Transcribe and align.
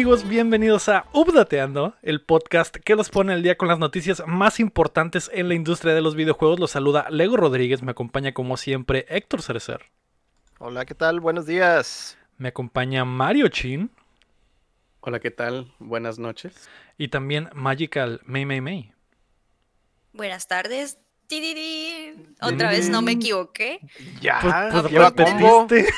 amigos? 0.00 0.26
Bienvenidos 0.26 0.88
a 0.88 1.04
Updateando, 1.12 1.94
el 2.00 2.22
podcast 2.22 2.74
que 2.74 2.94
los 2.94 3.10
pone 3.10 3.34
al 3.34 3.42
día 3.42 3.58
con 3.58 3.68
las 3.68 3.78
noticias 3.78 4.22
más 4.26 4.58
importantes 4.58 5.30
en 5.34 5.48
la 5.48 5.54
industria 5.54 5.92
de 5.92 6.00
los 6.00 6.14
videojuegos. 6.14 6.58
Los 6.58 6.70
saluda 6.70 7.10
Lego 7.10 7.36
Rodríguez, 7.36 7.82
me 7.82 7.90
acompaña 7.90 8.32
como 8.32 8.56
siempre 8.56 9.04
Héctor 9.10 9.42
Cerecer. 9.42 9.82
Hola, 10.58 10.86
¿qué 10.86 10.94
tal? 10.94 11.20
Buenos 11.20 11.44
días. 11.44 12.16
Me 12.38 12.48
acompaña 12.48 13.04
Mario 13.04 13.48
Chin. 13.48 13.90
Hola, 15.00 15.20
¿qué 15.20 15.30
tal? 15.30 15.70
Buenas 15.78 16.18
noches. 16.18 16.70
Y 16.96 17.08
también 17.08 17.50
Magical 17.52 18.22
May 18.24 18.46
May 18.46 18.62
May. 18.62 18.94
Buenas 20.14 20.48
tardes. 20.48 20.98
Otra 22.40 22.70
vez 22.70 22.88
no 22.88 23.02
me 23.02 23.12
equivoqué. 23.12 23.80
Ya, 24.22 24.38
Pues, 24.40 24.54
pues 24.72 24.92
repetiste. 24.94 25.92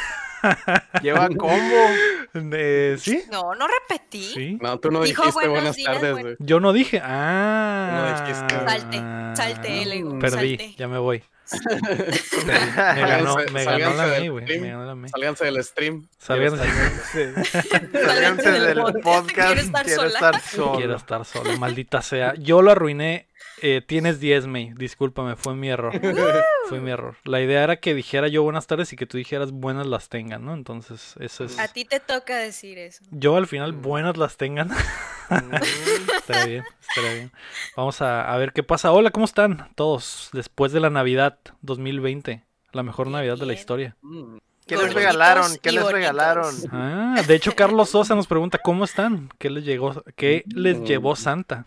Lleva 1.03 1.29
combo. 1.29 1.87
Eh, 2.35 2.97
¿Sí? 2.99 3.23
No, 3.31 3.55
no 3.55 3.67
repetí. 3.69 4.23
Sí. 4.35 4.59
No, 4.61 4.79
tú 4.79 4.91
no 4.91 5.03
Dijo 5.03 5.23
dijiste 5.25 5.49
buenas 5.49 5.77
días, 5.77 5.93
tardes, 5.95 6.13
buen- 6.13 6.23
güey. 6.23 6.37
Yo 6.39 6.61
no 6.61 6.73
dije. 6.73 7.01
Ah. 7.05 8.15
No 8.17 8.21
dijiste. 8.27 8.55
Salte, 8.67 9.03
salte, 9.37 9.85
Lego, 9.87 10.19
Perdí, 10.19 10.57
salte. 10.57 10.75
ya 10.77 10.89
me 10.89 10.99
voy. 10.99 11.23
Me 12.47 13.01
ganó, 13.01 13.37
me 13.53 13.65
ganó 13.65 13.95
la 13.95 14.07
del 14.07 14.31
güey. 14.31 14.45
stream. 14.45 14.63
Me 14.63 14.69
ganó 14.71 14.85
la 14.87 14.95
May. 14.95 15.11
Sálganse 15.11 15.45
del 15.45 15.63
stream. 15.65 16.09
Salgan- 16.19 16.57
Sálganse 17.93 18.51
del 18.53 18.83
podcast. 19.03 19.31
Quiero 19.33 19.61
estar 19.61 19.85
Quiero 19.85 20.03
sola. 20.03 20.15
estar 20.15 20.41
solo. 20.41 20.73
Quiero 20.79 20.97
estar 20.97 21.25
solo, 21.25 21.59
maldita 21.59 22.01
sea. 22.01 22.35
Yo 22.39 22.63
lo 22.63 22.71
arruiné. 22.71 23.29
Eh, 23.63 23.81
tienes 23.81 24.21
10, 24.21 24.47
May. 24.47 24.73
Discúlpame, 24.77 25.37
fue 25.37 25.55
mi 25.55 25.69
error. 25.69 25.93
fue 26.69 26.81
mi 26.81 26.91
error. 26.91 27.17
La 27.25 27.41
idea 27.41 27.63
era 27.65 27.77
que 27.77 27.95
dijera 27.95 28.29
yo 28.29 28.43
buenas 28.43 28.67
tardes 28.67 28.93
y 28.93 28.97
que 28.97 29.07
tú 29.07 29.17
dijeras 29.17 29.53
buenas 29.53 29.87
las 29.87 30.09
tengan, 30.09 30.45
¿no? 30.45 30.53
Entonces, 30.55 31.15
eso 31.21 31.45
es. 31.45 31.59
A 31.59 31.69
ti 31.69 31.85
te 31.85 32.01
toca 32.01 32.37
decir 32.37 32.79
eso. 32.79 33.03
Yo 33.11 33.37
al 33.37 33.47
final 33.47 33.73
buenas 33.73 34.17
las 34.17 34.37
tengan. 34.37 34.71
Estará 35.31 36.47
bien, 36.47 36.65
estará 36.81 37.13
bien. 37.15 37.33
Vamos 37.77 38.03
a, 38.03 38.33
a 38.33 38.37
ver 38.37 38.53
qué 38.53 38.63
pasa. 38.63 38.93
Hola, 38.93 39.11
¿cómo 39.11 39.25
están 39.25 39.71
todos? 39.75 40.29
Después 40.33 40.73
de 40.73 40.81
la 40.81 40.91
Navidad 40.91 41.39
2020. 41.63 42.45
La 42.73 42.83
mejor 42.83 43.07
Bien, 43.07 43.17
Navidad 43.17 43.39
de 43.39 43.47
la 43.47 43.53
historia. 43.55 43.97
Mm. 44.03 44.37
¿Qué 44.67 44.77
les 44.77 44.95
regalaron? 44.95 45.57
¿Qué 45.61 45.73
les 45.73 45.85
regalaron? 45.91 46.55
Ah, 46.71 47.21
de 47.27 47.35
hecho, 47.35 47.55
Carlos 47.55 47.91
Sosa 47.91 48.15
nos 48.15 48.27
pregunta 48.27 48.59
cómo 48.59 48.85
están. 48.85 49.29
¿Qué 49.39 49.51
les 49.51 49.65
llegó? 49.65 50.03
¿Qué 50.17 50.45
les 50.47 50.79
Mm. 50.79 50.85
llevó 50.85 51.17
Santa? 51.17 51.67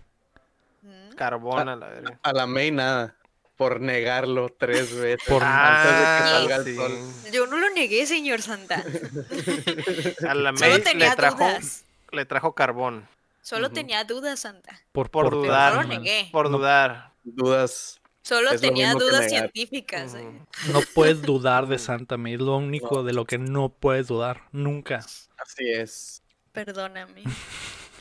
Mm. 1.15 1.17
Carbón 1.17 1.69
a 1.69 1.75
la 1.75 1.87
verga. 1.87 2.19
A 2.23 2.33
la 2.33 2.45
May 2.47 2.71
nada. 2.71 3.15
Por 3.57 3.79
negarlo 3.79 4.49
tres 4.49 4.93
veces. 4.93 5.25
Por- 5.27 5.41
antes 5.41 5.91
de 5.93 5.97
que 5.99 6.05
Ah, 6.05 6.27
salga 6.29 6.55
el 6.57 6.75
sol. 6.75 6.91
Yo 7.31 7.47
no 7.47 7.57
lo 7.57 7.69
negué, 7.69 8.05
señor 8.05 8.41
Santa. 8.41 8.83
A 10.27 10.33
la 10.35 10.51
Solo 10.55 10.71
May 10.71 10.81
tenía 10.81 11.09
le 11.11 11.15
trajo, 11.15 11.37
dudas. 11.37 11.85
le 12.11 12.25
trajo 12.25 12.53
carbón. 12.53 13.07
Solo 13.41 13.69
tenía 13.69 14.03
dudas, 14.03 14.39
Santa. 14.41 14.77
Por, 14.91 15.09
Por 15.09 15.25
por 15.29 15.35
dudar. 15.35 15.75
No 15.75 15.83
lo 15.83 15.87
negué. 15.87 16.27
Por 16.33 16.49
No. 16.49 16.57
dudar. 16.57 17.11
Dudas. 17.23 18.01
Solo 18.23 18.51
Es 18.51 18.59
tenía 18.59 18.93
dudas 18.93 19.29
científicas. 19.29 20.15
eh. 20.15 20.27
No 20.73 20.81
puedes 20.93 21.21
dudar 21.21 21.67
de 21.67 21.77
Santa 21.79 22.17
May. 22.17 22.33
Es 22.33 22.41
lo 22.41 22.57
único 22.57 23.03
de 23.03 23.13
lo 23.13 23.23
que 23.25 23.37
no 23.37 23.69
puedes 23.69 24.07
dudar. 24.07 24.41
Nunca. 24.51 24.97
Así 25.37 25.71
es. 25.71 26.21
Perdóname. 26.51 27.23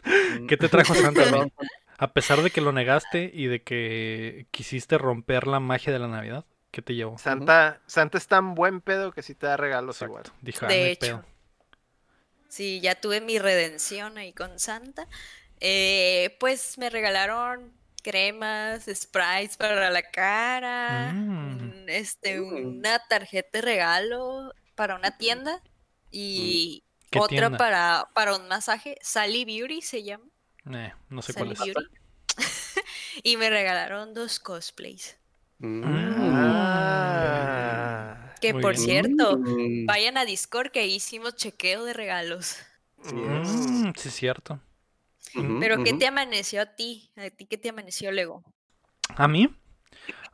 Mm. 0.04 0.46
¿Qué 0.48 0.56
te 0.56 0.68
trajo 0.68 0.94
Santa 0.94 1.22
May? 1.30 1.52
A 1.98 2.12
pesar 2.12 2.42
de 2.42 2.50
que 2.50 2.60
lo 2.60 2.72
negaste 2.72 3.30
y 3.32 3.46
de 3.46 3.62
que 3.62 4.46
quisiste 4.50 4.98
romper 4.98 5.46
la 5.46 5.60
magia 5.60 5.92
de 5.92 5.98
la 5.98 6.08
Navidad, 6.08 6.44
¿qué 6.70 6.82
te 6.82 6.94
llevó? 6.94 7.18
Santa, 7.18 7.80
Santa 7.86 8.18
es 8.18 8.26
tan 8.26 8.54
buen 8.54 8.80
pedo 8.80 9.12
que 9.12 9.22
sí 9.22 9.34
te 9.34 9.46
da 9.46 9.56
regalos 9.56 10.00
igual. 10.02 10.22
Exacto. 10.24 10.38
Dijo, 10.42 10.66
ah, 10.66 10.68
De 10.68 10.90
hecho. 10.90 11.00
pedo. 11.00 11.24
Sí, 12.48 12.80
ya 12.80 12.94
tuve 13.00 13.20
mi 13.20 13.38
redención 13.38 14.18
ahí 14.18 14.32
con 14.32 14.58
Santa. 14.58 15.08
Eh, 15.60 16.36
pues 16.40 16.78
me 16.78 16.90
regalaron 16.90 17.72
cremas, 18.02 18.84
sprites 18.92 19.56
para 19.56 19.90
la 19.90 20.02
cara, 20.02 21.12
Mm. 21.12 21.88
este, 21.88 22.38
Mm. 22.40 22.78
una 22.78 22.98
tarjeta 23.08 23.48
de 23.52 23.62
regalo 23.62 24.52
para 24.74 24.94
una 24.96 25.16
tienda 25.16 25.62
y 26.10 26.84
¿Qué 27.10 27.18
otra 27.18 27.28
tienda? 27.48 27.58
para, 27.58 28.08
para 28.14 28.36
un 28.36 28.46
masaje. 28.48 28.98
Sally 29.00 29.44
Beauty 29.44 29.80
se 29.80 30.02
llama. 30.02 30.24
Eh, 30.72 30.92
no 31.10 31.22
sé 31.22 31.32
Sally 31.32 31.54
cuál 31.54 31.58
es. 31.68 31.74
Y 33.22 33.36
me 33.36 33.48
regalaron 33.50 34.12
dos 34.14 34.40
cosplays. 34.40 35.16
Mm. 35.58 35.82
Ah. 37.06 38.34
Que 38.40 38.52
Muy 38.52 38.62
por 38.62 38.74
bien. 38.74 38.84
cierto, 38.84 39.38
Mm. 39.38 39.86
vayan 39.86 40.16
a 40.18 40.24
Discord 40.24 40.70
que 40.70 40.86
hicimos 40.86 41.36
chequeo 41.36 41.84
de 41.84 41.92
regalos. 41.94 42.56
Mm, 43.04 43.92
sí, 43.96 44.08
es 44.08 44.14
cierto. 44.14 44.60
Pero 45.60 45.82
¿qué 45.82 45.90
ujú. 45.90 45.98
te 45.98 46.06
amaneció 46.06 46.62
a 46.62 46.66
ti? 46.66 47.10
¿A 47.16 47.28
ti 47.30 47.46
qué 47.46 47.58
te 47.58 47.68
amaneció, 47.70 48.12
Lego? 48.12 48.42
A 49.16 49.28
mí 49.28 49.48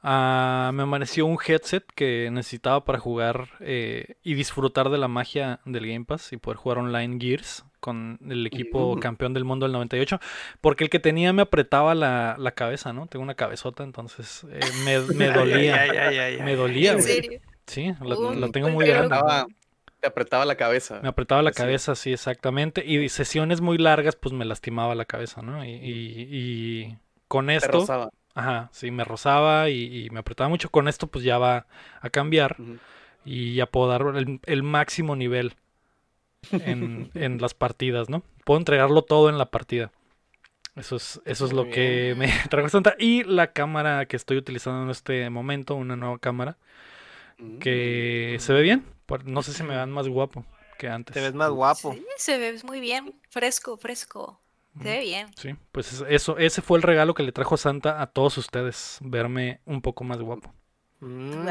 ah, 0.02 0.70
me 0.74 0.82
amaneció 0.82 1.26
un 1.26 1.38
headset 1.44 1.84
que 1.94 2.30
necesitaba 2.30 2.84
para 2.84 2.98
jugar 2.98 3.50
eh, 3.60 4.16
y 4.22 4.34
disfrutar 4.34 4.90
de 4.90 4.98
la 4.98 5.08
magia 5.08 5.60
del 5.64 5.86
Game 5.86 6.04
Pass 6.04 6.32
y 6.32 6.36
poder 6.38 6.58
jugar 6.58 6.78
online 6.78 7.18
Gears 7.20 7.64
con 7.80 8.18
el 8.28 8.46
equipo 8.46 8.98
campeón 9.00 9.32
del 9.34 9.44
mundo 9.44 9.64
del 9.66 9.72
98. 9.72 10.20
Porque 10.60 10.84
el 10.84 10.90
que 10.90 10.98
tenía 11.00 11.32
me 11.32 11.42
apretaba 11.42 11.94
la, 11.94 12.36
la 12.38 12.52
cabeza, 12.52 12.92
¿no? 12.92 13.06
Tengo 13.06 13.22
una 13.22 13.34
cabezota, 13.34 13.82
entonces 13.82 14.46
eh, 14.50 14.60
me, 14.84 14.98
me 15.14 15.30
dolía. 15.30 15.80
Ay, 15.82 15.90
ay, 15.90 15.96
ay, 15.98 16.18
ay, 16.18 16.36
Me 16.42 16.50
ay. 16.52 16.56
dolía, 16.56 16.92
¿En 16.92 17.02
serio? 17.02 17.40
Sí, 17.66 17.92
la, 18.02 18.16
Uy, 18.16 18.36
la 18.36 18.48
tengo 18.48 18.68
muy 18.70 18.86
grande. 18.86 19.16
Te 20.00 20.06
apretaba 20.06 20.44
la 20.46 20.56
cabeza. 20.56 21.00
Me 21.02 21.08
apretaba 21.10 21.42
la 21.42 21.52
cabeza, 21.52 21.94
sí, 21.94 22.12
exactamente. 22.12 22.82
Y 22.86 23.08
sesiones 23.10 23.60
muy 23.60 23.76
largas, 23.76 24.16
pues 24.16 24.32
me 24.32 24.46
lastimaba 24.46 24.94
la 24.94 25.04
cabeza, 25.04 25.42
¿no? 25.42 25.62
Y, 25.64 25.68
y- 25.72 26.28
y 26.30 26.96
con 27.28 27.48
Te 27.48 27.56
esto, 27.56 27.72
rozaba. 27.72 28.10
ajá, 28.34 28.70
sí, 28.72 28.90
me 28.90 29.04
rozaba 29.04 29.68
y, 29.68 30.06
y 30.06 30.10
me 30.10 30.20
apretaba 30.20 30.48
mucho. 30.48 30.70
Con 30.70 30.88
esto, 30.88 31.06
pues 31.06 31.22
ya 31.22 31.36
va 31.36 31.66
a 32.00 32.08
cambiar 32.08 32.56
y 33.26 33.54
ya 33.54 33.66
puedo 33.66 33.88
dar 33.88 34.02
el, 34.16 34.40
el 34.46 34.62
máximo 34.62 35.16
nivel 35.16 35.54
en, 36.52 37.10
en 37.14 37.40
las 37.40 37.54
partidas, 37.54 38.08
¿no? 38.08 38.22
Puedo 38.44 38.58
entregarlo 38.58 39.02
todo 39.02 39.28
en 39.28 39.38
la 39.38 39.50
partida. 39.50 39.92
Eso 40.76 40.96
es, 40.96 41.20
eso 41.24 41.46
es 41.46 41.52
lo 41.52 41.68
que 41.68 42.14
me 42.16 42.28
trajo 42.50 42.68
Santa. 42.68 42.94
Y 42.98 43.24
la 43.24 43.52
cámara 43.52 44.06
que 44.06 44.16
estoy 44.16 44.36
utilizando 44.36 44.84
en 44.84 44.90
este 44.90 45.28
momento, 45.30 45.74
una 45.74 45.96
nueva 45.96 46.18
cámara, 46.18 46.56
que 47.60 48.36
se 48.40 48.52
ve 48.52 48.62
bien. 48.62 48.84
No 49.24 49.42
sé 49.42 49.52
si 49.52 49.62
me 49.62 49.74
dan 49.74 49.90
más 49.90 50.08
guapo 50.08 50.44
que 50.78 50.88
antes. 50.88 51.14
Te 51.14 51.20
ves 51.20 51.34
más 51.34 51.50
guapo. 51.50 51.92
Sí, 51.92 52.04
se 52.16 52.38
ve 52.38 52.56
muy 52.64 52.80
bien, 52.80 53.14
fresco, 53.28 53.76
fresco. 53.76 54.40
Se 54.80 54.88
ve 54.88 55.00
bien. 55.00 55.26
Sí, 55.36 55.56
pues 55.72 55.92
es- 55.92 56.04
eso, 56.08 56.38
ese 56.38 56.62
fue 56.62 56.78
el 56.78 56.82
regalo 56.82 57.12
que 57.14 57.24
le 57.24 57.32
trajo 57.32 57.56
Santa 57.56 58.00
a 58.00 58.06
todos 58.06 58.38
ustedes, 58.38 58.98
verme 59.02 59.60
un 59.64 59.82
poco 59.82 60.04
más 60.04 60.18
guapo. 60.20 60.54
Mm. 61.00 61.46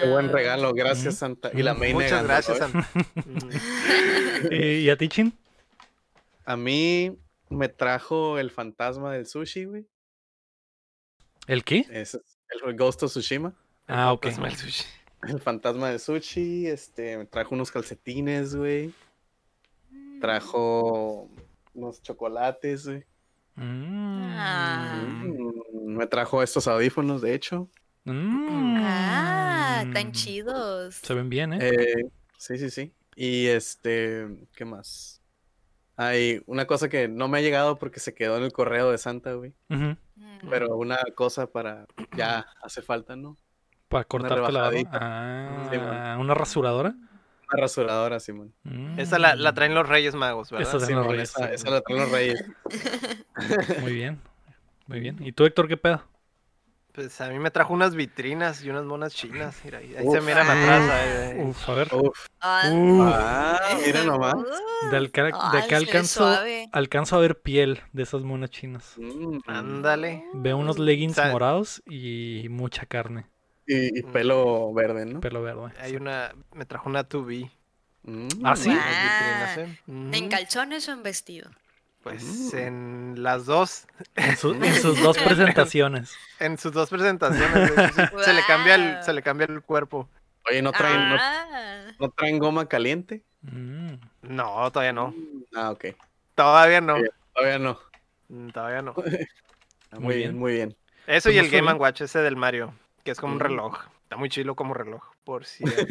Qué 0.00 0.08
buen 0.10 0.28
regalo, 0.30 0.72
gracias 0.72 1.16
Santa. 1.16 1.50
Y 1.52 1.62
la. 1.62 1.74
May 1.74 1.92
Muchas 1.92 2.22
negando, 2.22 2.28
gracias. 2.28 2.58
Santa. 2.58 2.88
Mm. 3.14 3.50
Eh, 4.50 4.80
¿Y 4.84 4.90
a 4.90 4.96
ti, 4.98 5.08
Chin? 5.08 5.32
A 6.44 6.56
mí 6.58 7.18
me 7.48 7.68
trajo 7.68 8.38
el 8.38 8.50
fantasma 8.50 9.12
del 9.14 9.26
sushi, 9.26 9.64
güey. 9.64 9.86
¿El 11.46 11.64
qué? 11.64 11.86
Es 11.90 12.14
el 12.14 12.76
Ghost 12.76 13.02
of 13.02 13.10
Tsushima. 13.10 13.54
Ah, 13.86 14.12
ok. 14.12 14.24
Fantasma 14.24 14.48
del 14.48 14.56
sushi. 14.56 14.84
El 15.26 15.40
fantasma 15.40 15.90
del 15.90 16.00
sushi, 16.00 16.66
este, 16.66 17.16
me 17.16 17.24
trajo 17.24 17.54
unos 17.54 17.70
calcetines, 17.70 18.54
güey. 18.54 18.92
Trajo 20.20 21.28
unos 21.74 22.02
chocolates, 22.02 22.86
güey. 22.86 23.04
Mm. 23.54 24.22
Ah. 24.36 25.02
Mm, 25.06 25.96
Me 25.96 26.06
trajo 26.06 26.42
estos 26.42 26.68
audífonos, 26.68 27.22
de 27.22 27.34
hecho. 27.34 27.68
Mm. 28.06 28.76
Ah, 28.80 29.84
tan 29.92 30.12
chidos. 30.12 30.94
Se 30.96 31.14
ven 31.14 31.28
bien, 31.28 31.52
¿eh? 31.54 31.58
Eh, 31.60 32.08
sí, 32.38 32.56
sí, 32.58 32.70
sí. 32.70 32.92
Y 33.14 33.46
este, 33.48 34.26
¿qué 34.54 34.64
más? 34.64 35.20
Hay 35.96 36.42
una 36.46 36.66
cosa 36.66 36.88
que 36.88 37.08
no 37.08 37.26
me 37.28 37.38
ha 37.38 37.40
llegado 37.40 37.78
porque 37.78 38.00
se 38.00 38.14
quedó 38.14 38.36
en 38.36 38.44
el 38.44 38.52
correo 38.52 38.90
de 38.90 38.98
Santa, 38.98 39.32
güey. 39.34 39.54
Mm. 39.68 39.92
Pero 40.50 40.76
una 40.76 40.98
cosa 41.14 41.46
para, 41.46 41.86
ya 42.16 42.46
hace 42.62 42.82
falta, 42.82 43.16
¿no? 43.16 43.36
Para 43.88 44.04
cortarte 44.04 44.52
la. 44.52 44.70
Ah, 44.92 45.68
Sí. 45.70 45.76
¿una 46.20 46.34
rasuradora? 46.34 46.90
Una 47.52 47.62
rasuradora, 47.62 48.20
Simón. 48.20 48.52
Esa 48.98 49.18
la, 49.18 49.34
la 49.36 49.52
Mm. 49.52 49.54
traen 49.54 49.74
los 49.74 49.88
Reyes 49.88 50.14
Magos, 50.14 50.50
¿verdad? 50.50 50.68
Esa 50.68 50.76
es- 50.78 50.86
Simón, 50.86 51.08
Reyes, 51.08 51.30
esa, 51.30 51.48
sí. 51.48 51.54
esa 51.54 51.70
la 51.70 51.80
traen 51.80 52.00
los 52.02 52.10
reyes. 52.12 52.44
Muy 53.80 53.92
bien. 53.94 54.20
Muy 54.86 55.00
bien. 55.00 55.16
¿Y 55.20 55.32
tú, 55.32 55.44
Héctor, 55.46 55.66
qué 55.68 55.76
pedo? 55.76 56.02
Pues 56.96 57.20
a 57.20 57.28
mí 57.28 57.38
me 57.38 57.50
trajo 57.50 57.74
unas 57.74 57.94
vitrinas 57.94 58.64
y 58.64 58.70
unas 58.70 58.84
monas 58.84 59.14
chinas. 59.14 59.60
Mira, 59.64 59.78
ahí, 59.78 59.94
ahí 59.96 60.04
Uf. 60.06 60.14
se 60.14 60.20
miran 60.22 60.46
atrás. 60.48 60.90
ahí, 60.90 61.38
ahí. 61.38 61.46
Uf, 61.46 61.68
a 61.68 61.74
ver. 61.74 61.88
Uf. 61.94 62.26
Ah, 62.40 63.58
Ah, 63.62 63.78
mira 63.84 64.02
nomás. 64.02 64.34
de, 64.90 64.96
alca- 64.96 65.24
de 65.24 65.58
acá 65.58 65.76
alcanzo, 65.76 66.38
alcanzo 66.72 67.16
a 67.16 67.20
ver 67.20 67.38
piel 67.42 67.82
de 67.92 68.02
esas 68.02 68.22
monas 68.22 68.48
chinas. 68.50 68.94
Mm, 68.96 69.38
Ándale. 69.46 70.24
Veo 70.32 70.56
unos 70.56 70.78
leggings 70.78 71.18
morados 71.30 71.82
y 71.86 72.46
mucha 72.48 72.86
carne, 72.86 73.26
Y, 73.66 73.98
y 73.98 74.02
pelo 74.02 74.72
verde, 74.72 75.04
¿no? 75.04 75.20
pelo 75.20 75.42
verde. 75.42 75.72
Hay 75.80 75.96
una, 75.96 76.34
me 76.54 76.64
trajo 76.64 76.88
una 76.88 77.06
2B. 77.06 77.50
Mm. 78.04 78.28
¿Ah, 78.44 78.56
sí? 78.56 78.70
Vitrinas, 78.70 79.58
¿eh? 79.58 79.78
¿En 79.86 80.14
Ujú. 80.24 80.28
calzones 80.30 80.88
o 80.88 80.92
en 80.92 81.02
vestido? 81.02 81.50
Pues 82.06 82.22
Mm. 82.52 82.56
en 82.58 83.14
las 83.24 83.46
dos, 83.46 83.88
En, 84.14 84.36
su- 84.36 84.52
en 84.54 84.74
sus 84.80 85.02
dos 85.02 85.18
presentaciones. 85.18 86.14
en 86.38 86.56
sus 86.56 86.70
dos 86.72 86.88
presentaciones, 86.88 87.72
se 88.24 88.32
le 88.32 88.42
cambia 88.46 88.76
el, 88.76 89.02
se 89.02 89.12
le 89.12 89.22
cambia 89.22 89.46
el 89.46 89.60
cuerpo. 89.60 90.08
Oye, 90.48 90.62
¿no 90.62 90.70
traen, 90.70 91.08
no, 91.08 91.16
Ah, 91.18 91.86
no 91.98 92.08
traen 92.10 92.38
goma 92.38 92.68
caliente? 92.68 93.24
Mm. 93.42 93.94
No, 94.22 94.70
todavía 94.70 94.92
no. 94.92 95.12
Ah, 95.56 95.70
ok. 95.72 95.86
Todavía 96.36 96.80
no. 96.80 96.94
Todavía 97.34 97.58
no. 97.58 97.76
Mm, 98.28 98.48
Todavía 98.50 98.82
no. 98.82 98.94
Ah, 99.92 99.98
Muy 100.00 100.14
bien. 100.16 100.30
bien, 100.30 100.38
muy 100.38 100.52
bien. 100.52 100.76
Eso 101.08 101.28
Pues 101.28 101.34
y 101.36 101.38
el 101.38 101.48
Game 101.50 101.62
bien. 101.70 101.80
Watch, 101.80 102.00
ese 102.02 102.18
del 102.20 102.36
Mario, 102.36 102.72
que 103.04 103.10
es 103.12 103.18
como 103.20 103.32
un 103.32 103.38
Mm. 103.38 103.42
reloj. 103.42 103.78
Está 104.04 104.16
muy 104.16 104.28
chilo 104.28 104.54
como 104.54 104.74
reloj, 104.74 105.02
por 105.24 105.44
cierto. 105.44 105.84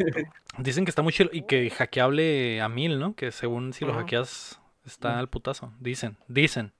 Dicen 0.58 0.84
que 0.86 0.90
está 0.90 1.02
muy 1.02 1.12
chido 1.12 1.28
y 1.32 1.42
que 1.42 1.68
hackeable 1.70 2.60
a 2.62 2.68
mil, 2.70 2.98
¿no? 2.98 3.14
Que 3.14 3.32
según 3.32 3.72
si 3.74 3.84
lo 3.84 3.90
Ujú. 3.92 4.00
hackeas 4.00 4.60
está 4.86 5.18
al 5.18 5.28
putazo. 5.28 5.72
Dicen, 5.80 6.16
dicen. 6.28 6.72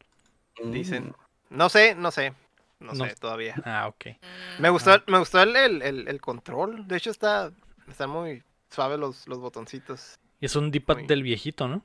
Dicen. 0.64 1.08
Mm. 1.50 1.56
No 1.56 1.68
sé, 1.68 1.94
no 1.94 2.10
sé. 2.10 2.32
No, 2.80 2.92
No- 2.92 3.04
sé 3.06 3.14
todavía. 3.16 3.54
Ah, 3.64 3.86
ok. 3.88 4.06
mm, 4.58 4.62
Me 4.62 4.68
gustó, 4.70 5.02
me 5.06 5.18
gustó 5.18 5.42
el, 5.42 5.56
el, 5.56 5.82
el- 5.82 6.08
el 6.08 6.20
control. 6.20 6.86
De 6.86 6.96
hecho, 6.96 7.10
está, 7.10 7.50
están 7.88 8.10
muy 8.10 8.42
suaves 8.70 8.98
los, 8.98 9.26
los 9.28 9.38
botoncitos. 9.38 10.18
Y 10.40 10.46
es 10.46 10.56
un 10.56 10.70
D-pad 10.70 10.96
Muy- 10.98 11.06
del 11.06 11.22
viejito, 11.22 11.68
¿no? 11.68 11.82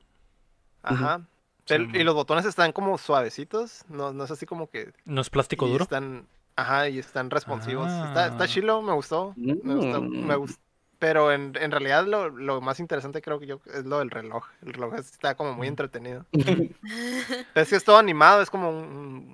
Ajá. 0.84 1.22
Sí, 1.66 1.76
El- 1.76 1.88
mo- 1.88 1.96
y 1.98 2.04
los 2.04 2.16
botones 2.16 2.46
están 2.46 2.72
como 2.74 2.98
suavecitos. 2.98 3.86
No, 3.88 4.12
no 4.14 4.24
es 4.26 4.32
así 4.32 4.46
como 4.46 4.70
que. 4.70 4.92
¿No 5.06 5.22
es 5.22 5.30
plástico 5.30 5.68
y 5.68 5.72
duro? 5.72 5.84
Están, 5.84 6.28
ajá, 6.56 6.90
y 6.90 7.00
están 7.00 7.30
responsivos. 7.30 7.88
Está, 7.88 8.26
Ah. 8.26 8.28
está 8.28 8.48
chilo, 8.48 8.82
me 8.82 8.92
gustó. 8.94 9.34
Me 9.38 9.54
gustó, 9.54 10.02
me 10.02 10.36
Mm. 10.36 10.40
gustó. 10.40 10.60
Pero 11.02 11.32
en, 11.32 11.54
en 11.60 11.72
realidad 11.72 12.06
lo, 12.06 12.30
lo 12.30 12.62
más 12.62 12.80
interesante 12.80 13.24
creo 13.24 13.40
que 13.40 13.48
yo 13.48 13.60
es 13.74 13.86
lo 13.86 13.98
del 13.98 14.12
reloj. 14.12 14.46
El 14.62 14.74
reloj 14.74 14.94
está 15.00 15.34
como 15.34 15.52
muy 15.56 15.66
Mm. 15.66 15.70
entretenido. 15.72 16.26
Es 17.56 17.70
que 17.70 17.76
es 17.76 17.84
todo 17.84 17.98
animado, 17.98 18.44
es 18.44 18.52
como 18.52 18.70
un, 18.70 18.86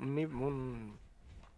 un, 0.01 0.17
un- 0.41 0.97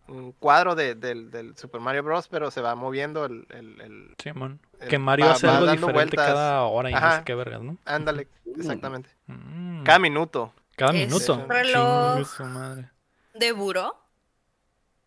un 0.08 0.32
cuadro 0.32 0.74
de- 0.74 0.96
del, 0.96 1.30
del 1.30 1.56
Super 1.56 1.80
Mario 1.80 2.02
Bros. 2.02 2.28
Pero 2.28 2.50
se 2.50 2.60
va 2.60 2.74
moviendo 2.74 3.26
el... 3.26 3.46
el, 3.52 3.80
el- 3.82 4.16
Sí, 4.18 4.34
man. 4.34 4.60
el- 4.80 4.88
Que 4.90 4.98
Mario 4.98 5.28
va- 5.28 5.34
hace 5.34 5.46
va 5.46 5.54
algo 5.58 5.68
dando 5.68 5.88
diferente 5.88 6.16
vueltas. 6.18 6.34
cada 6.36 6.64
hora 6.64 6.90
y 6.90 6.94
no 6.94 7.00
sé 7.00 7.06
Ajá. 7.06 7.24
qué 7.24 7.36
vergas, 7.36 7.62
¿no? 7.62 7.78
Ándale, 7.86 8.28
exactamente. 8.58 9.12
Mm. 9.28 9.84
Cada 9.84 10.00
minuto. 10.00 10.52
Cada 10.76 10.94
Es 10.94 11.08
minuto. 11.08 11.36
un 11.36 11.48
reloj. 11.50 12.14
Chingue 12.16 12.26
su 12.26 12.44
madre. 12.46 12.90
¿De 13.36 13.52
buró? 13.52 13.96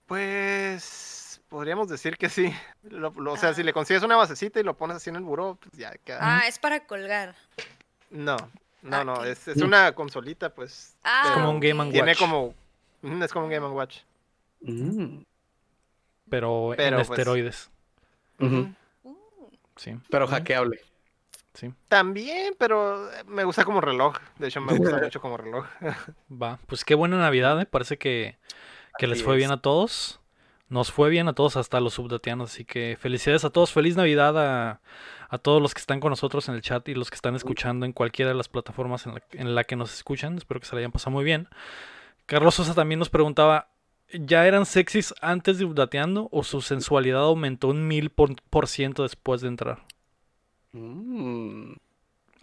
Pues 0.07 0.83
podríamos 1.53 1.87
decir 1.89 2.17
que 2.17 2.29
sí. 2.29 2.53
Lo- 2.83 3.11
lo- 3.11 3.35
o 3.35 3.37
sea, 3.37 3.55
si 3.55 3.63
le 3.63 3.73
consigues 3.73 4.03
una 4.03 4.17
basecita 4.17 4.59
y 4.59 4.65
lo 4.65 4.75
pones 4.77 4.97
así 4.97 5.11
en 5.11 5.17
el 5.17 5.23
buró, 5.23 5.57
pues 5.61 5.73
ya 5.77 5.93
queda. 6.05 6.19
Ah, 6.21 6.49
es 6.49 6.59
para 6.59 6.85
colgar. 6.87 7.35
No, 8.11 8.37
no, 8.83 8.97
Ah, 8.97 9.05
no, 9.05 9.25
es, 9.25 9.47
es 9.47 9.59
una 9.63 9.93
consolita, 9.95 10.53
pues. 10.53 10.97
Ah, 11.05 11.31
como 11.35 11.51
un 11.51 11.61
Game 11.61 11.81
ok. 11.85 11.91
Tiene 11.93 12.11
Watch. 12.13 12.19
como. 12.19 12.55
Es 13.23 13.33
como 13.33 13.45
un 13.47 13.51
Game 13.53 13.69
Watch. 13.69 13.99
Mm. 14.63 15.19
Pero, 16.31 16.73
Pero, 16.77 16.99
en 17.01 17.07
pues, 17.07 17.11
esteroides. 17.19 17.71
Sí. 19.77 19.97
Pero 20.11 20.27
hackeable. 20.27 20.81
Sí. 21.55 21.73
También, 21.89 22.55
pero 22.59 23.13
eh, 23.13 23.25
me 23.27 23.45
gusta 23.45 23.65
como 23.65 23.81
reloj. 23.83 24.17
De 24.39 24.49
hecho, 24.49 24.61
me 24.63 24.75
gusta 24.77 24.97
mucho 25.03 25.21
como 25.21 25.37
reloj. 25.37 25.67
Va. 26.33 26.59
Pues 26.67 26.85
qué 26.85 26.95
buena 26.95 27.19
Navidad, 27.19 27.61
¿eh? 27.61 27.67
Parece 27.67 27.99
que, 27.99 28.39
que 28.99 29.07
les 29.07 29.23
fue 29.23 29.35
es. 29.35 29.39
bien 29.39 29.51
a 29.51 29.61
todos. 29.61 30.19
Nos 30.73 30.91
fue 30.91 31.11
bien 31.11 31.29
a 31.29 31.35
todos, 31.35 31.57
hasta 31.59 31.77
a 31.77 31.81
los 31.83 31.93
subdatianos. 31.93 32.51
Así 32.53 32.65
que 32.65 32.97
felicidades 32.99 33.45
a 33.45 33.51
todos. 33.51 33.73
Feliz 33.73 33.95
Navidad 33.95 34.39
a, 34.39 34.81
a 35.29 35.37
todos 35.39 35.61
los 35.61 35.75
que 35.75 35.81
están 35.81 36.01
con 36.01 36.09
nosotros 36.09 36.49
en 36.49 36.55
el 36.55 36.63
chat 36.63 36.89
y 36.89 36.95
los 36.95 37.11
que 37.11 37.15
están 37.17 37.35
escuchando 37.37 37.85
en 37.85 37.93
cualquiera 37.93 38.31
de 38.31 38.37
las 38.39 38.49
plataformas 38.49 39.05
en 39.07 39.13
la, 39.15 39.23
en 39.33 39.55
la 39.55 39.65
que 39.65 39.77
nos 39.77 39.93
escuchan. 39.93 40.39
Espero 40.39 40.61
que 40.61 40.67
se 40.67 40.75
la 40.75 40.79
hayan 40.79 40.91
pasado 40.91 41.11
muy 41.11 41.25
bien. 41.25 41.47
Carlos 42.25 42.55
Sosa 42.55 42.73
también 42.75 42.99
nos 43.01 43.11
preguntaba, 43.11 43.69
¿ya 44.13 44.47
eran 44.47 44.65
sexys 44.65 45.13
antes 45.21 45.59
de 45.59 45.67
Updateando 45.67 46.31
o 46.33 46.43
su 46.43 46.63
sensualidad 46.63 47.21
aumentó 47.21 47.69
un 47.69 47.87
mil 47.87 48.09
por, 48.09 48.35
por 48.49 48.67
ciento 48.67 49.03
después 49.03 49.43
de 49.43 49.49
entrar? 49.49 49.85
Mm. 50.73 51.73
Yo 51.73 51.79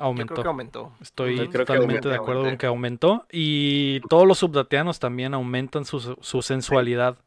Aumentó. 0.06 0.34
creo 0.36 0.44
que 0.44 0.48
aumentó. 0.50 0.94
Estoy 1.02 1.36
Yo 1.38 1.50
creo 1.50 1.66
que 1.66 1.74
totalmente 1.74 2.08
de 2.10 2.16
aumentó, 2.16 2.22
acuerdo 2.22 2.42
con 2.42 2.46
aumenté. 2.46 2.58
que 2.58 2.68
aumentó. 2.68 3.26
Y 3.32 4.02
todos 4.02 4.28
los 4.28 4.38
subdateanos 4.38 5.00
también 5.00 5.34
aumentan 5.34 5.84
su, 5.84 6.00
su 6.22 6.42
sensualidad 6.42 7.18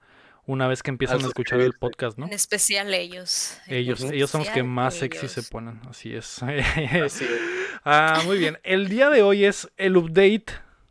una 0.46 0.66
vez 0.66 0.82
que 0.82 0.90
empiezan 0.90 1.18
Al 1.18 1.24
a 1.24 1.28
escuchar 1.28 1.60
el 1.60 1.74
podcast, 1.74 2.18
¿no? 2.18 2.26
En 2.26 2.32
especial 2.32 2.92
ellos. 2.92 3.58
Ellos, 3.68 4.02
ellos 4.02 4.30
son 4.30 4.42
los 4.42 4.50
que 4.50 4.62
más 4.62 4.94
sexy 4.94 5.28
se 5.28 5.42
ponen, 5.42 5.80
así 5.88 6.14
es. 6.14 6.42
Así 7.04 7.24
es. 7.24 7.30
ah, 7.84 8.22
muy 8.24 8.38
bien. 8.38 8.58
El 8.62 8.88
día 8.88 9.10
de 9.10 9.22
hoy 9.22 9.44
es 9.44 9.70
el 9.76 9.96
update 9.96 10.46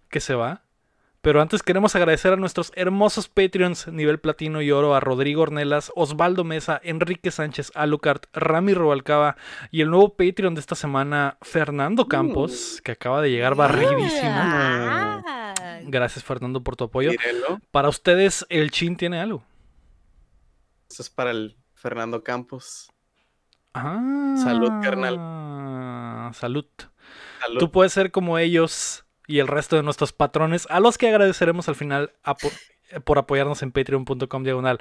que 0.09 0.19
se 0.19 0.35
va. 0.35 0.63
Pero 1.21 1.39
antes 1.39 1.61
queremos 1.61 1.95
agradecer 1.95 2.33
a 2.33 2.35
nuestros 2.35 2.71
hermosos 2.75 3.29
Patreons 3.29 3.87
nivel 3.87 4.19
platino 4.19 4.59
y 4.63 4.71
oro, 4.71 4.95
a 4.95 4.99
Rodrigo 4.99 5.43
Ornelas, 5.43 5.91
Osvaldo 5.95 6.43
Mesa, 6.43 6.81
Enrique 6.83 7.29
Sánchez, 7.29 7.71
Alucard, 7.75 8.21
Rami 8.33 8.73
Robalcaba 8.73 9.37
y 9.69 9.81
el 9.81 9.91
nuevo 9.91 10.15
Patreon 10.15 10.55
de 10.55 10.61
esta 10.61 10.73
semana, 10.73 11.37
Fernando 11.43 12.07
Campos, 12.07 12.81
que 12.83 12.93
acaba 12.93 13.21
de 13.21 13.29
llegar 13.29 13.53
barridísimo. 13.53 14.31
Ah. 14.33 15.53
Gracias 15.83 16.23
Fernando 16.23 16.63
por 16.63 16.75
tu 16.75 16.85
apoyo. 16.85 17.11
Para 17.69 17.89
ustedes, 17.89 18.45
el 18.49 18.71
chin 18.71 18.97
tiene 18.97 19.19
algo. 19.19 19.43
Eso 20.89 21.03
es 21.03 21.09
para 21.11 21.29
el 21.29 21.55
Fernando 21.75 22.23
Campos. 22.23 22.89
Ah, 23.75 24.35
Salud, 24.43 24.71
carnal. 24.81 25.15
Salud. 26.33 26.65
Salud. 27.39 27.59
Tú 27.59 27.71
puedes 27.71 27.93
ser 27.93 28.11
como 28.11 28.39
ellos 28.39 29.05
y 29.31 29.39
el 29.39 29.47
resto 29.47 29.75
de 29.77 29.83
nuestros 29.83 30.11
patrones, 30.13 30.67
a 30.69 30.79
los 30.79 30.97
que 30.97 31.07
agradeceremos 31.07 31.69
al 31.69 31.75
final 31.75 32.11
por 33.05 33.17
apoyarnos 33.17 33.63
en 33.63 33.71
patreon.com 33.71 34.43
diagonal 34.43 34.79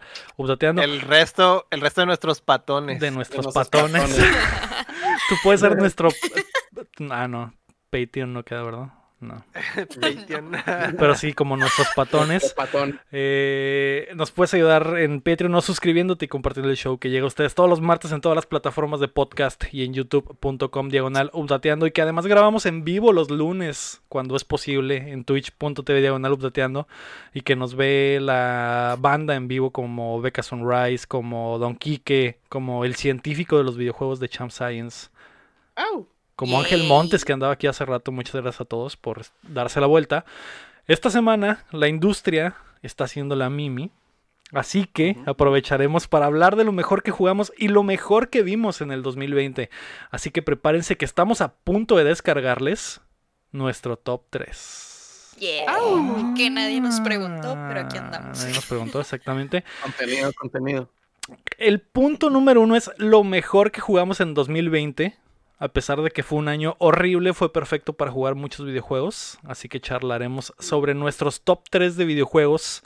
El 0.83 1.01
resto, 1.01 1.67
el 1.71 1.81
resto 1.81 2.01
de 2.01 2.07
nuestros 2.09 2.41
patones. 2.41 2.99
de 3.01 3.11
nuestros 3.13 3.45
nuestros 3.45 3.69
patones. 3.69 4.03
patones. 4.03 4.37
Tú 5.29 5.37
puedes 5.45 5.61
ser 5.61 5.77
nuestro... 5.79 6.09
Ah, 7.11 7.29
no. 7.29 7.55
Patreon 7.91 8.33
no 8.33 8.43
queda, 8.45 8.63
¿verdad? 8.63 8.89
No. 9.21 9.45
Pero 10.99 11.15
sí, 11.15 11.35
como 11.35 11.57
nuestros 11.57 11.89
patones. 11.95 12.55
Patón. 12.55 13.01
Eh, 13.13 14.09
nos 14.15 14.31
puedes 14.31 14.55
ayudar 14.55 14.99
en 14.99 15.21
Patreon 15.21 15.55
o 15.55 15.61
suscribiéndote 15.61 16.25
y 16.25 16.29
compartiendo 16.29 16.71
el 16.71 16.77
show 16.77 16.99
que 16.99 17.11
llega 17.11 17.25
a 17.25 17.29
ustedes 17.29 17.55
todos 17.55 17.69
los 17.69 17.83
martes 17.83 18.13
en 18.13 18.23
todas 18.23 18.35
las 18.35 18.47
plataformas 18.47 18.99
de 18.99 19.09
podcast 19.09 19.65
y 19.73 19.85
en 19.85 19.93
youtube.com 19.93 20.89
diagonal 20.89 21.31
updateando 21.35 21.87
y 21.87 21.91
que 21.91 22.01
además 22.01 22.27
grabamos 22.27 22.65
en 22.65 22.83
vivo 22.83 23.13
los 23.13 23.31
lunes 23.31 24.01
cuando 24.09 24.37
es 24.37 24.45
posible 24.45 25.11
en 25.13 25.25
twitch.tv 25.25 26.01
diagonal 26.01 26.33
updateando 26.33 26.89
y 27.35 27.43
que 27.43 27.57
nos 27.57 27.75
ve 27.75 28.19
la 28.23 28.97
banda 28.99 29.35
en 29.35 29.49
vivo 29.49 29.71
como 29.71 30.21
Becca 30.23 30.43
Sunrise, 30.43 31.07
como 31.07 31.59
Don 31.59 31.77
Quique, 31.77 32.39
como 32.49 32.87
el 32.87 32.95
científico 32.95 33.59
de 33.59 33.65
los 33.65 33.77
videojuegos 33.77 34.19
de 34.19 34.29
Champ 34.31 34.51
Science. 34.51 35.11
Au. 35.77 36.07
Como 36.41 36.59
Ángel. 36.59 36.85
Montes, 36.85 37.27
que 37.27 37.35
andaba 37.35 37.53
aquí 37.53 37.67
hace 37.67 37.85
rato. 37.85 38.13
Muchas 38.13 38.41
gracias 38.41 38.63
a 38.63 38.65
todos 38.65 38.97
por 38.97 39.27
darse 39.43 39.79
la 39.79 39.87
vuelta. 39.87 40.25
Esta 40.87 41.11
semana 41.11 41.67
la 41.71 41.87
industria 41.87 42.57
está 42.81 43.05
haciendo 43.05 43.37
la 43.37 43.51
Mimi. 43.51 43.91
Así 44.51 44.87
que 44.87 45.19
aprovecharemos 45.27 46.09
para 46.09 46.25
hablar 46.25 46.57
de 46.57 46.65
lo 46.65 46.73
mejor 46.73 47.03
que 47.03 47.11
jugamos 47.11 47.53
y 47.59 47.69
lo 47.69 47.83
mejor 47.83 48.31
que 48.31 48.43
vimos 48.43 48.81
en 48.81 48.91
el 48.91 49.03
2020. 49.03 49.69
Así 50.11 50.31
que 50.31 50.41
prepárense 50.41 50.97
que 50.97 51.05
estamos 51.05 51.43
a 51.43 51.53
punto 51.53 51.99
de 51.99 52.05
descargarles 52.05 53.03
nuestro 53.53 53.99
top 53.99 54.23
3. 54.31 55.37
Yeah. 55.41 55.67
Que 56.35 56.49
nadie 56.49 56.81
nos 56.81 57.01
preguntó, 57.01 57.53
pero 57.69 57.81
aquí 57.81 57.99
andamos. 57.99 58.39
Nadie 58.39 58.55
nos 58.55 58.65
preguntó 58.65 58.99
exactamente. 58.99 59.63
Contenido, 59.83 60.33
contenido. 60.33 60.89
El 61.59 61.83
punto 61.83 62.31
número 62.31 62.63
uno 62.63 62.77
es 62.77 62.91
lo 62.97 63.25
mejor 63.25 63.71
que 63.73 63.83
jugamos 63.83 64.21
en 64.21 64.33
2020. 64.33 65.21
A 65.61 65.69
pesar 65.69 66.01
de 66.01 66.11
que 66.11 66.23
fue 66.23 66.39
un 66.39 66.49
año 66.49 66.75
horrible, 66.79 67.35
fue 67.35 67.53
perfecto 67.53 67.93
para 67.93 68.11
jugar 68.11 68.35
muchos 68.35 68.65
videojuegos. 68.65 69.39
Así 69.45 69.69
que 69.69 69.79
charlaremos 69.79 70.55
sobre 70.59 70.95
nuestros 70.95 71.43
top 71.43 71.63
3 71.71 71.97
de 71.97 72.07
videojuegos. 72.07 72.83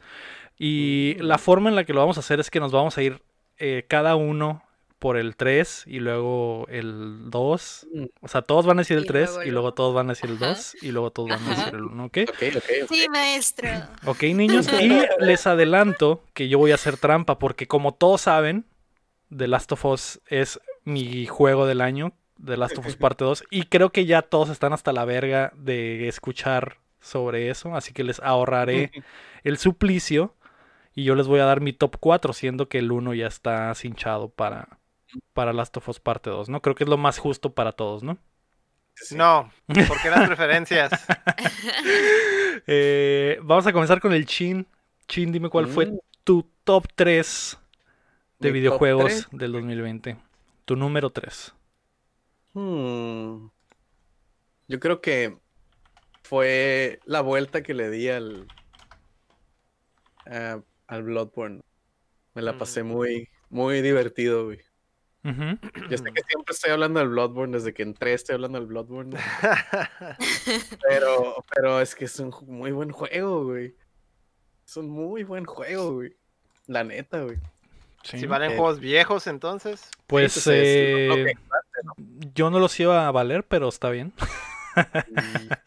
Y 0.59 1.15
la 1.21 1.39
forma 1.39 1.71
en 1.71 1.77
la 1.77 1.85
que 1.85 1.93
lo 1.93 2.01
vamos 2.01 2.17
a 2.17 2.21
hacer 2.21 2.41
es 2.41 2.51
que 2.51 2.59
nos 2.59 2.73
vamos 2.73 2.99
a 2.99 3.03
ir 3.03 3.23
eh, 3.59 3.87
cada 3.89 4.17
uno 4.17 4.65
por 4.99 5.17
el 5.17 5.37
3 5.37 5.85
y 5.87 6.01
luego 6.01 6.67
el 6.69 7.31
2. 7.31 7.87
Mm. 7.93 8.05
O 8.23 8.27
sea, 8.29 8.43
todos 8.43 8.67
van 8.67 8.79
a 8.79 8.81
decir 8.81 8.97
el 8.97 9.05
Y 9.05 9.07
3 9.07 9.29
luego 9.29 9.43
el 9.43 9.49
y 9.49 9.51
luego 9.53 9.75
todos 9.75 9.95
van 9.95 10.07
a 10.07 10.13
decir 10.13 10.31
el 10.31 10.37
Ajá. 10.37 10.49
2 10.49 10.77
y 10.83 10.91
luego 10.91 11.13
todos 11.13 11.29
van 11.31 11.45
a 11.45 11.51
decir 11.51 11.75
el 11.75 11.85
1, 11.85 12.05
¿ok? 12.07 12.19
Ok, 12.29 12.35
ok, 12.57 12.57
ok. 12.57 12.89
Sí, 12.89 13.07
maestro. 13.09 13.69
Ok, 14.07 14.23
niños, 14.23 14.67
y 14.73 14.89
les 15.21 15.47
adelanto 15.47 16.25
que 16.33 16.49
yo 16.49 16.59
voy 16.59 16.73
a 16.73 16.75
hacer 16.75 16.97
trampa 16.97 17.39
porque 17.39 17.69
como 17.69 17.95
todos 17.95 18.23
saben, 18.23 18.67
The 19.37 19.47
Last 19.47 19.71
of 19.71 19.85
Us 19.85 20.21
es 20.27 20.59
mi 20.85 21.27
juego 21.27 21.67
del 21.67 21.81
año, 21.81 22.15
The 22.45 22.57
Last 22.57 22.79
of 22.79 22.87
Us 22.87 22.97
parte 22.97 23.25
2, 23.25 23.45
y 23.51 23.65
creo 23.65 23.91
que 23.91 24.05
ya 24.07 24.23
todos 24.23 24.49
están 24.51 24.73
hasta 24.73 24.93
la 24.93 25.05
verga 25.05 25.53
de 25.57 26.09
escuchar 26.09 26.79
sobre 27.01 27.51
eso, 27.51 27.75
así 27.77 27.93
que 27.93 28.05
les 28.05 28.21
ahorraré 28.21 28.91
el 29.45 29.59
suplicio 29.59 30.35
y 30.95 31.05
yo 31.05 31.15
les 31.15 31.27
voy 31.27 31.41
a 31.41 31.45
dar 31.45 31.61
mi 31.61 31.73
top 31.73 31.97
4, 32.01 32.33
siendo 32.33 32.69
que 32.69 32.79
el 32.79 32.93
1 32.93 33.15
ya 33.15 33.27
está 33.27 33.75
cinchado 33.75 34.29
para, 34.29 34.79
para 35.33 35.53
Last 35.53 35.77
of 35.77 35.89
Us 35.89 36.01
parte 36.01 36.31
2, 36.31 36.49
¿no? 36.49 36.63
Creo 36.63 36.75
que 36.75 36.85
es 36.85 36.91
lo 36.91 36.97
más 36.97 37.19
justo 37.19 37.53
para 37.53 37.73
todos, 37.73 38.03
¿no? 38.03 38.19
sí. 38.95 39.17
No, 39.17 39.51
porque 39.67 40.09
las 40.11 40.27
preferencias. 40.27 40.93
Eh, 42.67 43.39
vamos 43.43 43.67
a 43.67 43.73
comenzar 43.73 44.01
con 44.01 44.13
el 44.13 44.27
Chin. 44.27 44.67
Chin, 45.09 45.33
dime 45.33 45.49
cuál 45.51 45.67
fue 45.67 45.87
Mm. 45.87 45.99
tu 46.25 46.49
top 46.65 46.87
3 46.95 47.59
de 48.39 48.51
videojuegos 48.53 49.05
tres. 49.07 49.29
del 49.33 49.53
2020. 49.53 50.17
Tu 50.65 50.77
número 50.77 51.11
3. 51.11 51.53
Hmm. 52.55 53.49
Yo 54.69 54.81
creo 54.81 55.01
que 55.01 55.37
fue 56.23 57.01
la 57.05 57.21
vuelta 57.21 57.63
que 57.63 57.75
le 57.75 57.91
di 57.91 58.09
al 58.09 58.47
al 60.87 61.03
Bloodborne. 61.03 61.61
Me 62.35 62.43
la 62.43 62.57
pasé 62.57 62.83
Mm. 62.83 62.87
muy 62.87 63.29
muy 63.51 63.83
divertido, 63.83 64.47
güey. 64.47 64.59
Ujú. 65.25 65.59
Yo 65.91 65.97
sé 65.99 66.05
que 66.13 66.23
siempre 66.29 66.53
estoy 66.53 66.73
hablando 66.73 67.01
del 67.01 67.09
Bloodborne, 67.11 67.57
desde 67.57 67.73
que 67.73 67.83
entré 67.83 68.13
estoy 68.15 68.35
hablando 68.35 68.59
del 68.59 68.67
Bloodborne. 68.69 69.17
Pero, 70.89 71.45
pero 71.55 71.81
es 71.81 71.95
que 71.95 72.05
es 72.07 72.19
un 72.19 72.31
muy 72.47 72.73
buen 72.73 72.91
juego, 72.91 73.45
güey. 73.45 73.75
Es 74.67 74.77
un 74.77 74.91
muy 74.91 75.23
buen 75.25 75.45
juego, 75.47 75.95
güey. 75.95 76.17
La 76.67 76.85
neta, 76.85 77.23
güey. 77.23 77.37
Sí. 78.03 78.19
si 78.19 78.27
valen 78.27 78.53
Eh. 78.53 78.57
juegos 78.57 78.81
viejos, 78.81 79.27
entonces. 79.27 79.89
Pues 80.07 80.33
Sí, 80.33 80.41
pues, 80.45 80.57
es 80.59 81.09
lo- 81.09 81.17
lo 81.17 81.25
yo 82.35 82.51
no 82.51 82.59
los 82.59 82.79
iba 82.81 83.07
a 83.07 83.11
valer, 83.11 83.45
pero 83.47 83.69
está 83.69 83.91
bien. 83.91 84.13
Mm. 84.77 84.77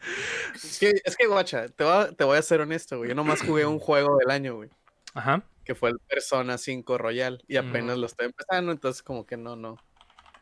Es 0.54 0.78
que, 0.78 0.92
es 1.04 1.16
que, 1.16 1.26
guacha, 1.26 1.68
te 1.68 1.84
voy, 1.84 1.92
a, 1.92 2.12
te 2.12 2.24
voy 2.24 2.36
a 2.36 2.42
ser 2.42 2.60
honesto, 2.60 2.98
güey. 2.98 3.08
Yo 3.08 3.14
nomás 3.14 3.42
jugué 3.42 3.64
un 3.64 3.78
juego 3.78 4.16
del 4.18 4.30
año, 4.30 4.56
güey. 4.56 4.70
Ajá, 5.14 5.42
Que 5.64 5.74
fue 5.74 5.90
el 5.90 5.98
Persona 6.00 6.58
5 6.58 6.98
Royal. 6.98 7.42
Y 7.48 7.56
apenas 7.56 7.92
Ujú. 7.92 8.00
lo 8.00 8.06
estoy 8.06 8.26
empezando, 8.26 8.72
entonces 8.72 9.02
como 9.02 9.24
que 9.24 9.36
no, 9.36 9.56
no. 9.56 9.78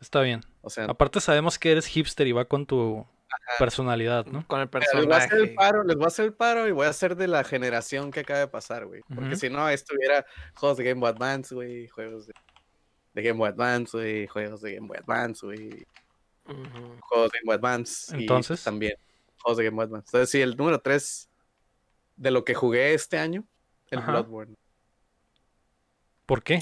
está 0.01 0.23
bien. 0.23 0.41
O 0.63 0.71
sea, 0.71 0.87
Aparte 0.87 1.21
sabemos 1.21 1.59
que 1.59 1.71
eres 1.73 1.87
hipster 1.87 2.27
y 2.27 2.33
va 2.33 2.47
con 2.47 2.67
tu 2.67 3.07
personalidad, 3.59 4.27
¿no? 4.27 4.47
Con 4.47 4.61
el 4.61 4.69
mira, 4.73 4.87
les 4.95 5.05
voy 5.07 5.15
a 5.15 5.17
hacer 5.19 5.33
el 5.35 5.39
personaje. 5.51 5.55
paro, 5.55 5.85
les 5.85 5.97
voy 5.97 6.05
a 6.05 6.09
hacer 6.09 6.25
el 6.25 6.35
paro 6.35 6.69
y 6.69 6.73
voy 6.73 6.87
a 6.87 6.93
ser 6.93 7.17
de 7.17 7.29
la 7.29 7.45
generación 7.45 8.11
que 8.11 8.21
acaba 8.21 8.41
de 8.41 8.49
pasar, 8.49 8.87
güey. 8.87 9.03
Porque 9.15 9.37
si 9.37 9.51
no, 9.51 9.69
estuviera 9.69 10.25
juegos 10.55 10.79
de 10.79 10.85
Game 10.85 11.01
Boy 11.01 11.11
Advance, 11.11 11.55
güey. 11.55 11.89
Juegos 11.89 12.27
de, 12.27 12.33
de 13.17 13.23
Game 13.23 13.39
Boy 13.39 13.49
Advance, 13.49 13.97
güey. 13.97 14.27
Juegos 14.27 14.61
de 14.61 14.75
Game 14.75 14.87
Boy 14.89 14.99
Advance, 14.99 15.45
güey. 15.47 15.87
Ujú. 16.45 16.99
Juegos 17.01 17.33
de 17.33 17.39
Game 17.39 17.47
Boy 17.47 17.55
Advance. 17.57 18.17
y 18.17 18.21
Entonces. 18.21 18.63
también 18.63 18.95
juegos 19.39 19.59
de 19.59 19.65
Game 19.65 19.75
Boy 19.77 19.85
Advance. 19.87 20.07
Entonces, 20.09 20.31
sí, 20.31 20.41
el 20.41 20.57
número 20.57 20.79
3 20.81 21.29
de 22.17 22.31
lo 22.31 22.45
que 22.45 22.55
jugué 22.55 22.95
este 22.95 23.19
año, 23.19 23.45
el 23.91 23.99
Ajá. 23.99 24.13
Bloodborne. 24.13 24.55
¿Por 26.27 26.43
qué? 26.43 26.57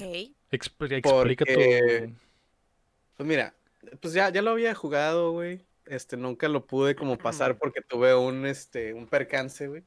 Expl- 0.51 0.93
explica 0.93 1.11
Porque- 1.11 2.07
tu... 2.09 2.15
Pues 3.17 3.27
mira, 3.29 3.55
pues 4.01 4.13
ya, 4.15 4.29
ya 4.31 4.43
lo 4.43 4.51
había 4.51 4.75
jugado, 4.75 5.33
güey. 5.33 5.65
Este, 5.87 6.17
nunca 6.17 6.49
lo 6.49 6.67
pude 6.67 6.95
como 6.97 7.17
pasar 7.19 7.59
porque 7.59 7.81
tuve 7.81 8.15
un, 8.15 8.47
este, 8.47 8.93
un 8.95 9.07
percance, 9.07 9.69
güey. 9.69 9.83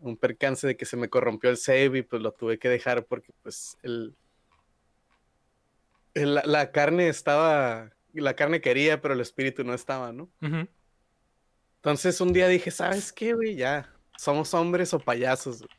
Un 0.00 0.16
percance 0.16 0.66
de 0.66 0.76
que 0.76 0.84
se 0.84 0.96
me 0.96 1.08
corrompió 1.08 1.50
el 1.50 1.56
save 1.56 1.98
y 1.98 2.02
pues 2.02 2.22
lo 2.22 2.32
tuve 2.32 2.58
que 2.58 2.68
dejar 2.68 3.04
porque 3.06 3.32
pues 3.42 3.76
el... 3.82 4.14
el- 6.14 6.34
la, 6.34 6.42
la 6.46 6.72
carne 6.72 7.08
estaba... 7.08 7.90
La 8.12 8.36
carne 8.36 8.60
quería, 8.60 9.00
pero 9.00 9.14
el 9.14 9.20
espíritu 9.20 9.64
no 9.64 9.74
estaba, 9.74 10.12
¿no? 10.12 10.30
Entonces 11.76 12.20
un 12.20 12.32
día 12.32 12.46
dije, 12.48 12.70
¿sabes 12.70 13.12
qué, 13.12 13.34
güey? 13.34 13.56
Ya, 13.56 13.92
somos 14.16 14.54
hombres 14.54 14.94
o 14.94 15.00
payasos. 15.00 15.58
güey". 15.58 15.70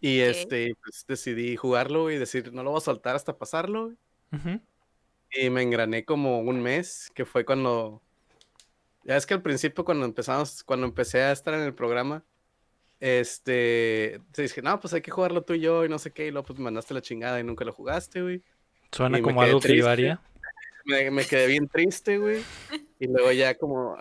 Y 0.00 0.20
este, 0.20 0.76
pues 0.82 1.04
decidí 1.08 1.56
jugarlo 1.56 2.10
y 2.10 2.16
decir, 2.18 2.52
no 2.52 2.62
lo 2.62 2.70
voy 2.70 2.78
a 2.78 2.82
soltar 2.82 3.16
hasta 3.16 3.36
pasarlo, 3.36 3.86
güey. 3.86 3.96
Y 5.32 5.50
me 5.50 5.62
engrané 5.62 6.04
como 6.04 6.38
un 6.40 6.62
mes, 6.62 7.10
que 7.14 7.24
fue 7.24 7.44
cuando. 7.44 8.00
Ya 9.02 9.16
es 9.16 9.26
que 9.26 9.34
al 9.34 9.42
principio, 9.42 9.84
cuando 9.84 10.04
empezamos, 10.06 10.62
cuando 10.62 10.86
empecé 10.86 11.22
a 11.22 11.32
estar 11.32 11.54
en 11.54 11.62
el 11.62 11.74
programa, 11.74 12.24
este. 13.00 14.20
Te 14.32 14.42
dije, 14.42 14.62
no, 14.62 14.78
pues 14.80 14.94
hay 14.94 15.02
que 15.02 15.10
jugarlo 15.10 15.42
tú 15.42 15.54
y 15.54 15.60
yo, 15.60 15.84
y 15.84 15.88
no 15.88 15.98
sé 15.98 16.12
qué, 16.12 16.28
y 16.28 16.30
luego 16.30 16.46
pues 16.46 16.58
me 16.58 16.66
mandaste 16.66 16.94
la 16.94 17.02
chingada 17.02 17.40
y 17.40 17.44
nunca 17.44 17.64
lo 17.64 17.72
jugaste, 17.72 18.22
güey. 18.22 18.42
Suena 18.92 19.18
Y 19.18 19.22
como 19.22 19.42
algo 19.42 19.60
que. 19.60 20.16
Me, 20.84 21.10
me 21.10 21.24
quedé 21.24 21.46
bien 21.46 21.68
triste, 21.68 22.18
güey. 22.18 22.42
Y 22.98 23.06
luego 23.06 23.30
ya 23.32 23.54
como. 23.56 23.98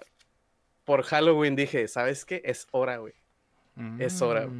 Por 0.85 1.03
Halloween 1.03 1.55
dije, 1.55 1.87
¿sabes 1.89 2.23
qué? 2.23 2.41
Es 2.45 2.67
hora, 2.71 2.97
güey. 2.97 3.13
Es 3.99 4.21
hora, 4.21 4.45
güey. 4.45 4.57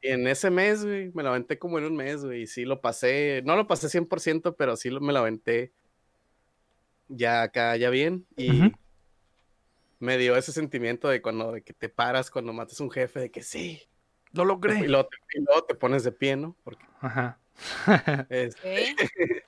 Y 0.00 0.08
en 0.08 0.26
ese 0.26 0.50
mes, 0.50 0.84
güey, 0.84 1.10
me 1.14 1.22
lo 1.22 1.28
aventé 1.30 1.58
como 1.58 1.78
en 1.78 1.84
un 1.84 1.96
mes, 1.96 2.24
güey. 2.24 2.42
Y 2.42 2.46
sí 2.46 2.64
lo 2.64 2.80
pasé, 2.80 3.42
no 3.44 3.54
lo 3.56 3.66
pasé 3.66 3.88
100%, 3.88 4.54
pero 4.56 4.76
sí 4.76 4.90
lo- 4.90 5.00
me 5.00 5.12
lo 5.12 5.20
aventé 5.20 5.72
ya 7.08 7.42
acá, 7.42 7.76
ya 7.76 7.90
bien. 7.90 8.26
Y 8.36 8.66
Ujú. 8.66 8.72
me 10.00 10.18
dio 10.18 10.36
ese 10.36 10.52
sentimiento 10.52 11.08
de 11.08 11.22
cuando 11.22 11.52
de 11.52 11.62
que 11.62 11.72
te 11.74 11.88
paras 11.88 12.30
cuando 12.30 12.52
matas 12.52 12.80
un 12.80 12.90
jefe, 12.90 13.20
de 13.20 13.30
que 13.30 13.42
sí. 13.42 13.82
Lo 14.32 14.42
Y 14.42 14.46
logré. 14.46 14.88
luego, 14.88 15.06
te, 15.08 15.16
y 15.38 15.42
luego 15.44 15.64
te 15.64 15.74
pones 15.74 16.04
de 16.04 16.12
pie, 16.12 16.36
¿no? 16.36 16.56
Porque 16.64 16.84
Ajá. 17.00 17.38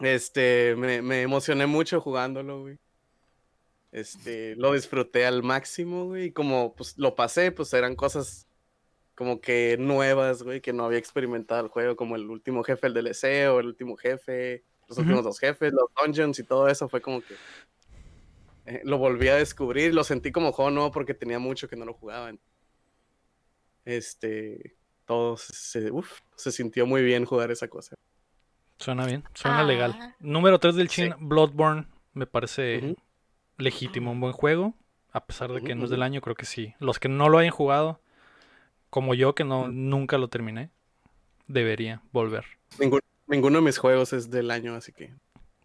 este, 0.00 0.74
me, 0.76 1.02
me 1.02 1.22
emocioné 1.22 1.66
mucho 1.66 2.00
jugándolo, 2.00 2.62
güey. 2.62 2.78
Este, 3.92 4.56
lo 4.56 4.72
disfruté 4.72 5.26
al 5.26 5.42
máximo, 5.42 6.06
güey. 6.06 6.24
Y 6.26 6.32
como 6.32 6.74
pues 6.74 6.96
lo 6.98 7.14
pasé, 7.14 7.52
pues 7.52 7.72
eran 7.74 7.94
cosas 7.94 8.48
como 9.14 9.40
que 9.40 9.76
nuevas, 9.78 10.42
güey, 10.42 10.60
que 10.60 10.72
no 10.72 10.84
había 10.84 10.98
experimentado 10.98 11.60
el 11.62 11.68
juego, 11.68 11.96
como 11.96 12.16
el 12.16 12.28
último 12.30 12.64
jefe, 12.64 12.86
el 12.86 12.94
DLC, 12.94 13.48
o 13.50 13.60
el 13.60 13.66
último 13.66 13.96
jefe, 13.96 14.64
los 14.88 14.98
últimos 14.98 15.24
dos 15.24 15.38
jefes, 15.38 15.72
los 15.72 15.84
dungeons 16.02 16.38
y 16.38 16.44
todo 16.44 16.68
eso, 16.68 16.88
fue 16.88 17.02
como 17.02 17.20
que 17.20 17.34
eh, 18.66 18.80
lo 18.84 18.98
volví 18.98 19.28
a 19.28 19.36
descubrir, 19.36 19.94
lo 19.94 20.04
sentí 20.04 20.32
como 20.32 20.52
juego 20.52 20.70
nuevo 20.70 20.90
porque 20.90 21.14
tenía 21.14 21.38
mucho 21.38 21.68
que 21.68 21.76
no 21.76 21.84
lo 21.84 21.94
jugaban. 21.94 22.40
Este, 23.84 24.74
todo 25.06 25.36
se, 25.36 25.90
uf, 25.90 26.20
se 26.36 26.52
sintió 26.52 26.86
muy 26.86 27.02
bien 27.02 27.24
jugar 27.24 27.50
esa 27.50 27.68
cosa. 27.68 27.94
Suena 28.78 29.06
bien, 29.06 29.24
suena 29.34 29.62
legal. 29.64 29.96
Ah. 30.00 30.14
Número 30.20 30.58
3 30.58 30.74
del 30.74 30.88
Sí. 30.88 31.02
Chin, 31.02 31.14
Bloodborne. 31.20 31.86
Me 32.14 32.26
parece 32.26 32.94
legítimo, 33.58 34.10
un 34.12 34.20
buen 34.20 34.32
juego. 34.32 34.74
A 35.12 35.24
pesar 35.26 35.52
de 35.52 35.62
que 35.62 35.74
no 35.74 35.84
es 35.84 35.90
del 35.90 36.02
año, 36.02 36.20
creo 36.20 36.34
que 36.34 36.46
sí. 36.46 36.74
Los 36.78 36.98
que 36.98 37.08
no 37.08 37.28
lo 37.28 37.38
hayan 37.38 37.52
jugado, 37.52 38.00
como 38.90 39.14
yo, 39.14 39.34
que 39.34 39.44
no 39.44 39.68
nunca 39.68 40.18
lo 40.18 40.28
terminé, 40.28 40.70
debería 41.46 42.00
volver. 42.12 42.44
Ningún- 42.78 43.00
ninguno 43.26 43.58
de 43.58 43.64
mis 43.64 43.78
juegos 43.78 44.12
es 44.14 44.30
del 44.30 44.50
año, 44.50 44.74
así 44.74 44.92
que 44.92 45.14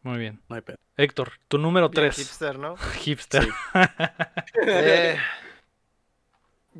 Muy 0.03 0.17
bien. 0.19 0.41
no 0.49 0.55
hay 0.57 0.61
pedo. 0.61 0.77
Héctor, 0.97 1.31
tu 1.47 1.57
número 1.57 1.89
Bien 1.89 2.09
3. 2.11 2.15
hipster, 2.17 2.59
¿no? 2.59 2.75
Hipster. 3.01 3.43
Sí. 3.43 3.49
Eh, 4.67 5.17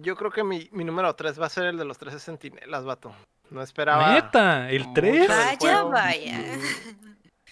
yo 0.02 0.16
creo 0.16 0.32
que 0.32 0.44
mi, 0.44 0.70
mi 0.72 0.84
número 0.84 1.14
3 1.16 1.40
va 1.40 1.46
a 1.46 1.50
ser 1.50 1.66
el 1.66 1.78
de 1.78 1.86
los 1.86 1.98
13 1.98 2.20
centinelas, 2.20 2.86
vato. 2.86 3.14
No 3.50 3.62
esperaba. 3.62 4.14
Neta, 4.14 4.70
el 4.70 4.84
mucho 4.84 5.02
3. 5.02 5.14
del 5.14 5.28
Vaya, 5.28 5.84
vaya. 5.84 6.40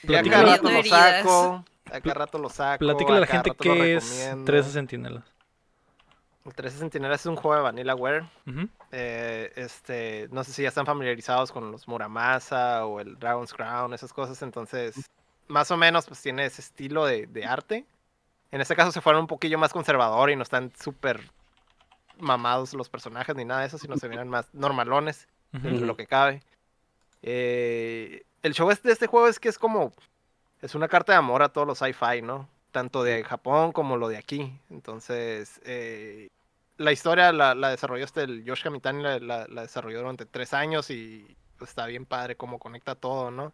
Ya 0.04 0.24
cada 0.24 0.44
rato 0.44 0.70
lo 0.70 0.84
saco. 0.84 1.66
A 1.92 2.02
cada 2.02 2.14
rato 2.14 2.38
lo 2.38 2.50
saco. 2.50 2.80
Platícale 2.80 3.18
a 3.18 3.22
la 3.22 3.28
gente 3.28 3.52
qué 3.60 3.96
es 3.96 4.20
recomiendo. 4.20 4.46
13 4.46 4.70
Centinelas. 4.72 5.24
El 6.46 6.54
13 6.54 6.78
Centinelas 6.78 7.22
es 7.22 7.26
un 7.26 7.36
juego 7.36 7.56
de 7.56 7.62
Vanillaware. 7.62 8.26
Ujú. 8.46 8.68
Eh, 8.92 9.52
este, 9.56 10.28
no 10.32 10.44
sé 10.44 10.52
si 10.52 10.62
ya 10.62 10.70
están 10.70 10.86
familiarizados 10.86 11.52
con 11.52 11.72
los 11.72 11.88
Muramasa 11.88 12.86
o 12.86 13.00
el 13.00 13.18
Dragon's 13.18 13.54
Crown, 13.54 13.94
esas 13.94 14.14
cosas. 14.14 14.42
Entonces, 14.42 15.10
más 15.48 15.72
o 15.72 15.78
menos, 15.78 16.06
pues 16.06 16.22
tiene 16.22 16.46
ese 16.46 16.62
estilo 16.62 17.06
de, 17.06 17.26
de 17.28 17.46
arte. 17.46 17.86
En 18.52 18.62
este 18.62 18.76
caso 18.76 18.92
se 18.92 19.02
fueron 19.02 19.22
un 19.22 19.28
poquillo 19.28 19.58
más 19.58 19.74
conservador 19.74 20.30
y 20.30 20.36
no 20.36 20.44
están 20.44 20.72
súper 20.80 21.32
mamados 22.20 22.74
los 22.74 22.90
personajes 22.90 23.36
ni 23.36 23.46
nada 23.46 23.62
de 23.62 23.68
eso, 23.68 23.78
sino 23.78 23.98
se 23.98 24.10
miran 24.10 24.28
más 24.30 24.54
normalones 24.54 25.28
Ujú. 25.54 25.64
dentro 25.64 25.82
de 25.82 25.88
lo 25.88 25.96
que 25.98 26.08
cabe. 26.08 26.42
Eh, 27.22 28.24
el 28.44 28.54
show 28.54 28.70
es- 28.72 28.84
de 28.84 28.92
este 28.92 29.08
juego 29.08 29.28
es 29.28 29.40
que 29.40 29.50
es 29.50 29.58
como, 29.58 29.92
es 30.62 30.76
una 30.76 30.88
carta 30.88 31.14
de 31.14 31.18
amor 31.18 31.42
a 31.44 31.50
todos 31.50 31.68
los 31.68 31.80
sci-fi, 31.80 32.22
¿no? 32.22 32.48
Tanto 32.72 33.04
de 33.04 33.24
Japón 33.24 33.72
como 33.72 33.98
lo 33.98 34.08
de 34.10 34.18
aquí. 34.18 34.60
Entonces, 34.70 35.60
eh, 35.66 36.28
la 36.78 36.92
historia 36.92 37.32
la, 37.32 37.56
la 37.56 37.70
desarrolló 37.70 38.04
este, 38.04 38.24
el 38.24 38.44
Yoshi 38.44 38.64
Kamitani, 38.64 39.02
la, 39.02 39.20
la- 39.20 39.48
la 39.48 39.62
desarrolló 39.62 40.00
durante 40.00 40.26
tres 40.26 40.54
años 40.54 40.90
y 40.90 41.36
pues, 41.58 41.70
está 41.70 41.86
bien 41.88 42.06
padre 42.06 42.36
cómo 42.36 42.60
conecta 42.60 42.96
todo, 42.96 43.32
¿no? 43.32 43.54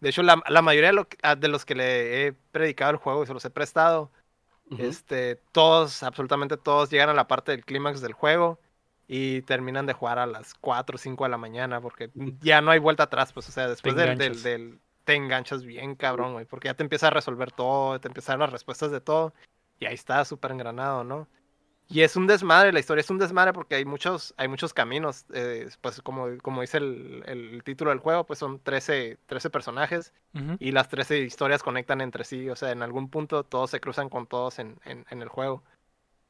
De 0.00 0.08
hecho, 0.08 0.22
la, 0.22 0.42
la 0.48 0.62
mayoría 0.62 0.88
de, 0.88 0.94
lo 0.94 1.06
que- 1.06 1.18
ah, 1.22 1.36
de 1.36 1.48
los 1.48 1.64
que 1.64 1.74
le 1.76 2.26
he 2.26 2.32
predicado 2.32 2.90
el 2.90 2.96
juego 2.96 3.22
y 3.22 3.26
se 3.26 3.34
los 3.34 3.44
he 3.44 3.50
prestado, 3.50 4.10
Este, 4.76 5.36
todos, 5.52 6.02
absolutamente 6.02 6.56
todos 6.56 6.90
llegan 6.90 7.08
a 7.10 7.14
la 7.14 7.28
parte 7.28 7.52
del 7.52 7.64
clímax 7.64 8.00
del 8.00 8.14
juego 8.14 8.58
y 9.06 9.42
terminan 9.42 9.86
de 9.86 9.92
jugar 9.92 10.18
a 10.18 10.26
las 10.26 10.54
4 10.54 10.96
o 10.96 10.98
5 10.98 11.24
de 11.24 11.30
la 11.30 11.38
mañana 11.38 11.80
porque 11.80 12.10
ya 12.40 12.60
no 12.60 12.70
hay 12.70 12.78
vuelta 12.78 13.04
atrás, 13.04 13.32
pues, 13.32 13.48
o 13.48 13.52
sea, 13.52 13.68
después 13.68 13.96
del, 13.96 14.16
del, 14.16 14.42
del- 14.42 14.80
te 15.04 15.14
enganchas 15.14 15.64
bien, 15.64 15.96
cabrón, 15.96 16.32
güey, 16.34 16.46
porque 16.46 16.68
ya 16.68 16.74
te 16.74 16.82
empieza 16.84 17.08
a 17.08 17.10
resolver 17.10 17.50
todo, 17.52 18.00
te 18.00 18.08
empiezan 18.08 18.38
las 18.40 18.50
respuestas 18.52 18.90
de 18.92 19.00
todo 19.00 19.34
y 19.80 19.86
ahí 19.86 19.94
está 19.94 20.24
súper 20.24 20.52
engranado, 20.52 21.04
¿no? 21.04 21.28
Y 21.88 22.00
es 22.02 22.16
un 22.16 22.26
desmadre, 22.26 22.72
la 22.72 22.80
historia 22.80 23.02
es 23.02 23.10
un 23.10 23.18
desmadre 23.18 23.52
porque 23.52 23.74
hay 23.74 23.84
muchos, 23.84 24.32
hay 24.38 24.48
muchos 24.48 24.72
caminos. 24.72 25.26
eh, 25.34 25.68
pues 25.80 26.00
como, 26.00 26.26
como 26.42 26.62
dice 26.62 26.78
el, 26.78 27.22
el 27.26 27.62
título 27.64 27.90
del 27.90 27.98
juego, 28.00 28.24
pues 28.26 28.38
son 28.38 28.60
13, 28.60 29.18
13 29.26 29.50
personajes 29.50 30.12
y 30.58 30.72
las 30.72 30.88
13 30.88 31.18
historias 31.20 31.62
conectan 31.62 32.00
entre 32.00 32.24
sí. 32.24 32.48
O 32.48 32.56
sea, 32.56 32.70
en 32.72 32.82
algún 32.82 33.10
punto 33.10 33.44
todos 33.44 33.70
se 33.70 33.80
cruzan 33.80 34.08
con 34.08 34.26
todos 34.26 34.58
en, 34.58 34.78
en- 34.84 35.04
en 35.10 35.20
el 35.22 35.28
juego. 35.28 35.62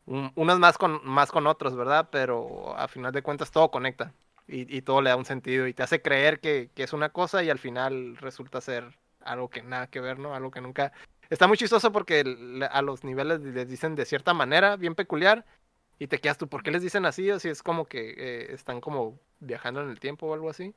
Un- 0.06 0.32
unos 0.36 0.58
más 0.60 0.78
con, 0.78 1.00
más 1.04 1.32
con 1.32 1.46
otros, 1.48 1.76
¿verdad? 1.76 2.08
Pero 2.12 2.76
a 2.78 2.88
final 2.88 3.12
de 3.12 3.22
cuentas 3.22 3.50
todo 3.52 3.70
conecta 3.70 4.14
y, 4.48 4.76
y 4.76 4.82
todo 4.82 5.02
le 5.02 5.10
da 5.10 5.16
un 5.16 5.24
sentido 5.26 5.66
y 5.68 5.74
te 5.74 5.82
hace 5.84 6.02
creer 6.02 6.40
que, 6.40 6.70
que 6.74 6.84
es 6.84 6.92
una 6.94 7.10
cosa 7.10 7.42
y 7.44 7.50
al 7.50 7.58
final 7.60 8.16
resulta 8.18 8.60
ser 8.62 8.98
algo 9.20 9.50
que 9.50 9.62
nada 9.62 9.88
que 9.88 10.00
ver, 10.00 10.18
¿no? 10.18 10.34
Algo 10.34 10.50
que 10.52 10.60
nunca... 10.62 10.92
Está 11.32 11.48
muy 11.48 11.56
chistoso 11.56 11.90
porque 11.92 12.22
a 12.70 12.82
los 12.82 13.04
niveles 13.04 13.40
les 13.40 13.66
dicen 13.66 13.94
de 13.94 14.04
cierta 14.04 14.34
manera, 14.34 14.76
bien 14.76 14.94
peculiar, 14.94 15.46
y 15.98 16.06
te 16.06 16.18
quedas 16.18 16.36
tú, 16.36 16.46
¿por 16.46 16.62
qué 16.62 16.70
les 16.70 16.82
dicen 16.82 17.06
así? 17.06 17.30
O 17.30 17.40
si 17.40 17.48
es 17.48 17.62
como 17.62 17.86
que 17.86 18.10
eh, 18.18 18.52
están 18.52 18.82
como 18.82 19.18
viajando 19.40 19.80
en 19.80 19.88
el 19.88 19.98
tiempo 19.98 20.26
o 20.26 20.34
algo 20.34 20.50
así. 20.50 20.74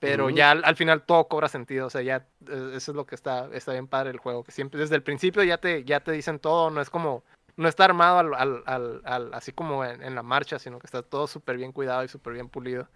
Pero 0.00 0.26
Ujú. 0.26 0.34
ya 0.34 0.50
al, 0.50 0.64
al 0.64 0.74
final 0.74 1.02
todo 1.06 1.28
cobra 1.28 1.46
sentido, 1.48 1.86
o 1.86 1.90
sea, 1.90 2.02
ya 2.02 2.26
eh, 2.48 2.72
eso 2.74 2.90
es 2.90 2.96
lo 2.96 3.06
que 3.06 3.14
está, 3.14 3.48
está 3.52 3.70
bien 3.70 3.86
padre 3.86 4.10
el 4.10 4.18
juego, 4.18 4.42
que 4.42 4.50
siempre 4.50 4.80
desde 4.80 4.96
el 4.96 5.04
principio 5.04 5.44
ya 5.44 5.58
te, 5.58 5.84
ya 5.84 6.00
te 6.00 6.10
dicen 6.10 6.40
todo, 6.40 6.70
no 6.70 6.80
es 6.80 6.90
como, 6.90 7.22
no 7.56 7.68
está 7.68 7.84
armado 7.84 8.18
al, 8.18 8.34
al- 8.34 8.62
al- 8.66 9.02
al- 9.04 9.32
así 9.32 9.52
como 9.52 9.84
en, 9.84 10.02
en 10.02 10.16
la 10.16 10.24
marcha, 10.24 10.58
sino 10.58 10.80
que 10.80 10.88
está 10.88 11.02
todo 11.04 11.28
súper 11.28 11.56
bien 11.56 11.70
cuidado 11.70 12.02
y 12.02 12.08
súper 12.08 12.32
bien 12.32 12.48
pulido. 12.48 12.88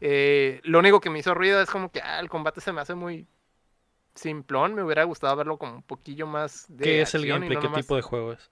Eh, 0.00 0.62
lo 0.64 0.78
único 0.78 0.98
que 0.98 1.10
me 1.10 1.18
hizo 1.18 1.34
ruido 1.34 1.60
es 1.60 1.68
como 1.68 1.90
que 1.90 2.00
ah, 2.00 2.20
el 2.20 2.30
combate 2.30 2.62
se 2.62 2.72
me 2.72 2.80
hace 2.80 2.94
muy 2.94 3.26
simplón, 4.16 4.74
me 4.74 4.82
hubiera 4.82 5.04
gustado 5.04 5.36
verlo 5.36 5.56
como 5.58 5.76
un 5.76 5.82
poquillo 5.82 6.26
más 6.26 6.66
de 6.68 6.84
¿Qué 6.84 7.02
es 7.02 7.14
el 7.14 7.26
gameplay? 7.26 7.54
no 7.54 7.60
¿Qué 7.60 7.66
nomás- 7.68 7.82
tipo 7.82 7.96
de 7.96 8.02
juego 8.02 8.32
es? 8.32 8.50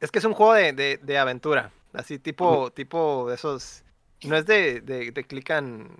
es 0.00 0.10
que 0.10 0.18
es 0.18 0.24
un 0.24 0.32
juego 0.34 0.54
de, 0.54 0.72
de, 0.72 0.98
de 1.02 1.18
aventura. 1.18 1.72
Así 1.92 2.18
tipo, 2.18 2.70
tipo 2.70 3.26
de 3.28 3.34
esos. 3.34 3.82
No 4.24 4.36
es 4.36 4.46
de, 4.46 4.80
de, 4.80 5.10
de 5.12 5.24
click 5.24 5.50
and. 5.50 5.90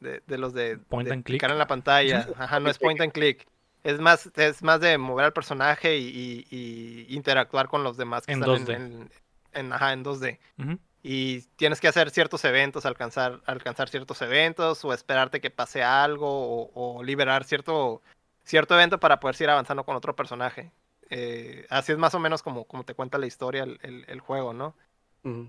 De, 0.00 0.22
de 0.26 0.38
los 0.38 0.52
de. 0.54 0.78
Point 0.78 1.08
de 1.08 1.14
and 1.14 1.24
click. 1.24 1.40
clicar 1.40 1.50
en 1.50 1.58
la 1.58 1.66
pantalla. 1.66 2.28
Ajá, 2.36 2.60
no 2.60 2.70
es 2.70 2.78
point 2.78 3.00
and 3.00 3.12
click. 3.12 3.46
Es 3.84 4.00
más, 4.00 4.30
es 4.36 4.62
más 4.62 4.80
de 4.80 4.98
mover 4.98 5.26
al 5.26 5.32
personaje 5.32 5.96
y, 5.96 6.06
y- 6.50 7.06
y 7.08 7.14
interactuar 7.16 7.68
con 7.68 7.84
los 7.84 7.96
demás 7.96 8.26
que 8.26 8.32
En 8.32 8.40
están 8.42 8.66
2D. 8.66 8.74
en, 8.74 8.82
en, 8.82 9.10
en- 9.52 9.72
ajá, 9.72 9.92
en 9.92 10.04
2D. 10.04 10.38
Ujú. 10.58 10.78
Y 11.02 11.42
tienes 11.56 11.80
que 11.80 11.88
hacer 11.88 12.10
ciertos 12.10 12.44
eventos, 12.44 12.84
alcanzar, 12.86 13.40
alcanzar 13.46 13.88
ciertos 13.88 14.20
eventos, 14.22 14.84
o 14.84 14.92
esperarte 14.92 15.40
que 15.40 15.50
pase 15.50 15.82
algo, 15.82 16.26
o, 16.28 16.96
o 16.98 17.02
liberar 17.02 17.44
cierto, 17.44 18.02
cierto 18.44 18.74
evento 18.74 18.98
para 18.98 19.20
poder 19.20 19.36
seguir 19.36 19.50
avanzando 19.50 19.84
con 19.84 19.94
otro 19.96 20.16
personaje. 20.16 20.72
Eh, 21.10 21.66
así 21.70 21.92
es 21.92 21.98
más 21.98 22.14
o 22.14 22.18
menos 22.18 22.42
como, 22.42 22.64
como 22.64 22.84
te 22.84 22.94
cuenta 22.94 23.16
la 23.18 23.26
historia 23.26 23.62
el, 23.62 23.78
el- 23.82 24.04
el 24.08 24.20
juego, 24.20 24.52
¿no? 24.52 24.74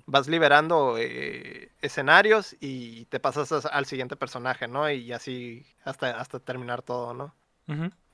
Vas 0.06 0.27
liberando 0.27 0.96
eh, 0.98 1.72
escenarios 1.82 2.56
y 2.60 3.06
te 3.06 3.20
pasas 3.20 3.51
as- 3.51 3.65
al 3.65 3.86
siguiente 3.86 4.15
personaje, 4.15 4.68
¿no? 4.68 4.89
Y 4.89 5.12
así 5.13 5.65
hasta, 5.84 6.20
hasta 6.20 6.39
terminar 6.39 6.82
todo, 6.82 7.13
¿no? 7.13 7.36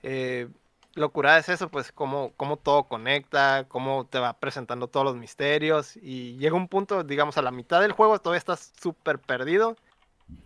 Eh, 0.03 0.47
locura 0.95 1.37
es 1.37 1.49
eso, 1.49 1.69
pues 1.69 1.91
cómo, 1.91 2.33
cómo 2.37 2.57
todo 2.57 2.85
conecta, 2.87 3.65
cómo 3.67 4.05
te 4.07 4.19
va 4.19 4.39
presentando 4.39 4.87
todos 4.87 5.05
los 5.05 5.15
misterios 5.17 5.97
y 5.97 6.37
llega 6.37 6.55
un 6.55 6.67
punto, 6.69 7.03
digamos, 7.03 7.37
a 7.37 7.41
la 7.41 7.51
mitad 7.51 7.81
del 7.81 7.91
juego 7.93 8.19
todavía 8.19 8.39
estás 8.39 8.73
súper 8.81 9.19
perdido 9.19 9.75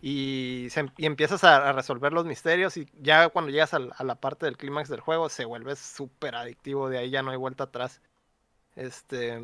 y, 0.01 0.67
se- 0.71 0.91
y 0.97 1.05
empiezas 1.07 1.43
a, 1.45 1.69
a 1.69 1.73
resolver 1.73 2.13
los 2.13 2.25
misterios 2.25 2.77
y 2.77 2.87
ya 3.01 3.29
cuando 3.29 3.51
llegas 3.51 3.73
al- 3.75 3.93
a, 3.97 4.03
la 4.05 4.15
parte 4.15 4.45
del 4.47 4.57
clímax 4.57 4.89
del 4.89 5.01
juego 5.01 5.29
se 5.29 5.45
vuelve 5.45 5.75
súper 5.77 6.35
adictivo, 6.35 6.89
de 6.89 6.99
ahí 6.99 7.09
ya 7.11 7.23
no 7.23 7.31
hay 7.31 7.37
vuelta 7.37 7.65
atrás. 7.65 8.01
Este... 8.75 9.39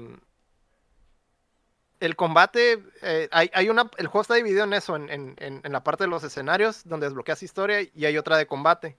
El 2.00 2.16
combate, 2.16 2.84
eh, 3.02 3.30
hay, 3.32 3.50
hay 3.54 3.70
una, 3.70 3.90
el 3.98 4.08
juego 4.08 4.22
está 4.22 4.36
dividido 4.36 4.64
en 4.66 4.74
eso, 4.74 4.96
en- 4.96 5.10
en- 5.10 5.36
en 5.64 5.72
la 5.72 5.84
parte 5.84 6.04
de 6.04 6.10
los 6.10 6.24
escenarios, 6.24 6.84
donde 6.86 7.06
desbloqueas 7.08 7.42
historia, 7.44 7.80
y 7.94 8.06
hay 8.06 8.18
otra 8.18 8.38
de 8.38 8.48
combate. 8.48 8.98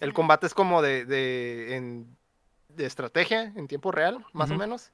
El 0.00 0.12
combate 0.12 0.46
es 0.46 0.54
como 0.54 0.82
de, 0.82 1.04
de, 1.04 1.76
en- 1.76 2.16
de 2.68 2.86
estrategia 2.86 3.52
en 3.56 3.68
tiempo 3.68 3.92
real, 3.92 4.24
más 4.32 4.50
o 4.50 4.54
menos. 4.58 4.90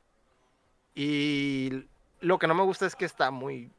Y 0.94 1.85
lo 2.20 2.38
que 2.38 2.46
no 2.46 2.55
me 2.55 2.62
gusta 2.62 2.87
es 2.87 2.94
que 2.96 3.05
está 3.05 3.31
muy 3.31 3.70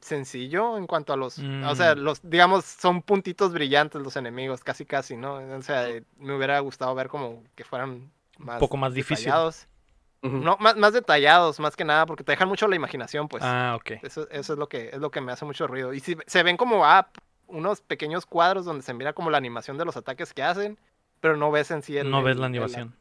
sencillo 0.00 0.76
en 0.76 0.86
cuanto 0.86 1.12
a 1.12 1.16
los... 1.16 1.38
O 1.38 1.74
sea, 1.74 1.94
Mm. 1.94 1.98
los, 2.00 2.20
digamos, 2.22 2.64
son 2.64 3.02
puntitos 3.02 3.52
brillantes 3.52 4.00
los 4.02 4.16
enemigos, 4.16 4.62
casi 4.62 4.84
casi, 4.84 5.16
¿no? 5.16 5.36
O 5.36 5.62
sea, 5.62 5.88
me 6.18 6.36
hubiera 6.36 6.58
gustado 6.60 6.94
ver 6.94 7.08
como 7.08 7.42
que 7.54 7.64
fueran 7.64 8.10
más... 8.38 8.58
poco 8.58 8.76
más 8.76 8.92
detallados. 8.94 9.66
No, 10.22 10.56
más, 10.58 10.76
más 10.76 10.92
detallados, 10.92 11.60
más 11.60 11.76
que 11.76 11.84
nada, 11.84 12.04
porque 12.04 12.24
te 12.24 12.32
dejan 12.32 12.48
mucho 12.48 12.66
la 12.66 12.74
imaginación, 12.74 13.28
pues. 13.28 13.44
Ah, 13.44 13.76
ok. 13.78 14.02
Eso, 14.02 14.28
eso 14.30 14.52
es 14.54 14.58
lo 14.58 14.68
que 14.68 14.88
es 14.92 14.98
lo 14.98 15.10
que 15.12 15.20
me 15.20 15.30
hace 15.30 15.44
mucho 15.44 15.68
ruido. 15.68 15.92
Y 15.94 16.00
si 16.00 16.16
se 16.26 16.42
ven 16.42 16.56
como 16.56 16.84
ah, 16.84 17.08
unos 17.48 17.80
pequeños 17.80 18.26
cuadros 18.26 18.64
donde 18.64 18.82
se 18.82 18.94
mira 18.94 19.12
como 19.12 19.30
la 19.30 19.38
animación 19.38 19.78
de 19.78 19.84
los 19.84 19.96
ataques 19.96 20.32
que 20.32 20.42
hacen, 20.42 20.78
pero 21.20 21.36
no 21.36 21.50
ves 21.50 21.70
en 21.70 21.82
sí 21.82 21.96
el, 21.96 22.10
No 22.10 22.22
ves 22.22 22.36
la 22.36 22.46
el- 22.46 22.56
animación. 22.56 22.94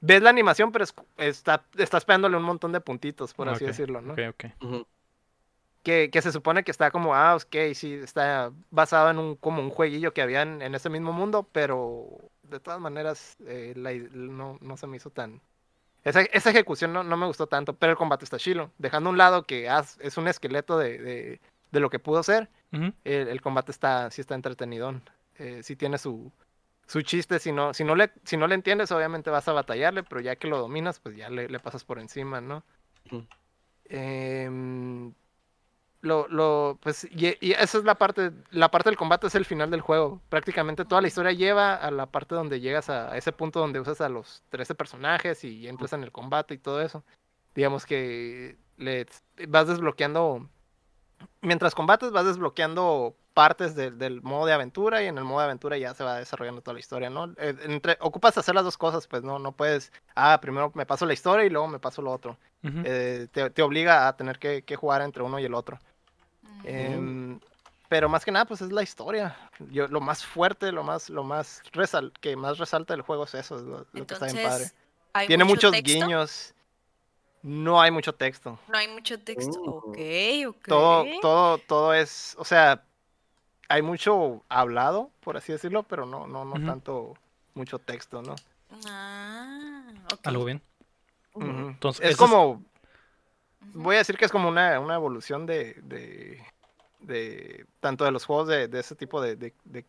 ves 0.00 0.22
la 0.22 0.30
animación, 0.30 0.72
pero 0.72 0.84
es- 0.84 0.94
está, 1.16 1.64
estás 1.76 2.04
pegándole 2.04 2.36
un 2.36 2.42
montón 2.42 2.72
de 2.72 2.80
puntitos, 2.80 3.34
por 3.34 3.48
así 3.48 3.64
decirlo, 3.64 4.00
¿no? 4.00 4.14
Ok, 4.14 4.20
ok. 4.60 4.86
Que, 5.82 6.10
que 6.10 6.22
se 6.22 6.30
supone 6.30 6.62
que 6.62 6.70
está 6.70 6.92
como, 6.92 7.14
ah, 7.14 7.34
ok, 7.34 7.74
sí, 7.74 7.94
está 7.94 8.52
basado 8.70 9.10
en 9.10 9.18
un, 9.18 9.34
como 9.34 9.60
un 9.60 9.70
jueguillo 9.70 10.12
que 10.14 10.22
había 10.22 10.42
en, 10.42 10.62
en 10.62 10.76
ese 10.76 10.88
mismo 10.88 11.12
mundo, 11.12 11.48
pero 11.50 12.06
de 12.44 12.60
todas 12.60 12.78
maneras 12.80 13.36
eh, 13.46 13.72
la 13.76 13.92
no, 13.92 14.58
no 14.60 14.76
se 14.76 14.86
me 14.86 14.96
hizo 14.98 15.10
tan... 15.10 15.40
Esa, 16.04 16.20
esa 16.22 16.50
ejecución 16.50 16.92
no, 16.92 17.02
no 17.02 17.16
me 17.16 17.26
gustó 17.26 17.46
tanto, 17.48 17.74
pero 17.74 17.92
el 17.92 17.98
combate 17.98 18.24
está 18.24 18.38
chilo. 18.38 18.70
Dejando 18.78 19.08
a 19.08 19.12
un 19.12 19.18
lado 19.18 19.44
que 19.44 19.68
es 20.00 20.16
un 20.16 20.28
esqueleto 20.28 20.78
de, 20.78 20.98
de, 20.98 21.40
de 21.72 21.80
lo 21.80 21.90
que 21.90 21.98
pudo 21.98 22.22
ser, 22.22 22.48
Ujú. 22.72 22.92
el, 23.04 23.28
el 23.28 23.40
combate 23.40 23.72
está, 23.72 24.10
sí 24.10 24.20
está 24.20 24.34
entretenidón. 24.34 25.02
Eh, 25.38 25.62
sí 25.62 25.74
tiene 25.74 25.98
su, 25.98 26.30
su 26.86 27.02
chiste. 27.02 27.38
Si 27.38 27.50
no, 27.50 27.74
si, 27.74 27.82
no 27.82 27.96
le, 27.96 28.12
si 28.24 28.36
no 28.36 28.46
le 28.46 28.54
entiendes, 28.54 28.92
obviamente 28.92 29.30
vas 29.30 29.48
a 29.48 29.52
batallarle, 29.52 30.02
pero 30.04 30.20
ya 30.20 30.36
que 30.36 30.46
lo 30.46 30.58
dominas, 30.58 31.00
pues 31.00 31.16
ya 31.16 31.28
le, 31.30 31.48
le 31.48 31.58
pasas 31.58 31.82
por 31.84 31.98
encima, 31.98 32.40
¿no? 32.40 32.62
Em, 33.86 35.12
lo, 36.00 36.26
lo, 36.28 36.78
pues, 36.82 37.04
y, 37.10 37.36
y 37.40 37.52
esa 37.52 37.78
es 37.78 37.84
la 37.84 37.94
parte, 37.94 38.32
la 38.50 38.70
parte 38.70 38.90
del 38.90 38.96
combate 38.96 39.26
es 39.26 39.34
el 39.34 39.44
final 39.44 39.70
del 39.70 39.80
juego. 39.80 40.20
Prácticamente 40.28 40.84
toda 40.84 41.00
la 41.00 41.08
historia 41.08 41.32
lleva 41.32 41.74
a 41.74 41.90
la 41.90 42.06
parte 42.06 42.34
donde 42.34 42.60
llegas 42.60 42.90
a, 42.90 43.12
a 43.12 43.16
ese 43.16 43.32
punto 43.32 43.60
donde 43.60 43.80
usas 43.80 44.00
a 44.00 44.08
los 44.08 44.42
13 44.50 44.74
personajes 44.74 45.44
y 45.44 45.68
entras 45.68 45.92
en 45.92 46.02
el 46.02 46.12
combate 46.12 46.54
y 46.54 46.58
todo 46.58 46.80
eso. 46.80 47.04
Digamos 47.54 47.86
que 47.86 48.56
le 48.78 49.06
vas 49.48 49.68
desbloqueando, 49.68 50.48
mientras 51.40 51.74
combates 51.74 52.10
vas 52.12 52.24
desbloqueando 52.26 53.14
partes 53.34 53.74
de- 53.74 53.90
del 53.90 54.22
modo 54.22 54.46
de 54.46 54.52
aventura 54.52 55.02
y 55.02 55.06
en 55.06 55.16
el 55.18 55.24
modo 55.24 55.38
de 55.40 55.44
aventura 55.46 55.78
ya 55.78 55.94
se 55.94 56.04
va 56.04 56.16
desarrollando 56.18 56.60
toda 56.60 56.74
la 56.74 56.80
historia, 56.80 57.08
¿no? 57.10 57.32
Eh, 57.38 57.56
entre, 57.62 57.96
ocupas 58.00 58.36
hacer 58.36 58.54
las 58.54 58.64
dos 58.64 58.76
cosas, 58.76 59.06
pues 59.06 59.22
no, 59.22 59.38
no 59.38 59.52
puedes, 59.52 59.90
ah, 60.14 60.38
primero 60.40 60.70
me 60.74 60.84
paso 60.86 61.06
la 61.06 61.14
historia 61.14 61.44
y 61.46 61.50
luego 61.50 61.66
me 61.68 61.78
paso 61.78 62.02
lo 62.02 62.12
otro. 62.12 62.38
Eh, 62.62 63.26
te, 63.32 63.50
te 63.50 63.62
obliga 63.62 64.06
a 64.06 64.16
tener 64.16 64.38
que, 64.38 64.62
que 64.62 64.76
jugar 64.76 65.02
entre 65.02 65.22
uno 65.22 65.38
y 65.38 65.44
el 65.44 65.54
otro. 65.54 65.78
Ujú. 66.44 66.60
Em, 66.68 67.40
pero 67.88 68.08
más 68.08 68.24
que 68.24 68.30
nada, 68.32 68.44
pues 68.44 68.60
es 68.62 68.70
la 68.72 68.82
historia. 68.82 69.36
Yo, 69.70 69.88
lo 69.88 70.00
más 70.00 70.24
fuerte, 70.24 70.72
lo 70.72 70.82
más, 70.82 71.10
lo 71.10 71.24
más 71.24 71.62
resal 71.72 72.12
que 72.20 72.36
más 72.36 72.58
resalta 72.58 72.94
del 72.94 73.02
juego 73.02 73.24
es 73.24 73.34
eso, 73.34 73.56
es 73.56 73.62
lo, 73.62 73.86
lo 73.92 74.06
que 74.06 74.14
está 74.14 74.26
bien 74.26 74.36
padre. 74.36 74.64
Entonces, 74.64 74.74
¿hay 75.12 75.26
Tiene 75.26 75.44
mucho 75.44 75.68
muchos 75.68 75.72
texto? 75.72 75.92
guiños. 76.04 76.54
No 77.42 77.80
hay 77.80 77.90
mucho 77.90 78.14
texto. 78.14 78.58
No 78.68 78.78
hay 78.78 78.88
mucho 78.88 79.18
texto. 79.18 79.60
Uh. 79.60 79.90
Ok, 79.90 79.98
ok. 80.48 80.68
Todo, 80.68 81.04
todo, 81.20 81.58
todo 81.58 81.94
es, 81.94 82.36
o 82.38 82.44
sea, 82.44 82.84
hay 83.68 83.82
mucho 83.82 84.44
hablado, 84.48 85.10
por 85.20 85.36
así 85.36 85.52
decirlo, 85.52 85.82
pero 85.82 86.06
no, 86.06 86.26
no, 86.26 86.44
no 86.44 86.64
tanto 86.64 87.14
mucho 87.54 87.78
texto, 87.78 88.22
¿no? 88.22 88.36
Ah, 88.86 89.82
ok. 90.12 90.26
Algo 90.26 90.44
bien. 90.44 90.62
Entonces, 91.34 92.10
es 92.10 92.16
como, 92.16 92.62
voy 93.72 93.96
a 93.96 93.98
decir 93.98 94.16
que 94.16 94.24
es 94.24 94.30
como 94.30 94.48
una, 94.48 94.78
una 94.78 94.94
evolución 94.94 95.46
de, 95.46 95.74
de, 95.82 96.44
de 97.00 97.66
tanto 97.80 98.04
de 98.04 98.10
los 98.10 98.24
juegos 98.24 98.48
de, 98.48 98.68
de 98.68 98.80
ese 98.80 98.94
tipo 98.94 99.20
de, 99.20 99.36
de, 99.36 99.54
de, 99.64 99.84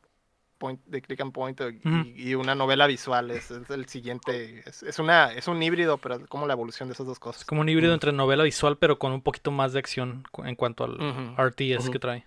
point, 0.64 0.80
de 0.86 1.02
click 1.02 1.20
and 1.20 1.34
point 1.34 1.60
y, 1.60 2.30
y 2.30 2.36
una 2.36 2.56
novela 2.56 2.88
visual. 2.88 3.32
Es, 3.32 3.52
es 3.52 3.70
el 3.70 3.86
siguiente, 3.90 4.64
es, 4.66 4.82
es 4.82 4.98
una, 4.98 5.34
es 5.34 5.50
un 5.50 5.62
híbrido, 5.62 5.98
pero 5.98 6.16
es 6.16 6.28
como 6.28 6.48
la 6.48 6.54
evolución 6.54 6.88
de 6.88 6.94
esas 6.94 7.06
dos 7.06 7.18
Es 7.18 7.20
cosas. 7.20 7.44
como 7.46 7.60
un 7.60 7.68
híbrido 7.68 7.94
entre 7.94 8.14
novela 8.14 8.44
visual, 8.46 8.78
pero 8.78 8.98
con 8.98 9.12
un 9.12 9.22
poquito 9.22 9.52
más 9.52 9.74
de 9.74 9.80
acción 9.80 10.24
en 10.46 10.56
cuanto 10.56 10.86
al 10.86 11.36
RTS 11.38 11.90
que 11.92 12.00
trae. 12.00 12.26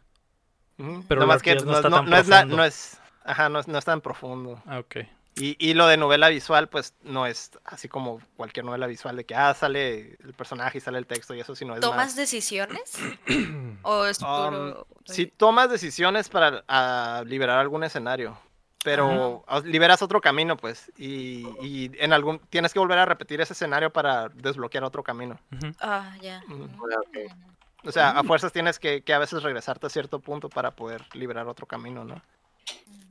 pero 1.09 1.23
el 1.23 1.27
más 1.27 1.43
que 1.43 1.55
no 1.55 1.65
no, 1.65 1.73
está 1.79 1.89
no- 1.89 1.97
tan 1.97 2.11
no 2.11 2.17
es 2.19 2.29
la- 2.29 2.45
no 2.45 2.63
es, 2.63 3.01
ajá, 3.25 3.49
no 3.49 3.59
es, 3.59 3.69
no 3.69 3.79
es 3.79 3.85
tan 3.87 4.03
profundo. 4.03 4.63
Ah, 4.67 4.81
ok. 4.81 4.97
Y, 5.39 5.55
y 5.59 5.75
lo 5.75 5.87
de 5.87 5.99
novela 5.99 6.29
visual, 6.31 6.69
pues 6.69 6.95
no 7.03 7.27
es 7.27 7.51
así 7.65 7.89
como 7.89 8.21
cualquier 8.37 8.65
novela 8.65 8.87
visual 8.87 9.17
de 9.17 9.25
que 9.25 9.35
ah, 9.35 9.53
sale 9.53 10.17
el 10.25 10.33
personaje 10.33 10.79
y 10.79 10.81
sale 10.81 10.97
el 10.97 11.07
texto 11.07 11.35
y 11.35 11.41
eso, 11.41 11.55
sino 11.55 11.75
es 11.75 11.81
¿Tomas 11.81 11.97
más. 11.99 12.17
decisiones? 12.17 12.95
¿O 13.83 14.07
es 14.07 14.23
Um, 14.23 14.27
puro.? 14.27 14.87
Si 15.05 15.27
tomas 15.27 15.69
decisiones 15.71 16.31
para 16.31 17.23
liberar 17.25 17.59
algún 17.59 17.85
escenario. 17.85 18.39
pero 18.83 19.45
liberas 19.65 20.01
otro 20.01 20.21
camino, 20.21 20.57
pues, 20.57 20.91
y, 20.97 21.45
y 21.61 21.91
en 21.99 22.13
algún 22.13 22.39
tienes 22.49 22.73
que 22.73 22.79
volver 22.79 22.99
a 22.99 23.05
repetir 23.05 23.41
ese 23.41 23.53
escenario 23.53 23.93
para 23.93 24.29
desbloquear 24.31 24.85
otro 24.85 25.03
camino. 25.03 25.39
Ah, 25.81 26.17
ya. 26.23 26.41
Ah. 26.49 27.37
O 27.85 27.93
sea, 27.93 28.11
a 28.11 28.23
fuerzas 28.25 28.53
tienes 28.53 28.79
que, 28.79 29.03
que 29.03 29.13
a 29.13 29.19
veces 29.19 29.43
regresarte 29.43 29.87
a 29.87 29.91
cierto 29.91 30.19
punto 30.21 30.49
para 30.49 30.71
poder 30.71 31.03
liberar 31.15 31.47
otro 31.47 31.67
camino, 31.67 32.05
¿no? 32.05 32.23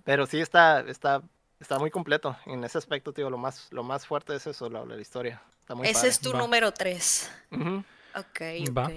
Pero 0.04 0.26
sí 0.26 0.40
está, 0.42 0.80
está, 0.82 1.22
está 1.66 1.80
muy 1.80 1.90
completo 1.90 2.38
en 2.46 2.64
ese 2.64 2.78
aspecto, 2.78 3.12
tío. 3.12 3.30
Lo 3.30 3.38
más, 3.38 3.68
lo 3.72 3.84
más 3.84 4.06
fuerte 4.06 4.36
es 4.36 4.46
eso, 4.46 4.70
la, 4.70 4.86
la 4.86 5.02
historia. 5.02 5.42
Está 5.62 5.74
muy 5.74 5.88
Ese 5.88 5.94
padre. 5.96 6.10
es 6.10 6.20
tu 6.20 6.32
Va. 6.32 6.40
número 6.40 6.72
3. 6.72 7.32
Ujú. 7.52 7.84
Ok, 8.16 8.42
Va. 8.78 8.86
ok. 8.86 8.92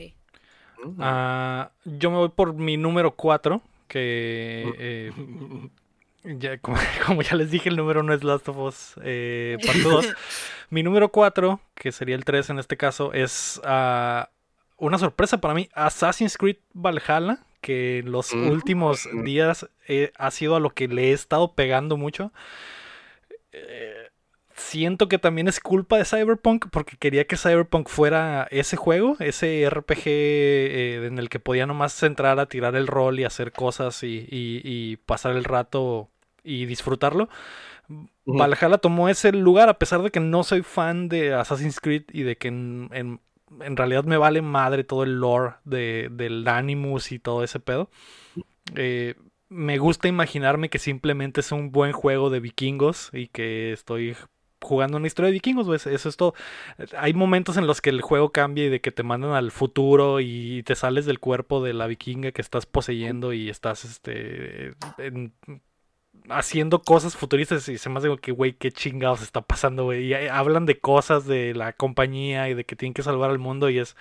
Mm. 0.85 1.01
Ah, 1.01 1.71
yo 1.85 2.11
me 2.11 2.19
voy 2.19 2.29
por 2.29 2.53
mi 2.55 2.77
número 2.77 3.13
4, 3.13 3.63
que 3.89 4.75
eh, 4.79 5.13
ya, 6.25 6.59
como, 6.61 6.77
como 7.07 7.23
ya 7.23 7.37
les 7.37 7.51
dije, 7.51 7.71
el 7.71 7.77
número 7.77 8.03
no 8.03 8.13
es 8.13 8.23
Last 8.23 8.49
of 8.49 8.59
Us 8.59 8.95
eh, 9.03 9.57
parte 9.65 9.81
2. 9.81 10.07
mi 10.71 10.83
número 10.83 11.11
4, 11.11 11.59
que 11.75 11.91
sería 11.91 12.15
el 12.17 12.25
3 12.25 12.51
en 12.51 12.59
este 12.59 12.77
caso, 12.77 13.15
es 13.15 13.61
ah, 13.65 14.29
una 14.77 14.99
sorpresa 14.99 15.39
para 15.39 15.55
mí, 15.55 15.71
Assassin's 15.73 16.37
Creed 16.37 16.59
Valhalla, 16.75 17.39
que 17.61 17.99
en 17.99 18.13
los 18.13 18.35
Mm. 18.35 18.49
últimos 18.51 19.09
días 19.25 19.69
eh, 19.87 20.13
ha 20.17 20.31
sido 20.31 20.57
a 20.57 20.61
lo 20.61 20.71
que 20.71 20.89
le 20.89 21.11
he 21.11 21.13
estado 21.13 21.55
pegando 21.55 21.97
mucho. 21.97 22.33
Eh, 23.53 24.09
siento 24.55 25.09
que 25.09 25.19
también 25.19 25.49
es 25.49 25.61
culpa 25.61 25.97
de 25.99 26.05
Cyberpunk 26.05 26.67
porque 26.71 26.97
quería 26.97 27.27
que 27.27 27.37
Cyberpunk 27.37 27.89
fuera 27.89 28.47
ese 28.51 28.77
juego, 28.77 29.17
ese 29.21 29.65
RPG 29.71 30.03
eh, 30.07 31.07
en 31.07 31.19
el 31.19 31.29
que 31.29 31.39
podía 31.41 31.67
nomás 31.67 32.03
entrar 32.03 32.39
a 32.41 32.47
tirar 32.47 32.75
el 32.77 32.87
rol 32.87 33.21
y 33.21 33.25
hacer 33.25 33.53
cosas 33.53 34.03
y, 34.03 34.27
y- 34.31 34.61
y 34.65 34.97
pasar 34.97 35.37
el 35.37 35.45
rato 35.45 36.09
y 36.45 36.67
disfrutarlo. 36.67 37.29
Valhalla 38.27 38.77
tomó 38.79 39.09
ese 39.09 39.33
lugar 39.33 39.71
a 39.71 39.79
pesar 39.79 40.03
de 40.03 40.11
que 40.11 40.21
no 40.21 40.43
soy 40.45 40.63
fan 40.63 41.09
de 41.09 41.33
Assassin's 41.33 41.81
Creed 41.81 42.03
y 42.13 42.23
de 42.23 42.37
que 42.37 42.49
en, 42.49 42.91
en- 42.93 43.21
en 43.61 43.77
realidad 43.77 44.05
me 44.05 44.17
vale 44.17 44.43
madre 44.43 44.85
todo 44.85 45.03
el 45.05 45.21
lore 45.21 45.55
de, 45.65 46.09
del 46.11 46.47
Animus 46.49 47.13
y 47.13 47.19
todo 47.19 47.45
ese 47.45 47.61
pedo. 47.61 47.91
Eh, 48.75 49.15
me 49.49 49.79
gusta 49.79 50.09
imaginarme 50.09 50.69
que 50.69 50.79
simplemente 50.79 51.41
es 51.41 51.53
un 51.53 51.73
buen 51.73 51.93
juego 51.93 52.31
de 52.31 52.41
vikingos 52.41 53.11
y 53.13 53.29
que 53.29 53.73
estoy 53.73 54.15
jugando 54.61 54.97
una 54.97 55.07
historia 55.07 55.29
de 55.29 55.35
vikingos, 55.35 55.67
pues 55.67 55.87
eso 55.87 56.09
es 56.09 56.17
todo. 56.17 56.35
Hay 56.97 57.15
momentos 57.15 57.57
en 57.57 57.67
los 57.67 57.81
que 57.81 57.91
el 57.91 58.03
juego 58.03 58.31
cambia 58.33 58.67
y 58.67 58.69
de 58.69 58.81
que 58.81 58.91
te 58.93 59.03
mandan 59.03 59.33
al 59.33 59.51
futuro 59.53 60.21
y 60.21 60.63
te 60.65 60.75
sales 60.75 61.07
del 61.07 61.21
cuerpo 61.21 61.63
de 61.63 61.73
la 61.75 61.87
vikinga 61.87 62.33
que 62.33 62.43
estás 62.43 62.67
poseyendo 62.67 63.33
y 63.33 63.49
estás 63.49 63.85
este 63.85 64.73
en- 64.99 65.33
haciendo 66.31 66.83
cosas 66.83 67.17
futuristas 67.17 67.69
y 67.69 67.79
se 67.79 67.89
me 67.89 67.99
hace 67.99 68.09
que 68.19 68.33
güey, 68.33 68.53
qué 68.53 68.73
chingados 68.73 69.23
está 69.23 69.41
pasando, 69.43 69.85
güey. 69.85 70.07
Y 70.07 70.15
eh, 70.15 70.31
hablan 70.31 70.67
de 70.67 70.79
cosas 70.79 71.27
de 71.27 71.55
la 71.55 71.73
compañía 71.73 72.49
y 72.49 72.55
de 72.55 72.65
que 72.65 72.77
tienen 72.77 72.95
que 72.95 73.03
salvar 73.03 73.31
al 73.31 73.39
mundo 73.39 73.71
y 73.71 73.79
es 73.79 73.97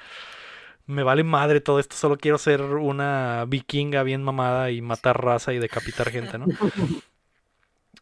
me 0.87 1.03
vale 1.03 1.23
madre 1.23 1.59
todo 1.61 1.79
esto, 1.79 1.95
solo 1.95 2.17
quiero 2.17 2.37
ser 2.37 2.61
una 2.61 3.45
vikinga 3.47 4.03
bien 4.03 4.23
mamada 4.23 4.71
y 4.71 4.81
matar 4.81 5.21
raza 5.23 5.53
y 5.53 5.59
decapitar 5.59 6.09
gente, 6.09 6.37
¿no? 6.37 6.47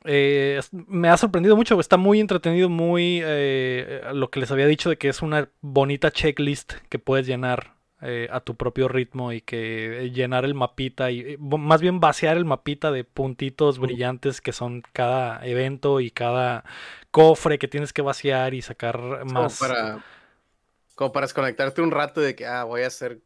Eh, 0.08 0.62
me 0.72 1.10
ha 1.10 1.18
sorprendido 1.18 1.56
mucho, 1.56 1.80
está 1.80 1.98
muy 1.98 2.20
entretenido, 2.20 2.70
muy 2.70 3.22
eh, 3.24 4.04
lo 4.14 4.30
que 4.30 4.40
les 4.40 4.52
había 4.52 4.68
dicho 4.68 4.88
de 4.88 4.98
que 4.98 5.10
es 5.10 5.24
una 5.24 5.50
bonita 5.62 6.12
checklist 6.12 6.74
que 6.90 7.00
puedes 7.00 7.26
llenar 7.26 7.75
eh, 8.02 8.28
a 8.32 8.42
tu 8.42 8.56
propio 8.56 8.88
ritmo 8.90 9.32
y 9.32 9.42
que 9.42 10.12
llenar 10.14 10.46
el 10.46 10.54
mapita 10.54 11.12
y 11.12 11.22
eh, 11.22 11.38
más 11.40 11.82
bien 11.82 12.00
vaciar 12.00 12.38
el 12.38 12.46
mapita 12.46 12.92
de 12.92 13.04
puntitos 13.06 13.80
brillantes 13.80 14.42
que 14.42 14.52
son 14.52 14.84
cada 14.94 15.46
evento 15.46 16.00
y 16.02 16.12
cada 16.12 16.66
cofre 17.12 17.58
que 17.58 17.68
tienes 17.70 17.94
que 17.94 18.02
vaciar 18.02 18.54
y 18.54 18.62
sacar 18.62 19.24
Como 19.32 19.44
más. 19.44 19.60
para, 19.60 20.04
como 20.96 21.12
para 21.12 21.26
desconectarte 21.26 21.82
un 21.82 21.92
rato 21.92 22.22
de 22.22 22.36
que, 22.36 22.46
ah, 22.46 22.64
voy 22.66 22.82
a 22.84 22.88
hacer, 22.88 23.22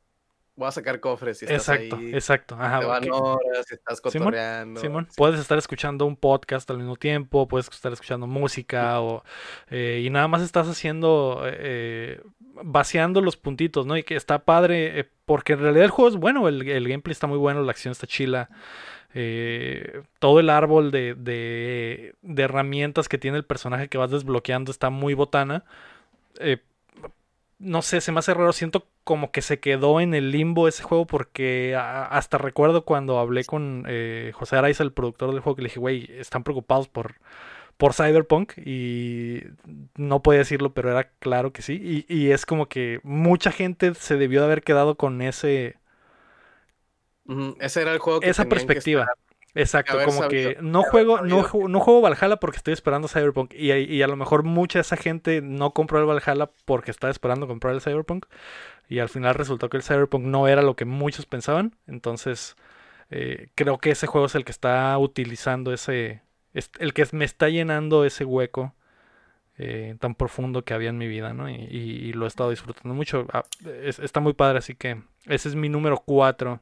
voy 0.56 0.68
a 0.68 0.72
sacar 0.72 1.00
cofres 1.00 1.42
y 1.42 1.46
estás 1.46 1.70
Exacto, 1.70 1.96
ahí. 1.98 2.14
exacto. 2.14 2.56
Ajá, 2.60 2.80
te 2.80 2.86
van 2.86 3.10
horas, 3.12 3.72
estás 3.72 4.02
Simón, 4.08 4.34
cotorreando. 4.34 4.82
Simón, 4.82 5.08
sí. 5.10 5.16
puedes 5.18 5.40
estar 5.40 5.58
escuchando 5.58 6.06
un 6.06 6.16
podcast 6.18 6.70
al 6.72 6.78
mismo 6.78 6.96
tiempo, 6.96 7.48
puedes 7.48 7.68
estar 7.70 7.94
escuchando 7.94 8.28
música 8.28 9.02
o, 9.02 9.24
eh, 9.70 10.02
y 10.04 10.10
nada 10.10 10.28
más 10.28 10.42
estás 10.42 10.68
haciendo, 10.68 11.44
eh, 11.46 12.22
vaciando 12.64 13.22
los 13.22 13.38
puntitos, 13.38 13.86
¿no? 13.86 13.98
Y 13.98 14.04
que 14.04 14.16
está 14.16 14.40
padre, 14.40 15.00
eh, 15.00 15.10
porque 15.26 15.54
en 15.54 15.60
realidad 15.60 15.86
el 15.86 15.92
juego 15.92 16.10
es 16.10 16.16
bueno, 16.16 16.48
el, 16.48 16.68
el 16.68 16.88
gameplay 16.88 17.12
está 17.12 17.28
muy 17.28 17.38
bueno, 17.38 17.64
la 17.64 17.72
acción 17.72 17.92
está 17.92 18.08
chila, 18.08 18.50
eh, 19.14 20.04
todo 20.20 20.40
el 20.40 20.50
árbol 20.50 20.92
de, 20.92 21.16
de, 21.16 22.16
de 22.22 22.44
herramientas 22.44 23.10
que 23.10 23.18
tiene 23.18 23.38
el 23.38 23.46
personaje 23.46 23.88
que 23.88 23.98
vas 23.98 24.12
desbloqueando 24.12 24.72
está 24.72 24.90
muy 24.90 25.14
botana. 25.14 25.64
Eh, 26.40 26.60
no 27.60 27.82
sé, 27.82 28.02
se 28.02 28.12
me 28.12 28.20
hace 28.20 28.34
raro. 28.34 28.54
Siento 28.54 28.88
como 29.04 29.32
que 29.32 29.42
se 29.42 29.60
quedó 29.60 30.00
en 30.00 30.14
el 30.14 30.32
limbo 30.32 30.68
ese 30.68 30.84
juego 30.84 31.06
porque 31.08 31.76
hasta 31.76 32.38
recuerdo 32.38 32.86
cuando 32.86 33.20
hablé 33.20 33.44
con 33.44 33.84
José 34.34 34.56
Araiza, 34.56 34.84
el 34.84 34.94
productor 34.94 35.32
del 35.32 35.42
juego, 35.42 35.58
que 35.58 35.64
le 35.64 35.68
dije, 35.68 35.80
güey, 35.80 36.10
están 36.20 36.44
preocupados 36.44 36.88
por, 36.88 37.16
por 37.80 37.96
Cyberpunk 37.96 38.54
y 38.60 39.44
no 39.98 40.24
podía 40.24 40.42
decirlo, 40.42 40.74
pero 40.76 40.92
era 40.92 41.12
claro 41.20 41.54
que 41.54 41.64
sí. 41.64 42.06
Y, 42.10 42.14
y 42.16 42.32
es 42.34 42.46
como 42.46 42.68
que 42.70 43.02
mucha 43.04 43.52
gente 43.54 43.96
se 43.96 44.18
debió 44.18 44.42
de 44.42 44.48
haber 44.48 44.64
quedado 44.64 44.98
con 44.98 45.22
ese, 45.24 45.78
Ese 47.60 47.82
era 47.82 47.94
el 47.94 48.00
juego 48.00 48.22
que 48.22 48.30
esa 48.30 48.44
que 48.46 48.50
perspectiva. 48.50 49.08
Exacto, 49.56 49.98
como 50.04 50.22
sabido- 50.22 50.52
que 50.54 50.62
no 50.62 50.84
juego, 50.84 51.22
no, 51.22 51.44
no 51.68 51.80
juego 51.80 52.02
Valhalla 52.02 52.38
porque 52.38 52.58
estoy 52.58 52.74
esperando 52.74 53.08
Cyberpunk. 53.08 53.54
Y, 53.56 53.72
a- 53.72 53.80
y 53.80 54.02
a 54.04 54.08
lo 54.08 54.16
mejor 54.16 54.44
mucha 54.44 54.80
de 54.80 54.82
esa 54.82 54.96
gente 54.98 55.42
no 55.42 55.74
compró 55.74 56.00
el 56.00 56.06
Valhalla 56.06 56.50
porque 56.66 56.92
estaba 56.92 57.12
esperando 57.12 57.48
comprar 57.48 57.74
el 57.74 57.82
Cyberpunk. 57.82 58.26
Y 58.90 59.00
al 59.00 59.10
final 59.10 59.36
resultó 59.36 59.70
que 59.70 59.78
el 59.78 59.84
Cyberpunk 59.84 60.26
no 60.26 60.48
era 60.48 60.62
lo 60.64 60.76
que 60.76 60.86
muchos 60.86 61.26
pensaban. 61.28 61.76
Entonces, 61.88 62.56
eh, 63.12 63.50
creo 63.56 63.80
que 63.80 63.92
ese 63.92 64.08
juego 64.08 64.28
es 64.28 64.36
el 64.36 64.46
que 64.46 64.52
está 64.54 64.98
utilizando 65.00 65.74
ese. 65.74 66.22
Es 66.54 66.72
el 66.80 66.94
que 66.94 67.06
me 67.12 67.26
está 67.26 67.50
llenando 67.50 68.06
ese 68.06 68.26
hueco 68.26 68.74
eh, 69.58 69.96
tan 70.00 70.16
profundo 70.16 70.64
que 70.64 70.74
había 70.74 70.90
en 70.90 70.98
mi 70.98 71.08
vida, 71.08 71.34
¿no? 71.34 71.50
Y, 71.50 71.56
y- 71.56 72.08
y 72.10 72.14
lo 72.14 72.26
he 72.26 72.28
estado 72.30 72.50
disfrutando 72.50 72.94
mucho. 72.96 73.28
Ah, 73.34 73.44
es- 73.84 74.00
está 74.00 74.20
muy 74.22 74.34
padre, 74.34 74.60
así 74.60 74.76
que 74.76 75.02
ese 75.26 75.50
es 75.50 75.56
mi 75.56 75.68
número 75.70 75.98
4. 76.06 76.62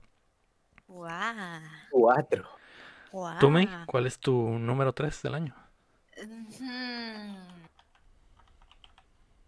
Guau. 0.87 1.61
Cuatro. 1.91 2.49
¿Tú, 3.39 3.49
May? 3.49 3.67
¿Cuál 3.85 4.07
es 4.07 4.19
tu 4.19 4.33
número 4.33 4.93
3 4.93 5.21
del 5.21 5.35
año? 5.35 5.55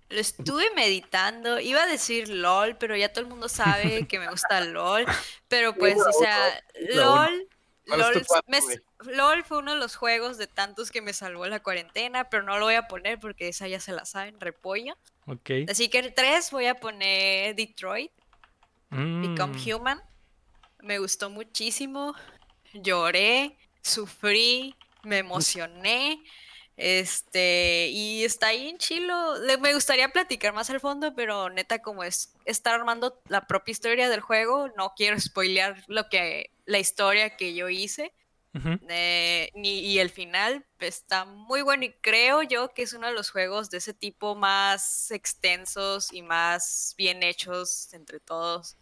Lo 0.10 0.20
estuve 0.20 0.64
meditando, 0.76 1.60
iba 1.60 1.84
a 1.84 1.88
decir 1.88 2.30
LOL, 2.30 2.76
pero 2.78 2.96
ya 2.96 3.10
todo 3.14 3.24
el 3.24 3.30
mundo 3.30 3.48
sabe 3.48 4.08
que 4.08 4.18
me 4.18 4.28
gusta 4.30 4.60
LOL, 4.62 5.06
pero 5.48 5.76
pues, 5.76 5.98
o 6.00 6.12
sea, 6.14 6.64
LOL, 6.96 7.30
¿Cuál 7.30 7.42
es 7.42 7.50
tu 7.50 7.59
LOL, 7.98 8.26
me-? 8.48 9.14
LOL 9.14 9.44
fue 9.44 9.60
uno 9.60 9.74
de 9.74 9.80
los 9.80 9.96
juegos 9.96 10.38
de 10.38 10.48
tantos 10.48 10.92
que 10.92 11.02
me 11.02 11.14
salvó 11.14 11.46
la 11.48 11.62
cuarentena, 11.62 12.30
pero 12.30 12.44
no 12.44 12.58
lo 12.58 12.66
voy 12.66 12.76
a 12.76 12.88
poner 12.88 13.20
porque 13.20 13.48
esa 13.50 13.68
ya 13.68 13.80
se 13.80 13.92
la 13.92 14.06
saben, 14.06 14.40
repollo. 14.40 14.98
Ok. 15.26 15.52
Así 15.70 15.90
que 15.90 16.00
el 16.00 16.14
3 16.14 16.52
voy 16.52 16.66
a 16.66 16.76
poner 16.76 17.56
Detroit, 17.56 18.12
Become 18.90 19.58
Mm, 19.58 19.76
Human. 19.76 20.02
Me 20.82 20.98
gustó 21.00 21.30
muchísimo. 21.30 22.16
Lloré, 22.74 23.58
sufrí, 23.82 24.76
me 25.04 25.20
emocioné. 25.20 26.24
Este, 26.82 27.90
y 27.92 28.24
está 28.24 28.48
ahí 28.48 28.70
en 28.70 28.78
chilo. 28.78 29.38
Le- 29.40 29.58
Me 29.58 29.74
gustaría 29.74 30.08
platicar 30.10 30.54
más 30.54 30.70
al 30.70 30.80
fondo, 30.80 31.14
pero 31.14 31.50
neta, 31.50 31.80
como 31.82 32.04
es 32.06 32.34
estar 32.46 32.74
armando 32.74 33.22
la 33.28 33.46
propia 33.48 33.74
historia 33.74 34.08
del 34.10 34.22
juego, 34.22 34.70
no 34.78 34.94
quiero 34.96 35.20
spoilear 35.20 35.84
lo 35.88 36.08
que, 36.10 36.52
la 36.66 36.80
historia 36.80 37.36
que 37.36 37.54
yo 37.54 37.68
hice. 37.70 38.14
Eh, 38.88 39.52
ni, 39.56 39.80
y 39.80 40.00
el 40.00 40.10
final 40.10 40.66
está 40.80 41.26
muy 41.26 41.62
bueno 41.62 41.84
y 41.86 41.94
creo 42.02 42.42
yo 42.44 42.70
que 42.74 42.82
es 42.84 42.94
uno 42.94 43.08
de 43.08 43.14
los 43.14 43.30
juegos 43.30 43.70
de 43.70 43.78
ese 43.78 43.94
tipo 43.94 44.36
más 44.36 45.12
extensos 45.12 46.12
y 46.14 46.22
más 46.24 46.96
bien 46.98 47.22
hechos 47.24 47.94
entre 47.94 48.20
todos, 48.20 48.78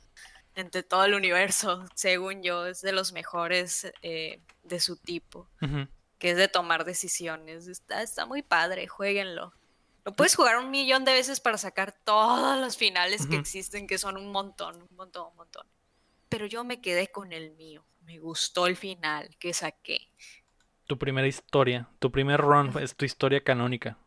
entre 0.56 0.84
todo 0.84 1.04
el 1.06 1.16
universo, 1.16 1.84
según 1.96 2.44
yo, 2.44 2.66
es 2.68 2.82
de 2.82 2.92
los 2.94 3.12
mejores 3.12 3.92
eh, 4.04 4.40
de 4.64 4.80
su 4.80 4.98
tipo. 4.98 5.50
Que 6.20 6.32
es 6.32 6.38
de 6.38 6.48
tomar 6.48 6.86
decisiones. 6.86 7.68
Está, 7.68 8.02
está 8.02 8.26
muy 8.26 8.42
padre, 8.42 8.88
jueguenlo. 8.88 9.54
Lo 10.06 10.14
puedes 10.16 10.36
jugar 10.36 10.58
un 10.58 10.72
millón 10.72 11.04
de 11.04 11.12
veces 11.12 11.40
para 11.40 11.58
sacar 11.58 11.92
todos 11.92 12.60
los 12.60 12.78
finales 12.78 13.28
que 13.28 13.36
existen, 13.36 13.88
que 13.88 13.98
son 13.98 14.16
un 14.16 14.32
montón, 14.32 14.82
un 14.90 14.96
montón, 14.96 15.28
un 15.32 15.36
montón. 15.36 15.68
Pero 16.30 16.46
yo 16.46 16.64
me 16.64 16.80
quedé 16.80 17.08
con 17.08 17.34
el 17.34 17.52
mío. 17.52 17.84
Me 18.06 18.18
gustó 18.20 18.68
el 18.68 18.78
final 18.78 19.36
que 19.38 19.54
saqué. 19.54 20.08
Tu 20.86 20.98
primera 20.98 21.28
historia, 21.28 21.90
tu 22.00 22.10
primer 22.10 22.40
run 22.40 22.72
es 22.82 22.96
tu 22.96 23.04
historia 23.04 23.44
canónica. 23.44 23.98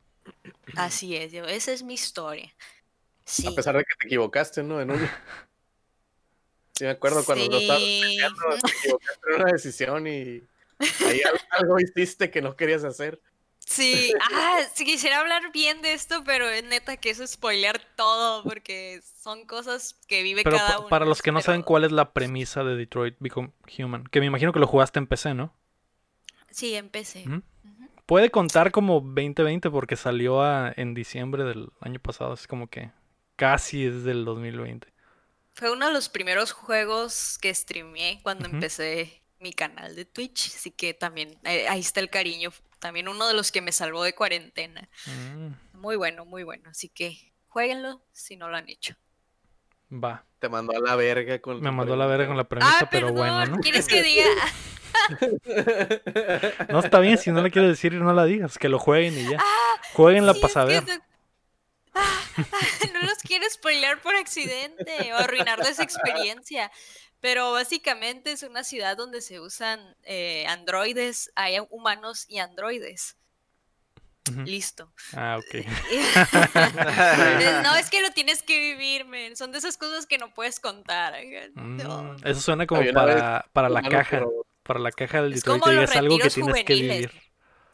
Así 0.75 1.17
es, 1.17 1.33
yo, 1.33 1.45
esa 1.45 1.73
es 1.73 1.83
mi 1.83 1.95
historia. 1.95 2.51
Sí. 3.27 3.47
A 3.47 3.51
pesar 3.55 3.77
de 3.77 3.85
que 3.85 3.95
te 4.01 4.07
equivocaste, 4.07 4.63
¿no? 4.63 4.81
En 4.81 4.91
uno. 4.91 5.07
Sí, 6.75 6.85
me 6.85 6.91
acuerdo 6.93 7.23
cuando 7.27 7.47
lo 7.47 7.59
estabas 7.59 7.83
Sí. 7.83 8.01
te 8.01 8.71
equivocaste 8.71 9.21
en 9.29 9.35
una 9.43 9.53
decisión 9.53 10.07
y 10.07 10.43
Ahí 11.07 11.21
al- 11.23 11.41
algo 11.51 11.79
hiciste 11.81 12.31
que 12.31 12.43
no 12.43 12.57
querías 12.57 12.85
hacer. 12.85 13.21
Sí, 13.59 14.13
ah, 14.33 14.61
sí 14.75 14.85
quisiera 14.85 15.21
hablar 15.21 15.53
bien 15.53 15.83
de 15.83 15.93
esto, 15.93 16.25
pero 16.25 16.49
es 16.49 16.65
neta 16.65 16.97
que 16.97 17.11
eso 17.11 17.23
es 17.23 17.33
spoilear 17.33 17.81
todo, 17.97 18.43
porque 18.43 19.01
son 19.23 19.47
cosas 19.47 19.95
que 20.09 20.23
vive 20.23 20.43
Pero 20.43 20.57
cada 20.57 20.79
uno. 20.81 20.89
para 20.89 21.05
los 21.05 21.23
que 21.23 21.31
no 21.33 21.41
saben 21.41 21.63
cuál 21.63 21.85
es 21.85 21.93
la 21.93 22.13
premisa 22.13 22.65
de 22.65 22.75
Detroit 22.77 23.17
Become 23.21 23.53
Human, 23.79 24.05
que 24.05 24.21
me 24.21 24.27
imagino 24.27 24.53
que 24.53 24.59
lo 24.59 24.67
jugaste 24.67 24.99
en 24.99 25.07
PC, 25.07 25.35
¿no? 25.35 25.55
Sí, 26.51 26.75
empecé. 26.75 27.25
Ujú. 27.29 27.43
Puede 28.07 28.31
contar 28.31 28.73
como 28.73 28.95
2020 29.01 29.71
porque 29.71 29.95
salió 29.95 30.43
a- 30.43 30.73
en 30.77 30.95
diciembre 30.95 31.45
del 31.45 31.69
año 31.81 32.01
pasado, 32.01 32.35
es 32.35 32.49
como 32.49 32.69
que 32.69 32.91
casi 33.37 33.87
es 33.87 34.03
del 34.03 34.25
2020. 34.25 34.89
Fue 35.55 35.71
uno 35.71 35.87
de 35.87 35.93
los 35.93 36.09
primeros 36.09 36.51
juegos 36.53 37.39
que 37.41 37.55
streameé 37.55 38.21
cuando 38.23 38.47
empecé 38.47 39.20
mi 39.41 39.53
canal 39.53 39.97
de 39.97 40.05
Twitch, 40.05 40.55
así 40.55 40.71
que 40.71 40.95
también 40.95 41.39
eh, 41.45 41.67
ahí 41.69 41.81
está 41.81 42.01
el 42.01 42.11
cariño. 42.11 42.53
También 42.79 43.09
uno 43.09 43.27
de 43.27 43.35
los 43.35 43.53
que 43.53 43.61
me 43.61 43.73
salvó 43.73 44.03
de 44.05 44.15
cuarentena. 44.15 44.89
Mm, 45.07 45.79
Muy 45.79 45.97
bueno, 45.97 46.25
muy 46.25 46.45
bueno. 46.45 46.71
Así 46.71 46.89
que 46.89 47.33
jueguenlo 47.49 48.03
si 48.13 48.37
no 48.37 48.49
lo 48.49 48.57
han 48.57 48.69
hecho. 48.69 48.95
va, 49.93 50.25
Te 50.39 50.49
mandó 50.49 50.77
a 50.77 50.81
la 50.81 50.97
verga 50.97 51.41
con 51.41 51.61
me 51.61 51.71
mandó 51.71 51.95
a 51.95 51.97
la 51.97 52.07
verga 52.07 52.29
con 52.29 52.37
la 52.37 52.45
premisa, 52.45 52.79
ah, 52.81 52.89
pero 52.91 53.09
perdón. 53.09 53.17
bueno, 53.17 53.47
¿no? 53.57 53.61
¿Quieres 53.61 53.87
que 53.89 54.03
diga? 54.03 54.25
No 56.69 56.81
está 56.81 57.01
bien, 57.01 57.19
si 57.19 57.31
no 57.31 57.43
le 57.43 57.51
quieres 57.51 57.71
decir, 57.71 57.93
no 57.95 58.13
la 58.13 58.25
digas, 58.25 58.59
que 58.59 58.69
lo 58.69 58.79
jueguen 58.79 59.19
y 59.19 59.31
ya. 59.31 59.39
Jueguen 59.95 60.27
la 60.27 60.35
Sí, 60.35 60.41
para 60.41 60.49
que 60.49 60.55
saber. 60.55 60.85
eso- 60.89 61.01
Ah, 61.95 62.23
no 62.93 63.01
los 63.01 63.19
quiero 63.19 63.45
spoilear 63.51 64.01
por 64.01 64.15
accidente 64.15 65.13
o 65.13 65.17
arruinarles 65.17 65.81
experiencia. 65.81 66.71
Pero 67.21 67.53
básicamente 67.53 68.33
es 68.33 68.43
una 68.43 68.65
ciudad 68.65 68.97
donde 68.97 69.21
se 69.21 69.41
usan 69.41 69.97
eh, 70.05 70.47
androides, 70.49 71.31
hay 71.35 71.57
humanos 71.71 72.25
y 72.29 72.39
androides. 72.39 73.17
Listo. 74.47 74.93
Ah, 75.15 75.39
ok. 75.39 75.67
no, 77.65 77.75
es 77.77 77.91
que 77.91 78.01
lo 78.03 78.11
tienes 78.13 78.43
que 78.43 78.59
vivir, 78.59 79.05
men. 79.07 79.37
Son 79.37 79.51
de 79.51 79.59
esas 79.59 79.77
cosas 79.77 80.07
que 80.07 80.19
no 80.19 80.33
puedes 80.33 80.61
contar. 80.61 81.15
No. 81.55 82.03
Mm, 82.15 82.17
Eso 82.27 82.41
suena 82.41 82.67
como 82.67 82.81
Había 82.81 82.93
para, 82.93 83.47
para 83.53 83.69
la 83.69 83.81
Humano, 83.81 83.91
caja, 83.99 84.11
pero- 84.19 84.47
para 84.63 84.79
la 84.81 84.93
caja 84.93 85.23
del 85.23 85.33
Es 85.33 85.41
Detroit, 85.43 85.65
que 85.65 85.71
digas 85.71 85.97
algo 85.97 86.19
que 86.19 86.31
tienes 86.31 86.65
que 86.65 86.75
vivir. 86.75 87.11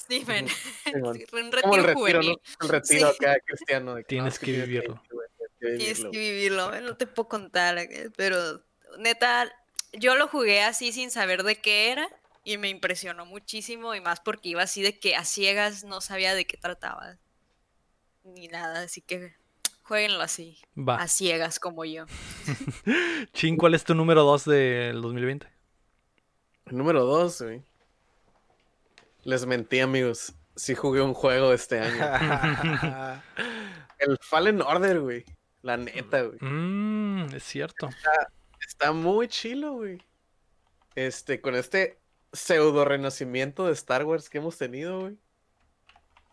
Sí, 0.09 0.25
men. 0.27 0.47
Un 0.95 1.51
Como 1.61 1.75
el 1.77 1.83
retiro 1.85 1.95
juvenil. 1.95 2.31
¿no? 2.31 2.67
El 2.67 2.69
retiro 2.69 3.11
Sí. 3.13 3.17
acá 3.25 3.37
cristiano. 3.45 3.95
de 3.97 4.05
Tienes 4.05 4.35
es 4.35 4.39
que 4.41 4.47
tienes 4.47 4.69
vivirlo. 4.69 5.03
güey, 5.11 5.29
tienes 5.37 5.53
que 5.61 5.67
Tienes 5.77 5.99
vivirlo. 5.99 6.11
que 6.13 6.19
vivirlo, 6.19 6.81
no 6.81 6.97
te 6.97 7.07
puedo 7.07 7.29
contar, 7.29 7.77
eh, 7.79 8.11
pero 8.17 8.63
neta, 8.99 9.51
yo 9.93 10.15
lo 10.17 10.29
jugué 10.29 10.63
así 10.63 10.93
sin 10.93 11.11
saber 11.11 11.43
de 11.43 11.57
qué 11.57 11.91
era 11.93 12.09
y 12.45 12.59
me 12.59 12.69
impresionó 12.69 13.27
muchísimo 13.27 13.95
y 13.95 14.01
más 14.01 14.21
porque 14.21 14.51
iba 14.51 14.63
así 14.63 14.83
de 14.83 14.99
que 14.99 15.17
a 15.17 15.25
ciegas 15.25 15.85
no 15.85 16.01
sabía 16.01 16.35
de 16.35 16.47
qué 16.47 16.57
trataba 16.57 17.19
ni 18.25 18.49
nada, 18.49 18.83
así 18.83 19.01
que 19.01 19.35
jueguenlo 19.83 20.21
así, 20.21 20.59
Va. 20.77 20.97
a 20.97 21.09
ciegas 21.09 21.61
como 21.61 21.85
yo. 21.85 22.07
Chin, 23.33 23.57
¿cuál 23.57 23.75
es 23.75 23.85
tu 23.85 23.95
número 23.95 24.25
2 24.25 24.45
del 24.47 25.01
2020? 25.03 25.49
Número 26.67 27.05
dos, 27.05 27.41
güey. 27.43 27.63
Les 29.23 29.47
mentí, 29.47 29.79
amigos. 29.79 30.35
Sí 30.57 30.75
jugué 30.75 31.01
un 31.01 31.15
juego 31.15 31.53
este 31.53 31.79
año. 31.79 33.23
El 33.99 34.19
Fallen 34.21 34.61
Order, 34.63 35.01
güey. 35.01 35.25
La 35.63 35.77
neta, 35.77 36.23
güey. 36.23 36.39
Mmm, 36.41 37.27
es 37.35 37.45
cierto. 37.45 37.89
Está 37.89 38.29
muy 38.95 39.29
chilo, 39.29 39.75
güey. 39.75 40.03
Este, 40.95 41.41
con 41.41 41.55
este 41.55 41.99
pseudo 42.33 42.85
renacimiento 42.85 43.67
de 43.67 43.73
Star 43.73 44.05
Wars 44.05 44.29
que 44.29 44.39
hemos 44.39 44.57
tenido, 44.59 45.01
güey. 45.01 45.17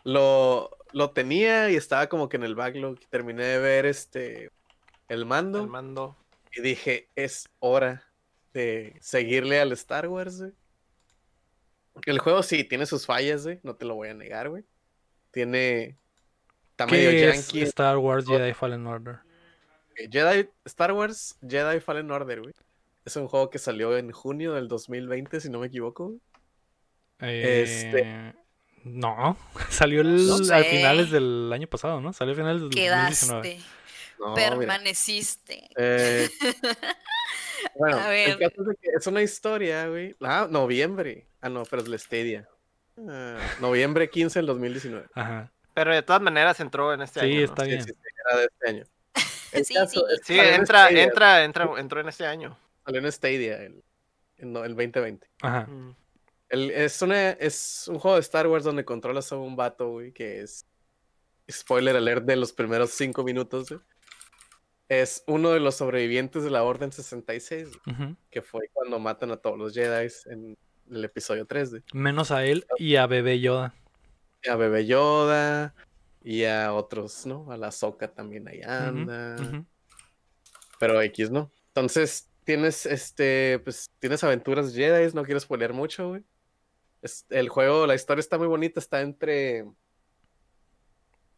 Lo, 0.03 0.69
lo 0.91 1.11
tenía 1.11 1.69
y 1.69 1.75
estaba 1.75 2.07
como 2.07 2.29
que 2.29 2.37
en 2.37 2.43
el 2.43 2.55
backlog. 2.55 2.97
y 3.01 3.05
Terminé 3.07 3.45
de 3.45 3.59
ver 3.59 3.85
este 3.85 4.51
el 5.07 5.25
mando 5.25 5.61
El 5.61 5.67
mando. 5.67 6.17
y 6.51 6.61
dije, 6.61 7.09
es 7.15 7.47
hora 7.59 8.03
de 8.53 8.95
seguirle 9.01 9.59
al 9.59 9.71
Star 9.73 10.07
Wars, 10.07 10.39
güey. 10.39 10.53
El 12.05 12.19
juego 12.19 12.41
sí 12.43 12.63
tiene 12.63 12.85
sus 12.85 13.05
fallas, 13.05 13.43
güey. 13.43 13.59
No 13.63 13.75
te 13.75 13.85
lo 13.85 13.95
voy 13.95 14.09
a 14.09 14.13
negar, 14.13 14.49
güey. 14.49 14.63
Tiene. 15.31 15.97
Está 16.71 16.87
medio 16.87 17.09
¿Qué 17.11 17.29
es 17.29 17.35
yankee. 17.47 17.61
Star 17.63 17.97
Wars 17.97 18.25
Jedi 18.25 18.53
Fallen 18.53 18.87
Order? 18.87 19.19
Jedi, 20.11 20.49
Star 20.65 20.91
Wars 20.93 21.37
Jedi 21.47 21.79
Fallen 21.79 22.09
Order, 22.11 22.41
güey. 22.41 22.53
Es 23.05 23.15
un 23.15 23.27
juego 23.27 23.49
que 23.49 23.59
salió 23.59 23.97
en 23.97 24.11
junio 24.11 24.53
del 24.53 24.67
2020, 24.67 25.39
si 25.41 25.49
no 25.49 25.59
me 25.59 25.67
equivoco. 25.67 26.07
güey. 26.09 26.21
Este- 27.19 27.99
Eh, 28.01 28.33
No, 28.85 29.37
salió 29.69 30.01
el- 30.01 30.27
No 30.27 30.35
a 30.53 30.63
finales 30.63 31.09
del 31.11 31.51
año 31.53 31.67
pasado, 31.67 32.01
¿no? 32.01 32.11
Salió 32.13 32.33
a 32.33 32.37
finales 32.37 32.61
del 32.61 32.69
2019. 32.69 33.41
Quedaste, 33.41 33.63
No, 34.19 34.35
mira. 34.35 34.49
permaneciste. 34.49 35.69
Eh, 35.77 36.29
bueno, 37.75 37.97
A 37.99 38.15
el 38.15 38.37
ver. 38.37 38.49
caso 38.49 38.61
es 38.61 38.67
de 38.67 38.75
que 38.75 38.89
es 38.97 39.07
una 39.07 39.21
historia, 39.21 39.87
güey. 39.87 40.15
Ah, 40.21 40.47
noviembre. 40.49 41.27
Ah, 41.41 41.49
no, 41.49 41.63
pero 41.63 41.81
es 41.81 41.87
la 41.87 41.97
Stadia. 41.97 42.47
Ah, 43.09 43.37
noviembre 43.59 44.09
15 44.09 44.39
del 44.39 44.45
2019. 44.47 45.07
Ajá. 45.15 45.51
Pero 45.73 45.93
de 45.93 46.03
todas 46.03 46.21
maneras 46.21 46.59
entró 46.59 46.93
en 46.93 47.01
este 47.01 47.19
Sí, 47.21 47.25
año. 47.25 47.35
¿no? 47.37 47.43
está 47.45 47.63
Sí, 47.63 47.69
bien. 47.71 47.83
sí, 47.83 47.91
sí, 47.93 47.99
era 48.29 48.39
de 48.39 48.45
este 48.45 48.69
año. 48.69 48.83
El 49.53 49.65
Sí, 49.65 49.73
caso 49.73 50.05
sí. 50.09 50.15
Sí, 50.23 50.35
salió 50.37 50.43
en 50.53 50.59
entra, 50.61 50.89
entra, 50.89 51.43
entra, 51.43 51.69
entró 51.77 52.01
en 52.01 52.09
este 52.09 52.25
año. 52.25 52.57
Salió 52.85 52.99
en 53.01 53.11
Stadia 53.11 53.61
el, 53.63 53.83
el 54.37 54.53
2020. 54.53 55.27
Ajá. 55.41 55.65
Mm. 55.67 55.95
El- 56.49 56.71
es, 56.71 57.01
una, 57.01 57.31
es 57.31 57.87
un 57.87 57.99
juego 57.99 58.15
de 58.15 58.21
Star 58.21 58.47
Wars 58.47 58.63
donde 58.63 58.85
controlas 58.85 59.31
a 59.31 59.37
un 59.37 59.55
vato, 59.55 59.89
güey, 59.91 60.11
que 60.11 60.41
es. 60.41 60.65
Spoiler 61.51 61.95
alert 61.97 62.23
de 62.25 62.35
los 62.37 62.53
primeros 62.53 62.91
cinco 62.91 63.23
minutos, 63.23 63.69
güey. 63.69 63.81
Es 64.89 65.23
uno 65.27 65.51
de 65.51 65.59
los 65.59 65.75
sobrevivientes 65.75 66.43
de 66.43 66.49
la 66.51 66.63
Orden 66.63 66.91
66, 66.91 67.69
güey, 67.85 67.95
ujú. 67.95 68.15
que 68.29 68.41
fue 68.41 68.69
cuando 68.71 68.99
matan 68.99 69.31
a 69.31 69.37
todos 69.37 69.57
los 69.57 69.73
Jedi 69.73 70.07
en 70.27 70.57
el 70.91 71.03
episodio 71.05 71.45
3, 71.45 71.69
güey. 71.71 71.83
Menos 71.93 72.31
a 72.31 72.45
él 72.45 72.65
y 72.77 72.95
a 72.97 73.07
Bebé 73.07 73.39
Yoda. 73.39 73.73
Y 74.43 74.49
A 74.49 74.55
Bebé 74.55 74.85
Yoda 74.85 75.73
y 76.23 76.45
a 76.45 76.73
otros, 76.73 77.25
¿no? 77.25 77.51
A 77.51 77.57
la 77.57 77.71
Soca 77.71 78.07
también 78.13 78.47
ahí 78.47 78.61
anda. 78.61 79.35
Pero 80.79 81.01
X, 81.01 81.29
¿no? 81.31 81.51
Entonces, 81.67 82.29
tienes 82.43 82.85
este, 82.85 83.59
pues, 83.63 83.91
tienes 83.99 84.23
aventuras 84.23 84.73
Jedi, 84.73 85.13
no 85.13 85.23
quiero 85.23 85.39
spoilear 85.39 85.73
mucho, 85.73 86.09
güey. 86.09 86.23
Es- 87.01 87.25
el 87.29 87.49
juego, 87.49 87.85
la 87.87 87.95
historia 87.95 88.21
está 88.21 88.37
muy 88.37 88.47
bonita, 88.47 88.79
está 88.79 89.01
entre 89.01 89.65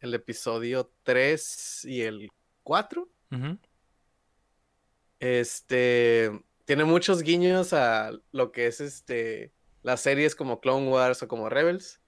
el 0.00 0.14
episodio 0.14 0.90
3 1.02 1.84
y 1.84 2.02
el 2.02 2.28
4. 2.62 3.08
Ujú. 3.32 3.58
Este, 5.18 6.30
tiene 6.64 6.84
muchos 6.84 7.22
guiños 7.22 7.72
a 7.72 8.12
lo 8.32 8.52
que 8.52 8.66
es 8.66 8.80
este, 8.80 9.52
las 9.82 10.00
series 10.00 10.34
como 10.34 10.60
Clone 10.60 10.88
Wars 10.88 11.22
o 11.22 11.28
como 11.28 11.48
Rebels. 11.48 12.00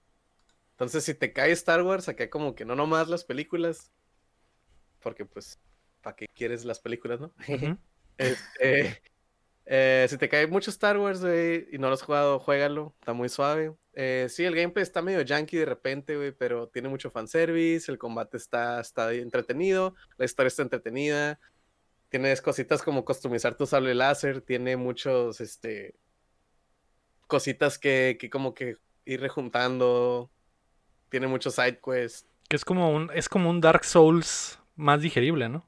Entonces, 0.79 1.03
si 1.03 1.13
te 1.13 1.33
cae 1.33 1.51
Star 1.51 1.83
Wars, 1.83 2.07
acá 2.07 2.29
como 2.29 2.55
que 2.55 2.63
no 2.63 2.73
nomás 2.73 3.09
las 3.09 3.25
películas, 3.25 3.91
porque 5.01 5.25
pues, 5.25 5.59
¿para 6.01 6.15
qué 6.15 6.29
quieres 6.33 6.63
las 6.63 6.79
películas, 6.79 7.19
no? 7.19 7.33
Este, 8.17 9.01
eh, 9.65 10.05
si 10.09 10.17
te 10.17 10.27
cae 10.27 10.47
mucho 10.47 10.69
Star 10.71 10.97
Wars, 10.97 11.21
güey, 11.21 11.67
y 11.71 11.77
no 11.77 11.87
lo 11.87 11.93
has 11.93 12.01
jugado, 12.01 12.39
juégalo, 12.39 12.93
está 12.99 13.11
muy 13.11 13.27
suave. 13.27 13.73
Eh, 13.93 14.27
sí, 14.29 14.45
el 14.45 14.55
gameplay 14.55 14.83
está 14.83 15.01
medio 15.01 15.23
janky 15.25 15.57
de 15.57 15.65
repente, 15.65 16.15
güey, 16.15 16.31
pero 16.31 16.69
tiene 16.69 16.87
mucho 16.87 17.11
fanservice, 17.11 17.91
el 17.91 17.97
combate 17.97 18.37
está, 18.37 18.79
está 18.79 19.13
entretenido, 19.13 19.95
la 20.17 20.25
historia 20.25 20.47
está 20.47 20.63
entretenida, 20.63 21.41
tienes 22.07 22.41
cositas 22.41 22.81
como 22.81 23.03
customizar 23.03 23.55
tu 23.55 23.65
sable 23.65 23.95
láser, 23.95 24.41
tiene 24.41 24.77
muchos, 24.77 25.41
este, 25.41 25.95
cositas 27.27 27.77
que, 27.77 28.17
que 28.19 28.29
como 28.29 28.53
que 28.53 28.77
ir 29.05 29.21
rejuntando, 29.21 30.29
tiene 31.09 31.27
muchos 31.27 31.55
side 31.55 31.79
quests. 31.83 32.25
Que 32.47 32.55
es 32.55 32.65
como 32.65 32.91
un, 32.91 33.11
es 33.13 33.29
como 33.29 33.49
un 33.49 33.61
Dark 33.61 33.83
Souls 33.85 34.59
más 34.75 35.01
digerible, 35.01 35.49
¿no? 35.49 35.67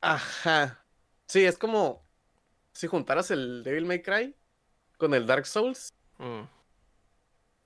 Ajá. 0.00 0.84
Sí, 1.26 1.44
es 1.44 1.58
como 1.58 2.04
si 2.72 2.86
juntaras 2.86 3.30
el 3.30 3.62
Devil 3.64 3.86
May 3.86 4.02
Cry 4.02 4.34
con 4.96 5.14
el 5.14 5.26
Dark 5.26 5.46
Souls. 5.46 5.92
Mm. 6.18 6.42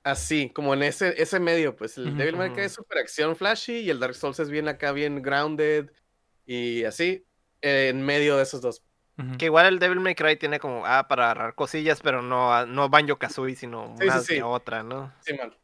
Así, 0.05 0.51
como 0.51 0.75
en 0.75 0.83
ese, 0.83 1.21
ese 1.23 1.39
medio, 1.39 1.77
pues 1.77 1.97
el 1.97 2.17
Devil 2.17 2.37
May 2.37 2.51
Cry 2.53 2.65
es 2.65 2.73
super 2.73 2.99
acción 2.99 3.37
flashy 3.37 3.81
y 3.81 3.91
el 3.91 4.01
Dark 4.01 4.15
Souls 4.15 4.41
es 4.41 4.51
bien 4.51 4.67
acá, 4.67 4.91
bien 4.91 5.23
grounded 5.23 5.91
y 6.45 6.83
así, 6.83 7.25
eh, 7.61 7.89
en 7.89 8.03
medio 8.03 8.37
de 8.37 8.43
esos 8.43 8.61
dos. 8.61 8.83
Que 9.39 9.45
igual 9.45 9.67
el 9.67 9.79
Devil 9.79 10.01
May 10.01 10.17
Cry 10.17 10.37
tiene 10.37 10.59
como, 10.59 10.85
ah, 10.85 11.07
para 11.07 11.27
agarrar 11.31 11.55
cosillas, 11.55 12.01
pero 12.01 12.23
no, 12.23 12.53
ah, 12.53 12.67
no 12.67 12.89
Banjo 12.89 13.19
Kazooie, 13.19 13.55
sino 13.55 13.95
Sí, 13.97 14.05
una 14.05 14.21
sí. 14.21 14.41
otra, 14.41 14.83
¿no? 14.83 15.13
Sí, 15.21 15.35
man. 15.35 15.55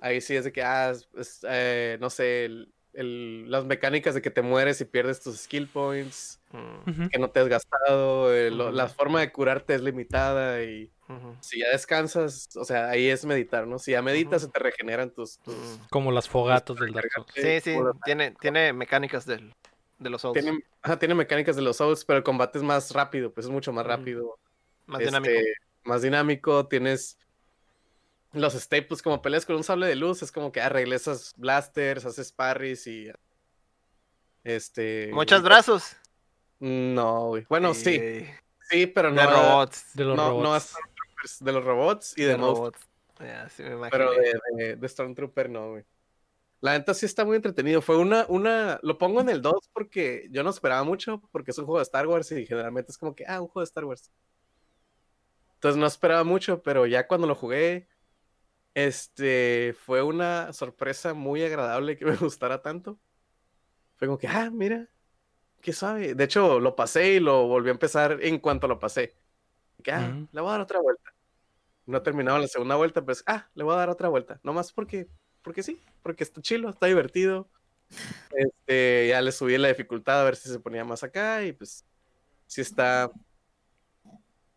Ahí 0.00 0.20
sí 0.20 0.36
es 0.36 0.44
de 0.44 0.52
que, 0.52 0.62
ah, 0.62 0.90
es- 0.90 1.08
es, 1.16 1.46
eh, 1.48 1.96
no 2.00 2.08
sé, 2.10 2.44
el- 2.44 2.72
el- 2.94 3.50
las 3.50 3.64
mecánicas 3.64 4.14
de 4.14 4.22
que 4.22 4.30
te 4.30 4.42
mueres 4.42 4.80
y 4.80 4.84
pierdes 4.84 5.20
tus 5.20 5.36
skill 5.40 5.68
points, 5.68 6.40
Mm. 6.50 7.08
Que 7.12 7.18
no 7.18 7.28
te 7.30 7.40
has 7.40 7.48
gastado, 7.48 8.34
eh, 8.34 8.50
la 8.50 8.88
forma 8.88 9.20
de 9.20 9.30
curarte 9.30 9.74
es 9.74 9.82
limitada 9.82 10.62
y 10.62 10.90
Si 11.40 11.60
ya 11.60 11.68
descansas, 11.70 12.48
o 12.56 12.64
sea, 12.64 12.88
ahí 12.90 13.08
es 13.08 13.24
meditar, 13.24 13.66
¿no? 13.66 13.78
Si 13.78 13.92
ya 13.92 14.02
meditas, 14.02 14.42
se 14.42 14.48
te 14.48 14.58
regeneran 14.58 15.10
tus... 15.10 15.38
tus- 15.38 15.54
ujú. 15.54 15.78
Como 15.90 16.12
las 16.12 16.28
fogatas 16.28 16.76
del 16.78 16.92
Dark 16.92 17.08
Souls. 17.14 17.28
Sí, 17.34 17.60
sí, 17.62 17.76
tiene, 18.04 18.34
tiene 18.40 18.72
mecánicas 18.74 19.24
del, 19.26 19.54
de 19.98 20.10
los 20.10 20.20
Souls. 20.22 20.38
Tiene, 20.40 20.60
ajá, 20.82 20.98
tiene 20.98 21.14
mecánicas 21.14 21.56
de 21.56 21.62
los 21.62 21.76
Souls, 21.78 22.04
pero 22.04 22.18
el 22.18 22.22
combate 22.24 22.58
es 22.58 22.64
más 22.64 22.90
rápido, 22.92 23.32
pues 23.32 23.46
es 23.46 23.52
mucho 23.52 23.72
más 23.72 23.86
rápido. 23.86 24.38
más 24.86 25.00
este, 25.00 25.10
dinámico. 25.18 25.40
Más 25.84 26.02
dinámico, 26.02 26.66
tienes 26.66 27.18
los 28.40 28.54
staples, 28.54 29.02
como 29.02 29.22
peleas 29.22 29.46
con 29.46 29.56
un 29.56 29.64
sable 29.64 29.86
de 29.86 29.96
luz, 29.96 30.22
es 30.22 30.32
como 30.32 30.52
que 30.52 30.66
regresas 30.68 31.34
blasters, 31.36 32.04
haces 32.04 32.32
parries 32.32 32.86
y... 32.86 33.10
Este... 34.44 35.10
Muchos 35.12 35.42
brazos. 35.42 35.96
No, 36.60 37.28
güey. 37.28 37.46
Bueno, 37.48 37.74
sí, 37.74 38.26
sí, 38.70 38.86
pero 38.86 39.10
no... 39.10 39.20
De 39.20 39.26
robots. 39.26 39.94
De 39.94 40.04
los 40.04 40.16
no, 40.16 40.28
no 40.28 40.42
robots. 40.42 40.64
Stormtroopers, 40.64 41.44
de 41.44 41.52
los 41.52 41.64
robots 41.64 42.14
y 42.16 42.22
de, 42.22 42.28
De 42.28 42.36
robots. 42.36 42.88
Sí 43.50 43.62
me. 43.62 43.90
Pero 43.90 44.12
de, 44.12 44.40
de, 44.56 44.76
de 44.76 44.88
Stormtrooper 44.88 45.50
no, 45.50 45.70
güey. 45.70 45.84
La 46.60 46.72
neta 46.76 46.92
sí 46.92 47.06
está 47.06 47.24
muy 47.24 47.36
entretenido. 47.36 47.80
Fue 47.80 47.96
una, 47.96 48.26
una, 48.28 48.80
lo 48.82 48.98
pongo 48.98 49.20
en 49.20 49.28
el 49.28 49.42
2 49.42 49.70
porque 49.72 50.28
yo 50.30 50.42
no 50.42 50.50
esperaba 50.50 50.82
mucho, 50.82 51.22
porque 51.30 51.52
es 51.52 51.58
un 51.58 51.66
juego 51.66 51.78
de 51.78 51.84
Star 51.84 52.06
Wars 52.06 52.32
y 52.32 52.46
generalmente 52.46 52.90
es 52.90 52.98
como 52.98 53.14
que, 53.14 53.24
ah, 53.26 53.40
un 53.40 53.48
juego 53.48 53.60
de 53.60 53.68
Star 53.68 53.84
Wars. 53.84 54.10
Entonces 55.54 55.78
no 55.78 55.86
esperaba 55.86 56.24
mucho, 56.24 56.62
pero 56.62 56.86
ya 56.86 57.06
cuando 57.06 57.26
lo 57.26 57.34
jugué, 57.34 57.88
este, 58.86 59.74
fue 59.76 60.02
una 60.02 60.52
sorpresa 60.52 61.12
muy 61.12 61.42
agradable 61.42 61.96
que 61.96 62.04
me 62.04 62.16
gustara 62.16 62.62
tanto. 62.62 62.98
Fue 63.96 64.06
como 64.06 64.18
que, 64.18 64.28
ah, 64.28 64.50
mira, 64.52 64.88
qué 65.60 65.72
sabe. 65.72 66.14
De 66.14 66.24
hecho, 66.24 66.60
lo 66.60 66.76
pasé 66.76 67.14
y 67.14 67.20
lo 67.20 67.48
volví 67.48 67.70
a 67.70 67.72
empezar 67.72 68.18
en 68.22 68.38
cuanto 68.38 68.68
lo 68.68 68.78
pasé. 68.78 69.16
Que, 69.82 69.90
ah, 69.90 70.26
le 70.30 70.40
voy 70.40 70.48
a 70.48 70.52
dar 70.52 70.60
otra 70.60 70.80
vuelta. 70.80 71.12
No 71.86 72.02
terminaba 72.02 72.38
la 72.38 72.46
segunda 72.46 72.76
vuelta, 72.76 73.04
pues, 73.04 73.24
ah, 73.26 73.48
le 73.54 73.64
voy 73.64 73.74
a 73.74 73.78
dar 73.78 73.90
otra 73.90 74.08
vuelta. 74.08 74.38
Nomás 74.44 74.72
porque, 74.72 75.08
porque 75.42 75.64
sí, 75.64 75.82
porque 76.02 76.22
está 76.22 76.40
chilo, 76.40 76.68
está 76.68 76.86
divertido. 76.86 77.48
Este, 78.30 79.08
ya 79.08 79.20
le 79.22 79.32
subí 79.32 79.58
la 79.58 79.68
dificultad 79.68 80.20
a 80.20 80.24
ver 80.24 80.36
si 80.36 80.48
se 80.50 80.60
ponía 80.60 80.84
más 80.84 81.02
acá 81.02 81.42
y 81.42 81.52
pues, 81.52 81.84
sí 82.46 82.60
está. 82.60 83.10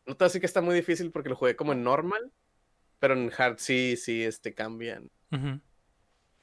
No 0.06 0.16
te 0.16 0.24
voy 0.24 0.26
a 0.26 0.26
decir 0.26 0.42
que 0.42 0.48
está 0.48 0.62
muy 0.62 0.76
difícil 0.76 1.12
porque 1.12 1.30
lo 1.30 1.36
jugué 1.36 1.56
como 1.56 1.74
en 1.74 1.84
normal, 1.84 2.32
pero 3.02 3.16
en 3.16 3.30
hard 3.36 3.58
sí, 3.58 3.98
sí, 3.98 4.24
este, 4.24 4.54
cambian. 4.54 5.10
Ujú. 5.32 5.60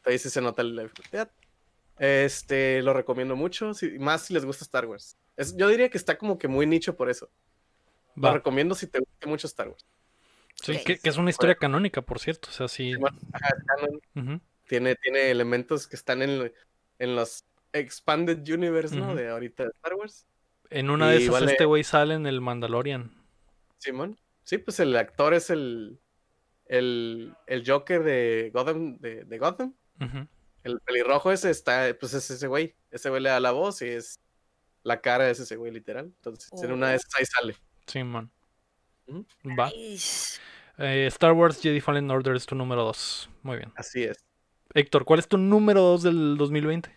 Ahí 0.04 0.18
sí 0.18 0.28
se 0.28 0.40
nota 0.42 0.62
la 0.64 0.82
dificultad. 0.82 1.30
Este, 1.98 2.82
lo 2.82 2.92
recomiendo 2.92 3.36
mucho, 3.36 3.74
si- 3.74 3.98
más 3.98 4.22
si 4.26 4.34
les 4.34 4.44
gusta 4.44 4.64
Star 4.64 4.86
Wars. 4.86 5.16
Es- 5.36 5.56
yo 5.56 5.68
diría 5.68 5.88
que 5.88 5.98
está 5.98 6.18
como 6.18 6.36
que 6.38 6.48
muy 6.48 6.66
nicho 6.66 6.96
por 6.96 7.08
eso. 7.10 7.30
Lo 8.16 8.22
Va. 8.22 8.34
recomiendo 8.34 8.74
si 8.74 8.86
te 8.88 8.98
gusta 8.98 9.26
mucho 9.28 9.46
Star 9.46 9.68
Wars. 9.68 9.86
Sí, 10.56 10.76
que, 10.84 10.98
que 10.98 11.08
es 11.08 11.16
una 11.16 11.30
historia 11.30 11.54
canónica, 11.54 12.02
por 12.02 12.18
cierto. 12.18 12.48
O 12.50 12.52
sea, 12.52 12.66
sí. 12.66 12.92
Ajá, 13.32 13.54
tiene, 14.66 14.96
tiene 14.96 15.30
elementos 15.30 15.86
que 15.86 15.94
están 15.96 16.22
en, 16.22 16.52
en 16.98 17.14
los 17.16 17.44
Expanded 17.72 18.38
Universe, 18.52 18.96
¿no? 18.96 19.14
De 19.14 19.28
ahorita 19.28 19.64
de 19.64 19.70
Star 19.70 19.94
Wars. 19.94 20.26
En 20.70 20.90
una 20.90 21.10
de 21.10 21.18
esas 21.18 21.30
vale- 21.30 21.52
este 21.52 21.64
güey 21.64 21.84
sale 21.84 22.14
en 22.14 22.26
el 22.26 22.40
Mandalorian. 22.40 23.12
Simón. 23.78 24.18
Sí, 24.42 24.58
pues 24.58 24.80
el 24.80 24.96
actor 24.96 25.32
es 25.34 25.50
el, 25.50 26.00
el, 26.68 27.34
el 27.46 27.68
Joker 27.68 28.02
de 28.04 28.50
Gotham, 28.52 28.98
de, 28.98 29.24
de 29.24 29.38
Gotham. 29.38 29.74
El 30.64 30.80
pelirrojo 30.80 31.32
ese 31.32 31.50
está, 31.50 31.94
pues 31.98 32.14
es 32.14 32.30
ese 32.30 32.46
güey. 32.46 32.76
Ese 32.90 33.10
güey 33.10 33.22
le 33.22 33.30
da 33.30 33.40
la 33.40 33.52
voz 33.52 33.82
y 33.82 33.86
es 33.88 34.20
la 34.82 35.00
cara 35.00 35.24
de 35.24 35.32
ese 35.32 35.56
güey, 35.56 35.72
literal. 35.72 36.06
Entonces, 36.06 36.50
en 36.62 36.72
una 36.72 36.90
de 36.90 36.96
esas 36.96 37.10
ahí 37.18 37.24
sale. 37.24 37.56
Sí, 37.86 38.04
man. 38.04 38.30
Va. 39.58 39.70
Nice. 39.70 40.40
Eh, 40.76 41.06
Star 41.06 41.32
Wars 41.32 41.60
Jedi 41.60 41.80
Fallen 41.80 42.10
Order 42.10 42.36
es 42.36 42.46
tu 42.46 42.54
número 42.54 42.84
2. 42.84 43.30
Muy 43.42 43.56
bien. 43.56 43.72
Así 43.76 44.04
es. 44.04 44.18
Héctor, 44.74 45.04
¿cuál 45.04 45.18
es 45.18 45.26
tu 45.28 45.38
número 45.38 45.80
2 45.80 46.02
del 46.02 46.36
2020? 46.36 46.94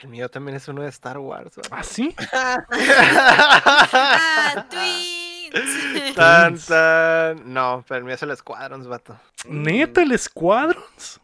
El 0.00 0.08
mío 0.08 0.28
también 0.28 0.56
es 0.56 0.66
uno 0.68 0.82
de 0.82 0.88
Star 0.88 1.18
Wars. 1.18 1.56
vato. 1.56 1.68
¿Ah, 1.70 1.82
sí? 1.82 2.14
Ah, 3.98 4.66
Twins. 5.50 6.14
tan, 6.14 6.58
tan. 6.58 7.52
No, 7.52 7.84
pero 7.86 7.98
el 7.98 8.04
mío 8.04 8.14
es 8.14 8.22
el 8.22 8.36
Squadrons, 8.36 8.86
vato. 8.86 9.18
¿Neta 9.48 10.02
el 10.02 10.18
Squadrons? 10.18 11.20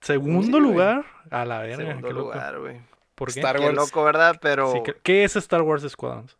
¿Segundo 0.00 0.58
Sí, 0.58 0.62
lugar? 0.62 1.04
A 1.30 1.44
la 1.44 1.58
verga, 1.60 1.76
Segundo 1.76 2.08
qué 2.08 2.14
lugar, 2.14 2.58
güey. 2.60 2.80
¿Por 3.14 3.32
qué? 3.32 3.40
Star 3.40 3.56
Qué 3.56 3.64
Wars. 3.64 3.74
loco, 3.76 4.04
¿verdad? 4.04 4.38
Pero 4.40 4.72
Sí, 4.72 4.92
¿qué, 5.02 5.24
es 5.24 5.36
Star 5.36 5.62
Wars 5.62 5.82
Squadrons? 5.88 6.36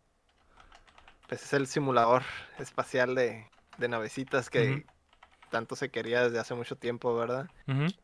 pues, 1.27 1.43
es 1.43 1.53
el 1.53 1.67
simulador 1.67 2.23
espacial 2.57 3.15
de, 3.15 3.45
de 3.77 3.87
navecitas 3.87 4.49
que 4.49 4.85
tanto 5.51 5.75
se 5.75 5.89
quería 5.89 6.23
desde 6.23 6.39
hace 6.39 6.53
mucho 6.55 6.75
tiempo, 6.75 7.15
¿verdad? 7.15 7.49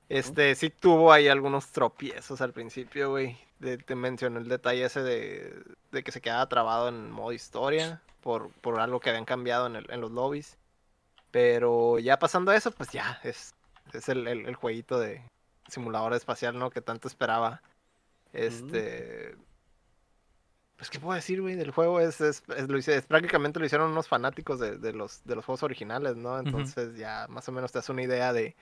Este, 0.10 0.54
sí 0.56 0.70
tuvo 0.70 1.12
ahí 1.14 1.28
algunos 1.28 1.72
tropiezos 1.72 2.42
al 2.42 2.54
principio, 2.54 3.12
güey. 3.12 3.38
Te 3.86 3.96
mencioné 3.96 4.40
el 4.40 4.48
detalle 4.50 4.84
ese 4.86 5.02
de, 5.02 5.64
de 5.92 6.04
que 6.04 6.12
se 6.12 6.22
quedaba 6.22 6.48
trabado 6.50 6.90
en 6.90 7.10
modo 7.12 7.32
historia 7.32 8.02
por, 8.26 8.50
por 8.62 8.80
algo 8.80 9.00
que 9.00 9.12
habían 9.12 9.24
cambiado 9.26 9.68
en, 9.68 9.76
el- 9.76 9.92
en 9.92 10.02
los 10.02 10.10
lobbies. 10.10 10.58
Pero 11.30 12.00
ya 12.00 12.18
pasando 12.18 12.52
eso, 12.52 12.72
pues 12.72 12.90
ya, 12.90 13.20
es, 13.24 13.54
es 13.94 14.10
el, 14.10 14.28
el- 14.28 14.48
el 14.48 14.56
jueguito 14.56 15.00
de 15.00 15.22
simulador 15.68 16.14
espacial, 16.16 16.58
¿no? 16.58 16.72
Que 16.72 16.82
tanto 16.82 17.08
esperaba. 17.08 17.62
Este... 18.34 19.36
Pues, 20.78 20.90
¿qué 20.90 21.00
puedo 21.00 21.14
decir, 21.14 21.40
güey? 21.42 21.54
Del 21.56 21.70
juego 21.70 22.00
es, 22.00 22.20
es, 22.20 22.42
es- 22.58 22.68
lo 22.68 22.80
hice- 22.80 22.96
es- 22.98 23.06
prácticamente 23.06 23.60
lo 23.60 23.66
hicieron 23.68 23.92
unos 23.92 24.08
fanáticos 24.08 24.60
de, 24.60 24.80
de 24.80 24.92
los, 24.92 25.24
de 25.26 25.36
los 25.36 25.46
juegos 25.46 25.62
originales, 25.62 26.16
¿no? 26.16 26.40
Entonces 26.40 26.98
ya 26.98 27.28
más 27.30 27.48
o 27.48 27.52
menos 27.52 27.72
te 27.72 27.78
das 27.78 27.90
una 27.90 28.02
idea 28.02 28.34
de, 28.34 28.56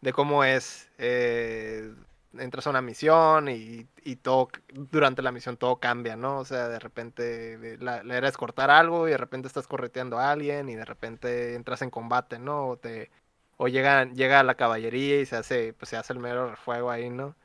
de 0.00 0.12
cómo 0.14 0.42
es. 0.42 0.88
eh, 0.96 1.92
entras 2.38 2.66
a 2.66 2.70
una 2.70 2.82
misión 2.82 3.48
y, 3.48 3.86
y 4.04 4.16
todo, 4.16 4.48
durante 4.72 5.22
la 5.22 5.32
misión 5.32 5.56
todo 5.56 5.76
cambia, 5.76 6.16
¿no? 6.16 6.38
O 6.38 6.44
sea, 6.44 6.68
de 6.68 6.78
repente 6.78 7.76
la, 7.78 8.02
la 8.02 8.32
cortar 8.32 8.70
algo 8.70 9.08
y 9.08 9.12
de 9.12 9.18
repente 9.18 9.48
estás 9.48 9.66
correteando 9.66 10.18
a 10.18 10.30
alguien 10.32 10.68
y 10.68 10.74
de 10.76 10.84
repente 10.84 11.54
entras 11.54 11.82
en 11.82 11.90
combate, 11.90 12.38
¿no? 12.38 12.68
O, 12.68 12.76
te, 12.76 13.10
o 13.56 13.68
llega, 13.68 14.04
llega 14.06 14.42
la 14.42 14.54
caballería 14.56 15.20
y 15.20 15.26
se 15.26 15.36
hace, 15.36 15.72
pues 15.74 15.90
se 15.90 15.96
hace 15.96 16.12
el 16.12 16.18
mero 16.20 16.50
refuego 16.50 16.90
ahí, 16.90 17.10
¿no? 17.10 17.36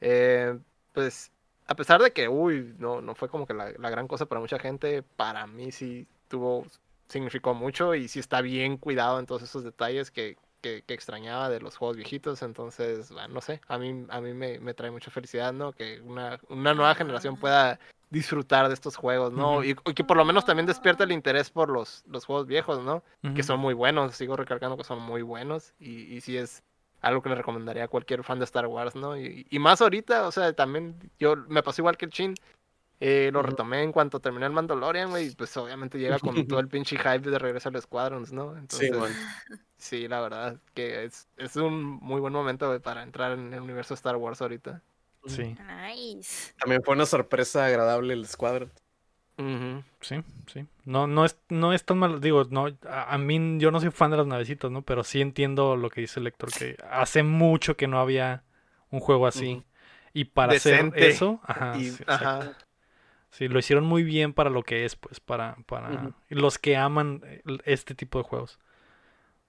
Eh, 0.00 0.58
pues 0.92 1.32
a 1.66 1.74
pesar 1.76 2.02
de 2.02 2.12
que, 2.12 2.28
uy, 2.28 2.74
no, 2.78 3.00
no 3.00 3.14
fue 3.14 3.28
como 3.28 3.46
que 3.46 3.54
la, 3.54 3.72
la 3.78 3.90
gran 3.90 4.08
cosa 4.08 4.26
para 4.26 4.40
mucha 4.40 4.58
gente, 4.58 5.02
para 5.02 5.46
mí 5.46 5.72
sí 5.72 6.06
tuvo, 6.28 6.66
significó 7.08 7.54
mucho 7.54 7.94
y 7.94 8.08
sí 8.08 8.20
está 8.20 8.40
bien 8.42 8.76
cuidado 8.76 9.18
en 9.18 9.26
todos 9.26 9.42
esos 9.42 9.64
detalles 9.64 10.10
que, 10.10 10.36
que, 10.64 10.80
que 10.80 10.94
extrañaba 10.94 11.50
de 11.50 11.60
los 11.60 11.76
juegos 11.76 11.98
viejitos, 11.98 12.40
entonces, 12.40 13.12
bueno, 13.12 13.34
no 13.34 13.40
sé, 13.42 13.60
a 13.68 13.76
mí, 13.76 14.06
a 14.08 14.20
mí 14.22 14.32
me, 14.32 14.58
me 14.60 14.72
trae 14.72 14.90
mucha 14.90 15.10
felicidad, 15.10 15.52
¿no? 15.52 15.72
Que 15.72 16.00
una, 16.00 16.40
una 16.48 16.72
nueva 16.72 16.94
generación 16.94 17.36
pueda 17.36 17.78
disfrutar 18.08 18.68
de 18.68 18.72
estos 18.72 18.96
juegos, 18.96 19.30
¿no? 19.34 19.62
Y, 19.62 19.76
y 19.84 19.92
que 19.92 20.04
por 20.04 20.16
lo 20.16 20.24
menos 20.24 20.46
también 20.46 20.64
despierta 20.64 21.04
el 21.04 21.12
interés 21.12 21.50
por 21.50 21.68
los, 21.68 22.02
los 22.06 22.24
juegos 22.24 22.46
viejos, 22.46 22.82
¿no? 22.82 23.02
que 23.34 23.42
son 23.42 23.60
muy 23.60 23.74
buenos, 23.74 24.14
sigo 24.14 24.36
recalcando 24.36 24.78
que 24.78 24.84
son 24.84 25.02
muy 25.02 25.20
buenos 25.20 25.74
y, 25.78 26.14
y 26.14 26.22
sí 26.22 26.38
es 26.38 26.62
algo 27.02 27.20
que 27.20 27.28
le 27.28 27.34
recomendaría 27.34 27.84
a 27.84 27.88
cualquier 27.88 28.24
fan 28.24 28.38
de 28.38 28.46
Star 28.46 28.66
Wars, 28.66 28.94
¿no? 28.94 29.18
Y, 29.18 29.46
y 29.50 29.58
más 29.58 29.82
ahorita, 29.82 30.26
o 30.26 30.32
sea, 30.32 30.54
también 30.54 30.96
yo 31.18 31.36
me 31.48 31.62
pasó 31.62 31.82
igual 31.82 31.98
que 31.98 32.06
el 32.06 32.10
Chin, 32.10 32.34
eh, 33.00 33.30
lo 33.32 33.42
retomé 33.42 33.82
en 33.82 33.92
cuanto 33.92 34.20
terminé 34.20 34.46
el 34.46 34.52
Mandalorian, 34.52 35.10
güey, 35.10 35.28
y 35.28 35.30
pues 35.32 35.56
obviamente 35.56 35.98
llega 35.98 36.18
con 36.20 36.46
todo 36.46 36.60
el 36.60 36.68
pinche 36.68 36.96
hype 36.96 37.30
de 37.30 37.38
regreso 37.38 37.68
al 37.68 37.80
Squadrons, 37.80 38.32
¿no? 38.32 38.56
Sí, 38.68 38.90
Entonces, 38.90 38.98
man. 38.98 39.16
sí, 39.76 40.08
la 40.08 40.20
verdad 40.20 40.58
que 40.74 41.04
es, 41.04 41.28
es 41.36 41.56
un 41.56 41.82
muy 41.84 42.20
buen 42.20 42.32
momento 42.32 42.80
para 42.82 43.02
entrar 43.02 43.32
en 43.32 43.52
el 43.54 43.60
universo 43.62 43.94
Star 43.94 44.16
Wars 44.16 44.40
ahorita. 44.42 44.82
Sí, 45.26 45.56
Nice. 45.58 46.52
También 46.58 46.82
fue 46.84 46.94
una 46.94 47.06
sorpresa 47.06 47.66
agradable 47.66 48.14
el 48.14 48.26
Squadron. 48.26 48.70
Ujú. 49.36 49.82
sí, 50.00 50.16
sí. 50.46 50.64
No, 50.84 51.06
no 51.06 51.24
es, 51.24 51.36
no 51.48 51.72
es 51.72 51.84
tan 51.84 51.98
mal, 51.98 52.20
digo, 52.20 52.44
no, 52.50 52.66
a, 52.88 53.14
a 53.14 53.18
mí 53.18 53.58
yo 53.58 53.70
no 53.72 53.80
soy 53.80 53.90
fan 53.90 54.10
de 54.12 54.16
las 54.18 54.26
navecitas, 54.26 54.70
¿no? 54.70 54.82
Pero 54.82 55.02
sí 55.02 55.20
entiendo 55.20 55.76
lo 55.76 55.90
que 55.90 56.02
dice 56.02 56.20
el 56.20 56.24
lector, 56.24 56.52
que 56.52 56.76
hace 56.88 57.22
mucho 57.24 57.76
que 57.76 57.88
no 57.88 57.98
había 57.98 58.44
un 58.90 59.00
juego 59.00 59.26
así. 59.26 59.64
Y 60.12 60.26
para 60.26 60.52
Decente. 60.52 60.96
hacer 61.00 61.12
eso, 61.14 61.40
ajá, 61.42 61.78
Y- 61.78 61.90
sí, 61.90 62.04
ajá. 62.06 62.52
Sí, 63.36 63.48
lo 63.48 63.58
hicieron 63.58 63.84
muy 63.84 64.04
bien 64.04 64.32
para 64.32 64.48
lo 64.48 64.62
que 64.62 64.84
es, 64.84 64.94
pues, 64.94 65.18
para, 65.18 65.56
para 65.66 66.14
los 66.28 66.58
que 66.58 66.76
aman 66.76 67.20
eh, 67.24 67.42
este 67.64 67.94
tipo 67.94 68.18
de 68.18 68.24
juegos. 68.24 68.58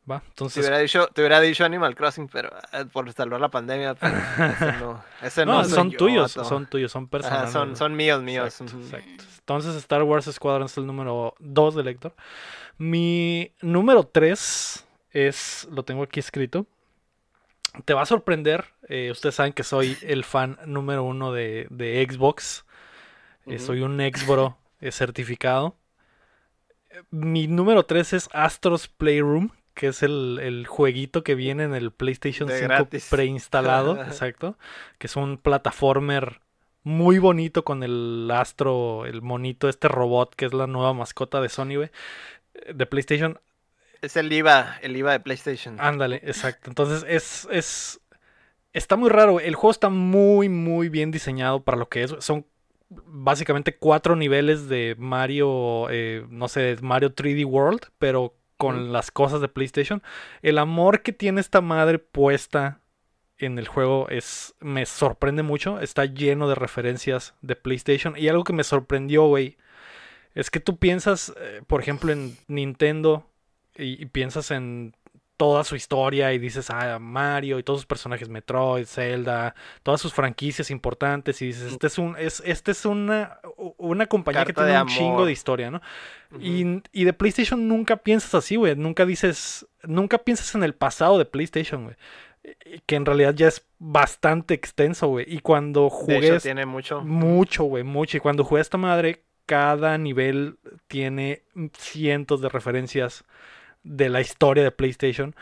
¿Va? 0.10 0.20
Te 0.20 0.28
Entonces, 0.30 0.62
hubiera, 0.62 0.80
dicho, 0.80 1.08
te 1.14 1.22
hubiera 1.22 1.40
dicho 1.40 1.66
Animal 1.66 1.96
Crossing, 1.96 2.28
pero 2.28 2.50
eh, 2.74 2.86
por 2.92 3.12
salvar 3.14 3.42
la 3.42 3.50
pandemia, 3.50 3.96
pero 3.96 4.16
ese 4.56 4.72
no, 4.80 5.04
ese 5.22 5.46
no, 5.46 5.54
no, 5.58 5.64
son 5.64 5.90
yo, 5.92 5.98
tuyos, 5.98 6.36
vato. 6.36 6.50
son 6.50 6.66
tuyos, 6.68 6.92
son 6.92 7.04
Ajá, 7.04 7.10
personales. 7.12 7.52
son, 7.52 7.76
son 7.76 7.96
míos, 7.96 8.22
míos. 8.22 8.62
Exacto. 8.62 9.24
Entonces, 9.40 9.76
Star 9.76 10.04
Wars 10.04 10.26
Squadron 10.32 10.66
es 10.66 10.78
el 10.78 10.86
número 10.88 11.36
2 11.40 11.76
de 11.76 11.84
Lector. 11.84 12.14
Mi 12.78 13.52
número 13.62 14.04
3 14.04 14.86
es, 15.12 15.68
lo 15.72 15.84
tengo 15.84 16.04
aquí 16.04 16.20
escrito. 16.20 16.66
Te 17.86 17.94
va 17.94 18.04
a 18.04 18.06
sorprender. 18.06 18.66
eh, 18.90 19.10
ustedes 19.12 19.36
saben 19.36 19.54
que 19.54 19.64
soy 19.64 19.98
el 20.02 20.24
fan 20.24 20.58
número 20.66 21.04
uno 21.04 21.34
de, 21.34 21.68
de 21.70 22.08
Xbox. 22.10 22.66
Eh. 23.48 23.60
Soy 23.60 23.82
un 23.82 24.00
Xbro 24.00 24.58
eh, 24.82 24.92
certificado. 24.92 25.76
mi 27.12 27.48
número 27.48 27.86
3 27.86 28.14
es 28.14 28.30
Astros 28.34 28.88
Playroom, 28.88 29.52
que 29.74 29.88
es 29.88 30.04
el, 30.04 30.40
el 30.42 30.68
jueguito 30.68 31.24
que 31.24 31.36
viene 31.36 31.64
en 31.64 31.76
el 31.76 31.92
PlayStation 31.92 32.48
De 32.48 32.58
5 32.60 32.68
gratis. 32.68 33.08
preinstalado, 33.10 34.02
exacto, 34.04 34.58
que 34.98 35.08
es 35.08 35.16
un 35.16 35.38
plataformer 35.38 36.42
muy 36.84 37.20
bonito 37.20 37.64
con 37.66 37.84
el 37.84 38.30
Astro, 38.32 39.06
el 39.06 39.22
monito, 39.22 39.70
este 39.70 39.88
robot 39.88 40.36
que 40.36 40.46
es 40.46 40.54
la 40.54 40.68
nueva 40.68 40.94
mascota 40.94 41.42
de 41.42 41.50
Sony, 41.50 41.76
güey, 41.76 41.90
eh, 42.54 42.74
de 42.74 42.86
PlayStation. 42.86 43.40
Es 44.02 44.16
el 44.16 44.32
IVA, 44.32 44.78
el 44.82 44.96
IVA 44.96 45.14
de 45.14 45.20
PlayStation. 45.20 45.78
Ándale, 45.80 46.18
exacto. 46.18 46.70
Entonces 46.70 47.04
es, 47.08 47.48
es, 47.52 48.02
está 48.72 48.96
muy 48.98 49.10
raro, 49.10 49.34
güey. 49.34 49.48
El 49.48 49.56
juego 49.56 49.72
está 49.72 49.90
muy, 49.90 50.48
muy 50.48 50.90
bien 50.90 51.10
diseñado 51.10 51.64
para 51.64 51.78
lo 51.78 51.90
que 51.90 52.04
es. 52.04 52.16
Son 52.20 52.46
básicamente 52.90 53.78
cuatro 53.78 54.16
niveles 54.16 54.68
de 54.70 54.96
Mario, 54.98 55.90
eh, 55.90 56.26
no 56.30 56.48
sé, 56.48 56.78
Mario 56.82 57.14
3D 57.14 57.46
World, 57.46 57.82
pero 57.98 58.36
con 58.58 58.94
las 58.94 59.12
cosas 59.12 59.42
de 59.42 59.48
PlayStation. 59.48 60.02
El 60.42 60.58
amor 60.58 61.02
que 61.02 61.12
tiene 61.12 61.42
esta 61.42 61.62
madre 61.62 62.00
puesta 62.00 62.80
en 63.38 63.60
el 63.60 63.68
juego 63.68 64.08
es 64.10 64.56
me 64.60 64.86
sorprende 64.86 65.44
mucho. 65.44 65.80
Está 65.80 66.06
lleno 66.06 66.48
de 66.48 66.56
referencias 66.56 67.36
de 67.42 67.56
PlayStation. 67.56 68.16
Y 68.18 68.30
algo 68.30 68.44
que 68.44 68.54
me 68.54 68.64
sorprendió, 68.64 69.28
güey, 69.28 69.58
es 70.34 70.50
que 70.50 70.60
tú 70.60 70.78
piensas, 70.78 71.34
eh, 71.40 71.62
por 71.68 71.82
ejemplo, 71.82 72.12
en 72.12 72.38
Nintendo 72.48 73.30
y, 73.76 74.02
y 74.02 74.06
piensas 74.06 74.52
en 74.52 74.96
toda 75.38 75.64
su 75.64 75.76
historia 75.76 76.34
y 76.34 76.40
dices, 76.40 76.70
ah, 76.70 76.98
Mario 77.00 77.60
y 77.60 77.64
todos 77.64 77.82
sus 77.82 77.86
personajes, 77.86 78.30
Metroid, 78.30 78.86
Zelda, 78.86 79.56
todas 79.84 80.00
sus 80.00 80.14
franquicias 80.14 80.72
importantes 80.72 81.42
y 81.42 81.48
dices, 81.48 81.74
este 81.74 81.88
es 81.88 81.98
un, 81.98 82.16
es, 82.18 82.42
este 82.46 82.72
es 82.72 82.86
una, 82.86 83.40
una 83.78 84.08
compañía 84.08 84.46
que 84.46 84.54
tiene 84.54 84.82
un 84.82 84.88
chingo 84.88 85.26
de 85.26 85.32
historia, 85.32 85.72
¿no? 85.72 85.82
Y, 86.40 86.82
y 86.92 87.06
de 87.06 87.14
PlayStation 87.14 87.68
nunca 87.68 87.98
piensas 87.98 88.34
así, 88.36 88.56
güey. 88.56 88.76
Nunca 88.76 89.06
dices, 89.06 89.68
nunca 89.84 90.18
piensas 90.18 90.54
en 90.56 90.64
el 90.64 90.74
pasado 90.74 91.18
de 91.18 91.26
PlayStation, 91.26 91.84
güey. 91.86 91.96
Que 92.86 92.96
en 92.96 93.06
realidad 93.06 93.34
ya 93.34 93.48
es 93.48 93.66
bastante 93.80 94.54
extenso, 94.54 95.08
güey. 95.08 95.26
Y 95.28 95.40
cuando 95.40 95.86
de 95.86 95.90
jugué 95.90 96.28
hecho, 96.28 96.40
tiene 96.42 96.66
mucho. 96.66 97.02
mucho, 97.02 97.64
güey, 97.64 97.84
mucho. 97.84 98.18
Y 98.18 98.20
cuando 98.20 98.44
jugué 98.44 98.62
esta 98.62 98.78
madre, 98.78 99.24
cada 99.46 99.98
nivel 99.98 100.58
tiene 100.88 101.44
cientos 101.78 102.42
de 102.42 102.50
referencias 102.50 103.24
de 103.86 104.10
la 104.10 104.20
historia 104.20 104.64
de 104.66 104.72
PlayStation. 104.72 105.34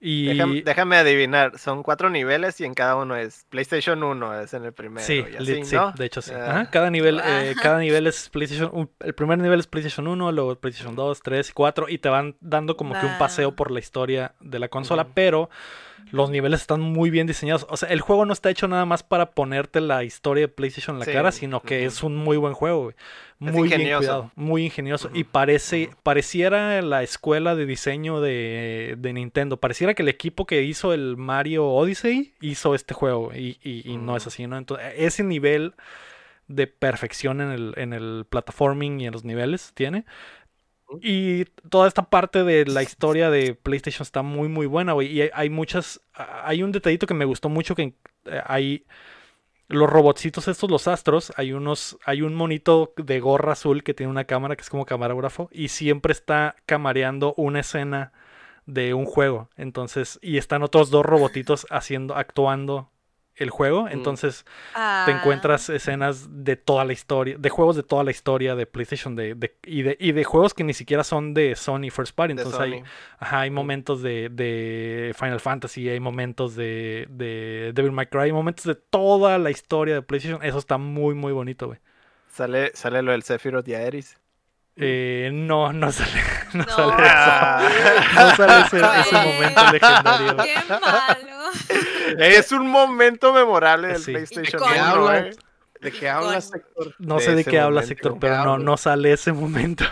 Y 0.00 0.28
Déjame, 0.28 0.62
déjame 0.62 0.96
adivinar, 0.96 1.58
son 1.58 1.82
cuatro 1.82 2.08
niveles 2.08 2.60
y 2.60 2.64
en 2.64 2.72
cada 2.74 2.94
uno 2.94 3.16
es 3.16 3.46
PlayStation 3.50 4.00
1, 4.00 4.40
es 4.42 4.54
en 4.54 4.64
el 4.64 4.72
primero. 4.72 5.04
sí, 5.04 5.24
y 5.28 5.34
así, 5.34 5.44
li- 5.56 5.64
sí, 5.64 5.74
¿no? 5.74 5.90
de 5.90 6.04
hecho 6.06 6.22
sí. 6.22 6.30
Ah. 6.32 6.50
Ajá, 6.50 6.70
Cada 6.70 6.88
nivel, 6.90 7.20
eh, 7.24 7.56
cada 7.60 7.80
nivel 7.80 8.06
es 8.06 8.28
PlayStation. 8.28 8.88
el 9.00 9.14
primer 9.14 9.38
nivel 9.40 9.58
es 9.58 9.66
PlayStation 9.66 10.06
1, 10.06 10.30
luego 10.30 10.54
PlayStation 10.54 10.94
2, 10.94 11.20
3 11.20 11.50
y 11.50 11.52
4. 11.52 11.88
Y 11.88 11.98
te 11.98 12.08
van 12.08 12.36
dando 12.40 12.76
como 12.76 12.94
que 12.98 13.04
un 13.06 13.18
paseo 13.18 13.56
por 13.56 13.72
la 13.72 13.80
historia 13.80 14.34
de 14.38 14.60
la 14.60 14.68
consola. 14.68 15.08
Pero 15.14 15.50
los 16.10 16.30
niveles 16.30 16.60
están 16.60 16.80
muy 16.80 17.10
bien 17.10 17.26
diseñados. 17.26 17.66
O 17.70 17.76
sea, 17.76 17.88
el 17.90 18.00
juego 18.00 18.24
no 18.24 18.32
está 18.32 18.50
hecho 18.50 18.68
nada 18.68 18.84
más 18.84 19.02
para 19.02 19.30
ponerte 19.32 19.80
la 19.80 20.04
historia 20.04 20.42
de 20.42 20.48
PlayStation 20.48 20.96
en 20.96 21.00
la 21.00 21.04
Sí, 21.06 21.12
cara, 21.12 21.32
sino 21.32 21.60
que 21.62 21.84
es 21.84 22.02
un 22.02 22.16
muy 22.16 22.36
buen 22.36 22.54
juego, 22.54 22.84
güey. 22.84 22.94
Muy 23.40 23.52
bien 23.68 23.80
ingenioso. 23.80 23.98
cuidado, 24.00 24.30
muy 24.34 24.64
ingenioso. 24.64 25.10
Y 25.14 25.24
parece, 25.24 25.90
pareciera 26.02 26.82
la 26.82 27.02
escuela 27.02 27.54
de 27.54 27.66
diseño 27.66 28.20
de, 28.20 28.96
de 28.98 29.12
Nintendo. 29.12 29.58
Pareciera 29.58 29.94
que 29.94 30.02
el 30.02 30.08
equipo 30.08 30.44
que 30.46 30.62
hizo 30.62 30.92
el 30.92 31.16
Mario 31.16 31.66
Odyssey 31.68 32.34
hizo 32.40 32.74
este 32.74 32.94
juego. 32.94 33.30
Y, 33.34 33.58
y- 33.62 33.88
y 33.90 33.96
no 33.96 34.16
es 34.16 34.24
Ujú. 34.24 34.28
así, 34.28 34.46
¿no? 34.48 34.58
Entonces, 34.58 34.86
ese 34.96 35.22
nivel 35.22 35.74
de 36.48 36.66
perfección 36.66 37.40
en 37.42 37.50
el, 37.50 37.74
en 37.76 37.92
el 37.92 38.24
platforming 38.28 39.00
y 39.00 39.06
en 39.06 39.12
los 39.12 39.22
niveles 39.24 39.72
tiene. 39.74 40.04
Y 41.02 41.44
toda 41.70 41.86
esta 41.88 42.08
parte 42.08 42.44
de 42.44 42.64
la 42.66 42.82
historia 42.82 43.30
de 43.30 43.54
PlayStation 43.54 44.02
está 44.02 44.22
muy, 44.22 44.48
muy 44.48 44.66
buena, 44.66 44.92
güey. 44.92 45.08
Y 45.08 45.22
hay, 45.22 45.30
hay 45.34 45.50
muchas. 45.50 46.00
Hay 46.14 46.62
un 46.62 46.72
detallito 46.72 47.06
que 47.06 47.14
me 47.14 47.24
gustó 47.24 47.48
mucho 47.48 47.74
que 47.74 47.94
eh, 48.24 48.42
hay. 48.46 48.84
Los 49.68 49.90
robotcitos 49.90 50.48
estos, 50.48 50.70
los 50.70 50.88
astros, 50.88 51.30
hay 51.36 51.52
unos, 51.52 51.98
hay 52.06 52.22
un 52.22 52.34
monito 52.34 52.94
de 52.96 53.20
gorra 53.20 53.52
azul 53.52 53.82
que 53.82 53.92
tiene 53.92 54.10
una 54.10 54.24
cámara 54.24 54.56
que 54.56 54.62
es 54.62 54.70
como 54.70 54.86
camarógrafo 54.86 55.50
y 55.52 55.68
siempre 55.68 56.12
está 56.12 56.56
camareando 56.64 57.34
una 57.36 57.60
escena 57.60 58.12
de 58.64 58.94
un 58.94 59.04
juego. 59.04 59.50
Entonces, 59.56 60.18
y 60.22 60.38
están 60.38 60.62
otros 60.62 60.90
dos 60.90 61.04
robotitos 61.04 61.66
haciendo, 61.70 62.16
actuando 62.16 62.90
el 63.38 63.50
juego. 63.50 63.88
Entonces, 63.88 64.44
te 64.44 64.50
Ah, 64.74 65.06
encuentras 65.08 65.68
escenas 65.70 66.26
de 66.44 66.56
toda 66.56 66.84
la 66.84 66.92
historia, 66.92 67.36
de 67.38 67.48
juegos 67.50 67.76
de 67.76 67.82
toda 67.82 68.04
la 68.04 68.10
historia 68.10 68.54
de 68.54 68.66
PlayStation 68.66 69.14
de, 69.16 69.34
de- 69.34 69.56
y, 69.64 69.82
de, 69.82 69.96
y 70.00 70.12
de 70.12 70.24
juegos 70.24 70.54
que 70.54 70.64
ni 70.64 70.74
siquiera 70.74 71.04
son 71.04 71.34
de 71.34 71.54
Sony 71.56 71.90
First 71.90 72.14
Party. 72.14 72.32
Entonces 72.32 72.58
hay, 72.60 72.82
ajá, 73.18 73.40
hay 73.40 73.50
momentos 73.50 74.02
de, 74.02 74.28
de 74.30 75.14
Final 75.18 75.40
Fantasy, 75.40 75.88
hay 75.88 76.00
momentos 76.00 76.54
de, 76.56 77.06
de 77.10 77.72
Devil 77.74 77.92
May 77.92 78.06
Cry, 78.06 78.20
hay 78.22 78.32
momentos 78.32 78.64
de 78.64 78.74
toda 78.74 79.38
la 79.38 79.50
historia 79.50 79.94
de 79.94 80.02
PlayStation. 80.02 80.42
Eso 80.42 80.58
está 80.58 80.78
muy, 80.78 81.14
muy 81.14 81.32
bonito, 81.32 81.66
güey. 81.68 81.78
Sale, 82.30 82.72
sale 82.74 83.02
lo 83.02 83.12
del 83.12 83.22
Sephiroth 83.22 83.66
y 83.68 83.74
Aeris. 83.74 84.16
Eh, 84.80 85.30
no, 85.32 85.72
no 85.72 85.90
sale, 85.92 86.12
no, 86.52 86.64
No. 86.64 86.76
sale 86.76 87.04
eso. 87.06 88.14
No 88.14 88.36
sale 88.36 88.66
ese, 88.66 89.00
ese 89.00 89.16
momento 89.26 89.72
legendario. 89.72 90.36
Qué 90.36 90.54
malo. 90.70 91.50
Es 92.18 92.52
un 92.52 92.66
momento 92.68 93.32
memorable 93.32 93.88
del 93.88 93.98
Sí. 93.98 94.12
PlayStation 94.12 94.60
¿De 94.62 94.68
qué 94.74 94.80
1, 94.80 94.84
hablas? 94.84 95.26
¿eh? 95.36 95.38
¿De 95.80 95.92
qué 95.92 96.08
hablas, 96.08 96.52
Héctor? 96.52 96.94
No 96.98 97.16
de 97.16 97.20
sé 97.20 97.34
de 97.36 97.44
qué 97.44 97.60
hablas. 97.60 97.88
Héctor, 97.90 98.16
pero 98.18 98.34
no, 98.44 98.52
hablo. 98.54 98.64
no 98.64 98.76
sale 98.76 99.12
ese 99.12 99.32
momento. 99.32 99.84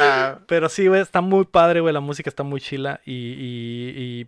Ah, 0.00 0.38
Pero 0.48 0.68
sí, 0.68 0.88
güey, 0.88 1.00
está 1.00 1.20
muy 1.20 1.44
padre, 1.44 1.80
güey. 1.80 1.94
La 1.94 2.00
música 2.00 2.28
está 2.28 2.42
muy 2.42 2.60
chila. 2.60 3.00
Y, 3.04 3.12
y- 3.14 3.94
y 3.96 4.26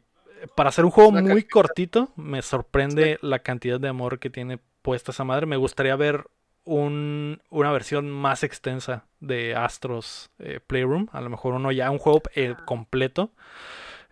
para 0.54 0.68
hacer 0.68 0.84
un 0.84 0.90
juego 0.92 1.10
Una 1.10 1.20
muy 1.22 1.28
cantidad. 1.42 1.50
cortito, 1.50 2.12
me 2.16 2.42
sorprende 2.42 3.18
la 3.22 3.40
cantidad 3.40 3.80
de 3.80 3.88
amor 3.88 4.18
que 4.20 4.30
tiene 4.30 4.58
puesta 4.82 5.10
esa 5.10 5.24
madre. 5.24 5.46
Me 5.46 5.56
gustaría 5.56 5.96
ver 5.96 6.26
un- 6.64 7.42
una 7.50 7.72
versión 7.72 8.08
más 8.08 8.44
extensa 8.44 9.04
de 9.18 9.56
Astros 9.56 10.30
eh, 10.38 10.60
Playroom. 10.64 11.08
A 11.12 11.20
lo 11.20 11.28
mejor 11.28 11.54
uno 11.54 11.72
ya, 11.72 11.90
un 11.90 11.98
juego 11.98 12.22
eh, 12.36 12.54
completo. 12.66 13.32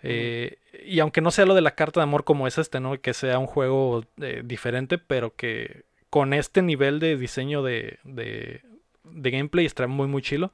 Eh, 0.03 0.59
y 0.85 1.01
aunque 1.01 1.21
no 1.21 1.31
sea 1.31 1.47
lo 1.47 1.55
de 1.55 1.61
la 1.61 1.75
carta 1.75 2.01
de 2.01 2.05
amor 2.05 2.25
como 2.25 2.47
es 2.47 2.59
este, 2.59 2.81
¿no? 2.81 3.01
Que 3.01 3.15
sea 3.15 3.39
un 3.39 3.47
juego 3.47 4.05
eh, 4.21 4.43
diferente, 4.45 4.99
pero 4.99 5.35
que 5.35 5.85
con 6.11 6.33
este 6.33 6.63
nivel 6.63 7.01
de 7.01 7.17
diseño 7.17 7.63
de, 7.63 7.99
de, 8.05 8.63
de 9.05 9.31
gameplay 9.31 9.67
está 9.67 9.87
muy, 9.87 10.07
muy 10.09 10.23
chilo. 10.23 10.53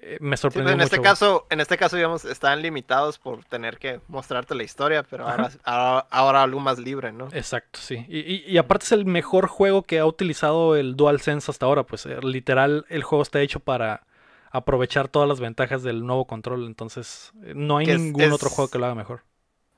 Eh, 0.00 0.16
me 0.20 0.36
sí, 0.36 0.42
sorprendió 0.42 0.66
pues 0.66 0.74
en 0.74 0.78
mucho. 0.78 0.94
este 0.94 1.02
caso, 1.02 1.46
en 1.50 1.60
este 1.60 1.76
caso, 1.76 1.96
digamos, 1.96 2.24
están 2.24 2.62
limitados 2.62 3.18
por 3.18 3.44
tener 3.44 3.78
que 3.78 4.00
mostrarte 4.06 4.54
la 4.54 4.62
historia, 4.62 5.02
pero 5.02 5.26
ahora, 5.28 5.50
ahora, 5.64 6.06
ahora 6.10 6.42
algo 6.44 6.60
más 6.60 6.78
libre, 6.78 7.10
¿no? 7.10 7.26
Exacto, 7.32 7.80
sí. 7.82 8.06
Y, 8.08 8.20
y- 8.20 8.44
y 8.46 8.58
aparte 8.58 8.84
es 8.84 8.92
el 8.92 9.06
mejor 9.06 9.48
juego 9.48 9.82
que 9.82 9.98
ha 9.98 10.06
utilizado 10.06 10.76
el 10.76 10.94
DualSense 10.94 11.50
hasta 11.50 11.66
ahora. 11.66 11.82
Pues 11.82 12.06
eh, 12.06 12.16
literal, 12.22 12.86
el 12.90 13.02
juego 13.02 13.22
está 13.22 13.40
hecho 13.40 13.58
para 13.58 14.06
aprovechar 14.52 15.08
todas 15.08 15.28
las 15.28 15.40
ventajas 15.40 15.82
del 15.82 16.06
nuevo 16.06 16.26
control. 16.26 16.64
Entonces, 16.66 17.32
no 17.34 17.78
hay 17.78 17.86
Que 17.86 17.94
es- 17.94 18.00
ningún 18.00 18.32
otro 18.32 18.50
juego 18.50 18.70
que 18.70 18.78
lo 18.78 18.86
haga 18.86 18.94
mejor. 18.94 19.22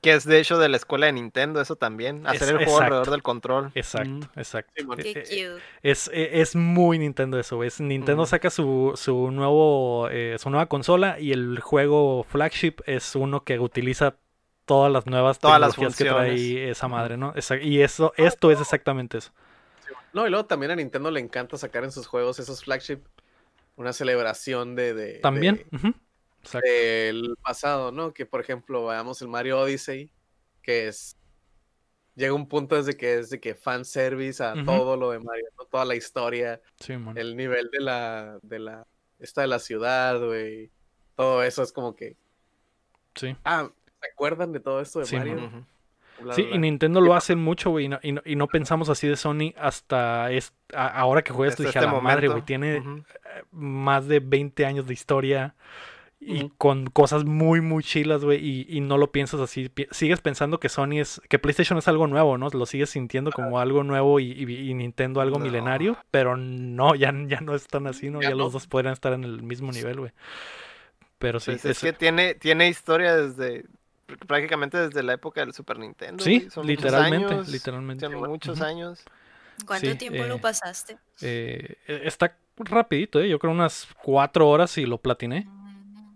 Que 0.01 0.13
es 0.13 0.25
de 0.25 0.39
hecho 0.39 0.57
de 0.57 0.67
la 0.67 0.77
escuela 0.77 1.05
de 1.05 1.11
Nintendo, 1.13 1.61
eso 1.61 1.75
también. 1.75 2.25
Hacer 2.25 2.41
Es- 2.43 2.49
el 2.49 2.55
juego 2.55 2.71
exacto. 2.71 2.83
alrededor 2.85 3.09
del 3.11 3.21
control. 3.23 3.71
Exacto, 3.75 4.09
Mm. 4.09 4.39
exacto. 4.39 4.73
Sí. 4.75 4.81
Eh, 4.81 5.03
Qué 5.03 5.09
eh, 5.11 5.23
cute. 5.53 5.63
Es, 5.83 6.09
eh, 6.11 6.29
es 6.41 6.55
muy 6.55 6.97
Nintendo 6.97 7.39
eso, 7.39 7.57
güey. 7.57 7.67
Es- 7.67 7.79
Nintendo 7.79 8.25
saca 8.25 8.49
su, 8.49 8.93
su 8.95 9.29
nuevo 9.31 10.09
eh, 10.09 10.37
su 10.39 10.49
nueva 10.49 10.65
consola 10.65 11.19
y 11.19 11.31
el 11.33 11.59
juego 11.59 12.23
flagship 12.23 12.77
es 12.87 13.15
uno 13.15 13.43
que 13.43 13.59
utiliza 13.59 14.15
todas 14.65 14.91
las 14.91 15.05
nuevas 15.05 15.37
Todas 15.39 15.59
las 15.59 15.71
tecnologías 15.75 15.97
que 15.97 16.03
trae 16.05 16.29
funciones. 16.31 16.77
esa 16.77 16.87
madre, 16.87 17.17
¿no? 17.17 17.33
Esa- 17.35 17.57
y 17.57 17.81
eso, 17.81 18.13
esto 18.17 18.49
es 18.51 18.59
exactamente 18.59 19.19
eso. 19.19 19.31
No, 20.13 20.25
y 20.25 20.29
luego 20.31 20.45
también 20.45 20.71
a 20.71 20.75
Nintendo 20.75 21.11
le 21.11 21.19
encanta 21.19 21.57
sacar 21.57 21.83
en 21.83 21.91
sus 21.91 22.07
juegos 22.07 22.39
esos 22.39 22.63
flagship 22.63 22.99
una 23.75 23.93
celebración 23.93 24.75
de, 24.75 24.93
de- 24.93 25.19
También. 25.19 25.63
de- 25.71 25.93
Exacto. 26.43 26.67
del 26.67 27.35
pasado, 27.41 27.91
¿no? 27.91 28.13
Que 28.13 28.25
por 28.25 28.41
ejemplo, 28.41 28.85
veamos 28.87 29.21
el 29.21 29.27
Mario 29.27 29.59
Odyssey, 29.59 30.09
que 30.61 30.87
es 30.87 31.15
llega 32.15 32.33
un 32.33 32.47
punto 32.47 32.75
desde 32.75 32.97
que 32.97 33.19
es 33.19 33.29
de 33.29 33.39
que 33.39 33.55
fanservice 33.55 34.43
a 34.43 34.53
Ujú. 34.53 34.65
todo 34.65 34.97
lo 34.97 35.11
de 35.11 35.19
Mario, 35.19 35.45
¿no? 35.57 35.65
toda 35.65 35.85
la 35.85 35.95
historia, 35.95 36.61
Sí, 36.79 36.97
man. 36.97 37.17
el 37.17 37.35
nivel 37.37 37.69
de 37.71 37.79
la 37.79 38.37
de 38.41 38.59
la 38.59 38.85
esta 39.19 39.41
de 39.41 39.47
la 39.47 39.59
ciudad, 39.59 40.19
güey. 40.19 40.69
Todo 41.15 41.43
eso 41.43 41.61
es 41.63 41.71
como 41.71 41.95
que 41.95 42.15
Sí. 43.15 43.35
ah, 43.45 43.69
¿se 44.01 44.11
acuerdan 44.11 44.51
de 44.51 44.59
todo 44.59 44.81
esto 44.81 44.99
de 44.99 45.05
Sí, 45.05 45.15
Mario? 45.17 45.35
man. 45.35 45.45
Ujú. 45.45 45.65
Bla, 46.23 46.33
Sí, 46.35 46.43
bla, 46.43 46.55
y. 46.55 46.59
Nintendo 46.59 47.01
lo 47.01 47.15
hace 47.15 47.35
mucho, 47.35 47.71
güey, 47.71 47.85
y 47.85 47.87
no, 47.89 47.99
y 48.03 48.11
no- 48.11 48.21
y 48.25 48.35
no 48.35 48.47
pensamos 48.47 48.89
así 48.89 49.07
de 49.07 49.15
Sony 49.15 49.53
hasta 49.57 50.31
es, 50.31 50.53
a- 50.73 50.87
ahora 50.99 51.23
que 51.23 51.33
juegas, 51.33 51.57
dije, 51.57 51.69
este 51.69 51.79
a 51.79 51.83
la 51.83 51.87
madre, 51.99 52.27
momento. 52.27 52.31
güey, 52.33 52.45
tiene 52.45 52.75
eh, 52.77 53.43
más 53.51 54.07
de 54.07 54.19
20 54.19 54.65
años 54.65 54.85
de 54.85 54.93
historia 54.93 55.55
y 56.23 56.49
con 56.57 56.85
cosas 56.87 57.25
muy, 57.25 57.61
muy 57.61 57.83
chilas, 57.83 58.23
güey, 58.23 58.39
y, 58.45 58.65
y 58.69 58.79
no 58.79 58.97
lo 58.97 59.11
piensas 59.11 59.39
así, 59.41 59.69
pi- 59.69 59.87
sigues 59.91 60.21
pensando 60.21 60.59
que 60.59 60.69
Sony 60.69 60.99
es, 60.99 61.19
que 61.29 61.39
PlayStation 61.39 61.79
es 61.79 61.87
algo 61.87 62.05
nuevo, 62.07 62.37
¿no? 62.37 62.47
Lo 62.49 62.65
sigues 62.67 62.91
sintiendo 62.91 63.31
como 63.31 63.59
algo 63.59 63.83
nuevo 63.83 64.19
y, 64.19 64.31
y- 64.31 64.69
y 64.69 64.73
Nintendo 64.75 65.19
algo 65.21 65.39
No. 65.39 65.43
milenario, 65.43 65.97
pero 66.11 66.37
no, 66.37 66.93
ya, 66.95 67.11
ya 67.27 67.41
no 67.41 67.55
es 67.55 67.67
tan 67.67 67.87
así, 67.87 68.09
¿no? 68.11 68.21
Ya 68.21 68.29
Ya 68.29 68.35
los 68.35 68.53
dos 68.53 68.67
podrían 68.67 68.93
estar 68.93 69.13
en 69.13 69.23
el 69.23 69.41
mismo 69.41 69.71
nivel, 69.71 69.99
güey. 69.99 70.11
Pero 71.19 71.39
sí, 71.39 71.51
Pues 71.51 71.65
es 71.65 71.79
que 71.79 71.93
tiene, 71.93 72.35
tiene 72.35 72.67
historia 72.67 73.15
desde 73.15 73.65
prácticamente 74.27 74.77
desde 74.77 75.03
la 75.03 75.13
época 75.13 75.41
del 75.41 75.53
Super 75.53 75.79
Nintendo. 75.79 76.23
sí, 76.23 76.47
son 76.49 76.65
muchos 76.67 76.93
literalmente, 76.93 77.35
años, 77.35 77.47
literalmente. 77.51 78.05
Son 78.05 78.15
muchos 78.29 78.57
Ujú. 78.57 78.63
años. 78.65 78.99
¿Cuánto 79.65 79.87
Sí, 79.87 79.97
tiempo 79.97 80.23
eh, 80.23 80.27
lo 80.29 80.37
pasaste? 80.39 80.97
Eh, 81.21 81.77
está 81.87 82.35
rapidito, 82.57 83.19
¿eh? 83.21 83.29
yo 83.29 83.39
creo 83.39 83.51
unas 83.51 83.87
cuatro 84.03 84.49
horas 84.49 84.77
y 84.77 84.85
lo 84.85 84.97
platiné. 84.97 85.45
Mm, 85.45 85.60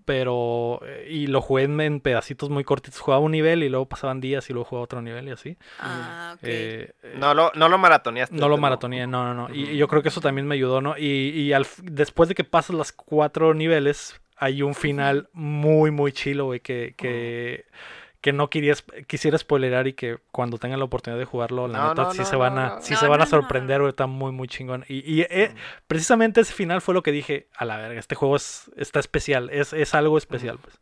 Pero, 0.06 0.82
eh, 0.86 1.08
y 1.10 1.28
lo 1.28 1.41
jugué 1.41 1.64
en, 1.64 1.82
en 1.82 1.99
pedacitos 1.99 2.49
muy 2.49 2.64
cortitos. 2.64 2.99
Jugaba 2.99 3.24
un 3.24 3.32
nivel 3.32 3.64
y 3.64 3.70
luego 3.70 3.88
pasaban 3.88 4.22
días 4.22 4.47
y 4.49 4.53
luego 4.53 4.70
jugaba 4.70 4.84
otro 4.84 5.01
nivel 5.01 5.28
y 5.28 5.32
así. 5.32 5.58
Ah, 5.80 6.34
ok. 6.36 6.43
Eh, 6.43 6.93
No 7.18 7.34
lo, 7.34 7.51
no 7.56 7.68
lo 7.70 7.78
maratoneaste. 7.80 8.36
no 8.36 8.47
lo 8.47 8.58
maratoneé, 8.58 9.08
no, 9.08 9.26
no, 9.26 9.34
no. 9.34 9.53
Y, 9.53 9.76
yo 9.78 9.88
creo 9.88 10.03
que 10.03 10.10
eso 10.10 10.22
también 10.22 10.47
me 10.47 10.56
ayudó, 10.56 10.80
¿no? 10.80 10.97
Y, 10.97 11.30
y 11.30 11.53
al, 11.53 11.66
después 11.82 12.30
de 12.30 12.36
que 12.36 12.43
pasas 12.43 12.76
las 12.76 12.91
cuatro 12.91 13.53
niveles, 13.56 14.22
hay 14.38 14.62
un 14.62 14.76
final 14.76 15.30
muy, 15.34 15.91
muy 15.91 16.12
chilo, 16.12 16.45
güey, 16.45 16.60
que, 16.60 16.93
que, 16.97 17.66
que 18.26 18.34
no 18.34 18.49
querías, 18.49 18.84
quisiera 19.05 19.38
spoilerar 19.38 19.86
y 19.86 19.93
que 19.93 20.17
cuando 20.32 20.57
tengan 20.57 20.80
la 20.80 20.86
oportunidad 20.86 21.19
de 21.19 21.26
jugarlo, 21.26 21.67
la 21.67 21.78
No, 21.78 21.89
neta, 21.89 22.01
no, 22.05 22.11
sí 22.11 22.17
no, 22.21 22.26
se 22.26 22.36
van 22.36 22.57
a, 22.57 22.67
no. 22.69 22.82
sí 22.82 22.93
No, 22.93 22.99
se 22.99 23.05
van 23.07 23.21
a 23.21 23.26
no, 23.26 23.26
no. 23.26 23.30
sorprender, 23.30 23.82
güey, 23.82 23.89
está 23.91 24.07
muy, 24.07 24.32
muy 24.32 24.47
chingón. 24.47 24.84
Y, 24.89 24.95
y, 25.13 25.21
eh, 25.30 25.53
precisamente 25.86 26.41
ese 26.41 26.51
final 26.51 26.82
fue 26.82 26.95
lo 26.95 27.03
que 27.03 27.11
dije, 27.11 27.49
a 27.55 27.65
la 27.65 27.78
verga, 27.78 27.99
este 27.99 28.15
juego 28.15 28.36
es, 28.36 28.71
está 28.78 28.99
especial, 28.99 29.51
es, 29.51 29.73
es 29.73 29.93
algo 29.93 30.17
especial, 30.17 30.57
pues. 30.57 30.80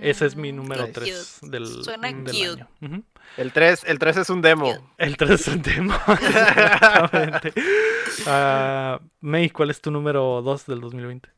Ese 0.00 0.26
es 0.26 0.36
mi 0.36 0.52
Mm, 0.52 0.56
número 0.56 0.86
qué 0.86 0.92
3 0.92 1.38
cute. 1.40 1.50
del, 1.50 1.66
Suena 1.66 2.06
del 2.12 2.24
cute. 2.26 2.66
año. 2.82 3.02
El 3.36 3.52
3, 3.52 3.84
el 3.88 3.98
3 3.98 4.16
es 4.18 4.30
un 4.30 4.40
demo. 4.40 4.66
Cute. 4.74 4.84
El 4.98 5.16
3 5.16 5.30
es 5.32 5.48
un 5.48 5.62
tema. 5.62 6.00
Exactamente. 6.22 7.52
Ah, 8.26 9.00
May, 9.20 9.50
¿cuál 9.50 9.70
es 9.70 9.80
tu 9.80 9.90
número 9.90 10.40
2 10.42 10.66
del 10.66 10.80
2020? 10.80 11.30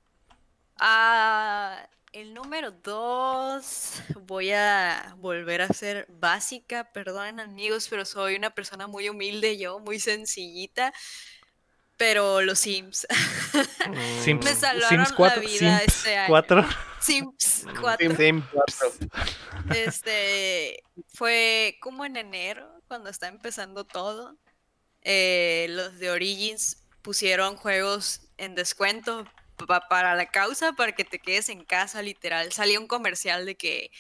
Ah, 0.79 1.87
el 2.13 2.35
número 2.35 2.73
dos, 2.73 4.03
voy 4.23 4.51
a 4.53 5.15
volver 5.19 5.63
a 5.63 5.69
ser 5.69 6.07
básica, 6.09 6.91
perdonen 6.93 7.39
amigos, 7.41 7.87
pero 7.89 8.05
soy 8.05 8.35
una 8.37 8.51
persona 8.51 8.87
muy 8.87 9.09
humilde 9.09 9.57
yo, 9.59 9.79
muy 9.79 10.01
sencillita, 10.01 10.93
pero 11.97 12.41
los 12.43 12.59
Sims, 12.59 13.07
Mm. 13.87 14.23
Sims, 14.25 14.45
Me 14.45 14.55
salvaron 14.55 14.89
Sims 15.07 15.11
la 15.11 15.17
4, 15.17 15.41
vida 15.41 15.79
Sims 15.81 15.83
este 15.97 16.17
año. 16.17 16.29
4. 16.29 16.67
Sims 17.01 17.67
4, 17.81 18.17
Sims. 18.17 18.45
este, 19.75 20.83
fue 21.15 21.77
como 21.81 22.05
en 22.05 22.17
enero, 22.17 22.69
cuando 22.89 23.11
está 23.11 23.29
empezando 23.29 23.85
todo, 23.85 24.37
eh, 25.03 25.67
los 25.71 25.99
de 25.99 26.11
Origins 26.11 26.83
pusieron 27.03 27.57
juegos 27.57 28.23
en 28.37 28.55
descuento 28.55 29.25
pa- 29.67 29.89
para 29.89 30.15
la 30.15 30.27
causa, 30.27 30.73
para 30.73 30.93
que 30.93 31.05
te 31.05 31.19
quedes 31.19 31.49
en 31.49 31.65
casa, 31.65 32.03
literal. 32.03 32.53
Salía 32.53 32.81
un 32.81 32.87
comercial 32.87 33.47
de 33.47 33.55
que 33.57 33.91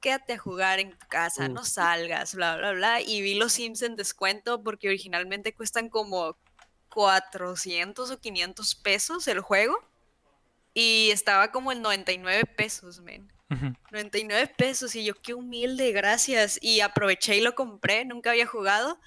quédate 0.00 0.34
a 0.34 0.38
jugar 0.38 0.78
en 0.78 0.96
tu 0.96 1.06
casa, 1.08 1.48
no 1.48 1.64
salgas, 1.64 2.34
bla, 2.34 2.56
bla, 2.56 2.72
bla. 2.72 3.00
Y 3.00 3.20
vi 3.22 3.34
los 3.34 3.52
Sims 3.52 3.82
en 3.82 3.96
descuento 3.96 4.62
porque 4.62 4.88
originalmente 4.88 5.54
cuestan 5.54 5.88
como 5.88 6.36
400 6.90 8.10
o 8.10 8.18
500 8.20 8.74
pesos 8.74 9.26
el 9.28 9.40
juego. 9.40 9.76
Y 10.74 11.10
estaba 11.10 11.50
como 11.50 11.72
en 11.72 11.82
99 11.82 12.44
pesos, 12.44 13.00
men. 13.00 13.30
Ujú. 13.50 13.74
99 13.90 14.52
pesos 14.56 14.94
y 14.94 15.04
yo 15.04 15.14
qué 15.14 15.34
humilde, 15.34 15.90
gracias. 15.92 16.58
Y 16.62 16.80
aproveché 16.80 17.36
y 17.36 17.40
lo 17.40 17.54
compré, 17.54 18.04
nunca 18.04 18.30
había 18.30 18.46
jugado. 18.46 19.00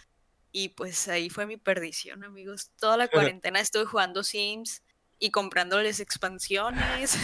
Y 0.52 0.70
pues 0.70 1.08
ahí 1.08 1.30
fue 1.30 1.45
mi 1.45 1.56
perdición, 1.56 2.24
amigos. 2.26 2.72
Toda 2.78 2.97
la 2.97 3.08
cuarentena 3.08 3.62
estuve 3.62 3.86
jugando 3.86 4.24
Sims 4.24 4.82
y 5.22 5.30
comprándoles 5.30 6.00
expansiones. 6.00 7.16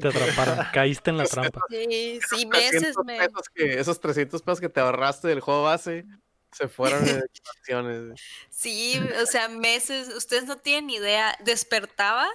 Te 0.00 0.08
atraparon, 0.08 0.66
caíste 0.72 1.10
en 1.10 1.18
la 1.18 1.24
trampa. 1.26 1.60
sí, 1.68 2.20
sí, 2.26 2.48
300 2.48 2.50
meses 2.50 2.96
me... 3.04 3.18
que, 3.54 3.78
esos 3.78 4.00
300 4.00 4.40
pesos 4.40 4.60
que 4.60 4.70
te 4.70 4.80
ahorraste 4.80 5.28
del 5.28 5.40
juego 5.40 5.64
base 5.64 6.06
se 6.52 6.68
fueron 6.68 7.06
en 7.06 7.18
expansiones. 7.30 8.20
Sí, 8.48 8.98
o 9.22 9.26
sea, 9.26 9.48
meses. 9.50 10.08
Ustedes 10.08 10.46
no 10.46 10.56
tienen 10.56 10.88
idea. 10.88 11.36
Despertaba, 11.44 12.26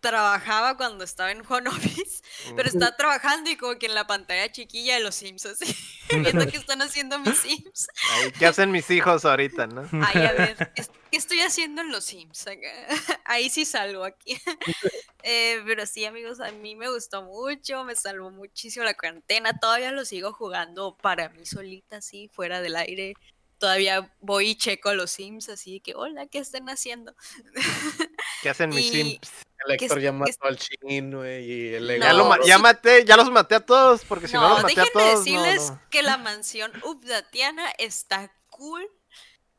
trabajaba 0.00 0.78
cuando 0.78 1.04
estaba 1.04 1.30
en 1.30 1.42
home 1.46 1.68
office, 1.68 2.22
pero 2.56 2.70
estaba 2.70 2.96
trabajando 2.96 3.50
y 3.50 3.56
como 3.56 3.78
que 3.78 3.84
en 3.84 3.94
la 3.94 4.06
pantalla 4.06 4.50
chiquilla 4.50 4.94
de 4.94 5.00
los 5.00 5.14
Sims, 5.14 5.44
así, 5.44 5.76
viendo 6.08 6.46
qué 6.46 6.56
están 6.56 6.80
haciendo 6.80 7.18
mis 7.18 7.36
Sims. 7.36 7.88
Ay, 8.12 8.32
¿Qué 8.38 8.46
hacen 8.46 8.70
mis 8.70 8.90
hijos 8.90 9.26
ahorita, 9.26 9.66
no? 9.66 9.86
Ay, 9.92 10.24
a 10.24 10.32
ver, 10.32 10.72
¿qué 11.12 11.18
estoy 11.18 11.40
haciendo 11.40 11.82
en 11.82 11.92
los 11.92 12.04
Sims? 12.06 12.46
Ahí 13.24 13.48
sí 13.50 13.64
salgo 13.64 14.04
aquí. 14.04 14.36
Eh, 15.24 15.62
pero 15.64 15.86
sí, 15.86 16.04
amigos, 16.04 16.40
a 16.40 16.50
mí 16.50 16.74
me 16.74 16.90
gustó 16.90 17.22
mucho, 17.22 17.84
me 17.84 17.94
salvó 17.94 18.32
muchísimo 18.32 18.84
la 18.84 18.94
cuarentena. 18.94 19.56
Todavía 19.56 19.92
lo 19.92 20.04
sigo 20.04 20.32
jugando 20.32 20.96
para 21.00 21.28
mí 21.28 21.46
solita, 21.46 21.98
así, 21.98 22.28
fuera 22.34 22.60
del 22.60 22.74
aire. 22.74 23.14
Todavía 23.58 24.12
voy 24.18 24.48
y 24.48 24.54
checo 24.56 24.92
los 24.94 25.12
Sims, 25.12 25.48
así 25.48 25.78
que, 25.78 25.94
hola, 25.94 26.26
¿qué 26.26 26.38
están 26.38 26.68
haciendo? 26.68 27.14
¿Qué 28.42 28.48
hacen 28.48 28.70
mis 28.70 28.86
Y- 28.86 28.90
Sims? 28.90 29.30
El 29.64 29.76
¿Qué 29.78 29.84
Héctor 29.84 30.00
ya 30.00 30.10
mató 30.10 30.32
al 30.44 30.58
chin, 30.58 31.12
güey, 31.14 31.44
y 31.48 31.74
el 31.74 32.00
Ya, 32.00 32.12
lo 32.14 32.24
ma- 32.24 32.38
No, 32.38 32.44
ya 32.44 32.58
maté, 32.58 33.04
ya 33.04 33.16
los 33.16 33.30
maté 33.30 33.54
a 33.54 33.60
todos, 33.60 34.02
porque 34.08 34.26
si 34.26 34.34
no, 34.34 34.40
no, 34.40 34.48
los 34.54 34.62
maté 34.64 34.80
a 34.80 34.84
déjenme 34.86 34.90
todos, 34.92 35.12
no, 35.14 35.18
decirles 35.20 35.70
no. 35.70 35.80
que 35.88 36.02
la 36.02 36.18
mansión 36.18 36.72
Updatiana 36.84 37.70
está 37.78 38.34
cool. 38.50 38.84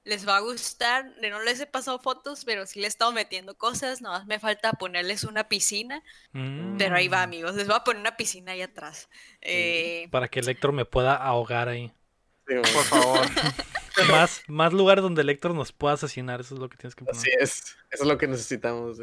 Les 0.05 0.27
va 0.27 0.37
a 0.37 0.39
gustar. 0.41 1.13
No 1.21 1.41
les 1.41 1.59
he 1.59 1.65
pasado 1.65 1.99
fotos, 1.99 2.43
pero 2.45 2.65
sí 2.65 2.79
le 2.79 2.85
he 2.85 2.89
estado 2.89 3.11
metiendo 3.11 3.57
cosas. 3.57 4.01
Nada 4.01 4.19
más 4.19 4.27
me 4.27 4.39
falta 4.39 4.73
ponerles 4.73 5.23
una 5.23 5.47
piscina. 5.47 6.03
Pero 6.31 6.95
ahí 6.95 7.07
va, 7.07 7.21
Mm, 7.21 7.29
amigos. 7.29 7.55
Les 7.55 7.67
voy 7.67 7.75
a 7.77 7.83
poner 7.83 8.01
una 8.01 8.17
piscina 8.17 8.51
ahí 8.51 8.61
atrás. 8.61 9.09
Eh, 9.41 10.07
Para 10.11 10.27
que 10.27 10.39
el 10.41 10.49
Héctor 10.49 10.73
me 10.73 10.85
pueda 10.85 11.15
ahogar 11.15 11.69
ahí. 11.69 11.91
Sí, 12.47 12.55
Por 12.55 12.83
favor. 12.83 13.19
Más, 14.09 14.41
más 14.47 14.73
lugares 14.73 15.03
donde 15.03 15.21
el 15.21 15.29
Héctor 15.29 15.53
nos 15.53 15.71
pueda 15.71 15.93
asesinar, 15.93 16.41
eso 16.41 16.55
es 16.55 16.59
lo 16.59 16.67
que 16.67 16.77
tienes 16.77 16.95
que 16.95 17.05
poner. 17.05 17.15
Así 17.19 17.29
es, 17.39 17.77
eso 17.91 18.03
es 18.03 18.07
lo 18.07 18.17
que 18.17 18.27
necesitamos. 18.27 18.97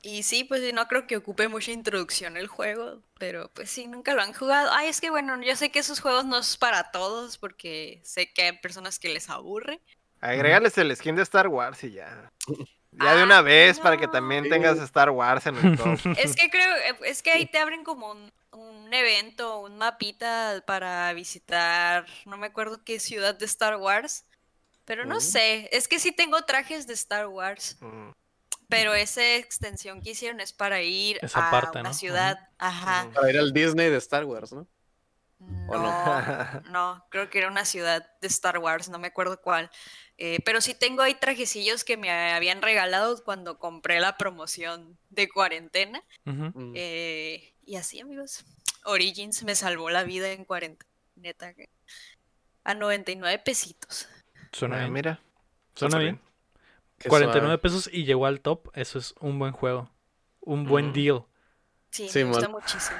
y 0.00 0.22
sí, 0.22 0.44
pues 0.44 0.72
no 0.72 0.88
creo 0.88 1.06
que 1.06 1.18
ocupe 1.18 1.48
mucha 1.48 1.70
introducción 1.72 2.38
el 2.38 2.46
juego. 2.46 3.02
Pero 3.18 3.50
pues 3.52 3.70
sí, 3.70 3.86
nunca 3.86 4.14
lo 4.14 4.22
han 4.22 4.32
jugado. 4.32 4.70
Ay, 4.72 4.88
es 4.88 5.02
que 5.02 5.10
bueno, 5.10 5.40
yo 5.42 5.54
sé 5.54 5.70
que 5.70 5.80
esos 5.80 6.00
juegos 6.00 6.24
no 6.24 6.38
es 6.38 6.56
para 6.56 6.90
todos. 6.92 7.36
Porque 7.36 8.00
sé 8.04 8.32
que 8.32 8.42
hay 8.42 8.52
personas 8.58 8.98
que 8.98 9.10
les 9.10 9.28
aburre. 9.28 9.80
Agrégales 10.20 10.76
el 10.78 10.94
skin 10.96 11.16
de 11.16 11.22
Star 11.22 11.48
Wars 11.48 11.82
y 11.84 11.92
ya. 11.92 12.30
Ya 12.92 13.14
de 13.14 13.20
Ah, 13.22 13.24
una 13.24 13.42
vez 13.42 13.78
para 13.78 13.96
que 13.98 14.08
también 14.08 14.44
Sí. 14.44 14.50
tengas 14.50 14.78
Star 14.78 15.10
Wars 15.10 15.46
en 15.46 15.56
el 15.56 15.76
top. 15.76 15.98
Es 16.18 16.34
que 16.34 16.48
creo, 16.50 16.74
eh, 16.76 16.96
es 17.04 17.22
que 17.22 17.30
ahí 17.30 17.46
te 17.46 17.58
abren 17.58 17.84
como 17.84 18.10
un, 18.10 18.32
un 18.52 18.94
evento, 18.94 19.60
un 19.60 19.76
mapita 19.76 20.62
para 20.66 21.12
visitar, 21.12 22.06
no 22.24 22.38
me 22.38 22.46
acuerdo 22.46 22.82
qué 22.84 22.98
ciudad 22.98 23.34
de 23.34 23.44
Star 23.44 23.76
Wars, 23.76 24.24
pero 24.86 25.04
no 25.04 25.16
Mm. 25.16 25.20
sé, 25.20 25.68
es 25.72 25.88
que 25.88 25.98
sí 25.98 26.12
tengo 26.12 26.42
trajes 26.44 26.86
de 26.86 26.94
Star 26.94 27.26
Wars, 27.26 27.76
Mm, 27.80 28.10
pero 28.68 28.94
esa 28.94 29.34
extensión 29.36 30.00
que 30.00 30.10
hicieron 30.10 30.40
es 30.40 30.52
para 30.52 30.80
ir 30.82 31.18
Esa 31.22 31.46
a 31.46 31.50
parte, 31.50 31.80
una 31.80 31.90
¿no? 31.90 31.94
ciudad, 31.94 32.38
ajá, 32.58 33.04
Ujú. 33.04 33.12
Para 33.14 33.30
ir 33.30 33.38
al 33.38 33.52
Disney 33.52 33.90
de 33.90 33.98
Star 33.98 34.24
Wars, 34.24 34.52
¿no? 34.52 34.66
¿O 35.68 35.76
no, 35.76 36.62
no, 36.70 37.06
creo 37.10 37.28
que 37.28 37.38
era 37.38 37.48
una 37.48 37.64
ciudad 37.66 38.06
de 38.20 38.26
Star 38.28 38.58
Wars, 38.58 38.88
no 38.88 38.98
me 38.98 39.08
acuerdo 39.08 39.40
cuál. 39.42 39.70
Eh, 40.18 40.38
pero 40.44 40.60
sí 40.62 40.74
tengo 40.74 41.02
ahí 41.02 41.14
trajecillos 41.14 41.84
que 41.84 41.96
me 41.98 42.10
habían 42.10 42.62
regalado 42.62 43.22
cuando 43.22 43.58
compré 43.58 44.00
la 44.00 44.16
promoción 44.16 44.96
de 45.10 45.28
cuarentena. 45.28 46.02
Mm. 46.24 46.72
Eh, 46.74 47.52
y 47.66 47.76
así, 47.76 48.00
amigos. 48.00 48.44
Origins 48.84 49.42
me 49.42 49.54
salvó 49.54 49.90
la 49.90 50.04
vida 50.04 50.30
en 50.32 50.44
40. 50.44 50.86
Neta. 51.16 51.52
que- 51.54 51.68
A 52.64 52.74
99 52.74 53.38
pesitos. 53.44 54.08
Suena 54.52 54.76
ah, 54.76 54.80
bien. 54.80 54.92
mira. 54.92 55.20
Suena 55.74 55.98
bien. 55.98 56.20
Qué 56.98 57.08
49 57.10 57.46
suave. 57.48 57.58
pesos 57.58 57.90
y 57.92 58.04
llegó 58.04 58.26
al 58.26 58.40
top. 58.40 58.70
Eso 58.74 58.98
es 58.98 59.14
un 59.20 59.38
buen 59.38 59.52
juego. 59.52 59.90
Un 60.40 60.64
buen 60.64 60.88
Mm. 60.88 60.92
deal. 60.92 61.24
Sí, 61.90 62.08
Sí, 62.08 62.18
me 62.24 62.30
gusta 62.30 62.48
mon. 62.48 62.60
muchísimo. 62.62 62.98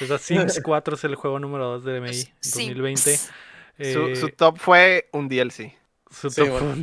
O 0.00 0.04
sea, 0.06 0.18
Sims 0.18 0.60
4 0.62 0.94
es 0.96 1.04
el 1.04 1.14
juego 1.14 1.38
número 1.38 1.64
2 1.78 1.84
de 1.84 1.96
MI 2.00 2.14
Sí, 2.14 2.32
2020. 2.40 3.12
ps, 3.12 3.30
Su, 3.92 4.06
Eh, 4.08 4.16
su 4.16 4.28
top 4.30 4.58
fue 4.58 5.08
un 5.12 5.28
DLC. 5.28 5.76
Su 6.14 6.30
Sí, 6.30 6.42
top 6.42 6.50
bueno. 6.50 6.76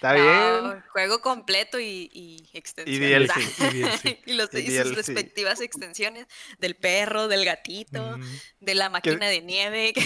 Fue 0.00 0.10
un 0.10 0.16
DLC. 0.16 0.26
Está 0.26 0.60
no, 0.60 0.68
bien. 0.70 0.84
Juego 0.92 1.20
completo 1.20 1.78
y, 1.80 2.10
y 2.12 2.36
Y 2.52 2.58
extensiones. 2.58 3.28
DLC. 3.34 3.74
Y 3.74 3.78
DLC. 3.82 4.18
y, 4.26 4.32
los, 4.34 4.48
Y 4.54 4.58
y 4.58 4.66
sus 4.66 4.74
DLC. 4.84 4.94
respectivas 4.96 5.60
extensiones 5.60 6.26
del 6.58 6.74
perro, 6.76 7.28
del 7.28 7.44
gatito, 7.44 8.16
Mm, 8.18 8.22
de 8.60 8.74
la 8.74 8.88
máquina 8.90 9.26
de 9.26 9.40
nieve. 9.42 9.92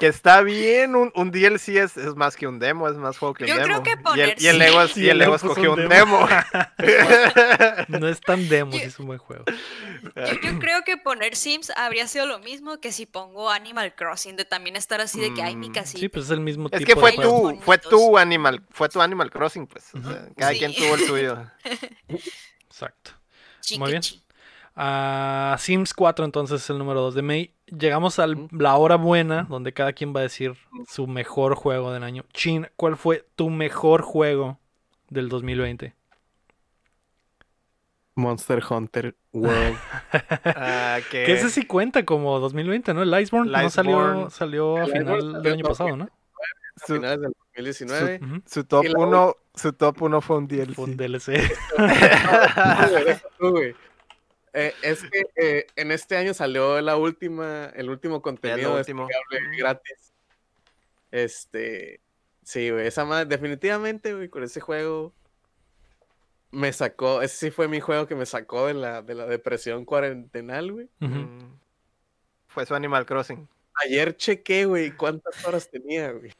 Que 0.00 0.06
está 0.06 0.42
bien. 0.42 0.94
Un, 0.94 1.10
un 1.16 1.30
DLC 1.32 1.70
es, 1.76 1.96
es 1.96 2.14
más 2.14 2.36
que 2.36 2.46
un 2.46 2.58
demo, 2.60 2.88
es 2.88 2.94
más 2.96 3.18
juego 3.18 3.34
que 3.34 3.44
un 3.44 3.48
Yo 3.50 3.56
creo 3.56 3.80
demo. 3.80 3.82
que 3.82 3.90
y 3.90 3.92
el, 3.94 4.02
poner 4.02 4.36
y 4.42 4.46
el 4.46 4.58
Lego, 4.58 4.82
es- 4.82 4.92
sí, 4.92 5.02
y 5.04 5.08
el 5.08 5.18
Lego 5.18 5.34
escogió 5.34 5.72
un 5.74 5.80
un 5.80 5.88
demo. 5.88 6.28
no 7.88 8.08
es 8.08 8.20
tan 8.20 8.48
demo, 8.48 8.72
Yo- 8.72 8.78
es 8.78 8.98
un 8.98 9.06
buen 9.06 9.18
juego. 9.18 9.44
Yo, 10.16 10.32
yo 10.42 10.58
creo 10.58 10.82
que 10.84 10.96
poner 10.96 11.36
Sims 11.36 11.70
habría 11.76 12.06
sido 12.06 12.26
lo 12.26 12.38
mismo 12.38 12.80
que 12.80 12.92
si 12.92 13.06
pongo 13.06 13.50
Animal 13.50 13.94
Crossing, 13.94 14.36
de 14.36 14.44
también 14.44 14.76
estar 14.76 15.00
así 15.00 15.20
de 15.20 15.34
que 15.34 15.42
hay 15.42 15.56
mi 15.56 15.70
Mm, 15.70 15.72
casita. 15.72 15.98
Sí, 16.00 16.08
pues 16.08 16.26
es 16.26 16.30
el 16.30 16.40
mismo 16.40 16.68
Es 16.70 16.78
tipo 16.78 16.86
que 16.86 16.94
de 16.94 17.00
fue 17.00 17.12
juego. 17.16 17.30
juego. 17.30 17.50
tu, 17.58 17.64
fue 17.64 17.76
Bonitos. 17.78 17.90
tu 17.90 18.18
Animal, 18.18 18.62
fue 18.70 18.88
tu 18.90 19.00
Animal 19.00 19.30
Crossing, 19.30 19.66
pues. 19.66 19.94
o 19.94 19.98
Ujú. 19.98 20.10
sea, 20.10 20.28
cada 20.36 20.52
Sí. 20.52 20.58
quien 20.58 20.74
tuvo 20.74 20.94
el 20.94 21.00
suyo. 21.00 21.38
Exacto. 22.68 23.12
Muy 23.78 23.90
bien. 23.92 24.02
Ah, 24.76 25.56
Sims 25.58 25.92
4 25.94 26.24
entonces 26.24 26.62
es 26.62 26.70
el 26.70 26.78
número 26.78 27.00
2 27.00 27.14
de 27.14 27.22
May. 27.22 27.54
Llegamos 27.66 28.18
a 28.18 28.26
la 28.50 28.76
hora 28.76 28.96
buena, 28.96 29.42
donde 29.44 29.72
cada 29.72 29.92
quien 29.92 30.14
va 30.14 30.20
a 30.20 30.24
decir 30.24 30.54
su 30.88 31.06
mejor 31.06 31.54
juego 31.54 31.92
del 31.92 32.02
año. 32.02 32.24
Chin, 32.32 32.68
¿cuál 32.76 32.96
fue 32.96 33.26
tu 33.36 33.50
mejor 33.50 34.02
juego 34.02 34.58
del 35.08 35.28
2020? 35.28 35.94
Monster 38.14 38.62
Hunter 38.68 39.16
World. 39.32 39.78
Ah, 40.44 40.98
que 41.10 41.24
Que 41.24 41.32
ese 41.34 41.50
sí 41.50 41.64
cuenta 41.66 42.04
como 42.04 42.38
2020, 42.40 42.92
¿no? 42.94 43.02
El 43.02 43.20
Iceborne, 43.22 43.50
no 43.50 43.70
salió, 43.70 44.28
salió 44.30 44.78
a 44.82 44.86
final 44.86 45.42
del 45.42 45.52
año 45.54 45.64
pasado, 45.64 45.96
¿no? 45.96 46.04
a 46.04 46.86
finales 46.86 47.20
del 47.20 47.32
2019. 47.64 48.20
Ujú. 48.22 48.42
su 48.46 48.64
top 48.64 48.84
Y 48.84 48.88
la 48.88 48.98
1 48.98 49.36
su 49.54 49.72
top 49.72 50.02
1 50.02 50.20
fue 50.20 50.36
un 50.36 50.48
DLC. 50.48 50.74
Fue 50.74 50.84
un 50.84 50.96
DLC. 50.96 51.28
Eh, 54.52 54.74
es 54.82 55.04
que 55.04 55.22
eh, 55.36 55.66
en 55.76 55.92
este 55.92 56.16
año 56.16 56.34
salió 56.34 56.80
la 56.80 56.96
última, 56.96 57.66
el 57.66 57.88
último 57.88 58.20
contenido 58.20 58.74
último. 58.74 59.06
gratis. 59.56 60.12
Este, 61.12 62.00
sí, 62.42 62.70
güey, 62.70 62.88
esa 62.88 63.04
madre, 63.04 63.26
definitivamente, 63.26 64.12
güey, 64.12 64.28
con 64.28 64.42
ese 64.42 64.60
juego 64.60 65.14
me 66.50 66.72
sacó, 66.72 67.22
ese 67.22 67.36
sí 67.36 67.50
fue 67.50 67.68
mi 67.68 67.80
juego 67.80 68.06
que 68.06 68.14
me 68.14 68.26
sacó 68.26 68.66
de 68.66 68.74
la, 68.74 69.02
de 69.02 69.14
la 69.14 69.26
depresión 69.26 69.84
cuarentenal, 69.84 70.72
güey. 70.72 70.88
Mm. 70.98 71.58
Fue 72.48 72.66
su 72.66 72.74
Animal 72.74 73.06
Crossing. 73.06 73.48
Ayer 73.84 74.16
chequé, 74.16 74.64
güey, 74.64 74.96
cuántas 74.96 75.44
horas 75.46 75.70
tenía, 75.70 76.10
güey. 76.10 76.32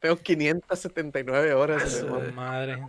Tengo 0.00 0.16
579 0.16 1.54
horas. 1.54 2.04
madre. 2.34 2.82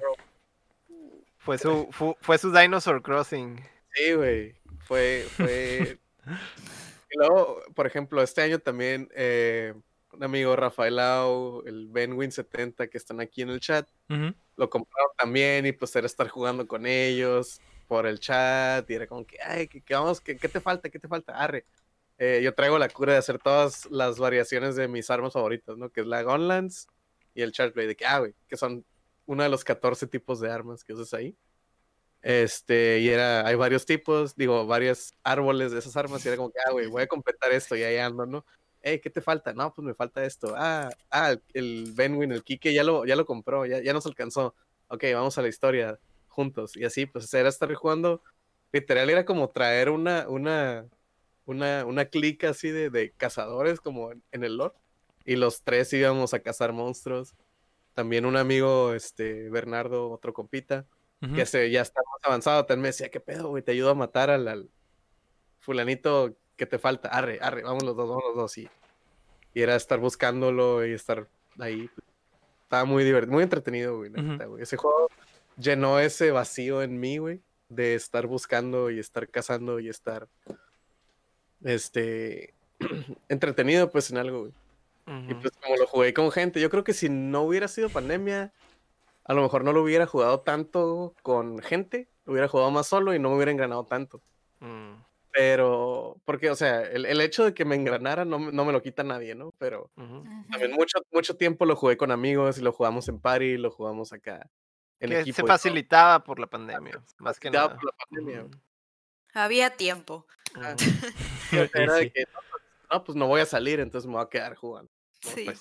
Fue 1.37 1.57
su, 1.57 1.87
fu- 1.91 2.15
fue 2.21 2.37
su 2.37 2.51
Dinosaur 2.51 3.01
Crossing. 3.01 3.59
Sí, 3.93 4.13
güey. 4.13 4.55
Fue, 4.81 5.25
fue. 5.35 5.97
y 7.11 7.17
luego, 7.17 7.61
por 7.73 7.87
ejemplo, 7.87 8.21
este 8.21 8.41
año 8.41 8.59
también 8.59 9.09
eh, 9.15 9.73
un 10.11 10.23
amigo 10.23 10.55
Rafael 10.55 10.97
Lau, 10.97 11.63
el 11.65 11.89
Benwin70 11.89 12.89
que 12.89 12.97
están 12.97 13.19
aquí 13.21 13.41
en 13.41 13.49
el 13.49 13.59
chat, 13.59 13.87
lo 14.57 14.69
compraron 14.69 15.11
también 15.17 15.65
y 15.65 15.71
pues 15.71 15.95
era 15.95 16.05
estar 16.05 16.27
jugando 16.27 16.67
con 16.67 16.85
ellos 16.85 17.61
por 17.87 18.05
el 18.05 18.19
chat 18.19 18.87
y 18.89 18.93
era 18.93 19.07
como 19.07 19.25
que, 19.25 19.37
ay, 19.41 19.67
que, 19.67 19.81
que 19.81 19.93
vamos, 19.95 20.19
que, 20.21 20.37
¿qué 20.37 20.49
te 20.49 20.59
falta? 20.59 20.89
¿Qué 20.89 20.99
te 20.99 21.07
falta? 21.07 21.33
Arre. 21.41 21.65
Eh, 22.17 22.41
yo 22.43 22.53
traigo 22.53 22.77
la 22.77 22.89
cura 22.89 23.13
de 23.13 23.19
hacer 23.19 23.39
todas 23.39 23.85
las 23.89 24.19
variaciones 24.19 24.75
de 24.75 24.87
mis 24.89 25.09
armas 25.09 25.31
favoritas, 25.33 25.77
¿no? 25.77 25.89
Que 25.89 26.01
es 26.01 26.07
la 26.07 26.21
Gunlance 26.21 26.87
y 27.33 27.41
el 27.41 27.51
Chargeblade, 27.51 27.89
de 27.89 27.95
que, 27.95 28.05
ah, 28.05 28.19
güey, 28.19 28.33
que 28.47 28.57
son 28.57 28.85
uno 29.25 29.43
de 29.43 29.49
los 29.49 29.63
14 29.63 30.07
tipos 30.07 30.39
de 30.39 30.51
armas 30.51 30.83
que 30.83 30.93
usas 30.93 31.13
ahí. 31.13 31.35
Este, 32.21 32.99
y 32.99 33.09
era, 33.09 33.45
hay 33.47 33.55
varios 33.55 33.85
tipos, 33.85 34.35
digo, 34.35 34.65
varios 34.65 35.13
árboles 35.23 35.71
de 35.71 35.79
esas 35.79 35.95
armas, 35.95 36.25
y 36.25 36.27
era 36.27 36.37
como 36.37 36.51
que, 36.51 36.59
ah, 36.65 36.71
güey, 36.71 36.87
voy 36.87 37.03
a 37.03 37.07
completar 37.07 37.51
esto, 37.53 37.75
y 37.75 37.83
ahí 37.83 37.97
ando, 37.97 38.25
¿no? 38.25 38.45
Hey, 38.81 38.99
¿qué 39.01 39.09
te 39.09 39.21
falta? 39.21 39.53
No, 39.53 39.73
pues 39.73 39.85
me 39.85 39.93
falta 39.93 40.23
esto. 40.25 40.53
Ah, 40.57 40.89
ah, 41.11 41.35
el 41.53 41.91
Benwin, 41.93 42.31
el 42.31 42.43
Kike, 42.43 42.73
ya 42.73 42.83
lo, 42.83 43.05
ya 43.05 43.15
lo 43.15 43.25
compró, 43.25 43.65
ya, 43.65 43.81
ya 43.81 43.93
nos 43.93 44.05
alcanzó. 44.05 44.55
Ok, 44.87 45.03
vamos 45.13 45.37
a 45.37 45.41
la 45.41 45.49
historia 45.49 45.99
juntos. 46.27 46.75
Y 46.77 46.85
así, 46.85 47.05
pues 47.05 47.33
era 47.33 47.49
estar 47.49 47.73
jugando. 47.73 48.23
Literal, 48.71 49.09
era 49.09 49.25
como 49.25 49.49
traer 49.49 49.89
una, 49.89 50.27
una, 50.29 50.85
una, 51.45 51.85
una 51.85 52.05
clica 52.05 52.49
así 52.49 52.69
de, 52.69 52.89
de 52.89 53.11
cazadores, 53.11 53.81
como 53.81 54.11
en, 54.11 54.23
en 54.31 54.43
el 54.43 54.57
lore. 54.57 54.75
Y 55.25 55.35
los 55.35 55.63
tres 55.63 55.91
íbamos 55.93 56.33
a 56.33 56.39
cazar 56.39 56.73
monstruos. 56.73 57.35
También 57.93 58.25
un 58.25 58.37
amigo, 58.37 58.93
este, 58.93 59.49
Bernardo, 59.49 60.09
otro 60.09 60.33
compita, 60.33 60.85
Ujú. 61.21 61.35
que 61.35 61.45
se, 61.45 61.69
ya 61.69 61.81
está 61.81 62.01
más 62.01 62.21
avanzado, 62.23 62.65
también 62.65 62.83
me 62.83 62.87
decía, 62.89 63.09
¿qué 63.09 63.19
pedo, 63.19 63.49
güey? 63.49 63.61
Te 63.61 63.71
ayudo 63.73 63.89
a 63.89 63.95
matar 63.95 64.29
al, 64.29 64.47
al 64.47 64.69
fulanito 65.59 66.35
que 66.55 66.65
te 66.65 66.79
falta. 66.79 67.09
Arre, 67.09 67.39
arre, 67.41 67.63
vamos 67.63 67.83
los 67.83 67.95
dos, 67.95 68.07
vamos 68.07 68.23
los 68.27 68.35
dos. 68.35 68.57
Y, 68.57 68.69
y 69.53 69.61
era 69.61 69.75
estar 69.75 69.99
buscándolo 69.99 70.85
y 70.85 70.93
estar 70.93 71.27
ahí. 71.59 71.89
Estaba 72.63 72.85
muy 72.85 73.03
divertido, 73.03 73.33
muy 73.33 73.43
entretenido, 73.43 74.01
neta, 74.03 74.45
güey. 74.45 74.63
Ese 74.63 74.77
juego 74.77 75.09
llenó 75.57 75.99
ese 75.99 76.31
vacío 76.31 76.81
en 76.83 76.99
mí, 76.99 77.17
güey, 77.17 77.41
de 77.67 77.95
estar 77.95 78.25
buscando 78.27 78.89
y 78.89 78.99
estar 78.99 79.27
cazando 79.27 79.79
y 79.79 79.89
estar, 79.89 80.27
este, 81.63 82.53
entretenido, 83.29 83.89
pues, 83.89 84.11
en 84.11 84.17
algo, 84.17 84.39
güey. 84.41 84.53
Y 85.27 85.33
pues 85.33 85.51
como 85.61 85.75
lo 85.75 85.87
jugué 85.87 86.13
con 86.13 86.31
gente, 86.31 86.61
yo 86.61 86.69
creo 86.69 86.83
que 86.83 86.93
si 86.93 87.09
no 87.09 87.41
hubiera 87.41 87.67
sido 87.67 87.89
pandemia, 87.89 88.53
a 89.23 89.33
lo 89.33 89.41
mejor 89.41 89.63
no 89.63 89.73
lo 89.73 89.81
hubiera 89.81 90.05
jugado 90.05 90.41
tanto 90.41 91.15
con 91.23 91.59
gente, 91.59 92.07
lo 92.25 92.33
hubiera 92.33 92.47
jugado 92.47 92.69
más 92.71 92.87
solo 92.87 93.13
y 93.15 93.19
no 93.19 93.29
me 93.29 93.35
hubiera 93.35 93.51
engranado 93.51 93.85
tanto. 93.85 94.21
Mm. 94.59 94.93
Pero, 95.31 96.17
porque, 96.25 96.49
o 96.49 96.55
sea, 96.55 96.81
el, 96.81 97.05
el 97.05 97.21
hecho 97.21 97.43
de 97.45 97.53
que 97.53 97.63
me 97.65 97.75
engranara 97.75 98.25
no, 98.25 98.39
me- 98.39 98.51
no 98.51 98.65
me 98.65 98.71
lo 98.73 98.81
quita 98.81 99.03
nadie, 99.03 99.35
¿no? 99.35 99.51
Pero 99.57 99.89
también 100.51 100.71
mucho, 100.73 100.99
mucho 101.11 101.35
tiempo 101.37 101.65
lo 101.65 101.75
jugué 101.75 101.97
con 101.97 102.11
amigos 102.11 102.57
y 102.57 102.61
lo 102.61 102.71
jugamos 102.71 103.07
en 103.09 103.19
party, 103.19 103.57
lo 103.57 103.69
jugamos 103.71 104.11
acá 104.11 104.49
en 104.99 105.11
Que 105.11 105.19
equipo. 105.21 105.35
se 105.35 105.43
facilitaba 105.45 106.23
por 106.23 106.39
la 106.39 106.47
pandemia, 106.47 107.01
más 107.19 107.39
que 107.39 107.47
facilitaba 107.49 107.67
nada. 107.67 107.75
por 107.79 107.85
la 107.85 107.91
pandemia. 108.09 108.47
Había 109.33 109.69
tiempo. 109.69 110.25
Ah. 110.55 110.75
Era 111.73 111.93
de 111.93 112.11
que, 112.11 112.21
no, 112.21 112.39
pues, 112.49 112.63
no, 112.91 113.03
pues 113.03 113.15
no 113.15 113.27
voy 113.27 113.41
a 113.41 113.45
salir, 113.45 113.79
entonces 113.79 114.07
me 114.07 114.15
voy 114.15 114.23
a 114.25 114.29
quedar 114.29 114.55
jugando. 114.55 114.91
Sí. 115.21 115.45
Pues, 115.45 115.59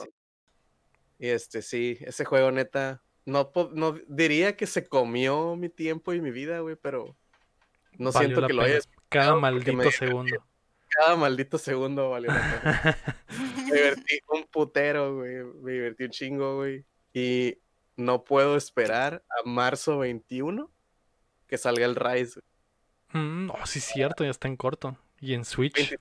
Y 1.19 1.29
este, 1.29 1.63
sí, 1.63 1.99
ese 2.01 2.25
juego 2.25 2.51
neta, 2.53 3.03
no, 3.25 3.51
no 3.75 3.93
diría 4.09 4.57
que 4.57 4.67
se 4.67 4.87
comió 4.89 5.57
mi 5.57 5.69
tiempo 5.69 6.13
y 6.15 6.21
mi 6.21 6.31
vida, 6.31 6.61
güey, 6.61 6.77
pero 6.77 7.17
no 7.99 8.13
Valió 8.13 8.37
siento 8.37 8.47
que 8.47 8.53
lo 8.55 8.63
pena. 8.63 8.75
haya 8.77 8.81
Cada 9.09 9.35
me 9.35 9.41
maldito 9.41 9.91
segundo. 9.91 10.47
cada 10.89 11.17
maldito 11.17 11.59
segundo 11.59 12.11
valió 12.11 12.33
la 12.33 12.41
pena. 12.63 12.99
Me 13.69 13.75
divertí 13.77 14.19
un 14.29 14.45
putero, 14.47 15.17
güey, 15.17 15.45
me 15.63 15.73
divertí 15.73 16.05
un 16.05 16.11
chingo, 16.11 16.57
güey, 16.57 16.85
y 17.13 17.59
no 17.97 18.25
puedo 18.25 18.57
esperar 18.57 19.23
a 19.29 19.47
marzo 19.49 19.99
21 19.99 20.71
que 21.47 21.59
salga 21.59 21.85
el 21.85 21.97
Rise 21.97 22.41
Mm, 23.13 23.51
oh, 23.51 23.67
sí, 23.67 23.81
cierto, 23.81 24.25
ya 24.25 24.31
está 24.31 24.49
en 24.49 24.57
corto. 24.57 24.97
Y 25.21 25.35
en 25.35 25.45
Switch, 25.45 25.75
26, 25.75 26.01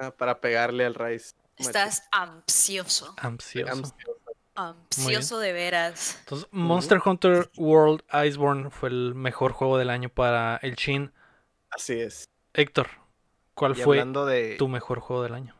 ah, 0.00 0.10
para 0.16 0.40
pegarle 0.40 0.84
al 0.84 0.94
Rise. 0.94 1.34
Estás 1.56 2.08
ansioso. 2.10 3.14
ansioso. 3.18 3.72
Ansioso. 3.72 4.16
Ansioso 4.54 5.38
de 5.38 5.52
veras. 5.52 6.16
Entonces, 6.20 6.48
Monster 6.50 7.00
Hunter 7.04 7.50
World 7.56 8.02
Iceborne 8.26 8.70
fue 8.70 8.88
el 8.88 9.14
mejor 9.14 9.52
juego 9.52 9.76
del 9.76 9.90
año 9.90 10.08
para 10.08 10.56
el 10.62 10.76
Chin. 10.76 11.12
Así 11.70 12.00
es. 12.00 12.28
Héctor, 12.54 12.88
¿cuál 13.54 13.72
Y 13.78 13.82
fue 13.82 14.02
de, 14.02 14.56
tu 14.56 14.68
mejor 14.68 15.00
juego 15.00 15.22
del 15.22 15.34
año? 15.34 15.54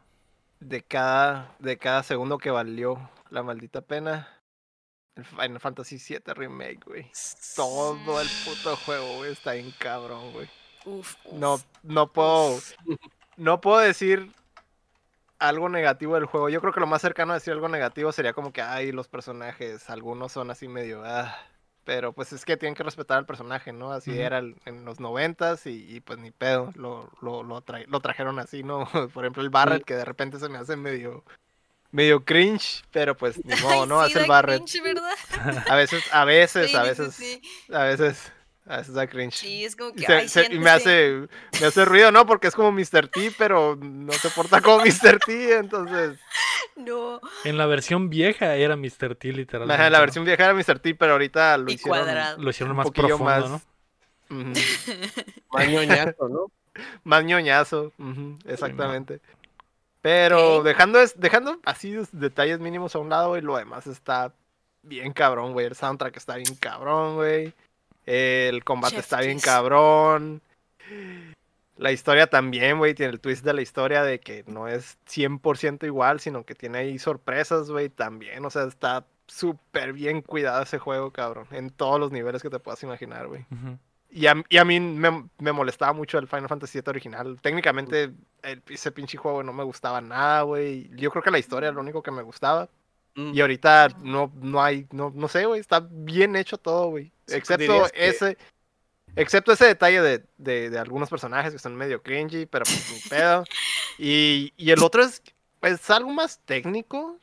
de, 0.61 0.83
cada, 0.83 1.55
de 1.59 1.79
cada 1.79 2.03
segundo 2.03 2.39
que 2.39 2.51
valió 2.51 3.11
la 3.31 3.43
maldita 3.43 3.83
pena, 3.83 4.29
el 5.15 5.25
Final 5.25 5.61
Fantasy 5.61 5.99
VII 5.99 6.35
Remake, 6.35 6.81
güey. 6.85 7.11
Todo 7.55 8.21
el 8.21 8.29
puto 8.45 8.77
juego, 8.77 9.17
güey, 9.19 9.33
está 9.33 9.53
bien 9.53 9.73
cabrón, 9.79 10.33
güey. 10.33 10.49
Uf, 10.85 11.17
uf. 11.25 11.33
No, 11.33 11.61
no 11.83 12.13
puedo, 12.13 12.59
no 13.37 13.61
puedo 13.61 13.79
decir 13.79 14.33
algo 15.39 15.69
negativo 15.69 16.15
del 16.15 16.25
juego. 16.27 16.49
Yo 16.49 16.61
creo 16.61 16.73
que 16.73 16.81
lo 16.81 16.87
más 16.87 17.03
cercano 17.03 17.33
a 17.33 17.37
decir 17.37 17.53
algo 17.53 17.69
negativo 17.69 18.13
sería 18.13 18.33
como 18.33 18.53
que, 18.53 18.63
ay, 18.63 18.93
los 18.93 19.09
personajes, 19.09 19.89
algunos 19.91 20.33
son 20.33 20.51
así 20.51 20.69
medio, 20.69 21.03
ah. 21.05 21.37
Pero 21.85 22.13
pues 22.13 22.33
es 22.33 22.45
que 22.45 22.57
tienen 22.57 22.75
que 22.75 22.83
respetar 22.83 23.17
al 23.19 23.27
personaje, 23.27 23.73
¿no? 23.73 23.93
Así 23.93 24.19
era 24.19 24.39
el- 24.39 24.57
en 24.65 24.85
los 24.85 24.99
noventas 24.99 25.67
y, 25.67 25.87
y, 25.89 26.01
pues 26.01 26.19
ni 26.19 26.33
pedo, 26.33 26.73
lo, 26.75 27.11
lo, 27.21 27.45
lo, 27.45 27.63
tra- 27.65 27.87
lo 27.87 28.01
trajeron 28.01 28.39
así, 28.41 28.63
¿no? 28.65 28.87
Por 29.15 29.25
ejemplo 29.25 29.43
el 29.43 29.51
Barret, 29.51 29.85
que 29.85 29.95
de 29.95 30.05
repente 30.05 30.39
se 30.41 30.49
me 30.49 30.59
hace 30.59 30.75
medio, 30.77 31.23
medio 31.93 32.25
cringe, 32.25 32.83
pero 32.91 33.17
pues 33.17 33.45
ni 33.45 33.55
modo, 33.63 33.83
Ay, 33.83 33.89
¿no? 33.89 34.05
sí, 34.05 34.11
es 34.13 34.17
el 34.17 34.27
Barret. 34.29 34.65
cringe, 34.65 34.83
¿verdad? 34.83 35.65
A 35.69 35.77
veces, 35.77 36.03
a 36.13 36.25
veces, 36.25 36.71
Sí, 36.71 36.77
a 36.77 36.83
veces, 36.83 37.21
a 37.73 37.85
veces, 37.85 38.33
a 38.67 38.79
veces 38.79 38.95
da 38.95 39.07
cringe. 39.07 39.35
Sí, 39.37 39.65
es 39.65 39.77
como 39.77 39.91
Y, 39.91 39.95
que. 39.95 40.07
se- 40.07 40.13
ay, 40.15 40.29
se- 40.29 40.53
y 40.55 40.59
me 40.59 40.71
hace 40.71 41.27
me 41.61 41.67
hace 41.67 41.85
ruido, 41.85 42.11
¿no? 42.13 42.27
Porque 42.27 42.49
es 42.49 42.55
como 42.55 42.73
Mr. 42.73 43.09
T, 43.09 43.33
pero 43.39 43.77
no 43.81 44.13
se 44.13 44.29
porta 44.31 44.61
como 44.61 44.79
Mr. 44.85 45.19
T, 45.25 45.57
entonces... 45.57 46.19
No. 46.77 47.21
En 47.45 47.57
la 47.57 47.65
versión 47.65 48.11
vieja 48.11 48.55
era 48.57 48.77
Mr. 48.77 49.15
T, 49.17 49.33
literalmente. 49.33 49.81
Ajá, 49.81 49.89
la 49.89 49.99
versión 50.01 50.27
vieja 50.27 50.45
era 50.45 50.53
Mr. 50.53 50.79
T, 50.79 50.95
pero 50.95 51.13
ahorita 51.13 51.57
lo 51.57 51.71
Y 51.71 51.75
hicieron... 51.75 51.99
cuadrado. 52.05 52.39
Lo 52.43 52.51
hicieron 52.51 52.77
más 52.77 52.91
profundo, 52.91 53.25
más- 53.25 53.49
¿no? 53.49 53.63
Más 55.53 55.69
ñoñazo, 55.69 56.29
¿no? 56.29 56.51
más 57.05 57.25
ñoñazo, 57.25 57.93
exactamente. 58.45 59.21
Pero 60.03 60.63
dejando, 60.63 61.01
es- 61.01 61.19
dejando 61.19 61.59
así 61.65 61.93
los 61.93 62.09
detalles 62.13 62.61
mínimos 62.61 62.95
a 62.95 62.99
un 62.99 63.09
lado 63.09 63.37
y 63.39 63.41
lo 63.41 63.57
demás 63.57 63.87
está 63.87 64.33
bien 64.83 65.13
cabrón, 65.13 65.53
güey. 65.55 65.67
El 65.67 65.75
soundtrack 65.75 66.17
está 66.17 66.37
bien 66.37 66.55
cabrón, 66.57 67.15
güey. 67.17 67.55
El 68.07 68.63
combate 68.65 68.97
Chef 68.97 69.05
está 69.05 69.21
bien 69.21 69.41
cabrón. 69.41 70.41
La 71.77 71.93
historia 71.93 72.29
también, 72.29 72.79
güey, 72.79 72.95
tiene 72.95 73.13
el 73.13 73.21
twist 73.21 73.45
de 73.45 73.53
la 73.53 73.61
historia 73.61 74.03
de 74.03 74.21
que 74.21 74.45
no 74.47 74.67
es 74.69 74.97
100% 75.09 75.85
igual, 75.85 76.21
sino 76.21 76.47
que 76.47 76.55
tiene 76.55 76.79
ahí 76.79 76.99
sorpresas, 76.99 77.71
güey, 77.71 77.91
también. 77.91 78.45
O 78.45 78.51
sea, 78.51 78.65
está 78.65 79.05
súper 79.27 79.93
bien 79.93 80.23
cuidado 80.23 80.63
ese 80.63 80.79
juego, 80.79 81.11
cabrón. 81.11 81.47
En 81.51 81.71
todos 81.71 82.01
los 82.01 82.13
niveles 82.13 82.43
que 82.43 82.49
te 82.49 82.61
puedas 82.61 82.83
imaginar, 82.83 83.27
güey. 83.27 83.45
Y, 84.09 84.27
a, 84.27 84.43
y 84.49 84.57
a 84.57 84.65
mí 84.65 84.81
me, 84.81 85.29
me 85.39 85.53
molestaba 85.53 85.93
mucho 85.93 86.19
el 86.19 86.29
Final 86.29 86.49
Fantasy 86.49 86.79
VII 86.79 86.91
original. 86.91 87.39
Técnicamente, 87.43 88.13
el, 88.43 88.63
ese 88.69 88.93
pinche 88.93 89.19
juego 89.19 89.43
no 89.43 89.53
me 89.53 89.65
gustaba 89.65 90.01
nada, 90.01 90.43
güey. 90.43 90.89
Yo 90.97 91.11
creo 91.11 91.23
que 91.23 91.31
la 91.31 91.39
historia 91.39 91.69
es 91.69 91.75
lo 91.75 91.83
único 91.83 92.03
que 92.03 92.11
me 92.11 92.23
gustaba. 92.23 92.71
Mm. 93.17 93.35
Y 93.35 93.41
ahorita 93.41 93.89
no, 94.01 94.33
no 94.41 94.63
hay, 94.63 94.87
no, 94.93 95.13
no 95.15 95.29
sé, 95.29 95.45
güey, 95.45 95.61
está 95.61 95.87
bien 95.91 96.37
hecho 96.37 96.57
todo, 96.57 96.89
güey. 96.89 97.13
Excepto 97.29 97.87
que- 97.93 98.09
ese, 98.09 98.39
excepto 99.17 99.53
ese 99.53 99.67
detalle 99.67 100.01
de, 100.03 100.25
de, 100.39 100.71
de 100.71 100.79
algunos 100.79 101.09
personajes 101.11 101.53
que 101.53 101.59
son 101.59 101.75
medio 101.77 102.03
cringy, 102.03 102.47
pero 102.47 102.65
pues 102.65 102.93
ni 102.93 103.01
pedo. 103.11 103.45
Y, 103.99 104.53
y 104.57 104.71
el 104.71 104.83
otro 104.83 105.03
es, 105.03 105.23
pues, 105.61 105.89
algo 105.91 106.11
más 106.11 106.41
técnico. 106.45 107.19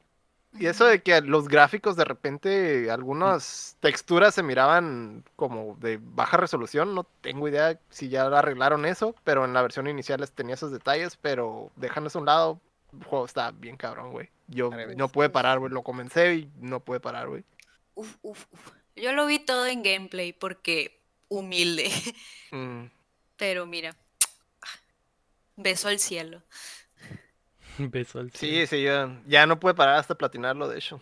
Y 0.60 0.68
eso 0.68 0.86
de 0.86 1.02
que 1.02 1.20
los 1.22 1.48
gráficos 1.48 1.96
de 1.96 2.06
repente, 2.06 2.92
algunas 2.92 3.76
texturas 3.80 4.36
se 4.36 4.44
miraban 4.44 5.24
como 5.36 5.76
de 5.80 6.00
baja 6.00 6.38
resolución, 6.38 6.94
no 6.94 7.06
tengo 7.22 7.48
idea 7.48 7.80
si 7.90 8.10
ya 8.10 8.28
arreglaron 8.28 8.86
eso, 8.86 9.16
pero 9.24 9.46
en 9.46 9.54
la 9.54 9.64
versión 9.64 9.88
inicial 9.88 10.30
tenía 10.30 10.54
esos 10.54 10.72
detalles, 10.72 11.18
pero 11.20 11.72
dejando 11.76 12.10
eso 12.10 12.20
a 12.20 12.22
un 12.22 12.26
lado, 12.28 12.60
el 12.96 13.04
juego 13.04 13.26
está 13.26 13.50
bien 13.50 13.78
cabrón, 13.78 14.12
güey. 14.12 14.30
Yo 14.48 14.70
no 14.96 15.08
pude 15.10 15.30
parar, 15.32 15.58
güey, 15.58 15.72
lo 15.72 15.82
comencé 15.82 16.36
y 16.36 16.52
no 16.60 16.80
pude 16.82 17.00
parar, 17.00 17.30
güey. 17.30 17.44
Uf, 17.96 18.16
uf, 18.22 18.46
uf. 18.52 18.72
Yo 18.96 19.12
lo 19.14 19.26
vi 19.26 19.40
todo 19.40 19.66
en 19.68 19.84
gameplay 19.84 20.34
porque 20.34 21.00
humilde. 21.30 21.90
Mm, 22.52 22.90
Pero 23.38 23.66
mira, 23.68 23.96
beso 25.58 25.88
al 25.88 26.00
cielo. 26.00 26.44
Beso 27.78 28.20
al 28.20 28.32
Sí, 28.34 28.66
cielo. 28.66 28.68
sí, 28.68 28.84
ya, 28.84 29.22
ya 29.26 29.46
no 29.46 29.60
pude 29.60 29.74
parar 29.74 29.96
hasta 29.98 30.16
platinarlo, 30.16 30.68
de 30.68 30.78
hecho. 30.78 31.02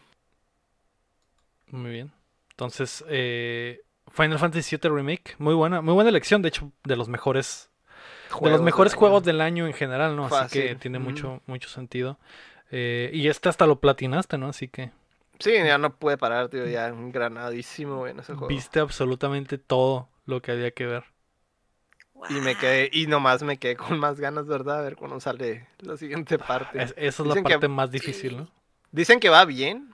Muy 1.67 1.91
bien. 1.91 2.11
Entonces, 2.51 3.03
eh, 3.07 3.81
Final 4.11 4.39
Fantasy 4.39 4.75
VII 4.75 4.89
Remake, 4.89 5.35
muy 5.37 5.53
buena, 5.53 5.81
muy 5.81 5.93
buena 5.93 6.09
elección, 6.09 6.41
de 6.41 6.49
hecho, 6.49 6.71
de 6.83 6.95
los 6.95 7.07
mejores, 7.07 7.69
de 8.41 8.51
los 8.51 8.61
Juegos 8.61 8.61
mejores 8.61 8.93
del 8.93 8.99
juegos 8.99 9.23
año. 9.23 9.25
del 9.25 9.41
año 9.41 9.67
en 9.67 9.73
general, 9.73 10.15
¿no? 10.15 10.25
Así 10.27 10.59
que 10.59 10.75
tiene 10.75 10.99
mucho, 10.99 11.41
mucho 11.47 11.69
sentido. 11.69 12.19
Eh, 12.71 13.11
y 13.13 13.27
este 13.27 13.49
hasta 13.49 13.67
lo 13.67 13.79
platinaste, 13.79 14.37
¿no? 14.37 14.49
Así 14.49 14.67
que 14.67 14.91
Sí, 15.41 15.51
ya 15.53 15.77
no 15.77 15.95
pude 15.95 16.17
parar, 16.17 16.49
tío, 16.49 16.65
ya 16.67 16.87
engranadísimo, 16.87 18.07
en 18.07 18.19
ese 18.19 18.33
juego. 18.33 18.47
viste 18.47 18.79
absolutamente 18.79 19.57
todo 19.57 20.09
lo 20.25 20.41
que 20.41 20.51
había 20.51 20.71
que 20.71 20.85
ver. 20.85 21.03
Y 22.29 22.33
me 22.35 22.55
quedé, 22.55 22.89
y 22.93 23.07
nomás 23.07 23.41
me 23.41 23.57
quedé 23.57 23.75
con 23.75 23.97
más 23.99 24.19
ganas, 24.19 24.45
¿verdad? 24.45 24.79
A 24.79 24.81
ver 24.83 24.95
cuándo 24.95 25.19
sale 25.19 25.67
la 25.79 25.97
siguiente 25.97 26.37
parte. 26.37 26.81
Es- 26.81 26.93
esa 26.95 27.23
es 27.23 27.29
la 27.29 27.35
que- 27.35 27.41
parte 27.41 27.67
más 27.67 27.91
difícil, 27.91 28.37
¿no? 28.37 28.47
Dicen 28.91 29.19
que 29.19 29.29
va 29.29 29.43
bien. 29.45 29.93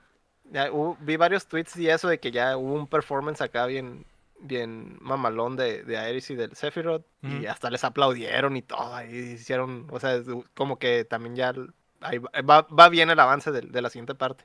Ya 0.50 0.70
hubo- 0.70 0.96
vi 1.00 1.16
varios 1.16 1.46
tweets 1.46 1.76
y 1.76 1.88
eso 1.88 2.08
de 2.08 2.20
que 2.20 2.30
ya 2.30 2.56
hubo 2.56 2.74
un 2.74 2.86
performance 2.86 3.40
acá 3.40 3.66
bien, 3.66 4.04
bien 4.40 4.98
mamalón 5.00 5.56
de, 5.56 5.82
de 5.84 5.96
Aeris 5.98 6.30
y 6.30 6.34
del 6.36 6.54
Sephiroth. 6.54 7.04
Y 7.22 7.46
hasta 7.46 7.70
les 7.70 7.84
aplaudieron 7.84 8.56
y 8.56 8.62
todo. 8.62 8.94
Ahí 8.94 9.14
hicieron, 9.16 9.86
o 9.90 9.98
sea, 10.00 10.20
como 10.54 10.78
que 10.78 11.04
también 11.04 11.34
ya 11.36 11.54
ahí 12.00 12.18
va, 12.18 12.88
bien 12.88 13.10
el 13.10 13.20
avance 13.20 13.50
de, 13.52 13.62
de 13.62 13.82
la 13.82 13.88
siguiente 13.90 14.14
parte. 14.14 14.44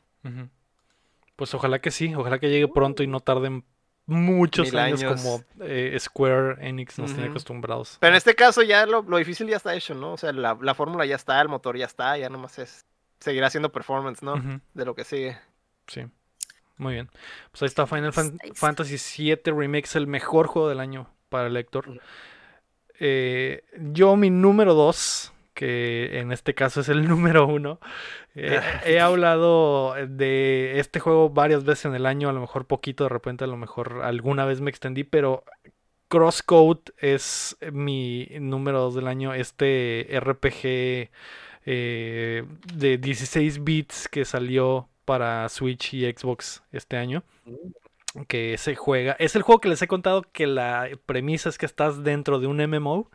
Pues 1.36 1.54
ojalá 1.54 1.80
que 1.80 1.92
sí, 1.92 2.14
ojalá 2.16 2.40
que 2.40 2.50
llegue 2.50 2.68
pronto 2.68 3.04
y 3.04 3.08
no 3.08 3.20
tarden 3.20 3.66
muchos 4.06 4.74
años, 4.74 5.02
años. 5.02 5.22
como 5.22 5.44
eh, 5.62 5.96
Square 6.00 6.68
Enix 6.68 7.00
nos 7.00 7.14
tiene 7.14 7.30
acostumbrados. 7.30 7.98
Pero 8.00 8.12
en 8.12 8.18
este 8.18 8.36
caso 8.36 8.62
ya 8.62 8.86
lo, 8.86 9.02
lo 9.02 9.18
difícil 9.18 9.48
ya 9.48 9.58
está 9.58 9.74
hecho, 9.74 9.96
¿no? 9.96 10.14
O 10.14 10.18
sea, 10.18 10.32
la, 10.34 10.58
la 10.62 10.76
fórmula 10.76 11.06
ya 11.06 11.16
está, 11.16 11.42
el 11.42 11.50
motor 11.50 11.78
ya 11.78 11.86
está, 11.86 12.18
ya 12.18 12.30
nomás 12.30 12.60
es 12.60 12.86
seguir 13.20 13.44
haciendo 13.44 13.72
performance, 13.72 14.22
¿no? 14.22 14.36
De 14.74 14.86
lo 14.86 14.94
que 14.96 15.06
sigue. 15.06 15.38
Sí. 15.88 16.06
Muy 16.78 16.94
bien. 16.94 17.10
Pues 17.52 17.62
ahí 17.62 17.68
está 17.68 17.88
Final 17.88 18.12
Fan-. 18.12 18.38
Fantasy 18.54 18.98
VII 19.36 19.80
es 19.80 19.96
el 19.96 20.08
mejor 20.08 20.48
juego 20.48 20.70
del 20.70 20.80
año 20.80 21.10
para 21.30 21.48
el 21.48 21.54
lector. 21.54 21.88
Ujú. 21.88 22.00
Eh, 23.00 23.64
yo, 23.78 24.16
mi 24.16 24.30
número 24.30 24.74
2, 24.74 25.34
que 25.54 26.20
en 26.20 26.32
este 26.32 26.54
caso 26.54 26.82
es 26.82 26.90
el 26.90 27.08
número 27.08 27.48
1, 27.48 27.80
he 28.36 29.00
hablado 29.00 29.96
de 30.08 30.80
este 30.80 31.00
juego 31.00 31.30
varias 31.30 31.64
veces 31.64 31.86
en 31.86 31.96
el 31.96 32.06
año, 32.06 32.30
a 32.30 32.34
lo 32.34 32.42
mejor 32.42 32.66
poquito, 32.66 33.04
de 33.06 33.10
repente 33.10 33.44
a 33.44 33.48
lo 33.48 33.58
mejor 33.58 34.02
alguna 34.04 34.46
vez 34.46 34.62
me 34.62 34.70
extendí, 34.70 35.04
pero 35.04 35.44
Crosscode 36.08 36.94
es 36.98 37.58
mi 37.72 38.28
número 38.40 38.82
2 38.82 38.96
del 38.96 39.08
año, 39.08 39.34
este 39.34 40.08
RPG 40.20 41.10
eh, 41.66 42.46
de 42.76 42.98
16 42.98 43.64
bits 43.64 44.08
que 44.10 44.26
salió 44.26 44.90
para 45.06 45.48
Switch 45.50 45.94
y 45.94 46.12
Xbox 46.12 46.64
este 46.72 46.98
año 46.98 47.24
que 48.28 48.58
se 48.58 48.76
juega. 48.76 49.14
Es 49.14 49.36
el 49.36 49.42
juego 49.42 49.62
que 49.62 49.70
les 49.70 49.82
he 49.82 49.88
contado 49.88 50.22
que 50.22 50.48
la 50.48 50.88
premisa 51.06 51.50
es 51.50 51.58
que 51.58 51.66
estás 51.66 52.04
dentro 52.04 52.40
de 52.40 52.48
un 52.48 52.58
MMO, 52.58 53.10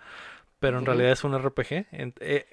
pero 0.59 0.79
en 0.79 0.87
realidad 0.87 1.13
es 1.13 1.25
un 1.25 1.39
RPG. 1.39 1.87
Eh, 1.93 2.47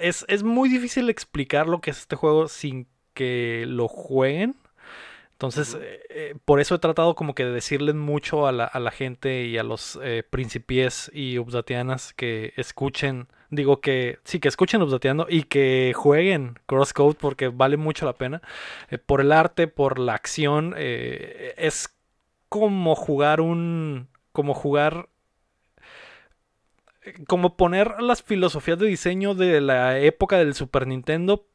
es, 0.00 0.24
es 0.28 0.42
muy 0.42 0.68
difícil 0.68 1.10
explicar 1.10 1.66
lo 1.68 1.80
que 1.80 1.90
es 1.90 1.98
este 1.98 2.16
juego 2.16 2.48
sin 2.48 2.86
que 3.14 3.64
lo 3.66 3.88
jueguen. 3.88 4.56
Entonces, 5.32 5.76
eh, 5.78 6.00
eh, 6.08 6.34
por 6.46 6.60
eso 6.60 6.74
he 6.74 6.78
tratado 6.78 7.14
como 7.14 7.34
que 7.34 7.44
de 7.44 7.52
decirles 7.52 7.94
mucho 7.94 8.46
a 8.46 8.52
la, 8.52 8.64
a 8.64 8.80
la 8.80 8.90
gente 8.90 9.44
y 9.44 9.58
a 9.58 9.62
los 9.62 9.98
eh, 10.02 10.22
principies 10.28 11.10
y 11.12 11.38
updatianas 11.38 12.14
que 12.14 12.54
escuchen, 12.56 13.28
digo 13.50 13.82
que 13.82 14.18
sí, 14.24 14.40
que 14.40 14.48
escuchen 14.48 14.80
updateando 14.80 15.26
y 15.28 15.42
que 15.42 15.92
jueguen 15.94 16.58
Crosscode 16.64 17.16
porque 17.20 17.48
vale 17.48 17.76
mucho 17.76 18.06
la 18.06 18.14
pena. 18.14 18.40
Eh, 18.88 18.96
por 18.96 19.20
el 19.20 19.30
arte, 19.30 19.68
por 19.68 19.98
la 19.98 20.14
acción, 20.14 20.74
es 20.78 21.90
como 22.48 22.94
jugar 22.94 23.42
un, 23.42 24.08
como 24.32 24.54
jugar 24.54 25.10
como 27.26 27.56
poner 27.56 28.00
las 28.00 28.22
filosofías 28.22 28.78
de 28.78 28.86
diseño 28.86 29.34
de 29.34 29.60
la 29.60 29.98
época 29.98 30.38
del 30.38 30.54
Super 30.54 30.86
Nintendo, 30.86 31.46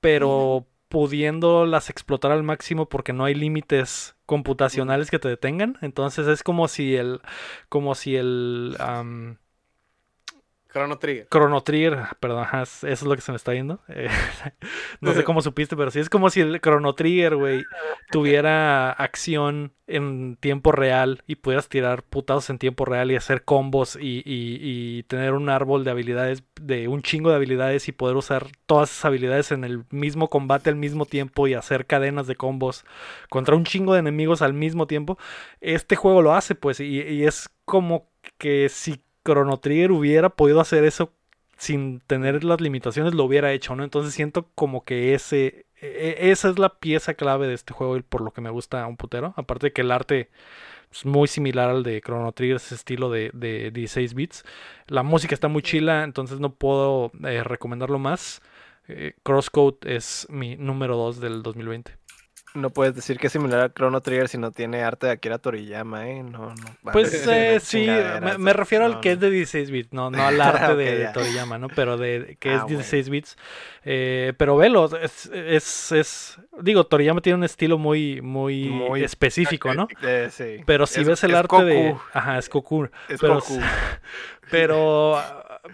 pero 0.00 0.66
pudiéndolas 0.88 1.90
explotar 1.90 2.32
al 2.32 2.42
máximo 2.42 2.88
porque 2.88 3.12
no 3.12 3.24
hay 3.24 3.34
límites 3.34 4.16
computacionales 4.26 5.10
que 5.10 5.18
te 5.18 5.28
detengan. 5.28 5.78
Entonces 5.82 6.26
es 6.26 6.42
como 6.42 6.68
si 6.68 6.96
el, 6.96 7.20
como 7.68 7.94
si 7.94 8.16
el 8.16 8.76
Chrono 10.70 10.98
Trigger. 10.98 11.26
Chrono 11.30 11.62
Trigger, 11.62 11.98
perdón, 12.20 12.46
eso 12.62 12.86
es 12.86 13.02
lo 13.02 13.14
que 13.14 13.22
se 13.22 13.32
me 13.32 13.36
está 13.36 13.54
yendo. 13.54 13.80
Eh, 13.88 14.08
no 15.00 15.12
sé 15.14 15.24
cómo 15.24 15.40
supiste, 15.40 15.76
pero 15.76 15.90
sí 15.90 15.98
es 16.00 16.10
como 16.10 16.28
si 16.30 16.40
el 16.40 16.60
Chrono 16.60 16.94
Trigger, 16.94 17.36
güey, 17.36 17.64
tuviera 18.10 18.90
acción 18.92 19.72
en 19.86 20.36
tiempo 20.36 20.70
real 20.72 21.22
y 21.26 21.36
pudieras 21.36 21.68
tirar 21.68 22.02
putados 22.02 22.50
en 22.50 22.58
tiempo 22.58 22.84
real 22.84 23.10
y 23.10 23.16
hacer 23.16 23.44
combos 23.44 23.96
y, 23.96 24.18
y- 24.26 24.58
y 24.98 25.02
tener 25.04 25.32
un 25.32 25.48
árbol 25.48 25.84
de 25.84 25.90
habilidades, 25.90 26.42
de 26.60 26.88
un 26.88 27.00
chingo 27.02 27.30
de 27.30 27.36
habilidades 27.36 27.88
y 27.88 27.92
poder 27.92 28.16
usar 28.16 28.46
todas 28.66 28.90
esas 28.90 29.06
habilidades 29.06 29.50
en 29.52 29.64
el 29.64 29.84
mismo 29.90 30.28
combate 30.28 30.68
al 30.70 30.76
mismo 30.76 31.06
tiempo 31.06 31.46
y 31.48 31.54
hacer 31.54 31.86
cadenas 31.86 32.26
de 32.26 32.36
combos 32.36 32.84
contra 33.30 33.56
un 33.56 33.64
chingo 33.64 33.94
de 33.94 34.00
enemigos 34.00 34.42
al 34.42 34.52
mismo 34.52 34.86
tiempo. 34.86 35.18
Este 35.62 35.96
juego 35.96 36.20
lo 36.20 36.34
hace, 36.34 36.54
pues, 36.54 36.80
y 36.80 37.24
es 37.24 37.48
como 37.64 38.10
que 38.36 38.68
si 38.68 39.02
Chrono 39.32 39.58
Trigger 39.58 39.92
hubiera 39.92 40.30
podido 40.30 40.60
hacer 40.60 40.84
eso 40.84 41.12
sin 41.56 42.00
tener 42.00 42.44
las 42.44 42.60
limitaciones, 42.60 43.14
lo 43.14 43.24
hubiera 43.24 43.52
hecho, 43.52 43.74
¿no? 43.76 43.84
Entonces 43.84 44.14
siento 44.14 44.48
como 44.54 44.84
que 44.84 45.14
ese, 45.14 45.66
e- 45.80 46.16
e- 46.20 46.30
esa 46.30 46.48
es 46.50 46.58
la 46.58 46.78
pieza 46.78 47.14
clave 47.14 47.46
de 47.48 47.54
este 47.54 47.74
juego 47.74 47.96
y 47.96 48.02
por 48.02 48.20
lo 48.22 48.32
que 48.32 48.40
me 48.40 48.50
gusta 48.50 48.86
un 48.86 48.96
putero. 48.96 49.34
Aparte 49.36 49.68
de 49.68 49.72
que 49.72 49.80
el 49.82 49.90
arte 49.90 50.30
es 50.92 51.04
muy 51.04 51.28
similar 51.28 51.70
al 51.70 51.82
de 51.82 52.00
Chrono 52.00 52.32
Trigger, 52.32 52.56
ese 52.56 52.74
estilo 52.74 53.10
de, 53.10 53.30
de 53.34 53.70
16 53.70 54.14
bits. 54.14 54.44
La 54.86 55.02
música 55.02 55.34
está 55.34 55.48
muy 55.48 55.62
chila, 55.62 56.04
entonces 56.04 56.40
no 56.40 56.54
puedo 56.54 57.12
eh, 57.24 57.42
recomendarlo 57.44 57.98
más. 57.98 58.40
Eh, 58.88 59.14
Crosscode 59.22 59.78
es 59.84 60.26
mi 60.30 60.56
número 60.56 60.96
2 60.96 61.20
del 61.20 61.42
2020. 61.42 61.96
No 62.54 62.70
puedes 62.70 62.94
decir 62.94 63.18
que 63.18 63.26
es 63.28 63.32
similar 63.32 63.60
a 63.60 63.68
Chrono 63.72 64.00
Trigger 64.00 64.28
si 64.28 64.38
no 64.38 64.50
tiene 64.50 64.82
arte 64.82 65.06
de 65.06 65.12
Akira 65.12 65.38
Toriyama, 65.38 66.08
¿eh? 66.08 66.22
No, 66.22 66.54
no. 66.54 66.92
Pues 66.92 67.10
sí, 67.10 67.28
eh, 67.30 67.58
sí, 67.60 67.86
me, 68.22 68.38
me 68.38 68.52
refiero 68.52 68.84
al 68.86 69.00
que 69.00 69.10
no. 69.10 69.14
es 69.14 69.20
de 69.20 69.30
16 69.30 69.70
bits, 69.70 69.92
no, 69.92 70.10
no 70.10 70.26
al 70.26 70.40
arte 70.40 70.74
de. 70.74 71.08
Toriyama, 71.12 71.58
¿no? 71.58 71.68
Pero 71.68 71.96
de 71.98 72.36
que 72.40 72.50
Ah, 72.50 72.54
es 72.56 72.62
bueno. 72.62 72.78
16 72.78 73.08
bits. 73.10 73.36
Eh, 73.84 74.32
pero 74.36 74.56
velo, 74.56 74.90
es, 75.00 75.26
es, 75.32 75.92
es- 75.92 76.38
digo, 76.60 76.84
Toriyama 76.84 77.20
tiene 77.20 77.36
un 77.38 77.44
estilo 77.44 77.78
muy, 77.78 78.20
muy, 78.22 78.64
Muy- 78.70 79.04
específico, 79.04 79.72
¿no? 79.74 79.86
Eh, 80.02 80.28
sí. 80.30 80.62
Pero 80.66 80.86
si 80.86 81.02
Es- 81.02 81.06
ves 81.06 81.24
el 81.24 81.34
arte 81.34 81.64
de... 81.64 81.94
Ajá, 82.12 82.38
es 82.38 82.48
Goku. 82.48 82.84
Es 83.08 83.20
pero, 83.20 83.34
Goku. 83.34 83.60
pero, 84.50 85.16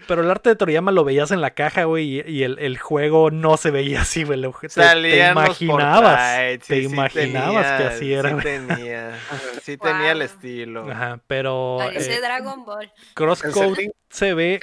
pero 0.07 0.21
el 0.21 0.31
arte 0.31 0.49
de 0.49 0.55
Toriyama 0.55 0.91
lo 0.91 1.03
veías 1.03 1.31
en 1.31 1.41
la 1.41 1.51
caja, 1.51 1.83
güey, 1.85 2.19
y, 2.19 2.23
y 2.27 2.43
el, 2.43 2.57
el 2.59 2.77
juego 2.77 3.31
no 3.31 3.57
se 3.57 3.71
veía 3.71 4.01
así, 4.01 4.23
güey. 4.23 4.41
Te, 4.73 5.29
imaginabas, 5.31 6.59
te 6.59 6.81
sí, 6.81 6.83
imaginabas 6.85 7.81
que 7.81 7.87
así 7.87 8.13
era. 8.13 8.29
Sí 8.29 8.43
tenía, 8.43 9.19
sí 9.61 9.77
tenía 9.77 10.11
el 10.11 10.21
estilo. 10.21 10.89
Ajá, 10.89 11.19
pero 11.27 11.77
Parece 11.79 12.15
eh, 12.15 12.21
Dragon 12.21 12.65
Ball. 12.65 12.91
Crosscode 13.13 13.91
se 14.09 14.33
ve 14.33 14.59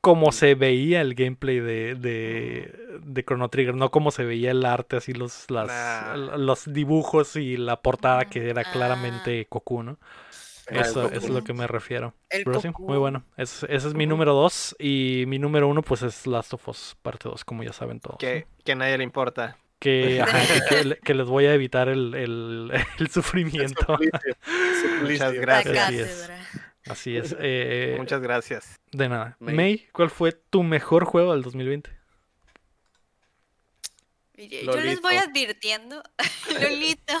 como 0.00 0.32
se 0.32 0.54
veía 0.54 1.00
el 1.00 1.14
gameplay 1.14 1.60
de, 1.60 1.94
de, 1.94 2.98
de 3.02 3.24
Chrono 3.24 3.48
Trigger, 3.48 3.74
no 3.74 3.90
como 3.90 4.10
se 4.10 4.24
veía 4.24 4.50
el 4.50 4.64
arte, 4.66 4.96
así 4.96 5.14
los, 5.14 5.50
las, 5.50 5.66
Nah. 5.68 6.36
los 6.36 6.70
dibujos 6.72 7.36
y 7.36 7.56
la 7.56 7.80
portada 7.80 8.26
que 8.26 8.50
era 8.50 8.62
Ah. 8.66 8.72
claramente 8.72 9.46
Goku, 9.50 9.82
¿no? 9.82 9.98
Eso 10.68 11.10
es 11.10 11.28
lo 11.28 11.42
que 11.44 11.52
me 11.52 11.66
refiero. 11.66 12.14
El 12.30 12.44
Pero 12.44 12.60
sí, 12.60 12.68
Goku. 12.68 12.86
muy 12.88 12.98
bueno. 12.98 13.24
Es- 13.36 13.64
ese 13.68 13.88
es 13.88 13.94
mi 13.94 14.06
número 14.06 14.32
2 14.34 14.76
y 14.78 15.24
mi 15.26 15.38
número 15.38 15.68
1 15.68 15.82
pues 15.82 16.02
es 16.02 16.26
Last 16.26 16.54
of 16.54 16.66
Us 16.68 16.96
parte 17.02 17.28
2, 17.28 17.44
como 17.44 17.62
ya 17.62 17.72
saben 17.72 18.00
todos. 18.00 18.16
Que, 18.18 18.46
que 18.64 18.72
a 18.72 18.74
nadie 18.74 18.96
le 18.98 19.04
importa. 19.04 19.56
Que, 19.78 20.20
ajá, 20.22 20.38
que- 20.68 20.76
que 20.76 20.84
le- 20.84 20.96
que 20.98 21.14
les 21.14 21.26
voy 21.26 21.46
a 21.46 21.54
evitar 21.54 21.88
el, 21.88 22.14
el- 22.14 22.70
el 22.98 23.08
sufrimiento. 23.08 23.84
Suplicio, 23.98 24.20
suplicio. 24.82 25.26
Muchas 25.26 25.34
gracias. 25.34 25.76
Así 25.88 25.96
es. 25.98 26.08
cátedra. 26.08 26.38
Así 26.86 27.16
es. 27.16 27.36
eh, 27.40 27.94
Muchas 27.98 28.20
gracias. 28.20 28.76
De 28.92 29.08
nada. 29.08 29.36
May. 29.40 29.54
May, 29.54 29.86
¿cuál 29.92 30.10
fue 30.10 30.32
tu 30.32 30.62
mejor 30.62 31.04
juego 31.04 31.32
del 31.32 31.42
2020? 31.42 31.90
Mire, 34.36 34.64
Yo 34.64 34.76
les 34.76 35.00
voy 35.00 35.16
advirtiendo, 35.16 36.02
Lolito. 36.60 37.14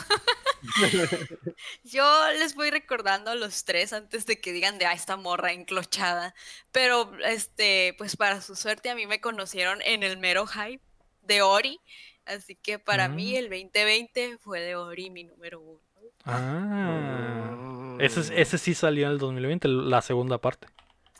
Yo 1.84 2.32
les 2.38 2.54
voy 2.54 2.70
recordando 2.70 3.30
a 3.30 3.34
los 3.34 3.64
tres 3.64 3.92
antes 3.92 4.26
de 4.26 4.40
que 4.40 4.52
digan 4.52 4.78
de 4.78 4.86
ah, 4.86 4.92
esta 4.92 5.16
morra 5.16 5.52
enclochada. 5.52 6.34
Pero 6.72 7.12
este, 7.24 7.94
pues 7.98 8.16
para 8.16 8.40
su 8.40 8.56
suerte 8.56 8.90
a 8.90 8.94
mí 8.94 9.06
me 9.06 9.20
conocieron 9.20 9.80
en 9.82 10.02
el 10.02 10.16
mero 10.18 10.46
hype 10.46 10.82
de 11.22 11.42
Ori. 11.42 11.80
Así 12.26 12.56
que 12.56 12.78
para 12.78 13.08
mí 13.08 13.32
Mm. 13.34 13.36
el 13.36 13.44
2020 13.50 14.38
fue 14.38 14.60
de 14.60 14.76
Ori 14.76 15.10
mi 15.10 15.24
número 15.24 15.60
uno. 15.60 15.80
Ah. 16.24 17.96
Ese, 18.00 18.20
es- 18.20 18.30
ese 18.34 18.58
sí 18.58 18.74
salió 18.74 19.06
en 19.06 19.12
el 19.12 19.18
2020, 19.18 19.68
la 19.68 20.02
segunda 20.02 20.38
parte. 20.38 20.66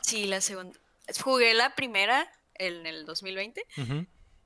Sí, 0.01 0.25
la 0.25 0.41
segunda. 0.41 0.77
Jugué 1.23 1.53
la 1.53 1.75
primera 1.75 2.27
en 2.55 2.85
el 2.87 3.05
2020 3.05 3.63
Ujú. 3.77 4.05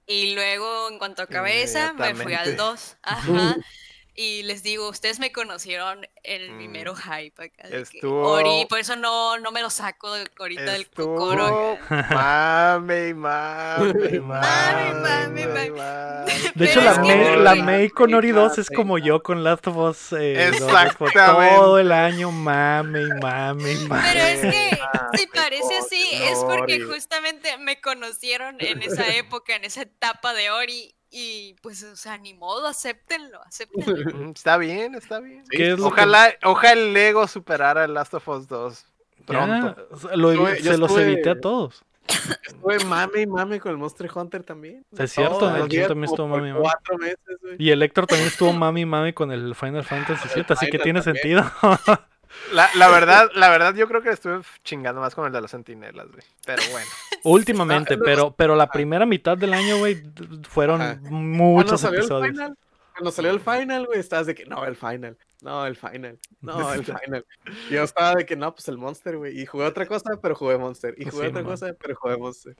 Y 0.09 0.33
luego 0.33 0.89
en 0.89 0.97
cuanto 0.97 1.21
acabé 1.21 1.61
esa 1.61 1.93
me 1.93 2.15
fui 2.15 2.33
al 2.33 2.49
Inmediatamente. 2.49 2.55
2. 2.55 2.97
Ajá. 3.03 3.55
Y 4.15 4.43
les 4.43 4.63
digo, 4.63 4.89
ustedes 4.89 5.19
me 5.19 5.31
conocieron 5.31 6.05
en 6.23 6.41
el 6.41 6.51
Mm. 6.51 6.57
primero 6.57 6.95
hype 6.95 7.41
acá. 7.45 7.67
Estuvo- 7.69 8.27
Ori, 8.31 8.65
por 8.67 8.79
eso 8.79 8.95
no, 8.97 9.37
no 9.39 9.51
me 9.51 9.61
lo 9.61 9.69
saco 9.69 10.11
de- 10.13 10.29
ahorita 10.37 10.73
del 10.73 10.89
cocoro. 10.89 11.77
Estuvo 11.79 11.89
mame, 12.13 13.13
mame, 13.13 14.19
Mame, 14.19 14.19
mame, 14.19 15.47
mame, 15.47 15.71
mame. 15.71 16.33
De 16.55 16.65
hecho, 16.65 16.81
la, 16.81 16.97
no, 16.97 17.35
la. 17.37 17.55
May 17.55 17.89
con 17.89 18.13
Ori 18.13 18.31
2 18.31 18.57
es 18.57 18.69
como 18.69 18.97
yo 18.97 19.23
con 19.23 19.43
Last 19.43 19.67
of 19.67 19.77
Us. 19.77 20.11
eh, 20.13 20.47
Exactamente. 20.49 21.55
todo 21.55 21.79
el 21.79 21.91
año 21.91 22.31
mame, 22.31 23.03
y 23.03 23.07
mame, 23.21 23.75
mame. 23.87 24.01
Pero 24.11 24.19
es 24.25 24.41
que 24.41 24.79
si 25.17 25.27
parece 25.27 25.77
así, 25.77 26.09
es 26.23 26.39
porque 26.39 26.81
justamente 26.81 27.57
me 27.57 27.79
conocieron 27.79 28.57
en 28.59 28.81
esa 28.81 29.07
época, 29.15 29.55
en 29.55 29.63
esa 29.63 29.83
etapa 29.83 30.33
de 30.33 30.49
Ori. 30.51 30.93
Y 31.11 31.55
pues, 31.61 31.81
o 31.83 31.95
sea, 31.95 32.17
ni 32.17 32.33
modo, 32.35 32.67
acéptenlo, 32.67 33.41
acéptenlo. 33.43 33.95
Mm, 34.27 34.31
Está 34.31 34.57
bien, 34.57 34.95
está 34.95 35.19
bien. 35.19 35.43
¿Qué 35.49 35.71
es 35.71 35.79
lo 35.79 35.85
que- 35.87 35.93
Ojalá, 36.01 36.33
ojalá 36.43 36.73
el 36.73 36.93
Lego 36.93 37.27
superara 37.27 37.85
el 37.85 37.93
Last 37.93 38.13
of 38.13 38.27
Us 38.27 38.47
2 38.47 38.85
Ya, 39.19 39.25
pronto. 39.25 39.87
lo 40.15 40.33
yo 40.33 40.55
se 40.55 40.77
los 40.77 40.91
estuve- 40.91 41.03
evité 41.11 41.29
a 41.31 41.39
todos. 41.41 41.83
Estuve 42.07 42.83
mame 42.85 43.21
y 43.21 43.27
mame 43.27 43.59
con 43.59 43.71
el 43.71 43.77
Monster 43.77 44.09
Hunter 44.13 44.43
también. 44.43 44.83
Es 44.97 45.11
cierto, 45.11 45.47
el 45.55 45.67
también 45.87 46.03
estuvo 46.05 46.27
mame 46.27 46.49
y 46.49 46.51
mame. 46.53 46.61
Cuatro 46.63 46.97
meses, 46.97 47.37
güey. 47.41 47.55
Y 47.59 47.69
el 47.69 47.83
Héctor 47.83 48.07
también 48.07 48.27
estuvo 48.29 48.51
mami 48.51 48.83
mami 48.85 49.13
con 49.13 49.31
el 49.31 49.53
Final 49.53 49.83
Fantasy 49.83 50.27
VII, 50.33 50.45
así 50.49 50.69
que 50.71 50.79
tiene 50.79 51.01
también. 51.01 51.21
sentido. 51.21 51.51
La, 52.53 52.69
la 52.75 52.87
verdad, 52.89 53.29
la 53.35 53.49
verdad, 53.49 53.73
yo 53.75 53.87
creo 53.87 54.01
que 54.01 54.09
estuve 54.09 54.41
chingando 54.63 55.01
más 55.01 55.15
con 55.15 55.25
el 55.25 55.31
de 55.33 55.41
los 55.41 55.51
sentinelas, 55.51 56.07
güey. 56.09 56.23
Pero 56.45 56.61
bueno. 56.71 56.87
Últimamente, 57.23 57.95
Ah, 57.95 57.99
pero, 58.03 58.31
pero 58.31 58.55
la 58.55 58.67
primera 58.67 59.05
mitad 59.05 59.37
del 59.37 59.53
año, 59.53 59.77
güey, 59.79 60.01
fueron 60.47 60.81
Ajá. 60.81 60.99
Cuando 60.99 61.17
muchos 61.17 61.81
salió 61.81 61.99
el 61.99 62.05
episodios. 62.05 62.31
final, 62.31 62.57
cuando 62.93 63.11
salió 63.11 63.31
el 63.31 63.39
final, 63.39 63.85
güey, 63.87 63.99
estabas 63.99 64.27
de 64.27 64.35
que 64.35 64.45
no, 64.45 64.63
el 64.65 64.75
final, 64.75 65.17
no, 65.41 65.65
el 65.65 65.75
final, 65.75 66.19
no, 66.41 66.73
el 66.73 66.85
final. 66.85 67.25
Y 67.69 67.73
Yo 67.73 67.83
estaba 67.83 68.13
de 68.15 68.25
que 68.25 68.35
no, 68.35 68.53
pues 68.53 68.67
el 68.67 68.77
Monster, 68.77 69.17
güey. 69.17 69.39
Y 69.39 69.45
jugué 69.45 69.65
otra 69.65 69.85
cosa, 69.85 70.11
pero 70.21 70.35
jugué 70.35 70.57
Monster. 70.57 70.93
Y 70.97 71.05
jugué 71.05 71.23
Sí, 71.25 71.29
otra 71.29 71.41
man. 71.41 71.51
cosa, 71.51 71.67
pero 71.79 71.95
jugué 71.95 72.17
Monster. 72.17 72.55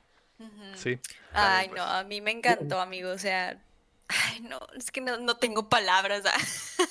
Sí. 0.75 0.97
Ay, 1.33 1.67
pues. 1.69 1.77
no, 1.81 1.83
a 1.85 2.03
mí 2.05 2.21
me 2.21 2.31
encantó, 2.31 2.79
amigo. 2.79 3.11
O 3.11 3.17
sea, 3.17 3.61
ay, 4.09 4.41
no, 4.41 4.59
es 4.77 4.91
que 4.91 4.99
no, 5.01 5.17
no 5.17 5.37
tengo 5.37 5.69
palabras. 5.69 6.23
ah. 6.25 6.37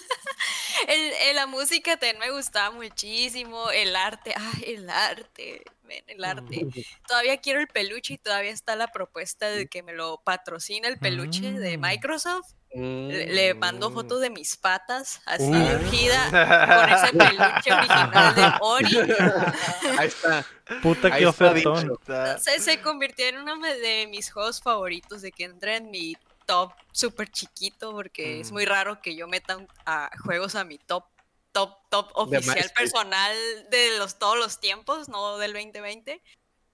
El, 0.86 1.12
el- 1.28 1.36
la 1.36 1.46
música 1.46 1.96
también 1.96 2.18
me 2.20 2.30
gustaba 2.30 2.70
muchísimo. 2.70 3.68
El 3.70 3.96
arte, 3.96 4.32
ay, 4.36 4.74
el 4.74 4.88
arte, 4.88 5.64
el 6.06 6.24
arte. 6.24 6.66
Todavía 7.08 7.36
quiero 7.38 7.60
el 7.60 7.66
peluche 7.66 8.14
y 8.14 8.18
todavía 8.18 8.52
está 8.52 8.76
la 8.76 8.86
propuesta 8.88 9.48
de 9.50 9.66
que 9.66 9.82
me 9.82 9.92
lo 9.92 10.20
patrocine 10.24 10.86
el 10.88 10.98
peluche 10.98 11.50
de 11.52 11.76
Mm. 11.76 11.80
Microsoft. 11.80 12.52
Mm. 12.74 13.08
Le, 13.08 13.26
le 13.26 13.54
mando 13.54 13.90
fotos 13.90 14.20
de 14.20 14.30
mis 14.30 14.56
patas, 14.56 15.20
así 15.26 15.42
Uh. 15.44 15.52
de 15.52 15.76
urgida, 15.76 16.30
con 16.30 16.92
ese 16.92 17.12
peluche 17.16 17.72
original 17.72 18.34
de 18.34 18.52
Ori. 18.60 18.96
Ahí 19.98 20.06
está. 20.08 20.46
Puta, 20.82 21.08
Ahí 21.08 21.24
está 21.24 21.30
ofertón. 21.30 21.98
Se, 22.40 22.60
se 22.60 22.80
convirtió 22.80 23.26
en 23.26 23.38
uno 23.38 23.58
de 23.58 24.06
mis 24.10 24.30
juegos 24.32 24.60
favoritos, 24.62 25.22
de 25.22 25.32
que 25.32 25.44
entra 25.44 25.76
en 25.76 25.90
mi 25.90 26.14
top 26.48 26.72
súper 26.92 27.30
chiquito, 27.30 27.92
porque 27.92 28.40
es 28.40 28.50
Mm. 28.50 28.54
muy 28.54 28.64
raro 28.64 29.02
que 29.02 29.14
yo 29.14 29.28
meta 29.28 29.58
un- 29.58 29.68
a 29.84 30.10
juegos 30.24 30.54
a 30.54 30.64
mi 30.64 30.78
top, 30.78 31.04
top, 31.52 31.76
top 31.90 32.10
oficial 32.14 32.70
personal 32.74 33.36
de 33.70 33.98
los 33.98 34.18
todos 34.18 34.38
los 34.38 34.58
tiempos, 34.58 35.08
no 35.10 35.36
del 35.36 35.52
2020. 35.52 36.22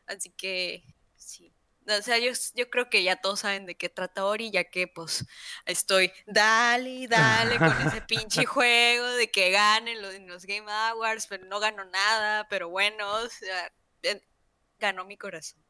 Así 0.07 0.31
que 0.31 0.85
sí. 1.17 1.53
O 1.87 2.01
sea, 2.03 2.17
yo, 2.19 2.31
yo 2.55 2.71
creo 2.71 2.89
que 2.89 3.03
ya 3.03 3.17
todos 3.17 3.41
saben 3.41 3.67
de 3.67 3.75
qué 3.77 3.89
trata 3.91 4.25
Ori, 4.25 4.51
ya 4.51 4.65
que 4.65 4.87
pues 4.87 5.27
estoy 5.67 6.11
dale 6.25 7.09
dale 7.09 7.59
con 7.59 7.77
ese 7.87 8.01
pinche 8.09 8.47
juego 8.47 9.07
de 9.09 9.31
que 9.31 9.51
ganen 9.51 10.01
los, 10.01 10.15
los 10.21 10.47
Game 10.47 10.71
Awards, 10.71 11.27
pero 11.27 11.45
no 11.47 11.59
ganó 11.61 11.85
nada, 11.85 12.47
pero 12.49 12.69
bueno, 12.71 13.07
o 13.17 13.29
sea, 13.29 13.71
ganó 14.79 15.05
mi 15.05 15.19
corazón. 15.19 15.63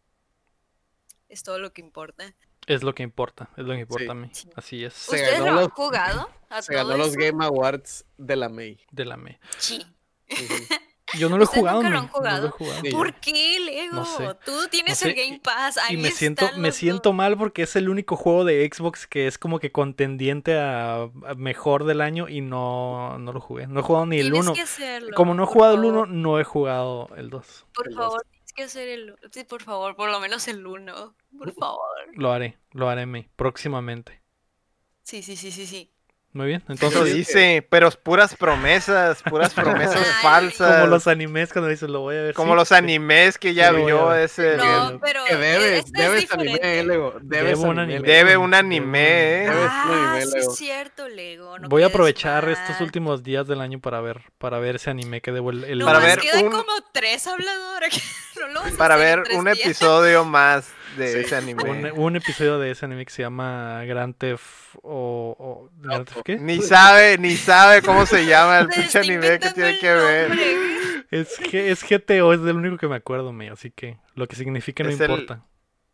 Es 1.29 1.43
todo 1.43 1.59
lo 1.59 1.73
que 1.73 1.81
importa. 1.81 2.35
Es 2.67 2.83
lo 2.83 2.95
que 2.95 3.03
importa, 3.03 3.51
es 3.57 3.65
lo 3.65 3.75
que 3.75 3.81
importa 3.81 4.05
Sí. 4.05 4.11
a 4.11 4.15
mí. 4.15 4.29
Sí. 4.33 4.49
Así 4.57 4.85
es, 4.85 4.95
Se 4.95 5.17
¿Ustedes 5.17 5.33
ganó 5.41 5.45
lo 5.45 5.51
han 5.51 5.65
los- 5.65 5.73
jugado? 5.73 6.31
¿A 6.51 6.63
Se 6.63 6.75
ganó 6.75 6.97
los? 6.97 7.15
Game 7.17 7.45
Awards 7.45 8.05
de 8.17 8.37
la 8.37 8.49
May. 8.49 8.79
de 8.91 9.05
la 9.05 9.17
me. 9.17 9.39
Sí. 9.59 9.85
Yo 11.19 11.29
no 11.29 11.37
lo 11.37 11.43
he 11.43 11.45
¿Ustedes 11.45 11.61
jugado, 11.61 11.83
nunca 11.83 11.91
lo 11.91 11.95
no 11.97 12.01
lo 12.03 12.07
he 12.07 12.11
jugado? 12.11 12.51
jugado. 12.51 12.81
Sí. 12.83 12.91
¿Por 12.91 13.15
qué, 13.21 13.61
Lego? 13.61 13.95
No 13.97 14.05
sé. 14.05 14.35
Tú 14.45 14.53
tienes 14.71 15.01
No 15.03 15.09
el 15.11 15.15
Game 15.15 15.41
Pass. 15.41 15.77
Y 15.77 15.93
ahí 15.95 15.97
me 16.03 16.11
siento, 16.11 16.47
me 16.57 16.73
siento 16.73 17.13
mal 17.13 17.37
porque 17.37 17.63
es 17.65 17.77
el 17.77 17.89
único 17.89 18.17
juego 18.17 18.45
de 18.45 18.69
Xbox 18.73 19.07
que 19.07 19.27
es 19.29 19.39
como 19.39 19.61
que 19.61 19.71
contendiente 19.71 20.59
a, 20.59 21.03
a 21.03 21.35
mejor 21.37 21.85
del 21.85 22.01
año 22.01 22.29
y 22.29 22.41
no, 22.41 23.19
no 23.19 23.33
lo 23.33 23.41
jugué. 23.41 23.67
No 23.69 23.81
he 23.81 23.83
jugado 23.83 24.07
ni 24.07 24.19
el 24.19 24.31
Tienes 24.33 24.41
1. 24.47 24.55
que 24.55 24.63
hacerlo. 24.63 25.11
Como 25.15 25.35
no 25.35 25.45
he 25.45 25.47
jugado 25.47 25.75
el 25.75 25.81
favor, 25.83 25.95
1, 25.95 26.07
no 26.07 26.41
he 26.41 26.45
jugado 26.45 27.09
el 27.17 27.31
2. 27.31 27.67
Por 27.75 27.89
el 27.89 27.95
favor, 27.95 28.27
que 28.55 28.65
hacer 28.65 28.89
el 28.89 29.17
Sí, 29.31 29.45
por 29.45 29.63
favor, 29.63 29.97
por 29.97 30.11
lo 30.11 30.21
menos 30.21 30.49
el 30.49 30.67
1. 30.67 31.17
Por 31.37 31.53
favor. 31.55 31.81
Lo 32.15 32.33
haré, 32.33 32.59
lo 32.73 32.89
haré 32.89 33.07
me, 33.07 33.29
próximamente. 33.37 34.23
Sí, 35.03 35.23
sí, 35.23 35.37
sí, 35.37 35.51
sí, 35.51 35.67
sí. 35.67 35.91
Muy 36.35 36.49
bien, 36.49 36.63
Eso 36.65 36.73
entonces 36.73 37.15
dice, 37.15 37.65
pero 37.71 37.89
puras 37.93 38.35
promesas, 38.35 39.23
puras 39.23 39.55
promesas 39.55 40.05
falsas. 40.21 40.75
como 40.81 40.89
los 40.89 41.07
animes 41.07 41.53
cuando 41.53 41.69
dices 41.71 41.89
lo 41.89 42.01
voy 42.01 42.17
a 42.17 42.23
ver. 42.23 42.35
Como 42.35 42.55
sí, 42.55 42.57
los 42.57 42.73
animes 42.73 43.39
que 43.39 43.55
ya 43.55 43.71
lo 43.71 43.87
vio 43.87 44.13
ese. 44.13 44.57
No, 44.57 44.99
pero. 45.01 45.25
Que 45.27 45.35
e- 45.35 45.37
debes, 45.37 45.85
este 45.85 46.03
es 46.03 46.11
debes 46.11 46.33
anime, 46.33 46.59
eh, 46.61 46.83
Lego. 46.85 47.15
Debes 47.23 47.59
un 47.61 47.79
anime. 47.79 48.01
Debe 48.01 48.37
un 48.37 48.53
anime, 48.53 49.45
¿eh? 49.45 49.49
Ah, 49.49 49.85
anime, 50.13 50.27
sí 50.27 50.33
Lego. 50.37 50.51
es 50.53 50.59
cierto, 50.59 51.09
Lego. 51.09 51.59
no 51.61 51.69
Voy 51.69 51.85
a 51.85 51.87
aprovechar 51.87 52.49
estos 52.49 52.81
últimos 52.81 53.23
días 53.23 53.47
del 53.47 53.61
año 53.61 53.79
para 53.79 54.01
ver 54.01 54.21
para 54.39 54.59
ver 54.59 54.75
ese 54.75 54.91
anime 54.91 55.21
que 55.21 55.31
debo 55.31 55.51
el, 55.51 55.63
el- 55.63 55.79
No, 55.79 55.87
Para 55.87 56.01
ver 56.01 56.19
quedan 56.19 56.47
un- 56.47 56.51
como 56.51 56.73
tres 56.93 57.27
habladores. 57.29 57.95
No 58.53 58.69
lo 58.69 58.77
Para 58.77 58.97
ver 58.97 59.23
un 59.37 59.45
días. 59.45 59.61
episodio 59.61 60.25
más 60.25 60.67
de 60.97 61.13
Sí. 61.13 61.19
ese 61.21 61.37
anime. 61.37 61.63
un, 61.65 61.91
un 61.99 62.17
episodio 62.17 62.59
de 62.59 62.71
ese 62.71 62.85
anime 62.85 63.05
que 63.05 63.13
se 63.13 63.23
llama 63.23 63.83
Grand 63.85 64.15
Theft 64.17 64.77
o, 64.83 65.37
o 65.39 65.71
Grand 65.81 66.07
Theft 66.07 66.23
qué? 66.25 66.37
Ni 66.39 66.61
sabe, 66.61 67.19
ni 67.19 67.37
sabe 67.37 67.83
cómo 67.83 68.07
se 68.07 68.27
llama 68.27 68.59
el 68.61 68.69
pinche 68.69 68.99
anime 68.99 69.39
que 69.39 69.51
tiene 69.51 69.79
que 69.79 69.93
ver. 69.93 70.33
Es, 71.11 71.39
G- 71.41 71.55
es 71.71 71.83
GTO, 71.85 72.33
es 72.33 72.43
del 72.43 72.57
único 72.57 72.77
que 72.77 72.89
me 72.89 72.97
acuerdo, 72.97 73.33
me, 73.33 73.49
así 73.51 73.71
que 73.71 73.99
lo 74.15 74.27
que 74.27 74.37
significa 74.37 74.83
no 74.83 74.91
Es 74.91 75.01
importa. 75.01 75.43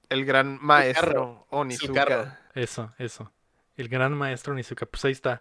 El 0.08 0.24
gran 0.24 0.58
maestro. 0.60 1.46
Onizuka. 1.50 2.40
Eso, 2.54 2.92
eso. 2.98 3.30
El 3.76 3.88
gran 3.88 4.12
maestro 4.12 4.52
Nizuka, 4.54 4.84
pues 4.86 5.04
ahí 5.04 5.12
está. 5.12 5.40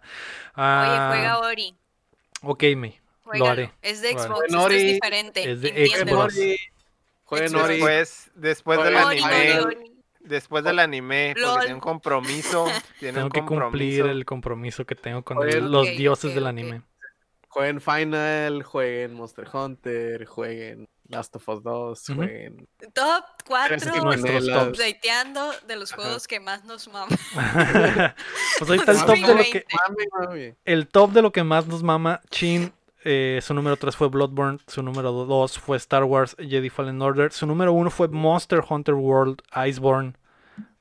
Ah, 0.56 1.08
juega 1.12 1.38
Ori. 1.40 1.74
Ok, 2.42 2.64
me. 2.76 3.00
Juégalo. 3.24 3.50
haré, 3.50 3.72
Es 3.82 4.00
de 4.00 4.12
lo. 4.14 4.18
Xbox, 4.20 4.40
esto 4.48 4.68
es 4.70 4.82
diferente. 4.84 5.50
es 5.52 5.60
de 5.60 5.86
Xbox. 5.88 6.34
Jueguen 7.30 7.48
Xbox. 7.50 7.64
Ori. 7.64 7.74
Después, 7.76 8.30
después 8.34 8.84
del 8.84 8.94
Ori, 8.96 9.18
anime, 9.22 9.60
Ori. 9.60 9.76
después 10.20 10.64
del 10.64 10.78
anime, 10.80 11.34
porque 11.40 11.58
tiene 11.60 11.74
un 11.74 11.80
compromiso, 11.80 12.66
tiene 13.00 13.14
Tengo 13.14 13.26
un 13.26 13.30
que 13.32 13.40
cumplir 13.40 13.60
compromiso. 13.62 14.06
el 14.06 14.24
compromiso 14.24 14.84
que 14.84 14.94
tengo 14.96 15.22
con 15.22 15.38
Oye, 15.38 15.58
el- 15.58 15.70
los 15.70 15.88
ok, 15.88 15.94
dioses 15.94 16.30
ok, 16.30 16.34
del 16.34 16.46
anime. 16.46 16.82
Jueguen 17.48 17.80
Final, 17.80 18.62
jueguen 18.62 19.14
Monster 19.14 19.48
Hunter, 19.52 20.24
jueguen 20.26 20.88
Last 21.08 21.34
of 21.34 21.48
Us 21.48 21.62
2, 21.64 22.08
Ujú. 22.10 22.18
jueguen... 22.20 22.68
Top 22.94 23.24
4 23.44 23.76
Tres 23.78 24.02
Nuestros 24.04 24.32
Gemelas. 24.44 24.64
tops. 24.66 24.78
updateando 24.78 25.52
de 25.66 25.74
los 25.76 25.92
Ajá. 25.92 26.02
juegos 26.02 26.28
que 26.28 26.38
más 26.38 26.64
nos 26.64 26.86
maman. 26.86 27.08
pues 28.58 28.70
ahí 28.70 28.78
está 28.78 28.92
el 28.92 28.98
top 29.04 29.16
de 29.16 29.20
lo 29.34 29.42
que 29.42 29.64
2020. 29.64 29.66
Mami, 29.88 30.28
mami. 30.28 30.54
el 30.64 30.88
top 30.88 31.10
de 31.10 31.22
lo 31.22 31.32
que 31.32 31.42
más 31.42 31.66
nos 31.66 31.82
mama 31.82 32.20
Chin 32.30 32.72
eh, 33.04 33.40
su 33.42 33.54
número 33.54 33.76
3 33.76 33.96
fue 33.96 34.08
Bloodborne, 34.08 34.58
su 34.66 34.82
número 34.82 35.12
2 35.12 35.58
fue 35.58 35.76
Star 35.76 36.04
Wars 36.04 36.36
Jedi 36.38 36.68
Fallen 36.68 37.00
Order, 37.00 37.32
su 37.32 37.46
número 37.46 37.72
1 37.72 37.90
fue 37.90 38.08
Monster 38.08 38.62
Hunter 38.68 38.94
World 38.94 39.42
Iceborne. 39.66 40.14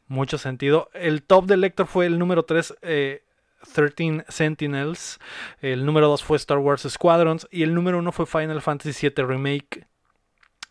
Mucho 0.08 0.40
sentido. 0.40 0.90
El 0.94 1.22
top 1.22 1.46
del 1.46 1.62
lector 1.62 1.86
fue 1.86 2.08
el 2.08 2.18
número 2.18 2.44
3, 2.44 2.78
eh, 2.82 3.24
13 3.74 4.26
Sentinels. 4.28 5.20
El 5.62 5.86
número 5.86 6.08
2 6.08 6.24
fue 6.24 6.38
Star 6.38 6.58
Wars 6.58 6.88
Squadrons. 6.90 7.48
Y 7.52 7.62
el 7.62 7.76
número 7.76 8.00
1 8.00 8.12
fue 8.12 8.26
Final 8.26 8.60
Fantasy 8.60 9.08
VII 9.08 9.24
Remake. 9.24 9.86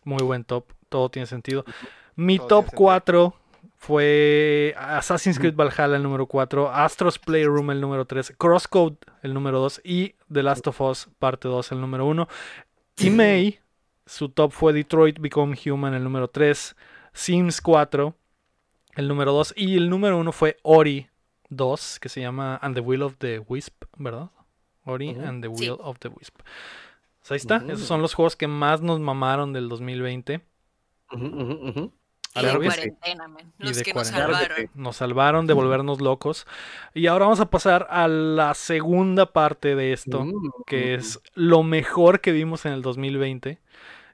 Muy 0.03 0.23
buen 0.23 0.43
top. 0.43 0.65
Todo 0.89 1.09
tiene 1.09 1.25
sentido. 1.25 1.63
Mi 2.15 2.37
Todo 2.37 2.47
top 2.47 2.65
tiene 2.65 2.69
sentido. 2.71 2.77
4 2.77 3.38
fue 3.79 4.75
Assassin's 4.77 5.39
Creed 5.39 5.55
Valhalla 5.55 5.95
el 5.95 6.03
número 6.03 6.25
4, 6.27 6.69
Astros 6.69 7.17
Playroom 7.17 7.71
el 7.71 7.79
número 7.79 8.05
3, 8.05 8.33
Crosscode 8.37 8.97
el 9.23 9.33
número 9.33 9.59
2 9.59 9.81
y 9.85 10.15
The 10.31 10.43
Last 10.43 10.67
of 10.67 10.81
Us 10.81 11.09
parte 11.17 11.47
2 11.47 11.71
el 11.71 11.79
número 11.81 12.05
1. 12.05 12.27
Y 12.97 13.09
May, 13.09 13.59
su 14.05 14.27
top 14.29 14.51
fue 14.51 14.73
Detroit 14.73 15.19
Become 15.19 15.57
Human 15.65 15.93
el 15.93 16.03
número 16.03 16.27
3, 16.27 16.75
Sims 17.13 17.61
4 17.61 18.13
el 18.95 19.07
número 19.07 19.31
2 19.31 19.53
y 19.55 19.77
el 19.77 19.89
número 19.89 20.17
1 20.17 20.31
fue 20.33 20.57
Ori 20.63 21.07
2 21.47 21.99
que 22.01 22.09
se 22.09 22.19
llama 22.19 22.59
And 22.61 22.75
the 22.75 22.81
Will 22.81 23.01
of 23.01 23.15
the 23.19 23.39
Wisp, 23.47 23.85
¿verdad? 23.97 24.29
Ori 24.83 25.11
Ujú. 25.11 25.21
and 25.25 25.41
the 25.41 25.49
Sí. 25.55 25.69
Will 25.69 25.79
of 25.81 25.99
the 25.99 26.09
Wisp. 26.09 26.35
Pues 27.19 27.31
ahí 27.31 27.37
está, 27.37 27.57
Ujú. 27.57 27.71
esos 27.71 27.87
son 27.87 28.01
los 28.01 28.13
juegos 28.13 28.35
que 28.35 28.47
más 28.47 28.81
nos 28.81 28.99
mamaron 28.99 29.53
del 29.53 29.69
2020. 29.69 30.41
Ujú, 31.13 31.25
ujú, 31.25 31.69
ujú. 31.69 31.93
Y 32.35 32.41
de 32.45 32.53
cuarentena, 32.57 33.27
Los 33.57 33.77
de 33.77 33.83
que 33.83 33.93
nos 33.93 34.11
cuarentena. 34.11 34.39
Salvaron. 34.39 34.69
Nos 34.75 34.95
salvaron 34.97 35.47
de 35.47 35.53
volvernos 35.53 35.99
locos. 36.01 36.45
Y 36.93 37.07
ahora 37.07 37.25
vamos 37.25 37.39
a 37.39 37.49
pasar 37.49 37.87
a 37.89 38.07
la 38.07 38.53
segunda 38.53 39.33
parte 39.33 39.75
de 39.75 39.93
esto, 39.93 40.25
Mm. 40.25 40.51
que 40.67 40.93
es 40.93 41.19
lo 41.33 41.63
mejor 41.63 42.21
que 42.21 42.31
vimos 42.31 42.65
en 42.65 42.73
el 42.73 42.81
2020. 42.81 43.57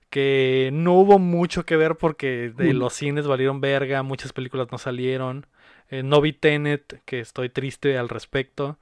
Que 0.10 0.70
no 0.72 0.94
hubo 0.94 1.20
mucho 1.20 1.66
que 1.66 1.76
ver 1.76 1.96
porque 1.96 2.54
de 2.56 2.74
Mm. 2.74 2.78
los 2.78 2.94
cines 2.94 3.28
valieron 3.28 3.60
verga, 3.60 4.02
muchas 4.04 4.32
películas 4.34 4.68
no 4.72 4.78
salieron. 4.78 5.46
Eh, 5.90 6.02
no 6.04 6.22
vi 6.22 6.32
Tenet, 6.34 7.02
que 7.06 7.20
estoy 7.20 7.50
triste 7.50 7.98
al 7.98 8.08
respecto. 8.10 8.78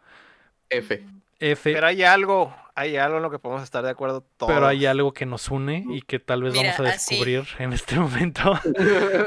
F. 0.69 1.03
F, 1.39 1.73
Pero 1.73 1.87
hay 1.87 2.03
algo, 2.03 2.55
hay 2.75 2.97
algo 2.97 3.17
en 3.17 3.23
lo 3.23 3.29
que 3.31 3.39
podemos 3.39 3.63
estar 3.63 3.83
de 3.83 3.91
acuerdo 3.91 4.21
todos. 4.37 4.51
pero 4.51 4.67
hay 4.67 4.85
algo 4.85 5.13
que 5.13 5.25
nos 5.25 5.49
une 5.49 5.85
y 5.89 6.01
que 6.01 6.19
tal 6.19 6.43
vez 6.43 6.53
Mira, 6.53 6.75
vamos 6.75 6.91
a 6.91 6.95
así. 6.95 7.15
descubrir 7.15 7.47
en 7.59 7.73
este 7.73 7.95
momento. 7.99 8.53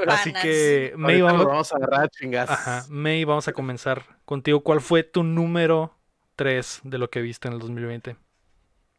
Así 0.08 0.32
que, 0.32 0.92
May, 0.96 1.20
vamos 1.22 1.72
a 1.72 1.76
agarrar 1.76 2.08
chingas. 2.10 2.50
Ajá, 2.50 2.84
May, 2.88 3.24
vamos 3.24 3.48
a 3.48 3.52
comenzar 3.52 4.04
contigo. 4.24 4.62
¿Cuál 4.62 4.80
fue 4.80 5.02
tu 5.04 5.22
número 5.22 5.96
3 6.36 6.80
de 6.84 6.98
lo 6.98 7.10
que 7.10 7.20
viste 7.22 7.48
en 7.48 7.54
el 7.54 7.60
2020? 7.60 8.16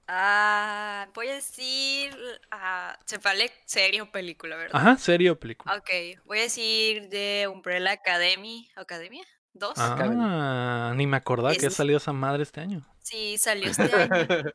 Ah, 0.09 1.09
voy 1.13 1.27
a 1.27 1.35
decir. 1.35 2.15
ah, 2.51 2.97
se 3.05 3.17
vale 3.17 3.51
serie 3.65 4.01
o 4.01 4.09
película, 4.11 4.55
¿verdad? 4.55 4.75
Ajá, 4.79 4.97
serie 4.97 5.29
o 5.31 5.39
película. 5.39 5.75
Ok, 5.75 5.89
voy 6.25 6.39
a 6.39 6.41
decir 6.43 7.09
de 7.09 7.49
Umbrella 7.51 7.91
Academy. 7.91 8.69
¿Academia? 8.75 9.25
¿Dos? 9.57 9.73
Ah, 9.77 10.93
ni 10.95 11.07
me 11.07 11.17
acordaba 11.17 11.55
que 11.55 11.67
ha 11.67 11.71
salido 11.71 11.97
esa 11.97 12.13
madre 12.13 12.43
este 12.43 12.61
año. 12.61 12.81
Sí, 13.01 13.37
salió 13.37 13.69
este 13.69 13.83
año. 13.83 14.09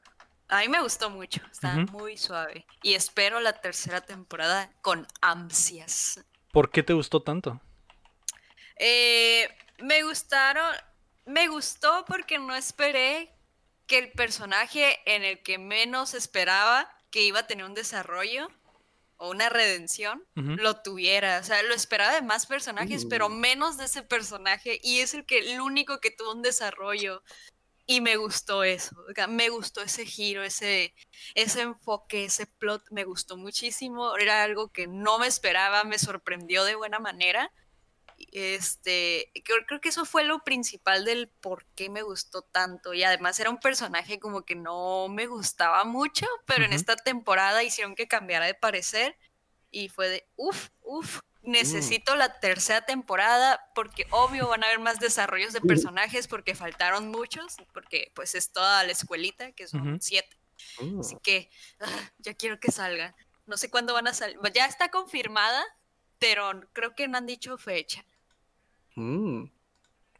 A 0.48 0.60
mí 0.60 0.68
me 0.68 0.82
gustó 0.82 1.08
mucho, 1.08 1.40
está 1.50 1.78
Ujú. 1.78 1.98
muy 1.98 2.18
suave. 2.18 2.66
Y 2.82 2.92
espero 2.92 3.40
la 3.40 3.54
tercera 3.54 4.02
temporada 4.02 4.70
con 4.82 5.06
ansias. 5.22 6.22
¿Por 6.52 6.70
qué 6.70 6.82
te 6.82 6.92
gustó 6.92 7.22
tanto? 7.22 7.58
Eh, 8.76 9.48
me 9.78 10.02
gustaron, 10.02 10.74
me 11.24 11.48
gustó 11.48 12.04
porque 12.06 12.38
no 12.38 12.54
esperé 12.54 13.34
que 13.86 13.98
el 13.98 14.12
personaje 14.12 14.98
en 15.06 15.24
el 15.24 15.42
que 15.42 15.56
menos 15.56 16.12
esperaba 16.12 16.88
que 17.10 17.22
iba 17.22 17.40
a 17.40 17.46
tener 17.46 17.64
un 17.64 17.74
desarrollo 17.74 18.48
o 19.22 19.30
una 19.30 19.48
redención, 19.48 20.26
lo 20.34 20.82
tuviera. 20.82 21.38
O 21.38 21.44
sea, 21.44 21.62
lo 21.62 21.74
esperaba 21.74 22.12
de 22.12 22.22
más 22.22 22.46
personajes, 22.46 23.06
pero 23.06 23.28
Mm. 23.28 23.38
menos 23.38 23.76
de 23.76 23.84
ese 23.84 24.02
personaje. 24.02 24.80
Y 24.82 24.98
es 24.98 25.14
el 25.14 25.24
que 25.24 25.38
el 25.38 25.60
único 25.60 26.00
que 26.00 26.10
tuvo 26.10 26.32
un 26.32 26.42
desarrollo. 26.42 27.22
Y 27.86 28.00
me 28.00 28.16
gustó 28.16 28.64
eso. 28.64 28.96
Me 29.28 29.48
gustó 29.48 29.80
ese 29.80 30.06
giro, 30.06 30.42
ese, 30.42 30.92
ese 31.34 31.60
enfoque, 31.60 32.24
ese 32.24 32.46
plot. 32.46 32.82
Me 32.90 33.04
gustó 33.04 33.36
muchísimo. 33.36 34.16
Era 34.16 34.42
algo 34.42 34.72
que 34.72 34.88
no 34.88 35.20
me 35.20 35.28
esperaba, 35.28 35.84
me 35.84 35.98
sorprendió 36.00 36.64
de 36.64 36.74
buena 36.74 36.98
manera. 36.98 37.52
Este, 38.30 39.32
creo, 39.44 39.58
creo 39.66 39.80
que 39.80 39.88
eso 39.88 40.04
fue 40.04 40.24
lo 40.24 40.44
principal 40.44 41.04
del 41.04 41.28
por 41.28 41.64
qué 41.74 41.90
me 41.90 42.02
gustó 42.02 42.42
tanto. 42.42 42.94
Y 42.94 43.02
además 43.04 43.38
era 43.40 43.50
un 43.50 43.58
personaje 43.58 44.18
como 44.18 44.42
que 44.44 44.54
no 44.54 45.08
me 45.08 45.26
gustaba 45.26 45.84
mucho, 45.84 46.26
pero 46.46 46.64
en 46.64 46.72
esta 46.72 46.96
temporada 46.96 47.62
hicieron 47.62 47.94
que 47.94 48.08
cambiara 48.08 48.46
de 48.46 48.54
parecer. 48.54 49.16
Y 49.70 49.88
fue 49.88 50.08
de, 50.08 50.26
uff, 50.36 50.68
uff, 50.82 51.20
necesito 51.42 52.14
la 52.14 52.40
tercera 52.40 52.82
temporada 52.82 53.60
porque 53.74 54.06
obvio 54.10 54.48
van 54.48 54.62
a 54.62 54.66
haber 54.66 54.78
más 54.78 55.00
desarrollos 55.00 55.52
de 55.52 55.60
personajes 55.60 56.28
porque 56.28 56.54
faltaron 56.54 57.10
muchos, 57.10 57.56
porque 57.72 58.12
pues 58.14 58.34
es 58.34 58.52
toda 58.52 58.84
la 58.84 58.92
escuelita, 58.92 59.52
que 59.52 59.66
son 59.66 60.00
siete. 60.00 60.36
Así 61.00 61.16
que 61.22 61.50
ah, 61.80 62.12
ya 62.18 62.34
quiero 62.34 62.60
que 62.60 62.70
salgan. 62.70 63.14
No 63.46 63.56
sé 63.56 63.70
cuándo 63.70 63.92
van 63.92 64.06
a 64.06 64.14
salir. 64.14 64.38
Ya 64.54 64.66
está 64.66 64.90
confirmada, 64.90 65.62
pero 66.18 66.52
creo 66.72 66.94
que 66.94 67.08
no 67.08 67.18
han 67.18 67.26
dicho 67.26 67.58
fecha. 67.58 68.04
Mm. 68.94 69.44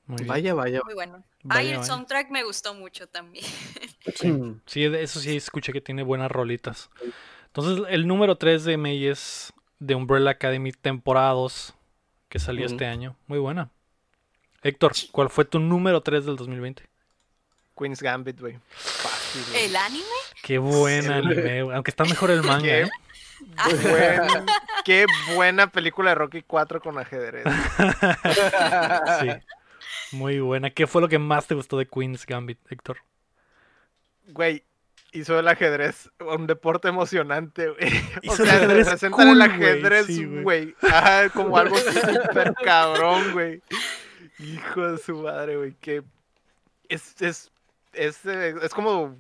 Muy 0.07 0.17
bien. 0.17 0.27
Vaya, 0.29 0.55
vaya. 0.55 0.81
Muy 0.85 0.95
bueno. 0.95 1.23
Vaya, 1.45 1.61
Ay, 1.61 1.69
el 1.71 1.77
vaya. 1.79 1.87
soundtrack 1.87 2.31
me 2.31 2.45
gustó 2.45 2.75
mucho 2.75 3.07
también. 3.07 3.45
Sí, 4.67 4.89
de 4.89 5.03
eso 5.03 5.21
sí 5.21 5.37
escuché 5.37 5.73
que 5.73 5.81
tiene 5.81 6.03
buenas 6.03 6.31
rolitas. 6.31 6.91
Entonces, 7.47 7.87
el 7.89 8.07
número 8.09 8.37
3 8.37 8.65
de 8.65 8.77
May 8.77 9.07
es 9.07 9.53
de 9.79 9.95
Umbrella 9.95 10.31
Academy 10.31 10.73
temporada 10.73 11.31
2, 11.33 11.73
que 12.29 12.39
salió 12.41 12.67
este 12.67 12.87
año. 12.87 13.17
Muy 13.29 13.39
buena. 13.39 13.71
Héctor, 14.63 14.93
¿cuál 15.13 15.31
fue 15.31 15.45
tu 15.45 15.59
número 15.61 16.01
3 16.03 16.25
del 16.27 16.37
2020? 16.37 16.85
Queen's 17.79 18.03
Gambit, 18.03 18.41
güey. 18.41 18.59
¿El 19.57 19.77
anime? 19.77 20.05
Qué 20.43 20.59
buena 20.59 21.17
anime, 21.17 21.63
güey. 21.63 21.75
aunque 21.77 21.91
está 21.91 22.05
mejor 22.05 22.31
el 22.33 22.43
manga, 22.45 22.63
¿Qué? 22.63 22.83
¿eh? 22.83 22.91
Buen- 23.83 24.47
qué 24.85 25.07
buena 25.35 25.67
película 25.69 26.11
de 26.11 26.15
Rocky 26.17 26.43
4 26.43 26.81
con 26.81 26.99
ajedrez. 26.99 27.45
Sí. 29.21 29.29
Muy 30.17 30.41
buena. 30.41 30.71
¿Qué 30.71 30.87
fue 30.87 31.01
lo 31.03 31.09
que 31.09 31.19
más 31.19 31.47
te 31.47 31.55
gustó 31.55 31.79
de 31.79 31.87
Queen's 31.87 32.27
Gambit, 32.27 32.59
Héctor? 32.71 32.99
Güey, 34.29 34.65
hizo 35.13 35.39
el 35.39 35.49
ajedrez 35.49 36.11
un 36.21 36.47
deporte 36.47 36.89
emocionante, 36.89 37.69
güey. 37.71 37.89
O 38.29 38.33
Hizo 38.33 38.43
el 38.43 38.49
sea, 38.49 38.57
ajedrez 38.59 38.87
representan 38.87 39.29
el 39.29 39.39
cool, 39.39 39.57
güey, 39.59 39.71
ajedrez, 39.71 40.43
güey. 40.43 40.75
Ajá, 40.83 41.29
como 41.31 41.57
algo 41.57 41.77
súper 41.79 42.53
cabrón, 42.65 43.33
güey. 43.33 43.63
Hijo 44.39 44.93
de 44.93 44.99
su 44.99 45.17
madre, 45.23 45.57
güey. 45.57 45.75
Que 45.81 46.03
es, 46.89 47.21
es, 47.23 47.51
es, 47.93 48.25
eh, 48.27 48.55
es 48.63 48.75
como, 48.75 49.17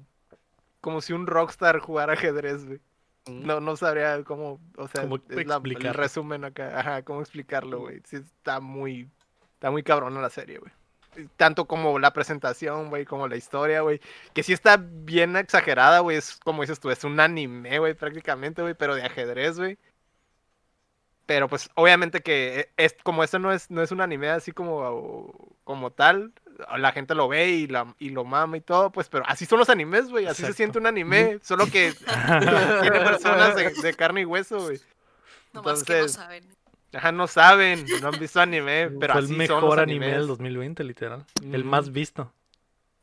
como 0.80 1.00
si 1.00 1.12
un 1.12 1.26
rockstar 1.26 1.78
jugara 1.78 2.12
ajedrez, 2.14 2.66
güey. 2.66 2.80
No, 3.26 3.60
no 3.60 3.76
sabría 3.76 4.22
cómo, 4.24 4.60
o 4.76 4.88
sea, 4.88 5.02
¿Cómo 5.02 5.18
la- 5.28 5.60
el 5.64 5.94
resumen 5.94 6.44
acá, 6.44 6.78
ajá, 6.78 7.02
cómo 7.02 7.20
explicarlo, 7.20 7.80
güey. 7.80 8.00
Sí, 8.04 8.16
está 8.16 8.60
muy, 8.60 9.08
está 9.54 9.70
muy 9.70 9.82
cabrona 9.82 10.20
la 10.20 10.30
serie, 10.30 10.58
güey. 10.58 10.72
Tanto 11.36 11.66
como 11.66 11.98
la 11.98 12.12
presentación, 12.12 12.88
güey, 12.88 13.04
como 13.04 13.28
la 13.28 13.36
historia, 13.36 13.82
güey. 13.82 14.00
Que 14.32 14.42
sí 14.42 14.52
está 14.52 14.78
bien 14.80 15.36
exagerada, 15.36 16.00
güey. 16.00 16.16
Es 16.16 16.36
como 16.36 16.62
dices 16.62 16.80
tú, 16.80 16.90
es 16.90 17.04
un 17.04 17.20
anime, 17.20 17.78
güey, 17.78 17.94
prácticamente, 17.94 18.62
güey, 18.62 18.74
pero 18.74 18.94
de 18.94 19.02
ajedrez, 19.04 19.58
güey. 19.58 19.78
Pero 21.26 21.48
pues, 21.48 21.70
obviamente 21.76 22.20
que 22.20 22.70
es 22.76 22.96
como 23.04 23.22
esto 23.22 23.38
no 23.38 23.52
es, 23.52 23.70
no 23.70 23.82
es 23.82 23.92
un 23.92 24.00
anime 24.00 24.30
así 24.30 24.52
como, 24.52 25.56
como 25.64 25.90
tal. 25.92 26.32
La 26.78 26.92
gente 26.92 27.14
lo 27.14 27.28
ve 27.28 27.48
y, 27.50 27.66
la, 27.66 27.94
y 27.98 28.10
lo 28.10 28.24
mama 28.24 28.56
y 28.56 28.60
todo, 28.60 28.90
pues, 28.90 29.08
pero 29.08 29.24
así 29.26 29.46
son 29.46 29.58
los 29.58 29.68
animes, 29.68 30.08
güey. 30.08 30.26
Así 30.26 30.42
se 30.44 30.52
siente 30.52 30.78
un 30.78 30.86
anime, 30.86 31.38
solo 31.42 31.66
que 31.66 31.92
tiene 32.80 33.00
personas 33.00 33.54
de, 33.56 33.70
de 33.70 33.94
carne 33.94 34.22
y 34.22 34.24
hueso, 34.24 34.60
güey. 34.60 34.80
Nomás 35.52 35.84
que 35.84 35.92
no 35.92 35.98
Entonces, 35.98 36.16
saben. 36.16 36.44
Ajá, 36.94 37.10
no 37.12 37.26
saben, 37.26 37.86
no 38.02 38.08
han 38.08 38.18
visto 38.18 38.40
anime, 38.40 38.90
pero 39.00 39.14
fue 39.14 39.22
así 39.22 39.32
el 39.32 39.46
son 39.46 39.56
los 39.56 39.62
mejor 39.64 39.80
anime 39.80 40.08
del 40.08 40.26
2020, 40.26 40.84
literal. 40.84 41.24
El 41.42 41.64
más 41.64 41.90
visto. 41.90 42.32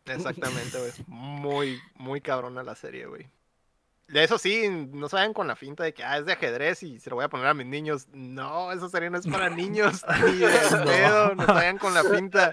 Exactamente, 0.05 0.77
güey. 0.79 0.91
Muy, 1.07 1.79
muy 1.95 2.21
cabrona 2.21 2.63
la 2.63 2.75
serie, 2.75 3.05
güey. 3.05 3.27
De 4.07 4.23
eso 4.23 4.39
sí, 4.39 4.67
no 4.69 5.07
se 5.07 5.17
vayan 5.17 5.33
con 5.35 5.47
la 5.47 5.55
finta 5.55 5.83
de 5.83 5.93
que 5.93 6.03
ah, 6.03 6.17
es 6.17 6.25
de 6.25 6.33
ajedrez 6.33 6.81
y 6.81 6.99
se 6.99 7.11
lo 7.11 7.15
voy 7.15 7.25
a 7.25 7.29
poner 7.29 7.45
a 7.45 7.53
mis 7.53 7.67
niños. 7.67 8.07
No, 8.11 8.71
esa 8.71 8.89
serie 8.89 9.11
no 9.11 9.19
es 9.19 9.27
para 9.27 9.49
niños. 9.55 10.03
Ni 10.25 10.37
de 10.37 10.47
No. 10.71 10.83
pedo, 10.85 11.35
no 11.35 11.45
se 11.45 11.51
vayan 11.51 11.77
con 11.77 11.93
la 11.93 12.03
finta. 12.03 12.51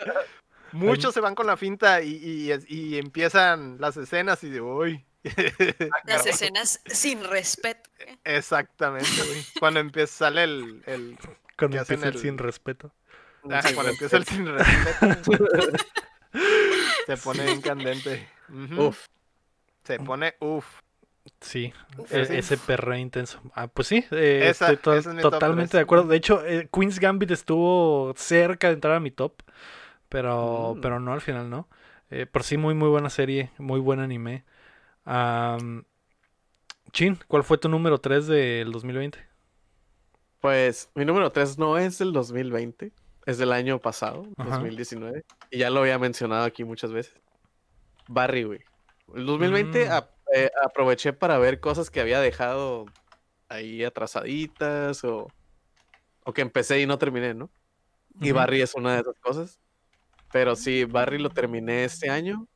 Muchos 0.76 1.14
se 1.14 1.20
van 1.20 1.34
con 1.34 1.46
la 1.46 1.56
finta 1.56 2.02
y, 2.02 2.52
y, 2.68 2.98
empiezan 2.98 3.76
las 3.80 3.96
escenas 3.96 4.42
y 4.44 4.50
de 4.50 4.60
uy. 4.60 5.04
Las 6.04 6.24
escenas 6.26 6.80
sin 6.86 7.24
respeto. 7.24 7.90
¿eh? 7.98 8.16
Exactamente, 8.24 9.08
güey. 9.16 9.44
Cuando 9.58 9.80
empieza, 9.80 10.12
sale 10.26 10.44
el, 10.44 10.82
el 10.86 11.18
Cuando 11.58 11.80
hacen 11.80 11.94
empieza 11.94 12.08
el 12.08 12.14
el- 12.14 12.20
sin 12.20 12.38
respeto. 12.38 12.92
Cuando 13.42 13.90
empieza 13.90 14.16
el 14.16 14.24
sin 14.24 14.46
respeto. 14.46 15.46
Se 17.06 17.16
pone 17.16 17.44
bien 17.44 17.60
candente. 17.60 18.28
Uf. 18.76 19.06
Se 19.84 19.98
pone 20.00 20.34
uff. 20.40 20.66
Sí, 21.40 21.72
Uf, 21.98 22.12
e- 22.12 22.24
sí. 22.24 22.36
ese 22.36 22.56
perre 22.56 22.98
intenso. 23.00 23.40
Ah, 23.54 23.66
pues 23.66 23.88
sí, 23.88 24.04
eh, 24.12 24.46
Esa- 24.48 24.66
estoy 24.72 24.76
to- 24.76 24.94
ese 24.96 25.08
es 25.10 25.14
mi 25.16 25.22
top 25.22 25.32
totalmente 25.32 25.76
de 25.76 25.82
acuerdo. 25.82 26.06
De 26.06 26.16
hecho, 26.16 26.44
eh, 26.46 26.68
Queen's 26.72 27.00
Gambit 27.00 27.30
estuvo 27.32 28.14
cerca 28.16 28.68
de 28.68 28.74
entrar 28.74 28.94
a 28.94 29.00
mi 29.00 29.10
top, 29.10 29.42
pero, 30.08 30.74
Mm. 30.76 30.80
pero 30.80 31.00
no, 31.00 31.12
al 31.12 31.20
final 31.20 31.48
no. 31.50 31.68
Eh, 32.10 32.26
por 32.26 32.42
sí, 32.44 32.56
muy, 32.56 32.74
muy 32.74 32.88
buena 32.88 33.10
serie, 33.10 33.50
muy 33.58 33.80
buen 33.80 33.98
anime. 34.00 34.44
Chin, 36.92 37.18
¿cuál 37.28 37.44
fue 37.44 37.58
tu 37.58 37.68
número 37.68 37.98
3 37.98 38.26
del 38.26 38.72
2020? 38.72 39.18
Pues 40.40 40.90
mi 40.94 41.04
número 41.04 41.30
3 41.32 41.58
no 41.58 41.78
es 41.78 41.98
del 41.98 42.12
2020, 42.12 42.92
es 43.26 43.38
del 43.38 43.52
año 43.52 43.80
pasado, 43.80 44.26
Ajá. 44.36 44.50
2019. 44.50 45.24
Y 45.50 45.58
ya 45.58 45.70
lo 45.70 45.80
había 45.80 45.98
mencionado 45.98 46.44
aquí 46.44 46.64
muchas 46.64 46.92
veces. 46.92 47.14
Barry, 48.08 48.44
güey. 48.44 48.60
El 49.14 49.26
2020 49.26 49.88
Mm. 49.88 49.92
eh, 50.34 50.50
aproveché 50.64 51.12
para 51.12 51.38
ver 51.38 51.60
cosas 51.60 51.90
que 51.90 52.00
había 52.00 52.20
dejado 52.20 52.86
ahí 53.48 53.84
atrasaditas 53.84 55.04
o, 55.04 55.28
o 56.24 56.32
que 56.32 56.42
empecé 56.42 56.80
y 56.80 56.86
no 56.86 56.98
terminé, 56.98 57.34
¿no? 57.34 57.50
Y. 58.20 58.32
Barry 58.32 58.62
es 58.62 58.74
una 58.74 58.94
de 58.94 59.00
esas 59.00 59.18
cosas. 59.20 59.60
Pero 60.32 60.56
sí, 60.56 60.84
Barry 60.84 61.18
lo 61.18 61.30
terminé 61.30 61.84
este 61.84 62.10
año. 62.10 62.48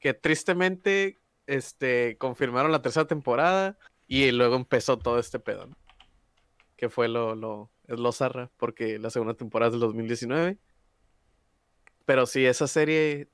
Que 0.00 0.14
tristemente 0.14 1.18
este, 1.46 2.16
confirmaron 2.18 2.72
la 2.72 2.82
tercera 2.82 3.06
temporada 3.06 3.78
y 4.06 4.30
luego 4.32 4.56
empezó 4.56 4.98
todo 4.98 5.18
este 5.18 5.38
pedo. 5.40 5.68
Que 6.76 6.88
fue 6.90 7.08
lo, 7.08 7.34
lo, 7.34 7.70
es 7.88 8.16
zarra, 8.16 8.50
porque 8.56 8.98
la 8.98 9.10
segunda 9.10 9.34
temporada 9.34 9.68
es 9.68 9.72
del 9.72 9.80
2019. 9.80 10.58
Pero 12.04 12.26
sí, 12.26 12.44
esa 12.46 12.66
serie, 12.66 13.28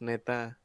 neta. 0.00 0.58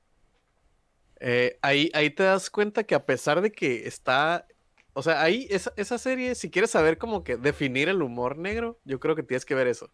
eh, 1.19 1.57
ahí, 1.61 1.89
ahí 1.93 2.09
te 2.11 2.23
das 2.23 2.49
cuenta 2.49 2.83
que 2.83 2.95
a 2.95 3.05
pesar 3.05 3.41
de 3.41 3.51
que 3.51 3.87
está. 3.87 4.47
O 4.93 5.03
sea, 5.03 5.21
ahí, 5.21 5.47
esa, 5.49 5.73
esa 5.77 5.97
serie, 5.97 6.35
si 6.35 6.49
quieres 6.49 6.71
saber 6.71 6.97
como 6.97 7.23
que 7.23 7.37
definir 7.37 7.89
el 7.89 8.01
humor 8.01 8.37
negro, 8.37 8.79
yo 8.83 8.99
creo 8.99 9.15
que 9.15 9.23
tienes 9.23 9.45
que 9.45 9.55
ver 9.55 9.67
eso. 9.67 9.91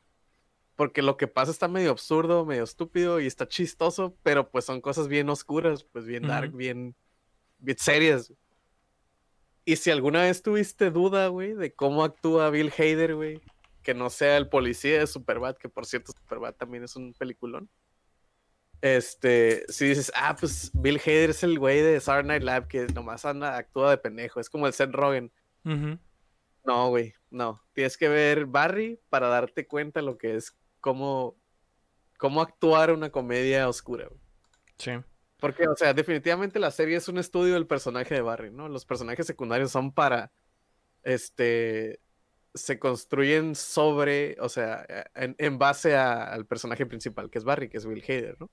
Porque 0.75 1.01
lo 1.01 1.17
que 1.17 1.27
pasa 1.27 1.51
está 1.51 1.67
medio 1.67 1.91
absurdo, 1.91 2.45
medio 2.45 2.63
estúpido 2.63 3.19
y 3.19 3.27
está 3.27 3.47
chistoso, 3.47 4.17
pero 4.23 4.49
pues 4.49 4.65
son 4.65 4.81
cosas 4.81 5.07
bien 5.07 5.29
oscuras, 5.29 5.83
pues 5.83 6.05
bien 6.05 6.23
dark, 6.23 6.49
Ujú. 6.49 6.57
bien, 6.57 6.95
bien 7.59 7.77
serias. 7.77 8.33
Y 9.65 9.75
si 9.75 9.91
alguna 9.91 10.23
vez 10.23 10.41
tuviste 10.41 10.89
duda, 10.91 11.27
güey, 11.27 11.53
de 11.53 11.73
cómo 11.73 12.03
actúa 12.03 12.49
Bill 12.49 12.73
Hader, 12.75 13.15
güey, 13.15 13.39
que 13.83 13.93
no 13.93 14.09
sea 14.09 14.37
el 14.37 14.49
policía 14.49 14.99
de 14.99 15.07
Superbad, 15.07 15.57
que 15.57 15.69
por 15.69 15.85
cierto 15.85 16.11
Superbad 16.11 16.55
también 16.55 16.83
es 16.83 16.95
un 16.95 17.13
peliculón. 17.13 17.69
Este, 18.81 19.63
si 19.69 19.87
dices, 19.87 20.11
ah, 20.15 20.35
pues 20.37 20.71
Bill 20.73 20.99
Hader 20.99 21.29
es 21.29 21.43
el 21.43 21.57
güey 21.57 21.81
de 21.81 22.01
Saturday 22.01 22.39
Night 22.39 22.43
Live 22.43 22.67
que 22.67 22.93
nomás 22.93 23.23
anda, 23.23 23.55
actúa 23.55 23.91
de 23.91 23.97
pendejo, 23.97 24.39
es 24.39 24.49
como 24.49 24.67
el 24.67 24.73
Seth 24.73 24.91
Rogen. 24.91 25.31
Ujú. 25.63 25.97
No, 26.65 26.89
güey, 26.89 27.13
no. 27.29 27.61
Tienes 27.73 27.95
que 27.95 28.09
ver 28.09 28.45
Barry 28.45 28.99
para 29.09 29.27
darte 29.27 29.67
cuenta 29.67 30.01
lo 30.01 30.17
que 30.17 30.35
es 30.35 30.53
cómo, 30.83 31.37
cómo 32.17 32.41
actuar 32.41 32.91
una 32.91 33.09
comedia 33.09 33.69
oscura. 33.69 34.05
güey. 34.09 34.19
Sí. 34.77 34.91
Porque, 35.39 35.65
o 35.65 35.75
sea, 35.77 35.93
definitivamente 35.93 36.59
la 36.59 36.71
serie 36.71 36.97
es 36.97 37.07
un 37.07 37.17
estudio 37.17 37.53
del 37.53 37.67
personaje 37.67 38.13
de 38.13 38.21
Barry, 38.21 38.51
¿no? 38.51 38.67
Los 38.67 38.85
personajes 38.85 39.25
secundarios 39.25 39.71
son 39.71 39.93
para, 39.93 40.33
este, 41.03 42.01
se 42.53 42.79
construyen 42.79 43.55
sobre, 43.55 44.35
o 44.41 44.49
sea, 44.49 44.85
en, 45.15 45.35
en 45.37 45.57
base 45.57 45.95
a- 45.95 46.23
al 46.33 46.45
personaje 46.45 46.85
principal, 46.85 47.29
que 47.29 47.37
es 47.39 47.45
Barry, 47.45 47.69
que 47.69 47.77
es 47.77 47.85
Will 47.85 48.03
Hader, 48.03 48.35
¿no? 48.41 48.51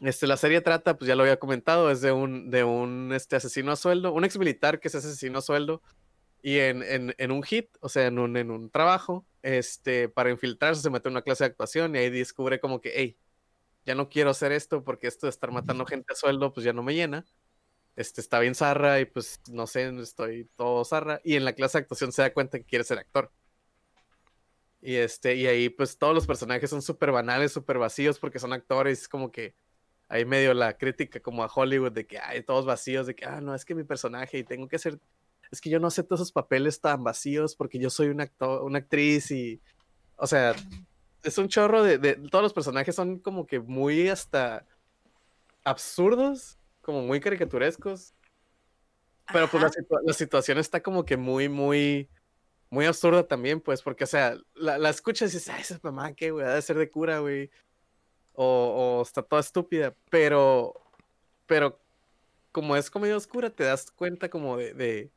Este, 0.00 0.26
la 0.26 0.36
serie 0.38 0.60
trata, 0.62 0.96
pues 0.96 1.06
ya 1.08 1.16
lo 1.16 1.22
había 1.24 1.38
comentado, 1.38 1.90
es 1.90 2.00
de 2.00 2.12
un, 2.12 2.50
de 2.50 2.64
un 2.64 3.12
este, 3.12 3.36
asesino 3.36 3.72
a 3.72 3.76
sueldo, 3.76 4.12
un 4.12 4.24
ex 4.24 4.38
militar 4.38 4.80
que 4.80 4.88
es 4.88 4.94
asesino 4.94 5.38
a 5.38 5.42
sueldo, 5.42 5.82
y 6.40 6.58
en, 6.60 6.82
en, 6.82 7.14
en 7.18 7.30
un 7.32 7.42
hit, 7.42 7.68
o 7.80 7.88
sea, 7.88 8.06
en 8.06 8.18
un, 8.18 8.36
en 8.36 8.50
un 8.50 8.70
trabajo, 8.70 9.26
este, 9.56 10.08
para 10.10 10.30
infiltrarse 10.30 10.82
se 10.82 10.90
mete 10.90 11.08
a 11.08 11.10
una 11.12 11.22
clase 11.22 11.44
de 11.44 11.50
actuación 11.50 11.94
y 11.96 11.98
ahí 11.98 12.10
descubre 12.10 12.60
como 12.60 12.80
que, 12.80 12.92
hey, 12.94 13.18
ya 13.86 13.94
no 13.94 14.10
quiero 14.10 14.30
hacer 14.30 14.52
esto 14.52 14.84
porque 14.84 15.06
esto 15.06 15.26
de 15.26 15.30
estar 15.30 15.50
matando 15.50 15.86
gente 15.86 16.12
a 16.12 16.16
sueldo, 16.16 16.52
pues 16.52 16.64
ya 16.64 16.74
no 16.74 16.82
me 16.82 16.94
llena. 16.94 17.24
Este, 17.96 18.20
está 18.20 18.38
bien 18.40 18.54
zarra 18.54 19.00
y 19.00 19.06
pues 19.06 19.40
no 19.50 19.66
sé, 19.66 19.88
estoy 20.00 20.44
todo 20.56 20.84
zarra. 20.84 21.20
Y 21.24 21.36
en 21.36 21.44
la 21.46 21.54
clase 21.54 21.78
de 21.78 21.82
actuación 21.82 22.12
se 22.12 22.22
da 22.22 22.34
cuenta 22.34 22.58
que 22.58 22.64
quiere 22.64 22.84
ser 22.84 22.98
actor. 22.98 23.32
Y 24.80 24.96
este, 24.96 25.34
y 25.34 25.46
ahí 25.46 25.70
pues 25.70 25.98
todos 25.98 26.14
los 26.14 26.26
personajes 26.26 26.68
son 26.70 26.82
súper 26.82 27.10
banales, 27.10 27.52
súper 27.52 27.78
vacíos 27.78 28.18
porque 28.18 28.38
son 28.38 28.52
actores, 28.52 29.02
es 29.02 29.08
como 29.08 29.32
que 29.32 29.54
hay 30.08 30.24
medio 30.24 30.54
la 30.54 30.76
crítica 30.76 31.20
como 31.20 31.42
a 31.42 31.50
Hollywood 31.52 31.92
de 31.92 32.06
que 32.06 32.18
hay 32.18 32.42
todos 32.42 32.66
vacíos, 32.66 33.06
de 33.06 33.14
que, 33.14 33.24
ah, 33.24 33.40
no, 33.40 33.54
es 33.54 33.64
que 33.64 33.74
mi 33.74 33.84
personaje 33.84 34.38
y 34.38 34.44
tengo 34.44 34.68
que 34.68 34.78
ser, 34.78 34.98
es 35.50 35.60
que 35.60 35.70
yo 35.70 35.80
no 35.80 35.86
acepto 35.88 36.14
esos 36.14 36.32
papeles 36.32 36.80
tan 36.80 37.02
vacíos 37.04 37.54
porque 37.56 37.78
yo 37.78 37.90
soy 37.90 38.08
un 38.08 38.20
actor, 38.20 38.62
una 38.62 38.78
actriz 38.78 39.30
y, 39.30 39.60
o 40.16 40.26
sea, 40.26 40.54
es 41.22 41.38
un 41.38 41.48
chorro 41.48 41.82
de, 41.82 41.98
de- 41.98 42.14
todos 42.30 42.42
los 42.42 42.52
personajes 42.52 42.94
son 42.94 43.18
como 43.18 43.46
que 43.46 43.60
muy 43.60 44.08
hasta 44.08 44.66
absurdos, 45.64 46.58
como 46.82 47.02
muy 47.02 47.20
caricaturescos. 47.20 48.14
Pero 49.30 49.46
pues 49.48 49.62
la, 50.04 50.12
situación 50.14 50.56
está 50.56 50.82
como 50.82 51.04
que 51.04 51.18
muy, 51.18 51.50
muy, 51.50 52.08
muy 52.70 52.86
absurda 52.86 53.28
también, 53.28 53.60
pues, 53.60 53.82
porque, 53.82 54.04
o 54.04 54.06
sea, 54.06 54.38
la, 54.54 54.78
la 54.78 54.88
escuchas 54.88 55.30
y 55.30 55.36
dices, 55.36 55.50
ay, 55.52 55.60
esa 55.60 55.78
mamá, 55.82 56.14
¿qué, 56.14 56.30
güey? 56.30 56.46
Ha 56.46 56.54
de 56.54 56.62
ser 56.62 56.78
de 56.78 56.90
cura, 56.90 57.18
güey. 57.18 57.50
O, 58.32 59.00
o 59.00 59.02
está 59.02 59.20
toda 59.22 59.40
estúpida, 59.40 59.94
pero, 60.10 60.72
pero 61.46 61.78
como 62.52 62.74
es 62.76 62.90
comedia 62.90 63.16
oscura, 63.16 63.50
te 63.50 63.64
das 63.64 63.90
cuenta 63.90 64.30
como 64.30 64.56
de, 64.56 64.72
de- 64.72 65.10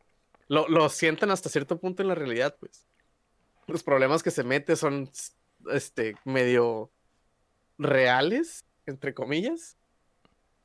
lo, 0.51 0.67
lo 0.67 0.89
sienten 0.89 1.31
hasta 1.31 1.47
cierto 1.47 1.79
punto 1.79 2.01
en 2.01 2.09
la 2.09 2.15
realidad, 2.15 2.57
pues. 2.59 2.85
Los 3.67 3.83
problemas 3.83 4.21
que 4.21 4.31
se 4.31 4.43
mete 4.43 4.75
son, 4.75 5.09
este, 5.71 6.15
medio 6.25 6.91
reales, 7.77 8.65
entre 8.85 9.13
comillas. 9.13 9.77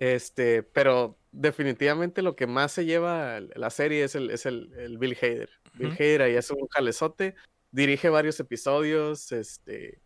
Este, 0.00 0.64
pero 0.64 1.16
definitivamente 1.30 2.22
lo 2.22 2.34
que 2.34 2.48
más 2.48 2.72
se 2.72 2.84
lleva 2.84 3.38
la 3.38 3.70
serie 3.70 4.02
es 4.02 4.16
el, 4.16 4.30
es 4.30 4.44
el, 4.44 4.72
el 4.76 4.98
Bill 4.98 5.16
Hader. 5.22 5.50
Bill. 5.74 5.92
Hader 5.92 6.22
ahí 6.22 6.36
hace 6.36 6.52
un 6.54 6.66
jalezote, 6.66 7.36
dirige 7.70 8.08
varios 8.08 8.40
episodios, 8.40 9.30
este, 9.30 10.00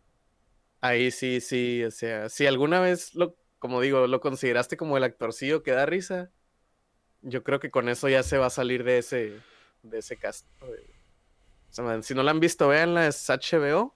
ahí 0.79 1.09
sí, 1.09 1.41
sí, 1.41 1.83
o 1.85 1.89
sea, 1.89 2.29
si 2.29 2.45
alguna 2.45 2.81
vez 2.81 3.15
lo, 3.15 3.35
como 3.57 3.81
digo, 3.81 4.05
lo 4.05 4.21
consideraste 4.21 4.77
como 4.77 4.95
el 4.95 5.03
actorcillo 5.03 5.63
que 5.63 5.71
da 5.71 5.87
risa, 5.87 6.29
yo 7.23 7.43
creo 7.43 7.59
que 7.59 7.71
con 7.71 7.89
eso 7.89 8.09
ya 8.09 8.21
se 8.21 8.37
va 8.37 8.45
a 8.45 8.51
salir 8.51 8.83
de 8.83 8.99
ese, 8.99 9.41
de 9.83 9.99
ese 9.99 10.17
cast. 10.17 10.45
De- 10.61 12.03
si 12.03 12.13
no 12.13 12.23
la 12.23 12.31
han 12.31 12.39
visto, 12.39 12.67
véanla, 12.67 13.07
es 13.07 13.29
HBO. 13.29 13.95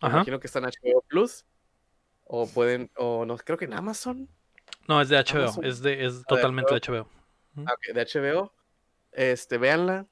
Me 0.00 0.08
Ajá. 0.08 0.16
imagino 0.18 0.38
que 0.40 0.46
está 0.46 0.60
en 0.60 0.66
HBO 0.66 1.02
Plus. 1.08 1.44
O 2.24 2.46
pueden, 2.48 2.90
o 2.96 3.24
no, 3.24 3.36
creo 3.38 3.56
que 3.58 3.64
en 3.66 3.74
Amazon. 3.74 4.28
No, 4.88 5.00
es 5.00 5.08
de 5.08 5.16
HBO. 5.18 5.42
Amazon. 5.44 5.64
Es, 5.64 5.80
de, 5.82 6.04
es 6.06 6.22
totalmente 6.26 6.74
de 6.74 6.80
HBO. 6.80 7.08
Ah, 7.66 7.72
ok, 7.74 7.94
de 7.94 8.04
HBO. 8.04 8.52
Este, 9.12 9.58
véanla. 9.58 10.06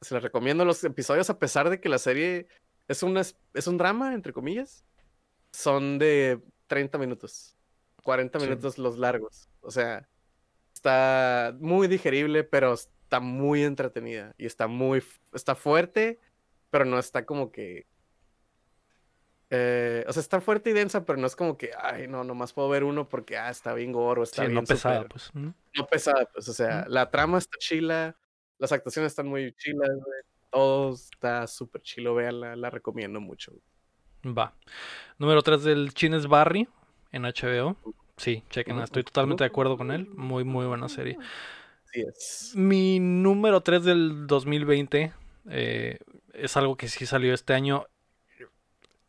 Se 0.00 0.14
la 0.14 0.20
recomiendo 0.20 0.64
los 0.64 0.82
episodios, 0.84 1.28
a 1.30 1.38
pesar 1.38 1.68
de 1.70 1.80
que 1.80 1.88
la 1.88 1.98
serie 1.98 2.46
es 2.86 3.02
un, 3.02 3.16
es, 3.16 3.34
un 3.66 3.76
drama, 3.78 4.14
entre 4.14 4.32
comillas. 4.32 4.84
Son 5.52 5.98
de 5.98 6.40
30 6.68 6.96
minutos. 6.98 7.56
40 8.04 8.38
Sí. 8.38 8.46
minutos 8.46 8.78
los 8.78 8.96
largos. 8.98 9.48
O 9.60 9.70
sea, 9.70 10.08
está 10.72 11.54
muy 11.58 11.88
digerible, 11.88 12.44
pero 12.44 12.74
está 13.08 13.20
muy 13.20 13.62
entretenida. 13.64 14.34
Y 14.36 14.44
está 14.44 14.66
muy, 14.66 15.02
está 15.32 15.54
fuerte, 15.54 16.20
pero 16.68 16.84
no 16.84 16.98
está 16.98 17.24
como 17.24 17.50
que... 17.50 17.86
eh, 19.48 20.04
o 20.06 20.12
sea, 20.12 20.20
está 20.20 20.42
fuerte 20.42 20.68
y 20.68 20.72
densa, 20.74 21.06
pero 21.06 21.18
no 21.18 21.26
es 21.26 21.34
como 21.34 21.56
que, 21.56 21.70
ay, 21.80 22.06
no, 22.06 22.22
nomás 22.22 22.52
puedo 22.52 22.68
ver 22.68 22.84
uno 22.84 23.08
porque, 23.08 23.38
ah, 23.38 23.48
está 23.48 23.72
bien 23.72 23.92
gore 23.92 24.20
o 24.20 24.24
está 24.24 24.42
Sí, 24.42 24.48
bien 24.48 24.60
no 24.60 24.64
pesada, 24.64 25.06
pues. 25.08 25.30
No 25.34 25.54
pesada, 25.90 26.28
pues, 26.34 26.46
o 26.50 26.52
sea, 26.52 26.84
la 26.86 27.10
trama 27.10 27.38
está 27.38 27.56
chila, 27.58 28.14
las 28.58 28.72
actuaciones 28.72 29.12
están 29.12 29.26
muy 29.26 29.54
chilas, 29.54 29.88
güey, 29.88 30.20
todo 30.50 30.92
está 30.92 31.46
súper 31.46 31.80
chilo, 31.80 32.14
véanla, 32.14 32.56
la 32.56 32.68
recomiendo 32.68 33.22
mucho. 33.22 33.52
güey. 33.52 34.34
Va. 34.34 34.54
Número 35.16 35.40
3 35.40 35.62
del 35.64 35.94
Chin 35.94 36.12
es 36.12 36.26
Barry 36.26 36.68
en 37.12 37.22
HBO. 37.22 37.74
Sí, 38.18 38.44
chequenla, 38.50 38.84
estoy 38.84 39.02
totalmente 39.04 39.44
de 39.44 39.48
acuerdo 39.48 39.78
con 39.78 39.92
él. 39.92 40.08
Muy, 40.08 40.44
muy 40.44 40.66
buena 40.66 40.90
serie. 40.90 41.16
Así 41.90 42.00
es. 42.02 42.54
Mi 42.54 42.98
número 43.00 43.62
3 43.62 43.84
del 43.84 44.26
2020 44.26 45.12
eh, 45.50 45.98
es 46.32 46.56
algo 46.56 46.76
que 46.76 46.88
sí 46.88 47.06
salió 47.06 47.34
este 47.34 47.54
año. 47.54 47.86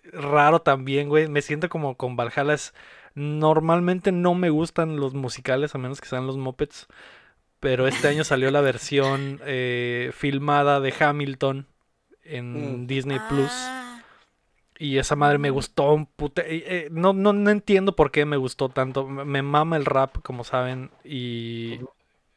Raro 0.03 0.61
también, 0.61 1.09
güey. 1.09 1.27
Me 1.27 1.41
siento 1.41 1.69
como 1.69 1.95
con 1.97 2.15
Valhalla. 2.15 2.53
Es... 2.53 2.73
Normalmente 3.15 4.11
no 4.11 4.33
me 4.35 4.49
gustan 4.49 4.97
los 4.97 5.13
musicales, 5.13 5.75
a 5.75 5.77
menos 5.77 6.01
que 6.01 6.07
sean 6.07 6.27
los 6.27 6.37
Muppets. 6.37 6.87
Pero 7.59 7.87
este 7.87 8.07
año 8.09 8.23
salió 8.25 8.51
la 8.51 8.61
versión 8.61 9.41
eh, 9.45 10.11
filmada 10.13 10.81
de 10.81 10.93
Hamilton 10.99 11.67
en 12.23 12.87
Mm. 12.87 12.87
Disney 12.87 13.19
Plus. 13.19 13.51
Ah, 13.51 14.03
Y 14.79 14.97
esa 14.97 15.15
madre 15.15 15.37
me 15.39 15.49
gustó 15.49 15.93
un 15.93 16.05
pute... 16.05 16.41
eh, 16.55 16.63
eh, 16.85 16.89
no, 16.91 17.13
no, 17.13 17.33
no 17.33 17.49
entiendo 17.49 17.95
por 17.95 18.11
qué 18.11 18.25
me 18.25 18.37
gustó 18.37 18.69
tanto. 18.69 19.07
Me 19.07 19.25
me 19.25 19.41
mama 19.41 19.75
el 19.77 19.85
rap, 19.85 20.17
como 20.23 20.43
saben. 20.45 20.91
Y 21.03 21.81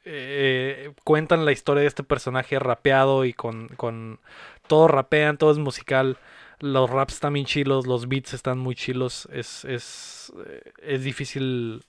eh, 0.05 0.93
cuentan 1.05 1.45
la 1.45 1.53
historia 1.53 1.83
de 1.83 1.89
este 1.89 2.03
personaje 2.05 2.59
rapeado 2.59 3.25
y 3.25 3.33
con, 3.33 3.69
con... 3.69 4.21
Todos 4.67 4.91
rapean, 4.91 5.39
todo 5.39 5.51
es 5.53 5.59
musical. 5.59 6.19
Los 6.61 6.91
raps 6.91 7.15
están 7.15 7.33
bien 7.35 7.47
chilos, 7.47 7.87
los 7.87 8.09
beats 8.09 8.35
están 8.35 8.59
muy 8.59 8.75
chilos. 8.75 9.29
Es, 9.33 9.65
es, 9.65 10.33
eh, 10.47 10.73
es 10.83 11.05
difícil... 11.05 11.85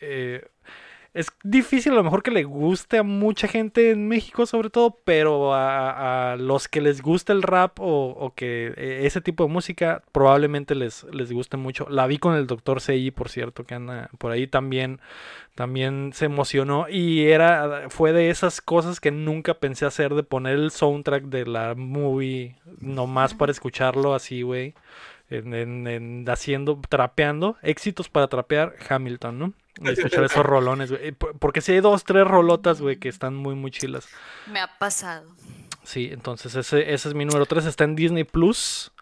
eh, 0.00 0.46
es 1.12 1.28
difícil 1.42 1.92
a 1.92 1.96
lo 1.96 2.04
mejor 2.04 2.22
que 2.22 2.30
le 2.30 2.44
guste 2.44 2.98
a 2.98 3.02
mucha 3.02 3.48
gente 3.48 3.90
en 3.90 4.06
México 4.06 4.46
sobre 4.46 4.70
todo, 4.70 4.98
pero 5.04 5.52
a, 5.54 6.32
a 6.32 6.36
los 6.36 6.68
que 6.68 6.80
les 6.80 7.02
gusta 7.02 7.32
el 7.32 7.42
rap 7.42 7.80
o, 7.80 8.10
o 8.10 8.34
que 8.34 8.72
eh, 8.76 9.00
ese 9.06 9.20
tipo 9.20 9.44
de 9.44 9.50
música 9.50 10.02
probablemente 10.12 10.74
les, 10.76 11.04
les 11.12 11.32
guste 11.32 11.56
mucho. 11.56 11.88
La 11.88 12.06
vi 12.06 12.18
con 12.18 12.34
el 12.34 12.46
doctor 12.46 12.80
CI, 12.80 13.10
por 13.10 13.28
cierto, 13.28 13.64
que 13.64 13.74
anda 13.74 14.08
por 14.18 14.30
ahí 14.30 14.46
también, 14.46 15.00
también 15.56 16.12
se 16.14 16.26
emocionó 16.26 16.88
y 16.88 17.26
era, 17.26 17.88
fue 17.90 18.12
de 18.12 18.30
esas 18.30 18.60
cosas 18.60 19.00
que 19.00 19.10
nunca 19.10 19.54
pensé 19.54 19.86
hacer 19.86 20.14
de 20.14 20.22
poner 20.22 20.54
el 20.54 20.70
soundtrack 20.70 21.24
de 21.24 21.44
la 21.44 21.74
movie 21.74 22.54
nomás 22.78 23.34
para 23.34 23.50
escucharlo 23.50 24.14
así, 24.14 24.42
güey. 24.42 24.74
En, 25.30 25.54
en- 25.54 25.86
en 25.86 26.24
haciendo, 26.28 26.80
trapeando, 26.88 27.56
éxitos 27.62 28.08
para 28.08 28.26
trapear 28.28 28.74
Hamilton, 28.88 29.38
¿no? 29.38 29.52
Y 29.80 29.88
escuchar 29.90 30.24
esos 30.24 30.44
rolones, 30.44 30.90
güey. 30.90 31.12
Por- 31.12 31.38
Porque 31.38 31.60
si 31.60 31.72
hay 31.72 31.80
dos, 31.80 32.04
tres 32.04 32.26
rolotas, 32.26 32.80
güey, 32.80 32.96
que 32.98 33.08
están 33.08 33.34
muy, 33.36 33.54
muy 33.54 33.70
chilas. 33.70 34.08
Me 34.52 34.60
ha 34.60 34.78
pasado. 34.78 35.24
Sí, 35.84 36.10
entonces 36.12 36.54
ese, 36.56 36.92
ese 36.92 37.08
es 37.08 37.14
mi 37.14 37.24
número 37.24 37.46
3, 37.46 37.64
está 37.64 37.84
en 37.84 37.96
Disney 37.96 38.24
Plus. 38.24 38.92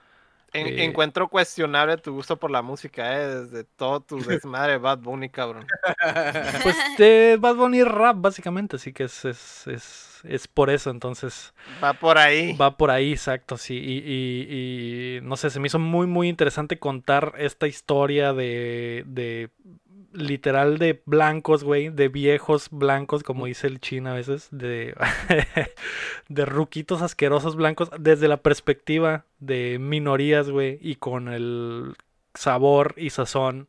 En- 0.53 0.67
Eh. 0.67 0.85
Encuentro 0.85 1.29
cuestionable 1.29 1.97
tu 1.99 2.13
gusto 2.15 2.37
por 2.39 2.51
la 2.51 2.63
música, 2.63 3.21
¿eh? 3.21 3.27
Desde 3.27 3.65
todo 3.65 4.01
tu 4.01 4.17
desmadre 4.43 4.73
de 4.73 4.79
Bad 4.79 4.99
Bunny, 5.01 5.29
cabrón. 5.29 5.67
Pues 6.63 6.77
de 6.97 7.37
Bad 7.41 7.57
Bunny 7.57 7.83
rap, 7.85 8.17
básicamente, 8.19 8.77
así 8.77 8.93
que 8.93 9.05
es, 9.05 9.25
es, 9.25 9.67
es, 9.67 10.21
es 10.25 10.49
por 10.49 10.71
eso, 10.71 10.91
entonces 10.91 11.53
Va 11.85 11.93
por 11.93 12.17
ahí. 12.19 12.55
va 12.57 12.77
por 12.77 12.91
ahí, 12.91 13.13
exacto, 13.13 13.57
sí. 13.59 13.75
Y, 13.77 13.99
y- 13.99 15.17
y, 15.19 15.21
no 15.23 15.37
sé, 15.37 15.51
se 15.51 15.61
me 15.61 15.67
hizo 15.67 15.79
muy, 15.79 16.07
muy 16.07 16.29
interesante 16.29 16.79
contar 16.79 17.35
esta 17.39 17.67
historia 17.67 18.33
de, 18.33 19.05
de 19.07 19.51
literal 20.13 20.79
de 20.79 21.03
blancos, 21.05 21.65
güey, 21.65 21.91
de 21.91 22.09
viejos 22.09 22.69
blancos, 22.71 23.23
como 23.23 23.47
dice 23.47 23.67
el 23.67 23.81
chino 23.81 24.11
a 24.11 24.15
veces, 24.15 24.49
de, 24.51 24.95
de 26.29 26.45
ruquitos 26.45 27.03
asquerosos 27.03 27.57
blancos, 27.57 27.91
desde 27.99 28.29
la 28.29 28.39
perspectiva 28.39 29.25
de 29.39 29.79
minorías, 29.81 30.51
güey, 30.51 30.79
y 30.81 30.97
con 30.97 31.29
el 31.29 31.95
sabor 32.35 32.95
y 32.97 33.11
sazón 33.11 33.69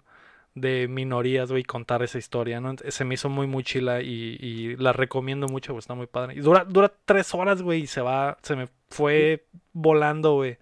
de 0.56 0.88
minorías, 0.88 1.52
güey, 1.52 1.64
contar 1.64 2.04
esa 2.04 2.18
historia, 2.18 2.60
¿no? 2.60 2.76
Se 2.88 3.06
me 3.06 3.16
hizo 3.16 3.30
muy, 3.30 3.48
muy 3.48 3.64
chila 3.64 4.02
y, 4.02 4.38
y 4.40 4.76
la 4.78 4.94
recomiendo 4.94 5.48
mucho, 5.48 5.74
güey, 5.74 5.80
está 5.80 5.96
muy 5.96 6.08
padre. 6.08 6.36
Y 6.36 6.40
dura, 6.40 6.66
dura 6.66 6.92
tres 7.06 7.34
horas, 7.34 7.62
güey, 7.62 7.82
y 7.82 7.88
se 7.88 8.02
va, 8.02 8.38
se 8.42 8.56
me 8.56 8.68
fue 8.90 9.46
volando, 9.74 10.36
güey. 10.36 10.58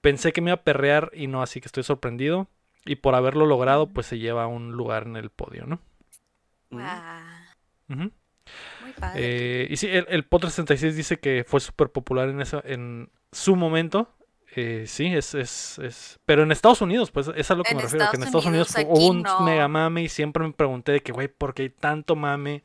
Pensé 0.00 0.32
que 0.32 0.40
me 0.40 0.50
iba 0.50 0.56
a 0.56 0.64
perrear 0.64 1.10
y 1.14 1.28
no, 1.28 1.42
así 1.42 1.60
que 1.60 1.66
estoy 1.66 1.84
sorprendido. 1.84 2.48
Y 2.84 2.96
por 2.96 3.14
haberlo 3.14 3.46
logrado, 3.46 3.88
pues 3.88 4.06
se 4.06 4.18
lleva 4.18 4.46
un 4.46 4.72
lugar 4.72 5.04
en 5.04 5.16
el 5.16 5.30
podio, 5.30 5.66
¿no? 5.66 5.80
Ujú. 7.88 8.10
muy 8.80 8.92
padre. 8.98 9.30
Eh, 9.64 9.66
y 9.70 9.76
sí, 9.76 9.88
el, 9.88 10.06
el 10.08 10.24
Pot 10.24 10.42
36 10.42 10.96
dice 10.96 11.20
que 11.20 11.44
fue 11.46 11.60
súper 11.60 11.90
popular 11.90 12.28
en, 12.28 12.40
eso, 12.40 12.62
en 12.64 13.10
su 13.30 13.56
momento. 13.56 14.08
Eh, 14.54 14.84
sí, 14.86 15.06
es, 15.06 15.34
es, 15.34 15.78
es... 15.78 16.18
Pero 16.26 16.42
en 16.42 16.52
Estados 16.52 16.82
Unidos, 16.82 17.10
pues 17.10 17.30
es 17.34 17.50
a 17.50 17.54
lo 17.54 17.64
que 17.64 17.70
En 17.70 17.78
me 17.78 17.82
refiero. 17.84 18.10
Que 18.10 18.16
en 18.18 18.22
Estados 18.22 18.44
Unidos, 18.44 18.74
Unidos, 18.74 18.90
hubo 18.90 19.08
un 19.08 19.22
no. 19.22 19.40
mega 19.40 19.66
mame 19.66 20.02
y 20.02 20.08
siempre 20.10 20.44
me 20.44 20.52
pregunté 20.52 20.92
de 20.92 21.00
que, 21.00 21.12
güey, 21.12 21.28
¿por 21.28 21.54
qué 21.54 21.62
hay 21.62 21.70
tanto 21.70 22.16
mame? 22.16 22.62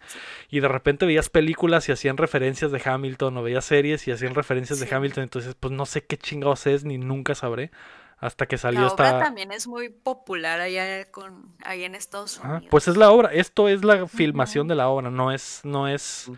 Y 0.49 0.59
de 0.59 0.67
repente 0.67 1.05
veías 1.05 1.29
películas 1.29 1.87
y 1.87 1.93
hacían 1.93 2.17
referencias 2.17 2.71
de 2.71 2.81
Hamilton 2.83 3.37
o 3.37 3.43
veías 3.43 3.63
series 3.63 4.05
y 4.07 4.11
hacían 4.11 4.35
referencias 4.35 4.79
de. 4.81 4.93
Hamilton. 4.93 5.23
Entonces, 5.23 5.55
pues 5.57 5.71
no 5.71 5.85
sé 5.85 6.03
qué 6.05 6.17
chingados 6.17 6.67
es 6.67 6.83
ni 6.83 6.97
nunca 6.97 7.35
sabré. 7.35 7.71
Hasta 8.19 8.47
que 8.47 8.57
salió 8.57 8.81
la 8.81 8.87
obra 8.93 9.07
esta... 9.07 9.19
también 9.19 9.51
es 9.51 9.67
muy 9.67 9.89
popular 9.89 10.59
allá 10.59 11.09
con 11.11 11.55
allá 11.63 11.85
en 11.85 11.93
Estados 11.95 12.39
Unidos. 12.39 12.63
pues 12.69 12.87
es 12.87 12.97
la 12.97 13.11
obra. 13.11 13.29
Esto 13.31 13.69
es 13.69 13.83
la 13.83 14.07
filmación 14.07 14.63
Ujú. 14.65 14.69
de 14.69 14.75
la 14.75 14.89
obra. 14.89 15.09
No 15.11 15.31
es... 15.31 15.61
No 15.63 15.87
es... 15.87 16.29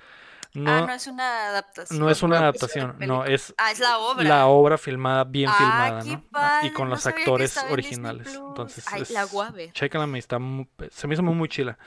No, 0.55 0.71
ah, 0.71 0.81
no 0.87 0.93
es 0.93 1.05
una 1.05 1.47
adaptación. 1.49 1.99
no 1.99 2.09
es 2.09 2.23
una 2.23 2.39
adaptación. 2.39 2.95
No, 2.99 3.23
es 3.23 3.53
Ah, 3.57 3.71
es 3.71 3.79
la 3.79 3.99
obra. 3.99 4.23
la 4.27 4.47
obra 4.47 4.79
filmada, 4.79 5.23
bien 5.23 5.47
Ah, 5.47 5.55
filmada, 5.55 6.03
¿no? 6.03 6.13
Ah, 6.13 6.23
padre, 6.31 6.67
Y 6.67 6.71
con 6.73 6.89
no 6.89 6.95
los 6.95 7.05
actores 7.05 7.55
en 7.55 7.71
originales. 7.71 8.23
Plus. 8.29 8.47
Entonces, 8.49 8.85
Ay, 8.91 9.03
es- 9.03 9.11
la 9.11 9.25
voy 9.25 9.45
a 9.45 9.51
ver. 9.51 9.71
chécala, 9.73 10.07
me 10.07 10.17
está 10.17 10.39
mu- 10.39 10.65
se 10.89 11.07
me 11.07 11.13
hizo 11.13 11.21
muy, 11.21 11.35
muy 11.35 11.49
chila. 11.49 11.77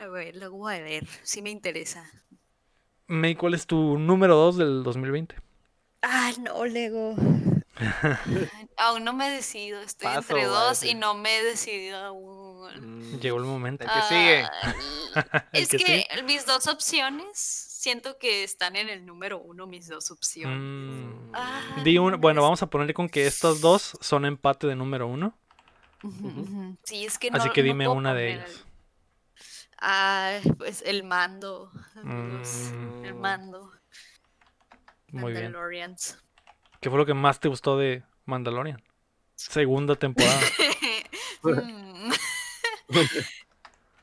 A 0.00 0.06
ver, 0.08 0.34
lo 0.34 0.50
voy 0.50 0.74
a 0.74 0.80
ver, 0.80 1.06
sí 1.22 1.42
me 1.42 1.50
interesa. 1.50 2.04
May, 3.06 3.36
¿cuál 3.36 3.54
es 3.54 3.68
tu 3.68 3.96
número 3.98 4.34
2 4.34 4.56
del 4.56 4.82
2020? 4.82 5.36
Ay, 6.02 6.34
no, 6.40 6.64
Lego. 6.64 7.14
Aún 8.76 9.04
no 9.04 9.12
me 9.12 9.28
he 9.28 9.30
decidido, 9.30 9.80
estoy 9.80 10.06
Paso, 10.06 10.20
entre 10.20 10.44
dos 10.44 10.82
y 10.82 10.94
no 10.94 11.14
me 11.14 11.38
he 11.38 11.42
decidido 11.44 11.98
aún. 11.98 13.12
Mm, 13.14 13.18
Llegó 13.20 13.38
el 13.38 13.44
momento. 13.44 13.84
El 13.84 13.90
que 13.90 14.02
sigue. 14.08 14.40
El 15.52 15.62
es 15.62 15.68
que 15.70 15.76
que 15.78 16.22
mis 16.24 16.46
dos 16.46 16.66
opciones, 16.66 17.38
siento 17.38 18.18
que 18.18 18.44
están 18.44 18.76
en 18.76 18.88
el 18.88 19.04
número 19.06 19.38
uno, 19.40 19.66
mis 19.66 19.88
dos 19.88 20.10
opciones. 20.10 20.58
Mm, 20.58 21.30
Ay, 21.34 21.82
di 21.84 21.98
un- 21.98 22.12
no 22.12 22.18
bueno, 22.18 22.40
es- 22.40 22.44
vamos 22.44 22.62
a 22.62 22.66
ponerle 22.68 22.94
con 22.94 23.08
que 23.08 23.26
estas 23.26 23.60
dos 23.60 23.96
son 24.00 24.24
empate 24.26 24.66
de 24.66 24.76
número 24.76 25.06
uno. 25.06 25.36
Sí, 26.84 27.04
es 27.06 27.18
que 27.18 27.28
Así 27.32 27.48
no- 27.48 27.52
que 27.52 27.62
no 27.62 27.66
dime 27.66 27.88
una 27.88 28.12
de 28.14 28.32
ellas. 28.34 28.50
el- 28.50 28.72
Ay, 29.78 30.42
pues 30.58 30.82
el 30.86 31.02
mando. 31.04 31.72
Mm, 32.02 33.04
El 33.04 33.14
mando. 33.14 33.72
muy 35.10 35.32
bien. 35.32 35.54
¿Qué 36.82 36.90
fue 36.90 36.98
lo 36.98 37.06
que 37.06 37.14
más 37.14 37.38
te 37.38 37.46
gustó 37.46 37.78
de 37.78 38.02
Mandalorian? 38.26 38.82
Segunda 39.36 39.94
temporada. 39.96 40.40
Mm. 41.44 42.12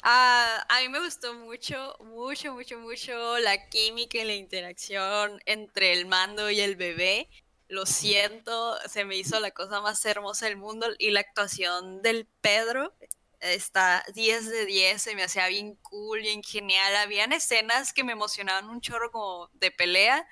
Ah, 0.01 0.65
a 0.68 0.81
mí 0.81 0.89
me 0.89 0.99
gustó 0.99 1.34
mucho, 1.34 1.95
mucho, 2.01 2.53
mucho, 2.53 2.80
mucho 2.80 3.38
la 3.39 3.69
química 3.69 4.18
y 4.18 4.26
la 4.26 4.34
interacción 4.34 5.41
entre 5.45 5.93
el 5.93 6.06
mando 6.06 6.49
y 6.49 6.60
el 6.60 6.76
bebé. 6.76 7.30
Lo 7.69 7.85
siento, 7.85 8.77
se 8.88 9.06
me 9.06 9.15
hizo 9.15 9.39
la 9.39 9.51
cosa 9.51 9.80
más 9.80 10.03
hermosa 10.06 10.47
del 10.47 10.57
mundo 10.57 10.88
y 10.97 11.11
la 11.11 11.22
actuación 11.22 12.01
del 12.01 12.27
Pedro 12.41 12.93
está 13.39 14.03
10 14.14 14.49
de 14.49 14.65
10, 14.65 15.01
se 15.01 15.15
me 15.15 15.23
hacía 15.23 15.47
bien 15.47 15.76
cool, 15.81 16.22
bien 16.22 16.43
genial. 16.43 16.95
Habían 16.97 17.31
escenas 17.31 17.93
que 17.93 18.03
me 18.03 18.14
emocionaban 18.14 18.69
un 18.69 18.81
chorro 18.81 19.11
como 19.11 19.49
de 19.53 19.72
pelea, 19.72 20.27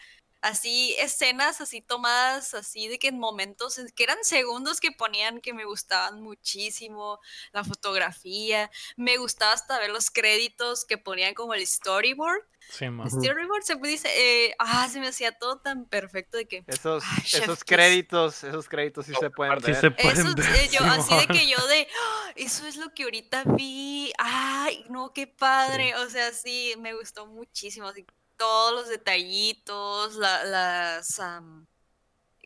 así 0.47 0.95
escenas 0.99 1.61
así 1.61 1.81
tomadas 1.81 2.53
así 2.53 2.87
de 2.87 2.99
que 2.99 3.07
en 3.09 3.19
momentos 3.19 3.77
en- 3.77 3.89
que 3.89 4.03
eran 4.03 4.17
segundos 4.23 4.79
que 4.79 4.91
ponían 4.91 5.41
que 5.41 5.53
me 5.53 5.65
gustaban 5.65 6.21
muchísimo 6.21 7.19
la 7.51 7.63
fotografía 7.63 8.69
me 8.95 9.17
gustaba 9.17 9.53
hasta 9.53 9.79
ver 9.79 9.89
los 9.91 10.09
créditos 10.09 10.85
que 10.85 10.97
ponían 10.97 11.33
como 11.33 11.53
el 11.53 11.65
storyboard. 11.65 12.41
Sí, 12.69 12.89
ma. 12.89 13.09
storyboard 13.09 13.63
se 13.63 13.75
dice 13.75 14.09
eh, 14.13 14.55
ah 14.59 14.89
se 14.89 14.99
me 14.99 15.07
hacía 15.07 15.31
todo 15.31 15.59
tan 15.59 15.85
perfecto 15.85 16.35
de 16.37 16.45
que 16.47 16.63
Esos, 16.67 17.01
Ay, 17.07 17.23
esos 17.41 17.63
créditos, 17.63 18.43
esos 18.43 18.67
créditos 18.67 19.05
sí 19.05 19.13
se 19.17 19.29
pueden 19.29 19.59
Sí 19.61 19.67
ver. 19.71 19.75
se 19.81 19.91
pueden 19.91 20.27
eso 20.27 20.35
ver, 20.35 20.55
eh, 20.55 20.69
yo 20.69 20.81
así 20.83 21.15
de 21.15 21.27
que 21.27 21.47
yo 21.47 21.65
de 21.67 21.87
"Ah, 21.89 22.31
eso 22.35 22.67
es 22.67 22.75
lo 22.75 22.93
que 22.93 23.03
ahorita 23.03 23.43
vi 23.55 24.11
ay 24.17 24.83
no 24.89 25.13
qué 25.13 25.27
padre 25.27 25.95
o 25.95 26.09
sea 26.09 26.33
sí 26.33 26.73
me 26.79 26.93
gustó 26.93 27.25
muchísimo 27.25 27.87
así, 27.87 28.05
todos 28.37 28.73
los 28.73 28.89
detallitos 28.89 30.15
la- 30.15 30.43
las 30.45 31.19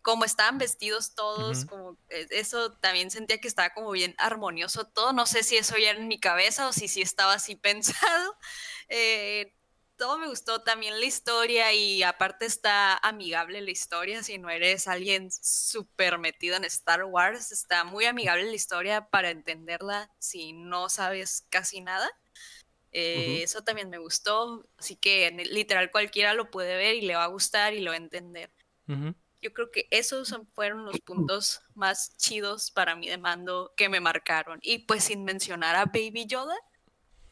como 0.03 0.25
estaban 0.25 0.57
vestidos 0.57 1.13
todos 1.15 1.65
como 1.65 1.97
eh, 2.09 2.25
eso 2.31 2.73
también 2.73 3.11
sentía 3.11 3.37
que 3.39 3.47
estaba 3.47 3.69
como 3.71 3.91
bien 3.91 4.15
armonioso 4.17 4.85
todo. 4.87 5.13
No 5.13 5.25
sé 5.27 5.43
si 5.43 5.57
eso 5.57 5.77
ya 5.77 5.91
era 5.91 5.99
en 5.99 6.07
mi 6.07 6.19
cabeza 6.19 6.67
o 6.67 6.73
si 6.73 6.87
sí 6.87 7.01
estaba 7.01 7.33
así 7.33 7.55
pensado. 7.57 8.35
Eh, 8.89 9.53
todo 9.97 10.17
me 10.17 10.27
gustó 10.27 10.63
también 10.63 10.99
la 10.99 11.05
historia 11.05 11.71
y 11.73 12.01
aparte 12.01 12.47
está 12.47 12.97
amigable 12.97 13.61
la 13.61 13.69
historia 13.69 14.23
si 14.23 14.39
no 14.39 14.49
eres 14.49 14.87
alguien 14.87 15.29
súper 15.31 16.17
metido 16.17 16.55
en 16.55 16.63
Star 16.63 17.03
Wars 17.03 17.51
está 17.51 17.83
muy 17.83 18.05
amigable 18.05 18.45
la 18.45 18.55
historia 18.55 19.07
para 19.09 19.29
entenderla 19.29 20.11
si 20.17 20.53
no 20.53 20.89
sabes 20.89 21.45
casi 21.51 21.81
nada 21.81 22.09
Eh, 22.91 23.41
eso 23.43 23.63
también 23.63 23.89
me 23.89 23.97
gustó 23.97 24.67
así 24.77 24.97
que 24.97 25.31
literal 25.49 25.91
cualquiera 25.91 26.33
lo 26.33 26.51
puede 26.51 26.75
ver 26.75 26.95
y 26.95 27.01
le 27.01 27.15
va 27.15 27.23
a 27.23 27.27
gustar 27.27 27.73
y 27.73 27.79
lo 27.79 27.91
va 27.91 27.95
a 27.95 27.97
entender 27.97 28.51
yo 29.41 29.53
creo 29.53 29.71
que 29.71 29.87
esos 29.89 30.35
fueron 30.53 30.85
los 30.85 30.99
puntos 30.99 31.61
más 31.73 32.15
chidos 32.17 32.71
para 32.71 32.95
mí 32.95 33.09
de 33.09 33.17
mando 33.17 33.73
que 33.75 33.89
me 33.89 33.99
marcaron. 33.99 34.59
Y 34.61 34.79
pues 34.79 35.05
sin 35.05 35.23
mencionar 35.23 35.75
a 35.75 35.85
Baby 35.85 36.27
Yoda, 36.27 36.55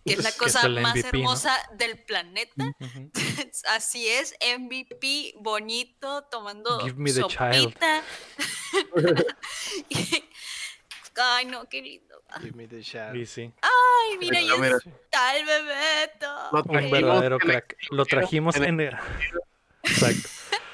que 0.04 0.14
es 0.14 0.24
la 0.24 0.32
Que 0.32 0.46
es 0.46 0.54
cosa 0.56 0.68
más 0.70 0.96
hermosa 0.98 1.56
del 1.78 2.04
planeta. 2.04 2.76
Así 3.70 4.08
es, 4.08 4.36
MVP, 4.42 5.36
bonito, 5.40 6.24
tomando 6.32 6.80
Give 6.80 6.96
me 6.96 7.14
the 7.14 7.24
child. 7.28 7.74
sopita. 7.74 8.04
Ay, 11.22 11.46
no, 11.46 11.68
qué 11.68 11.82
lindo. 11.82 12.09
Give 12.42 12.56
me 12.56 12.68
the 12.68 12.82
shot. 12.82 13.16
Y 13.16 13.26
sí, 13.26 13.52
Ay, 13.62 14.18
mira, 14.20 14.42
ya 14.42 14.54
está 14.56 15.38
el 15.38 15.46
Bebeto. 15.46 16.28
Lo 16.52 16.64
un 16.64 16.92
verdadero 16.92 17.38
crack. 17.38 17.76
Lo 17.92 18.06
trajimos 18.06 18.56
en... 18.58 18.80
Exacto. 19.84 20.30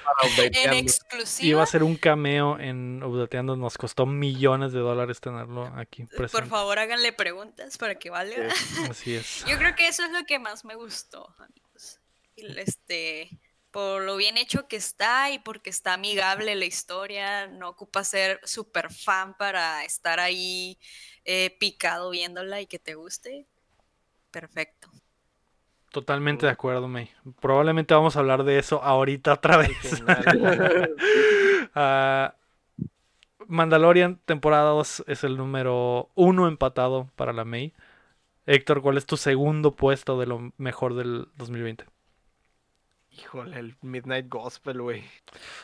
para 0.06 0.48
En 0.48 0.74
exclusiva. 0.74 1.48
Iba 1.48 1.64
a 1.64 1.66
ser 1.66 1.84
un 1.84 1.96
cameo 1.96 2.60
en 2.60 3.04
Updateando, 3.04 3.56
nos 3.56 3.78
costó 3.78 4.06
millones 4.06 4.72
de 4.72 4.80
dólares 4.80 5.20
tenerlo 5.20 5.66
aquí 5.76 6.06
Por 6.06 6.48
favor, 6.48 6.80
háganle 6.80 7.14
preguntas 7.14 7.78
para 7.78 7.96
que 7.96 8.10
valga. 8.10 8.50
Así 8.90 9.16
es. 9.16 9.44
Yo 9.46 9.58
creo 9.58 9.76
que 9.76 9.88
eso 9.88 10.04
es 10.04 10.12
lo 10.12 10.24
que 10.26 10.40
más 10.40 10.66
me 10.66 10.76
gustó, 10.76 11.34
amigos. 11.40 12.00
Este, 12.38 13.30
por 13.76 14.04
lo 14.04 14.16
bien 14.16 14.38
hecho 14.38 14.70
que 14.70 14.78
está 14.78 15.32
y 15.32 15.40
porque 15.40 15.70
está 15.70 15.96
amigable 15.96 16.56
la 16.56 16.64
historia, 16.64 17.48
no 17.48 17.68
ocupa 17.68 18.06
ser 18.06 18.40
super 18.46 18.90
fan 18.90 19.36
para 19.36 19.84
estar 19.84 20.22
ahí 20.22 20.80
eh, 21.26 21.54
picado 21.60 22.10
viéndola 22.10 22.62
y 22.62 22.68
que 22.68 22.80
te 22.80 22.96
guste. 22.96 23.46
Perfecto. 24.32 24.88
Totalmente 25.92 26.46
de 26.46 26.54
acuerdo, 26.54 26.88
May. 26.88 27.12
Probablemente 27.42 27.94
vamos 27.94 28.16
a 28.16 28.20
hablar 28.20 28.46
de 28.46 28.60
eso 28.60 28.82
ahorita 28.82 29.34
otra 29.34 29.58
vez. 29.58 29.72
Ah, 31.78 32.34
Mandalorian, 33.50 34.22
temporada 34.24 34.70
2, 34.70 35.04
es 35.08 35.26
el 35.26 35.36
número 35.36 36.10
uno 36.16 36.48
empatado 36.48 37.10
para 37.18 37.34
la 37.34 37.44
May. 37.44 37.74
Héctor, 38.46 38.82
¿cuál 38.82 38.96
es 38.96 39.06
tu 39.06 39.18
segundo 39.18 39.76
puesto 39.76 40.18
de 40.18 40.28
lo 40.28 40.54
mejor 40.56 40.96
del 40.96 41.28
2020? 41.36 41.84
Híjole, 43.18 43.60
el 43.60 43.76
Midnight 43.82 44.28
Gospel, 44.30 44.82
güey. 44.82 45.04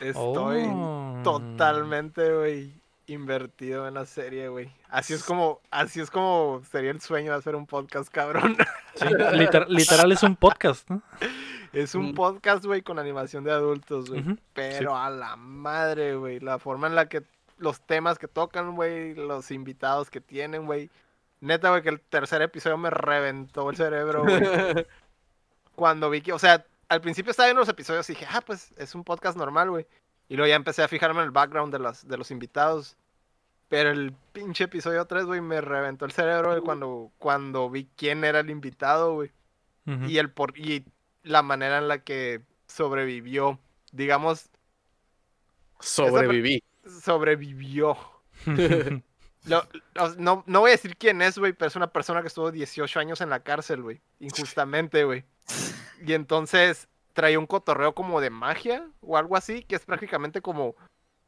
Estoy 0.00 0.64
Oh. 0.68 1.20
totalmente, 1.22 2.32
güey, 2.34 2.72
invertido 3.06 3.86
en 3.86 3.94
la 3.94 4.06
serie, 4.06 4.48
güey. 4.48 4.70
Así 4.88 5.12
es 5.12 5.22
como, 5.22 5.60
así 5.70 6.00
es 6.00 6.10
como 6.10 6.62
sería 6.70 6.90
el 6.90 7.00
sueño 7.00 7.32
de 7.32 7.38
hacer 7.38 7.54
un 7.56 7.66
podcast, 7.66 8.10
cabrón. 8.10 8.56
Sí, 8.94 9.04
liter- 9.34 9.68
literal 9.68 10.12
es 10.12 10.22
un 10.22 10.36
podcast, 10.36 10.88
¿no? 10.88 11.02
Es 11.72 11.94
un 11.94 12.10
Mm. 12.10 12.14
podcast, 12.14 12.64
güey, 12.64 12.82
con 12.82 12.98
animación 12.98 13.44
de 13.44 13.52
adultos, 13.52 14.08
güey. 14.10 14.24
Pero 14.54 14.96
a 14.96 15.10
la 15.10 15.36
madre, 15.36 16.14
güey. 16.16 16.40
La 16.40 16.58
forma 16.58 16.86
en 16.86 16.94
la 16.94 17.08
que 17.08 17.22
los 17.58 17.80
temas 17.80 18.18
que 18.18 18.28
tocan, 18.28 18.74
güey, 18.76 19.14
los 19.14 19.50
invitados 19.50 20.10
que 20.10 20.20
tienen, 20.20 20.66
güey. 20.66 20.90
Neta, 21.40 21.70
güey, 21.70 21.82
que 21.82 21.88
el 21.90 22.00
tercer 22.00 22.40
episodio 22.42 22.76
me 22.78 22.90
reventó 22.90 23.68
el 23.70 23.76
cerebro, 23.76 24.22
güey. 24.22 24.40
Cuando 25.74 26.10
vi 26.10 26.20
que, 26.20 26.32
o 26.32 26.38
sea, 26.38 26.64
al 26.92 27.00
principio 27.00 27.30
estaba 27.30 27.46
viendo 27.48 27.60
los 27.60 27.68
episodios 27.68 28.08
y 28.10 28.14
dije, 28.14 28.26
ah, 28.30 28.40
pues 28.40 28.72
es 28.76 28.94
un 28.94 29.04
podcast 29.04 29.36
normal, 29.36 29.70
güey. 29.70 29.86
Y 30.28 30.36
luego 30.36 30.48
ya 30.48 30.56
empecé 30.56 30.82
a 30.82 30.88
fijarme 30.88 31.20
en 31.20 31.26
el 31.26 31.30
background 31.30 31.72
de 31.72 31.78
los, 31.78 32.06
de 32.06 32.16
los 32.16 32.30
invitados. 32.30 32.96
Pero 33.68 33.90
el 33.90 34.12
pinche 34.32 34.64
episodio 34.64 35.04
3, 35.06 35.24
güey, 35.24 35.40
me 35.40 35.60
reventó 35.60 36.04
el 36.04 36.12
cerebro, 36.12 36.50
güey, 36.50 36.60
cuando, 36.60 37.10
cuando 37.18 37.70
vi 37.70 37.88
quién 37.96 38.24
era 38.24 38.40
el 38.40 38.50
invitado, 38.50 39.14
güey 39.14 39.32
y 39.84 40.18
el 40.18 40.30
por 40.30 40.56
y 40.58 40.84
la 41.22 41.42
manera 41.42 41.78
en 41.78 41.88
la 41.88 41.98
que 41.98 42.42
sobrevivió, 42.66 43.58
digamos, 43.90 44.50
Sobreviví. 45.80 46.62
sobrevivió. 46.84 47.96
No, 50.18 50.44
no 50.46 50.60
voy 50.60 50.70
a 50.70 50.72
decir 50.72 50.96
quién 50.96 51.20
es, 51.22 51.38
güey, 51.38 51.52
pero 51.52 51.68
es 51.68 51.76
una 51.76 51.88
persona 51.92 52.20
que 52.20 52.28
estuvo 52.28 52.50
18 52.52 53.00
años 53.00 53.20
en 53.20 53.30
la 53.30 53.40
cárcel, 53.40 53.82
güey, 53.82 54.00
injustamente, 54.20 55.04
güey. 55.04 55.24
Y 56.04 56.12
entonces 56.12 56.88
traía 57.12 57.38
un 57.38 57.46
cotorreo 57.46 57.94
como 57.94 58.20
de 58.20 58.30
magia 58.30 58.88
o 59.00 59.16
algo 59.16 59.36
así, 59.36 59.64
que 59.64 59.76
es 59.76 59.84
prácticamente 59.84 60.40
como 60.40 60.76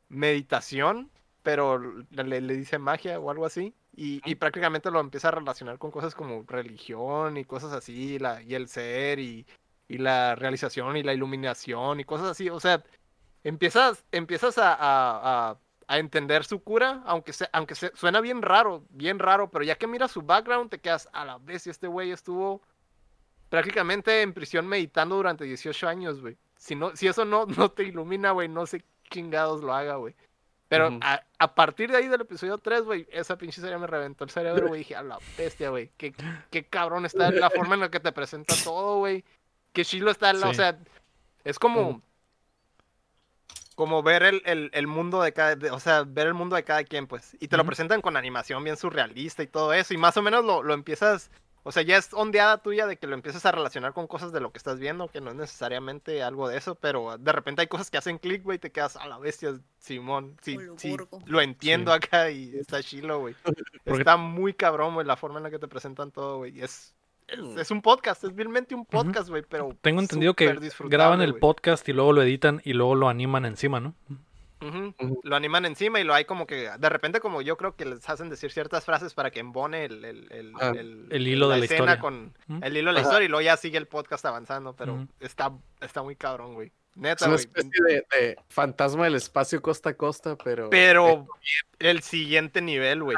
meditación, 0.08 1.10
pero 1.42 1.78
le, 2.10 2.40
dice 2.40 2.78
magia 2.78 3.18
o 3.18 3.30
algo 3.30 3.46
así. 3.46 3.74
Y, 3.96 4.20
y 4.24 4.34
prácticamente 4.36 4.90
lo 4.90 5.00
empieza 5.00 5.28
a 5.28 5.32
relacionar 5.32 5.78
con 5.78 5.90
cosas 5.90 6.14
como 6.14 6.44
religión 6.46 7.36
y 7.36 7.44
cosas 7.44 7.72
así, 7.72 8.18
la, 8.18 8.42
y 8.42 8.54
el 8.54 8.68
ser 8.68 9.18
y, 9.20 9.46
y 9.88 9.98
la 9.98 10.34
realización 10.34 10.96
y 10.96 11.02
la 11.02 11.12
iluminación 11.14 12.00
y 12.00 12.04
cosas 12.04 12.28
así. 12.28 12.48
O 12.48 12.60
sea, 12.60 12.82
empiezas, 13.44 14.04
empiezas 14.10 14.56
a- 14.58 15.58
a 15.88 15.98
entender 15.98 16.44
su 16.44 16.62
cura, 16.62 17.02
aunque, 17.06 17.32
se, 17.32 17.48
aunque 17.52 17.74
se, 17.74 17.90
suena 17.94 18.20
bien 18.20 18.42
raro, 18.42 18.84
bien 18.90 19.18
raro, 19.18 19.50
pero 19.50 19.64
ya 19.64 19.76
que 19.76 19.86
miras 19.86 20.10
su 20.12 20.22
background 20.22 20.70
te 20.70 20.78
quedas 20.80 21.08
a 21.12 21.24
la 21.24 21.38
vez 21.38 21.66
y 21.66 21.70
este 21.70 21.86
güey 21.86 22.10
estuvo 22.10 22.62
prácticamente 23.48 24.22
en 24.22 24.32
prisión 24.32 24.66
meditando 24.66 25.16
durante 25.16 25.44
18 25.44 25.88
años, 25.88 26.20
güey. 26.20 26.36
Si, 26.56 26.74
no, 26.74 26.94
si 26.96 27.06
eso 27.06 27.24
no, 27.24 27.46
no 27.46 27.70
te 27.70 27.84
ilumina, 27.84 28.30
güey, 28.32 28.48
no 28.48 28.66
sé 28.66 28.80
qué 28.80 28.86
chingados 29.10 29.62
lo 29.62 29.72
haga, 29.74 29.96
güey. 29.96 30.14
Pero 30.68 30.98
a, 31.02 31.22
a 31.38 31.54
partir 31.54 31.90
de 31.90 31.98
ahí 31.98 32.08
del 32.08 32.22
episodio 32.22 32.58
3, 32.58 32.82
güey, 32.82 33.06
esa 33.12 33.36
pinche 33.36 33.60
serie 33.60 33.78
me 33.78 33.86
reventó 33.86 34.24
el 34.24 34.30
cerebro, 34.30 34.68
güey. 34.68 34.78
Dije, 34.78 34.96
a 34.96 35.02
la 35.02 35.18
bestia, 35.38 35.68
güey. 35.68 35.92
Qué, 35.96 36.14
qué 36.50 36.64
cabrón 36.66 37.04
está 37.04 37.30
la 37.30 37.50
forma 37.50 37.74
en 37.74 37.80
la 37.82 37.90
que 37.90 38.00
te 38.00 38.10
presenta 38.12 38.54
todo, 38.64 38.98
güey. 38.98 39.24
Qué 39.72 39.84
chilo 39.84 40.10
está, 40.10 40.32
la- 40.32 40.48
o 40.48 40.50
Sí. 40.50 40.56
sea, 40.56 40.78
es 41.44 41.58
como... 41.58 42.00
Como 43.74 44.02
ver 44.04 44.22
el, 44.22 44.42
el- 44.44 44.70
el 44.72 44.86
mundo 44.86 45.20
de 45.22 45.32
cada, 45.32 45.56
de- 45.56 45.70
o 45.70 45.80
sea, 45.80 46.04
ver 46.06 46.26
el 46.28 46.34
mundo 46.34 46.54
de 46.56 46.62
cada 46.64 46.84
quien, 46.84 47.06
pues. 47.06 47.36
Y 47.40 47.48
te 47.48 47.56
lo 47.56 47.64
presentan 47.64 48.00
con 48.00 48.16
animación 48.16 48.62
bien 48.62 48.76
surrealista 48.76 49.42
y 49.42 49.46
todo 49.48 49.72
eso. 49.72 49.92
Y 49.94 49.96
más 49.96 50.16
o 50.16 50.22
menos 50.22 50.44
lo, 50.44 50.62
lo 50.62 50.74
empiezas, 50.74 51.30
o 51.64 51.72
sea, 51.72 51.82
ya 51.82 51.96
es 51.96 52.12
ondeada 52.12 52.58
tuya 52.62 52.86
de 52.86 52.98
que 52.98 53.06
lo 53.08 53.14
empiezas 53.14 53.44
a 53.46 53.50
relacionar 53.52 53.92
con 53.92 54.06
cosas 54.06 54.30
de 54.32 54.38
lo 54.40 54.52
que 54.52 54.58
estás 54.58 54.78
viendo, 54.78 55.08
que 55.08 55.20
no 55.20 55.30
es 55.30 55.36
necesariamente 55.36 56.22
algo 56.22 56.46
de 56.48 56.56
eso, 56.58 56.76
pero 56.76 57.18
de 57.18 57.32
repente 57.32 57.62
hay 57.62 57.66
cosas 57.68 57.90
que 57.90 57.98
hacen 57.98 58.18
clic, 58.18 58.44
güey, 58.44 58.56
y 58.56 58.60
te 58.60 58.70
quedas 58.70 58.94
a 58.96 59.06
la 59.08 59.18
bestia, 59.18 59.58
Simón. 59.78 60.36
Sí, 60.42 60.56
sí, 60.76 60.92
Ulburgo. 60.92 61.20
lo 61.26 61.40
entiendo 61.40 61.90
Sí. 61.92 61.96
acá 61.96 62.30
y 62.30 62.56
está 62.56 62.80
chilo, 62.82 63.18
güey. 63.20 63.34
Está 64.08 64.16
muy 64.16 64.54
cabrón, 64.54 64.94
güey, 64.94 65.06
la 65.06 65.16
forma 65.16 65.38
en 65.38 65.42
la 65.44 65.50
que 65.50 65.58
te 65.58 65.68
presentan 65.68 66.10
todo, 66.12 66.38
güey. 66.38 66.56
y 66.58 66.62
Es, 66.62 66.93
es, 67.28 67.38
es 67.58 67.70
un 67.70 67.82
podcast, 67.82 68.24
es 68.24 68.34
vilmente 68.34 68.74
un 68.74 68.84
podcast, 68.86 69.28
güey, 69.28 69.42
pero. 69.48 69.76
Tengo 69.80 70.00
entendido 70.00 70.34
que 70.34 70.54
graban 70.84 71.20
el 71.22 71.36
podcast 71.36 71.88
y 71.88 71.92
luego 71.92 72.12
lo 72.12 72.22
editan 72.22 72.60
y 72.64 72.72
luego 72.72 72.94
lo 72.94 73.08
animan 73.08 73.44
encima, 73.46 73.80
¿no? 73.80 73.94
Lo 75.24 75.36
animan 75.36 75.66
encima 75.66 76.00
y 76.00 76.04
lo 76.04 76.14
hay 76.14 76.24
como 76.24 76.46
que, 76.46 76.70
de 76.78 76.88
repente 76.88 77.20
como 77.20 77.42
yo 77.42 77.58
creo 77.58 77.76
que 77.76 77.84
les 77.84 78.08
hacen 78.08 78.30
decir 78.30 78.50
ciertas 78.50 78.86
frases 78.86 79.12
para 79.12 79.30
que 79.30 79.40
embone 79.40 79.84
el, 79.84 80.02
el, 80.06 80.32
el, 80.32 80.52
Ah, 80.58 80.72
el 80.74 81.28
hilo 81.28 81.50
de 81.50 81.58
la 81.58 81.64
escena 81.66 81.92
historia. 81.94 82.00
con 82.00 82.32
el 82.62 82.74
hilo 82.74 82.88
de 82.88 82.94
la 82.94 83.00
historia 83.02 83.26
y 83.26 83.28
luego 83.28 83.42
ya 83.42 83.58
sigue 83.58 83.76
el 83.76 83.86
podcast 83.86 84.24
avanzando, 84.24 84.74
pero 84.74 85.06
está, 85.20 85.52
está 85.82 86.02
muy 86.02 86.16
cabrón, 86.16 86.54
güey. 86.54 86.68
Es 86.68 86.96
Neta, 86.96 87.24
una 87.26 87.34
güey. 87.34 87.44
especie 87.44 87.84
de, 87.84 87.94
de 88.18 88.36
fantasma 88.48 89.04
del 89.04 89.16
espacio 89.16 89.60
costa 89.60 89.90
a 89.90 89.94
costa, 89.98 90.36
pero. 90.42 90.70
Pero 90.70 91.26
el 91.78 92.00
siguiente 92.02 92.62
nivel, 92.62 93.02
güey. 93.02 93.16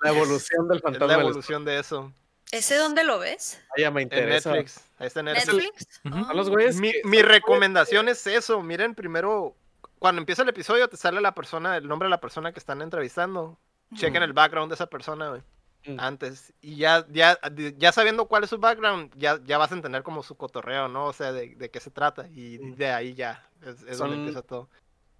La 0.00 0.10
evolución 0.10 0.66
del 0.66 0.78
Es 0.78 0.82
fantasma 0.82 1.06
la 1.06 1.12
del 1.18 1.26
evolución 1.26 1.64
de 1.64 1.78
eso. 1.78 2.12
¿Ese 2.52 2.76
dónde 2.76 3.04
lo 3.04 3.18
ves? 3.18 3.54
espacio. 3.54 3.82
Ya 3.84 3.90
me 3.90 4.02
En. 4.02 4.08
Netflix. 4.08 4.80
Ahí 4.98 5.06
está 5.06 5.20
en 5.20 5.26
Netflix. 5.26 5.54
¿Netflix? 5.54 6.00
Ah. 6.04 6.24
Son 6.28 6.36
los 6.36 6.50
güeyes. 6.50 6.80
Mi, 7.04 7.22
recomendación 7.22 8.08
es 8.08 8.26
eso. 8.26 8.62
Miren, 8.62 8.94
primero, 8.94 9.54
cuando 9.98 10.20
empieza 10.20 10.42
el 10.42 10.48
episodio, 10.48 10.88
te 10.88 10.96
sale 10.96 11.20
la 11.20 11.34
persona, 11.34 11.76
el 11.76 11.86
nombre 11.86 12.06
de 12.06 12.10
la 12.10 12.20
persona 12.20 12.52
que 12.52 12.58
están 12.58 12.80
entrevistando. 12.82 13.58
Chequen 13.94 14.22
el 14.22 14.32
background 14.32 14.70
de 14.70 14.74
esa 14.74 14.86
persona, 14.86 15.28
güey. 15.30 15.42
Mm. 15.86 16.00
Antes. 16.00 16.52
Y 16.60 16.76
ya, 16.76 17.06
ya, 17.10 17.38
ya 17.76 17.92
sabiendo 17.92 18.26
cuál 18.26 18.44
es 18.44 18.50
su 18.50 18.58
background, 18.58 19.12
ya, 19.16 19.38
ya 19.44 19.58
vas 19.58 19.70
a 19.72 19.74
entender 19.74 20.02
como 20.02 20.22
su 20.22 20.36
cotorreo, 20.36 20.88
¿no? 20.88 21.06
O 21.06 21.12
sea, 21.12 21.32
de, 21.32 21.54
de 21.54 21.70
qué 21.70 21.80
se 21.80 21.90
trata. 21.90 22.28
Y 22.28 22.58
Mm. 22.58 22.74
de 22.76 22.90
ahí 22.90 23.14
ya. 23.14 23.48
Es, 23.62 23.82
es 23.82 23.96
Son- 23.98 24.08
donde 24.08 24.16
empieza 24.16 24.42
todo. 24.42 24.68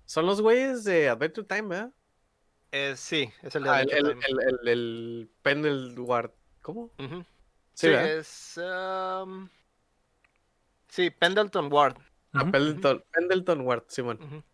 Son 0.04 0.24
los 0.26 0.40
güeyes 0.40 0.84
de 0.84 1.08
Adventure 1.10 1.46
Time, 1.46 1.68
¿verdad? 1.68 1.90
Eh, 2.72 2.94
sí, 2.96 3.30
es 3.42 3.54
el 3.54 3.62
de 3.64 3.70
Ah, 3.70 3.80
el, 3.82 3.90
Adventure 3.92 4.12
el, 4.12 4.20
Time. 4.20 4.42
el, 4.42 4.58
el, 4.60 4.68
el 4.68 5.30
Pendelward. 5.42 6.30
¿Cómo? 6.62 6.90
Sí, 6.98 7.08
Sí, 7.74 7.86
es. 7.88 8.58
um, 8.58 9.48
Sí, 10.88 11.10
Pendleton 11.10 11.72
Ward. 11.72 11.96
Ah. 12.32 12.44
Pendleton, 12.50 13.04
Pendleton 13.12 13.60
Ward, 13.62 13.84
Simón. 13.88 14.44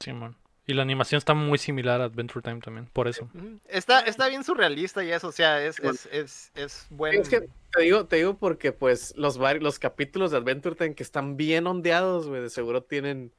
Simón. 0.00 0.36
Y 0.66 0.74
la 0.74 0.82
animación 0.82 1.18
está 1.18 1.34
muy 1.34 1.58
similar 1.58 2.00
a 2.00 2.04
Adventure 2.04 2.40
Time 2.42 2.60
también, 2.60 2.86
por 2.92 3.08
eso. 3.08 3.28
Está, 3.68 4.00
está 4.00 4.28
bien 4.28 4.44
surrealista 4.44 5.02
y 5.02 5.10
eso, 5.10 5.28
o 5.28 5.32
sea, 5.32 5.64
es, 5.64 5.78
es, 5.80 6.06
es, 6.12 6.52
es. 6.54 6.86
Es 7.12 7.28
que 7.28 7.48
te 7.72 7.82
digo, 7.82 8.06
te 8.06 8.16
digo 8.16 8.36
porque 8.38 8.70
pues 8.72 9.12
los, 9.16 9.38
los 9.38 9.78
capítulos 9.80 10.30
de 10.30 10.36
Adventure 10.38 10.76
Time 10.76 10.94
que 10.94 11.02
están 11.02 11.36
bien 11.36 11.66
ondeados, 11.66 12.28
güey, 12.28 12.42
de 12.42 12.50
seguro 12.50 12.84
tienen, 12.84 13.32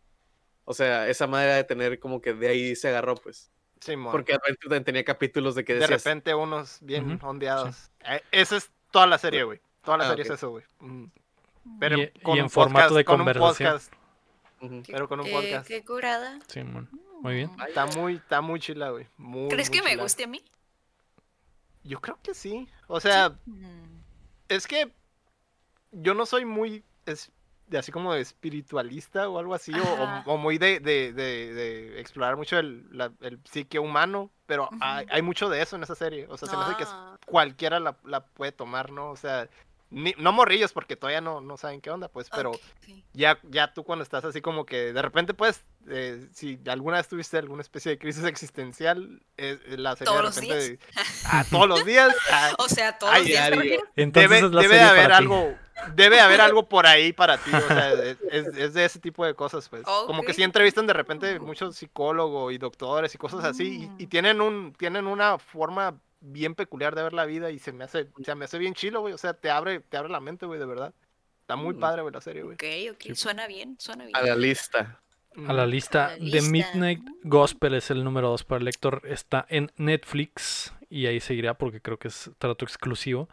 o 0.65 0.73
sea, 0.73 1.07
esa 1.07 1.25
manera 1.27 1.55
de 1.55 1.63
tener 1.63 1.97
como 1.99 2.21
que 2.21 2.33
de 2.33 2.49
ahí 2.49 2.75
se 2.75 2.89
agarró, 2.89 3.15
pues. 3.15 3.51
Simón. 3.83 4.11
Porque 4.11 4.33
Adventure 4.33 4.69
Time 4.69 4.81
tenía 4.81 5.03
capítulos 5.03 5.55
de 5.55 5.63
que 5.65 5.73
de 5.73 5.79
decías, 5.81 6.03
repente 6.03 6.33
unos 6.35 6.77
bien 6.81 7.13
Ujú, 7.15 7.27
ondeados. 7.27 7.91
Eh, 8.01 8.21
esa 8.31 8.57
es 8.57 8.71
toda 8.91 9.07
la 9.07 9.17
serie, 9.17 9.43
güey. 9.43 9.59
Toda 9.83 9.97
la 9.97 10.05
Ah, 10.05 10.09
serie 10.09 10.23
es 10.23 10.29
eso, 10.31 10.49
güey. 10.51 10.63
Pero 11.79 11.97
Y- 11.97 12.07
con 12.21 12.35
y 12.35 12.39
en 12.39 12.43
un 12.45 12.49
formato 12.49 12.87
podcast- 12.89 12.97
de 12.97 13.05
con 13.05 13.13
un 13.15 13.19
conversación. 13.19 13.71
podcast, 13.73 13.93
pero 14.87 15.07
con 15.07 15.19
un 15.19 15.25
Qué- 15.25 15.31
podcast. 15.31 15.67
Qué 15.67 15.83
curada. 15.85 16.39
Simón. 16.47 16.89
Muy 17.21 17.35
bien. 17.35 17.51
Está 17.67 17.85
muy, 17.85 18.15
está 18.15 18.41
muy 18.41 18.59
chila, 18.59 18.89
güey. 18.91 19.07
Muy, 19.17 19.49
¿Crees 19.49 19.69
muy 19.69 19.79
que 19.79 19.83
me 19.85 19.95
guste 19.95 20.25
a 20.25 20.27
mí? 20.27 20.43
Yo 21.83 21.99
creo 22.01 22.17
que 22.21 22.33
sí. 22.33 22.67
O 22.87 22.99
sea, 22.99 23.37
Mm. 23.45 23.99
es 24.49 24.67
que 24.67 24.91
yo 25.91 26.13
no 26.13 26.25
soy 26.25 26.45
muy 26.45 26.83
es- 27.05 27.31
de 27.73 27.79
así 27.79 27.91
como 27.91 28.13
de 28.13 28.21
espiritualista 28.21 29.27
o 29.27 29.39
algo 29.39 29.55
así, 29.55 29.71
o- 29.73 29.93
o, 30.25 30.37
muy 30.37 30.57
de, 30.59 30.79
de, 30.79 31.11
de- 31.11 31.53
de 31.53 31.99
explorar 31.99 32.37
mucho 32.37 32.59
el, 32.59 32.85
la- 32.95 33.11
el 33.21 33.39
psique 33.45 33.79
humano, 33.79 34.29
pero 34.45 34.69
hay, 34.79 35.05
mucho 35.23 35.49
de 35.49 35.61
eso 35.61 35.75
en 35.75 35.81
esa 35.83 35.95
serie. 35.95 36.27
O 36.29 36.37
sea, 36.37 36.47
se 36.47 36.55
me 36.55 36.61
hace 36.63 36.75
que 36.77 36.83
es- 36.83 36.95
cualquiera 37.25 37.79
la, 37.79 37.97
la 38.05 38.25
puede 38.25 38.51
tomar, 38.51 38.91
¿no? 38.91 39.09
O 39.09 39.15
sea, 39.15 39.49
ni- 39.93 40.15
no 40.17 40.31
morrillos 40.31 40.73
porque 40.73 40.95
todavía 40.95 41.21
no, 41.21 41.39
no 41.39 41.55
saben 41.57 41.79
qué 41.81 41.89
onda, 41.91 42.07
pues, 42.09 42.29
pero 42.29 42.51
ya, 43.13 43.39
ya 43.43 43.73
tú 43.73 43.83
cuando 43.83 44.03
estás 44.03 44.25
así 44.25 44.41
como 44.41 44.65
que 44.65 44.91
de 44.91 45.01
repente 45.01 45.33
puedes, 45.33 45.63
eh, 45.87 46.27
si 46.33 46.59
alguna 46.67 46.97
vez 46.97 47.07
tuviste 47.07 47.37
alguna 47.37 47.61
especie 47.61 47.91
de 47.91 47.97
crisis 47.99 48.23
existencial, 48.25 49.21
eh, 49.37 49.59
eh, 49.67 49.77
la 49.77 49.95
serie 49.95 50.11
¿Todos 50.11 50.23
los 50.23 50.35
de 50.35 50.41
repente... 50.41 50.79
ah, 51.25 51.45
todos 51.49 51.67
los 51.69 51.85
días. 51.85 52.13
ah, 52.31 52.53
O 52.57 52.67
sea, 52.67 52.97
todos 52.97 53.13
Ay, 53.13 53.19
los 53.21 53.27
días. 53.27 53.51
diario. 53.51 53.79
¿por 53.79 53.89
Entonces 53.95 54.29
debe, 54.31 54.45
es 54.47 54.51
la 54.53 54.61
debe 54.61 54.73
serie 54.73 54.89
haber 54.89 55.03
para 55.03 55.17
ti. 55.17 55.23
algo 55.23 55.57
debe 55.95 56.19
haber 56.21 56.39
algo 56.41 56.69
por 56.69 56.85
ahí 56.85 57.11
para 57.13 57.37
ti 57.39 57.51
o 57.51 57.67
sea 57.67 57.91
es, 57.93 58.17
es- 58.31 58.55
es 58.55 58.73
de 58.75 58.85
ese 58.85 58.99
tipo 58.99 59.25
de 59.25 59.33
cosas 59.33 59.67
pues 59.67 59.81
como 59.83 60.21
que 60.23 60.33
si 60.33 60.43
entrevistan 60.43 60.85
de 60.87 60.93
repente 60.93 61.39
muchos 61.39 61.75
psicólogos 61.75 62.53
y 62.53 62.57
doctores 62.59 63.13
y 63.13 63.17
cosas 63.17 63.43
así 63.43 63.89
y, 63.97 64.03
y 64.03 64.05
Mm. 64.05 64.09
tienen 64.09 64.41
un 64.41 64.73
tienen 64.73 65.07
una 65.07 65.39
forma 65.39 65.99
bien 66.25 66.55
peculiar 66.55 66.95
de 66.95 67.03
ver 67.03 67.11
la 67.13 67.25
vida 67.25 67.51
y 67.51 67.59
se 67.59 67.73
me 67.73 67.83
hace 67.83 68.07
se 68.23 68.33
me 68.35 68.45
hace 68.45 68.57
bien 68.57 68.73
chilo 68.73 69.01
güey 69.01 69.13
o 69.13 69.17
sea 69.17 69.33
te 69.33 69.49
abre 69.49 69.81
te 69.81 69.97
abre 69.97 70.09
la 70.09 70.21
mente 70.21 70.45
güey 70.45 70.57
de 70.57 70.65
verdad 70.65 70.93
está 71.41 71.57
muy 71.57 71.73
Mm. 71.75 71.79
padre 71.79 72.01
güey 72.01 72.13
la 72.13 72.21
serie 72.21 72.43
güey 72.43 72.55
Ok, 72.55 72.95
ok. 72.95 73.13
Suena 73.13 73.45
bien, 73.45 73.75
suena 73.77 74.05
bien. 74.05 74.15
A 74.15 74.21
la 74.21 74.35
lista. 74.35 74.99
A 75.47 75.51
la 75.51 75.65
lista 75.65 76.15
la 76.19 76.31
de. 76.31 76.41
Midnight 76.43 77.01
Gospel 77.23 77.73
es 77.73 77.91
el 77.91 78.03
número 78.03 78.29
2 78.29 78.43
para 78.45 78.59
el 78.59 78.65
lector. 78.65 79.01
Está 79.03 79.45
en 79.49 79.71
Netflix 79.77 80.73
y 80.89 81.07
ahí 81.07 81.19
seguirá 81.19 81.55
porque 81.55 81.81
creo 81.81 81.97
que 81.97 82.07
es 82.07 82.31
trato 82.37 82.63
exclusivo. 82.63 83.27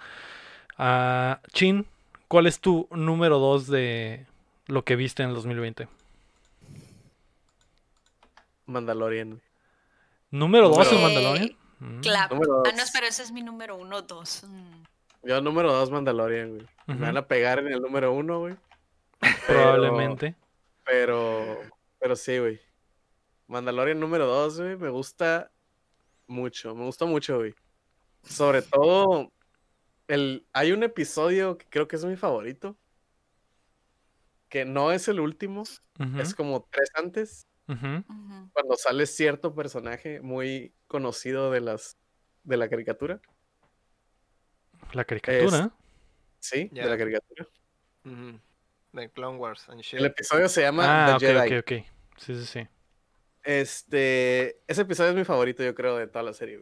Ah, 0.79 1.41
Chin, 1.53 1.87
¿cuál 2.27 2.47
es 2.47 2.59
tu 2.59 2.89
número 2.91 3.39
2 3.39 3.67
de 3.69 4.27
lo 4.67 4.83
que 4.85 4.97
viste 4.97 5.23
en 5.23 5.29
el 5.29 5.35
2020? 5.37 5.87
Mandalorian. 8.67 9.41
¿Número 10.31 10.69
2 10.69 10.93
en 10.93 10.99
Eh, 10.99 11.03
Mandalorian? 11.03 11.57
Clap. 12.03 12.31
Número 12.33 12.63
Ah, 12.65 12.71
no, 12.71 12.77
dos. 12.77 12.81
espera, 12.83 13.07
ese 13.09 13.23
es 13.23 13.33
mi 13.33 13.43
número 13.43 13.77
uno, 13.77 14.03
dos. 14.03 14.45
Mm. 14.47 14.83
Yo 15.29 15.41
número 15.41 15.73
dos 15.73 15.91
Mandalorian, 15.91 16.55
güey. 16.55 16.67
Me 16.87 16.95
van 16.97 17.17
a 17.17 17.27
pegar 17.27 17.59
en 17.59 17.69
el 17.69 17.81
número 17.81 18.13
uno, 18.13 18.41
güey. 18.41 18.57
Pero- 19.21 19.37
Probablemente. 19.47 20.35
Pero, 20.85 21.61
pero 21.99 22.17
sí, 22.17 22.39
güey. 22.39 22.61
Mandalorian 23.47 23.99
número 24.01 24.27
2, 24.27 24.61
güey, 24.61 24.77
me 24.77 24.91
gusta 24.91 25.51
mucho, 26.29 26.75
me 26.75 26.85
gustó 26.85 27.07
mucho, 27.07 27.39
güey. 27.39 27.55
Sobre 28.23 28.63
todo, 28.63 29.33
el, 30.09 30.47
hay 30.53 30.71
un 30.73 30.83
episodio 30.85 31.59
que 31.59 31.67
creo 31.69 31.89
que 31.89 31.97
es 31.97 32.05
mi 32.05 32.17
favorito, 32.17 32.77
que 34.49 34.65
no 34.65 34.93
es 34.93 35.09
el 35.09 35.21
último, 35.21 35.65
es 36.19 36.35
como 36.35 36.67
tres 36.71 36.91
antes, 36.95 37.47
cuando 38.53 38.77
sale 38.77 39.07
cierto 39.07 39.55
personaje 39.55 40.21
muy 40.21 40.75
conocido 40.87 41.51
de 41.51 41.61
las 41.61 41.97
de 42.43 42.57
la 42.57 42.69
caricatura, 42.69 43.21
La 44.93 45.05
caricatura. 45.05 45.71
sí, 46.41 46.69
de 46.73 46.85
la 46.85 46.97
caricatura. 46.99 47.47
De 48.93 49.09
Clone 49.11 49.39
Wars 49.39 49.69
and 49.69 49.83
shit. 49.83 50.01
El 50.01 50.07
episodio 50.07 50.49
se 50.49 50.63
llama 50.63 50.85
Ah, 51.15 51.17
The 51.19 51.27
ok, 51.27 51.33
Jedi. 51.49 51.59
ok, 51.59 51.65
ok. 51.65 51.87
Sí, 52.19 52.35
sí, 52.35 52.47
sí. 52.47 52.69
Este, 53.43 54.61
ese 54.67 54.83
episodio 54.83 55.11
es 55.11 55.17
mi 55.17 55.25
favorito, 55.25 55.63
yo 55.63 55.75
creo, 55.75 55.97
de 55.97 56.07
toda 56.07 56.23
la 56.25 56.33
serie. 56.33 56.61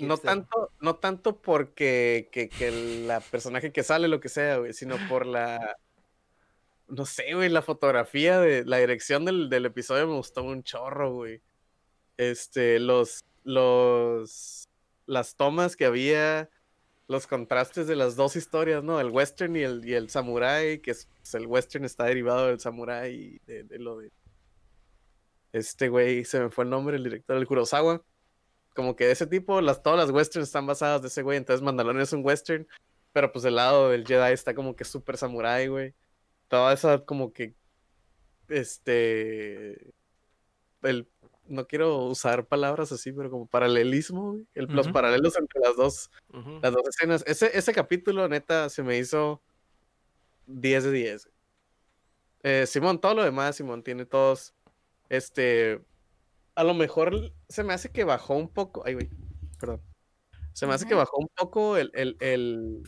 No 0.00 0.16
tanto, 0.18 0.72
no 0.80 0.96
tanto 0.96 1.40
porque 1.40 2.28
que, 2.32 2.48
que 2.48 2.70
la 3.06 3.20
personaje 3.20 3.72
que 3.72 3.82
sale, 3.82 4.08
lo 4.08 4.20
que 4.20 4.28
sea, 4.28 4.58
güey, 4.58 4.72
sino 4.72 4.96
por 5.08 5.26
la. 5.26 5.76
No 6.90 7.06
sé, 7.06 7.34
güey, 7.34 7.48
la 7.48 7.62
fotografía 7.62 8.40
de 8.40 8.64
la 8.64 8.78
dirección 8.78 9.24
del, 9.24 9.48
del 9.48 9.66
episodio 9.66 10.06
me 10.06 10.14
gustó 10.14 10.42
un 10.42 10.62
chorro, 10.62 11.12
güey. 11.14 11.40
Este, 12.16 12.78
los. 12.78 13.24
los. 13.44 14.68
las 15.06 15.36
tomas 15.36 15.76
que 15.76 15.86
había, 15.86 16.50
los 17.08 17.26
contrastes 17.26 17.86
de 17.86 17.96
las 17.96 18.16
dos 18.16 18.36
historias, 18.36 18.82
¿no? 18.82 19.00
El 19.00 19.10
western 19.10 19.56
y 19.56 19.62
el, 19.62 19.86
y 19.86 19.94
el 19.94 20.10
samurai, 20.10 20.80
que 20.80 20.92
es, 20.92 21.08
pues, 21.20 21.34
el 21.34 21.46
western 21.46 21.84
está 21.84 22.04
derivado 22.04 22.48
del 22.48 22.60
samurai 22.60 23.14
y 23.14 23.38
de, 23.46 23.78
lo 23.78 23.98
de. 23.98 24.10
Este 25.52 25.88
güey, 25.88 26.24
se 26.24 26.40
me 26.40 26.50
fue 26.50 26.64
el 26.64 26.70
nombre, 26.70 26.96
el 26.96 27.04
director 27.04 27.36
del 27.36 27.46
Kurosawa 27.46 28.04
como 28.74 28.96
que 28.96 29.06
de 29.06 29.12
ese 29.12 29.26
tipo, 29.26 29.60
las, 29.60 29.82
todas 29.82 29.98
las 29.98 30.10
westerns 30.10 30.48
están 30.48 30.66
basadas 30.66 31.02
de 31.02 31.08
ese 31.08 31.22
güey, 31.22 31.38
entonces 31.38 31.62
Mandalorian 31.62 32.02
es 32.02 32.12
un 32.12 32.24
western, 32.24 32.66
pero 33.12 33.32
pues 33.32 33.44
el 33.44 33.56
lado 33.56 33.90
del 33.90 34.06
Jedi 34.06 34.32
está 34.32 34.54
como 34.54 34.76
que 34.76 34.84
súper 34.84 35.16
samurai, 35.16 35.66
güey. 35.68 35.94
Toda 36.50 36.72
esa 36.72 37.04
como 37.04 37.32
que, 37.32 37.54
este, 38.48 39.92
el, 40.82 41.08
no 41.46 41.66
quiero 41.66 42.04
usar 42.06 42.46
palabras 42.46 42.90
así, 42.92 43.12
pero 43.12 43.30
como 43.30 43.46
paralelismo, 43.46 44.36
el- 44.54 44.66
los 44.66 44.86
paralelos 44.92 45.36
entre 45.38 45.60
las 45.60 45.76
dos, 45.76 46.10
las 46.60 46.72
dos 46.72 46.82
escenas. 46.88 47.24
Ese, 47.26 47.56
ese 47.56 47.72
capítulo, 47.72 48.28
neta, 48.28 48.68
se 48.68 48.82
me 48.82 48.98
hizo 48.98 49.40
10 50.46 50.84
de 50.84 50.90
10. 50.92 51.24
güey. 51.26 51.34
Eh, 52.42 52.66
Simón, 52.66 53.00
todo 53.00 53.14
lo 53.14 53.22
demás, 53.22 53.54
Simón, 53.56 53.82
tiene 53.84 54.04
todos, 54.04 54.52
este, 55.08 55.80
a 56.56 56.64
lo 56.64 56.74
mejor 56.74 57.32
se 57.48 57.62
me 57.62 57.74
hace 57.74 57.90
que 57.92 58.02
bajó 58.04 58.34
un 58.34 58.48
poco, 58.48 58.82
ay, 58.84 58.94
güey, 58.94 59.08
perdón. 59.60 59.82
Se 60.52 60.66
me 60.66 60.74
hace 60.74 60.86
que 60.86 60.94
bajó 60.94 61.16
un 61.18 61.28
poco 61.36 61.76
el, 61.76 61.90
el, 61.94 62.16
el, 62.20 62.82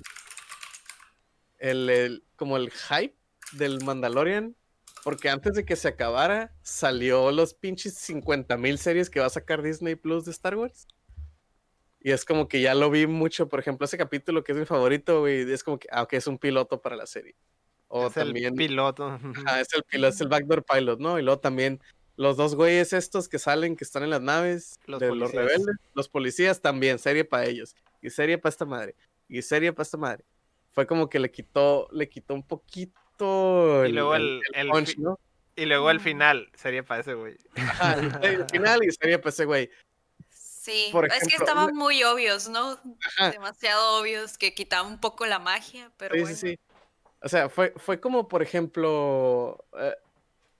el, 1.58 1.90
el- 1.90 2.24
como 2.36 2.56
el 2.56 2.70
hype 2.72 3.14
del 3.52 3.82
Mandalorian, 3.84 4.56
porque 5.04 5.28
antes 5.28 5.54
de 5.54 5.64
que 5.64 5.76
se 5.76 5.88
acabara, 5.88 6.54
salió 6.62 7.30
los 7.32 7.54
pinches 7.54 7.94
50 7.94 8.56
mil 8.56 8.78
series 8.78 9.10
que 9.10 9.20
va 9.20 9.26
a 9.26 9.30
sacar 9.30 9.62
Disney 9.62 9.96
Plus 9.96 10.24
de 10.24 10.30
Star 10.30 10.56
Wars. 10.56 10.86
Y 12.00 12.10
es 12.10 12.24
como 12.24 12.48
que 12.48 12.60
ya 12.60 12.74
lo 12.74 12.90
vi 12.90 13.06
mucho, 13.06 13.48
por 13.48 13.60
ejemplo, 13.60 13.84
ese 13.84 13.96
capítulo 13.96 14.42
que 14.42 14.52
es 14.52 14.58
mi 14.58 14.64
favorito, 14.64 15.20
güey, 15.20 15.50
es 15.50 15.62
como 15.62 15.78
que, 15.78 15.88
ah, 15.92 16.02
ok, 16.02 16.14
es 16.14 16.26
un 16.26 16.38
piloto 16.38 16.80
para 16.80 16.96
la 16.96 17.06
serie. 17.06 17.36
O 17.88 18.08
es 18.08 18.16
el 18.16 18.28
también... 18.28 18.54
piloto. 18.54 19.18
Ah, 19.46 19.60
es 19.60 19.68
el 19.74 19.82
piloto, 19.84 20.14
es 20.14 20.20
el 20.20 20.28
backdoor 20.28 20.64
pilot, 20.64 20.98
¿no? 20.98 21.18
Y 21.18 21.22
luego 21.22 21.38
también 21.40 21.80
los 22.16 22.36
dos 22.36 22.54
güeyes 22.54 22.92
estos 22.92 23.28
que 23.28 23.38
salen, 23.38 23.76
que 23.76 23.84
están 23.84 24.02
en 24.02 24.10
las 24.10 24.20
naves 24.20 24.78
Los 24.86 25.00
de 25.00 25.14
los 25.14 25.32
rebeldes, 25.32 25.76
los 25.94 26.08
policías 26.08 26.60
también, 26.60 26.98
serie 26.98 27.24
para 27.24 27.46
ellos. 27.46 27.74
Y 28.00 28.10
serie 28.10 28.38
para 28.38 28.50
esta 28.50 28.64
madre. 28.64 28.96
Y 29.28 29.42
serie 29.42 29.72
para 29.72 29.82
esta 29.82 29.96
madre. 29.96 30.24
Fue 30.70 30.86
como 30.86 31.08
que 31.08 31.18
le 31.18 31.30
quitó, 31.30 31.88
le 31.92 32.08
quitó 32.08 32.34
un 32.34 32.46
poquito 32.46 32.98
Y 33.18 33.92
luego 33.92 34.14
el- 34.14 34.40
el 34.54 34.68
punch, 34.68 34.94
fi- 34.96 35.00
¿no? 35.00 35.18
Y 35.54 35.66
luego 35.66 35.90
el 35.90 36.00
final 36.00 36.50
sería 36.54 36.82
para 36.82 37.00
ese 37.02 37.14
güey. 37.14 37.36
Ajá, 37.56 37.94
el, 38.22 38.46
final 38.48 38.80
y 38.86 38.90
serie 38.90 39.18
para 39.18 39.30
ese 39.30 39.44
güey. 39.44 39.70
Sí, 40.30 40.88
Por 40.92 41.06
es 41.06 41.26
que 41.26 41.34
estaban 41.36 41.74
muy 41.74 42.02
obvios, 42.04 42.48
¿no? 42.48 42.78
Ajá. 43.18 43.30
Demasiado 43.32 44.00
obvios 44.00 44.38
que 44.38 44.54
quitaban 44.54 44.92
un 44.92 45.00
poco 45.00 45.26
la 45.26 45.38
magia, 45.38 45.90
pero 45.96 46.14
Sí, 46.14 46.20
bueno. 46.20 46.36
sí, 46.36 46.48
sí. 46.52 46.58
O 47.20 47.28
sea, 47.28 47.48
fue, 47.48 47.72
fue 47.76 48.00
como, 48.00 48.28
por 48.28 48.42
ejemplo, 48.42 49.64
eh, 49.78 49.94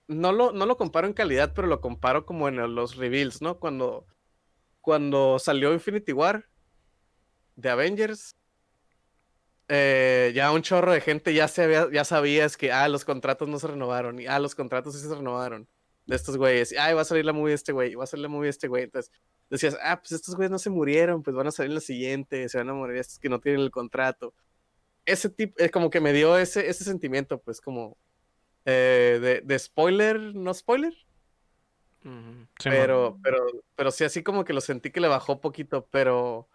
no, 0.07 0.31
lo, 0.31 0.51
no 0.51 0.65
lo 0.65 0.77
comparo 0.77 1.07
en 1.07 1.13
calidad, 1.13 1.53
pero 1.55 1.67
lo 1.67 1.81
comparo 1.81 2.25
como 2.25 2.47
en 2.47 2.75
los 2.75 2.95
reveals, 2.97 3.41
¿no? 3.41 3.59
Cuando, 3.59 4.05
cuando 4.81 5.39
salió 5.39 5.73
Infinity 5.73 6.11
War 6.13 6.47
de 7.55 7.69
Avengers, 7.69 8.35
eh, 9.69 10.12
ya 10.33 10.51
un 10.51 10.61
chorro 10.61 10.91
de 10.91 11.01
gente 11.01 11.33
ya, 11.33 11.47
se 11.47 11.63
había, 11.63 11.89
ya 11.91 12.03
sabías 12.03 12.57
que, 12.57 12.71
ah, 12.71 12.87
los 12.89 13.05
contratos 13.05 13.47
no 13.47 13.59
se 13.59 13.67
renovaron, 13.67 14.19
y 14.19 14.27
ah, 14.27 14.39
los 14.39 14.55
contratos 14.55 14.95
sí 14.95 15.07
se 15.07 15.15
renovaron 15.15 15.67
de 16.05 16.15
estos 16.15 16.37
güeyes, 16.37 16.71
y, 16.71 16.77
ah, 16.77 16.93
va 16.93 17.01
a 17.01 17.05
salir 17.05 17.25
la 17.25 17.33
movie 17.33 17.49
de 17.49 17.55
este 17.55 17.71
güey, 17.71 17.95
va 17.95 18.03
a 18.03 18.07
salir 18.07 18.23
la 18.23 18.29
movie 18.29 18.47
de 18.47 18.51
este 18.51 18.67
güey, 18.67 18.83
entonces 18.83 19.11
decías, 19.49 19.77
ah, 19.81 19.99
pues 19.99 20.11
estos 20.11 20.35
güeyes 20.35 20.51
no 20.51 20.59
se 20.59 20.69
murieron, 20.69 21.23
pues 21.23 21.35
van 21.35 21.47
a 21.47 21.51
salir 21.51 21.71
en 21.71 21.75
la 21.75 21.81
siguiente, 21.81 22.49
se 22.49 22.57
van 22.57 22.69
a 22.69 22.73
morir 22.73 22.97
estos 22.97 23.19
que 23.19 23.29
no 23.29 23.39
tienen 23.39 23.61
el 23.61 23.71
contrato 23.71 24.33
ese 25.05 25.29
tipo, 25.29 25.55
es 25.57 25.71
como 25.71 25.89
que 25.89 26.01
me 26.01 26.13
dio 26.13 26.37
ese, 26.37 26.69
ese 26.69 26.83
sentimiento, 26.83 27.39
pues 27.41 27.61
como 27.61 27.97
eh, 28.65 29.19
de, 29.21 29.41
de 29.41 29.59
spoiler, 29.59 30.19
no 30.19 30.53
spoiler. 30.53 30.93
Sí, 32.03 32.69
pero, 32.69 33.17
pero, 33.23 33.45
pero 33.75 33.91
sí 33.91 34.03
así 34.03 34.23
como 34.23 34.43
que 34.43 34.51
lo 34.51 34.59
sentí 34.59 34.91
que 34.91 34.99
le 34.99 35.07
bajó 35.07 35.39
poquito, 35.39 35.87
pero 35.89 36.49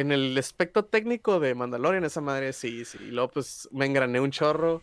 en 0.00 0.12
el 0.12 0.38
aspecto 0.38 0.84
técnico 0.86 1.40
de 1.40 1.54
Mandalorian, 1.54 2.04
esa 2.04 2.20
madre 2.20 2.52
sí, 2.52 2.84
sí, 2.84 2.98
y 3.00 3.10
luego 3.10 3.30
pues 3.32 3.68
me 3.72 3.86
engrané 3.86 4.20
un 4.20 4.30
chorro, 4.30 4.82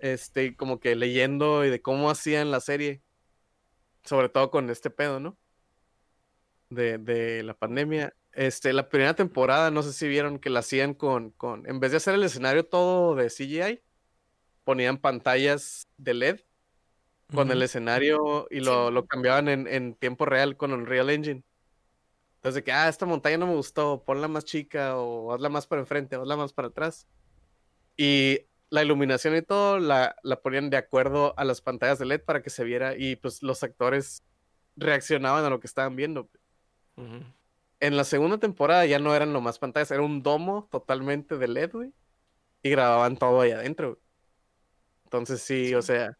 este, 0.00 0.56
como 0.56 0.80
que 0.80 0.94
leyendo 0.96 1.64
y 1.64 1.70
de 1.70 1.82
cómo 1.82 2.10
hacían 2.10 2.50
la 2.50 2.60
serie, 2.60 3.02
sobre 4.04 4.28
todo 4.28 4.50
con 4.50 4.70
este 4.70 4.90
pedo, 4.90 5.20
¿no? 5.20 5.38
De, 6.70 6.98
de 6.98 7.42
la 7.42 7.54
pandemia. 7.54 8.14
Este, 8.32 8.72
la 8.72 8.88
primera 8.88 9.14
temporada, 9.14 9.70
no 9.70 9.82
sé 9.82 9.92
si 9.92 10.08
vieron 10.08 10.38
que 10.38 10.50
la 10.50 10.60
hacían 10.60 10.94
con, 10.94 11.30
con, 11.30 11.66
en 11.68 11.80
vez 11.80 11.90
de 11.92 11.98
hacer 11.98 12.14
el 12.14 12.22
escenario 12.24 12.66
todo 12.66 13.14
de 13.14 13.30
CGI, 13.30 13.82
ponían 14.64 14.98
pantallas 14.98 15.88
de 15.96 16.14
LED 16.14 16.40
con 17.34 17.50
el 17.50 17.62
escenario 17.62 18.46
y 18.50 18.60
lo, 18.60 18.90
Sí. 18.90 18.92
lo 18.92 19.06
cambiaban 19.06 19.48
en, 19.48 19.66
en 19.68 19.94
tiempo 19.96 20.26
real 20.26 20.56
con 20.56 20.72
Unreal 20.72 21.10
Engine. 21.10 21.44
Entonces, 22.46 22.62
de 22.62 22.64
que, 22.64 22.70
ah, 22.70 22.88
esta 22.88 23.06
montaña 23.06 23.38
no 23.38 23.48
me 23.48 23.56
gustó, 23.56 24.04
ponla 24.04 24.28
más 24.28 24.44
chica 24.44 24.96
o 24.96 25.34
hazla 25.34 25.48
más 25.48 25.66
para 25.66 25.80
enfrente, 25.80 26.14
hazla 26.14 26.36
más 26.36 26.52
para 26.52 26.68
atrás. 26.68 27.08
Y 27.96 28.42
la 28.70 28.84
iluminación 28.84 29.34
y 29.34 29.42
todo 29.42 29.80
la, 29.80 30.14
la 30.22 30.40
ponían 30.40 30.70
de 30.70 30.76
acuerdo 30.76 31.36
a 31.36 31.44
las 31.44 31.60
pantallas 31.60 31.98
de 31.98 32.06
LED 32.06 32.20
para 32.20 32.42
que 32.42 32.50
se 32.50 32.62
viera 32.62 32.96
y 32.96 33.16
pues 33.16 33.42
los 33.42 33.64
actores 33.64 34.22
reaccionaban 34.76 35.44
a 35.44 35.50
lo 35.50 35.58
que 35.58 35.66
estaban 35.66 35.96
viendo. 35.96 36.30
Ujú. 36.94 37.24
En 37.80 37.96
la 37.96 38.04
segunda 38.04 38.38
temporada 38.38 38.86
ya 38.86 39.00
no 39.00 39.12
eran 39.12 39.32
nomás 39.32 39.58
pantallas, 39.58 39.90
era 39.90 40.02
un 40.02 40.22
domo 40.22 40.68
totalmente 40.70 41.38
de 41.38 41.48
LED, 41.48 41.72
güey. 41.72 41.92
Y 42.62 42.70
grababan 42.70 43.16
todo 43.16 43.40
ahí 43.40 43.50
adentro. 43.50 43.88
güey. 43.94 44.00
Entonces 45.02 45.42
sí, 45.42 45.74
o 45.74 45.82
sea, 45.82 46.16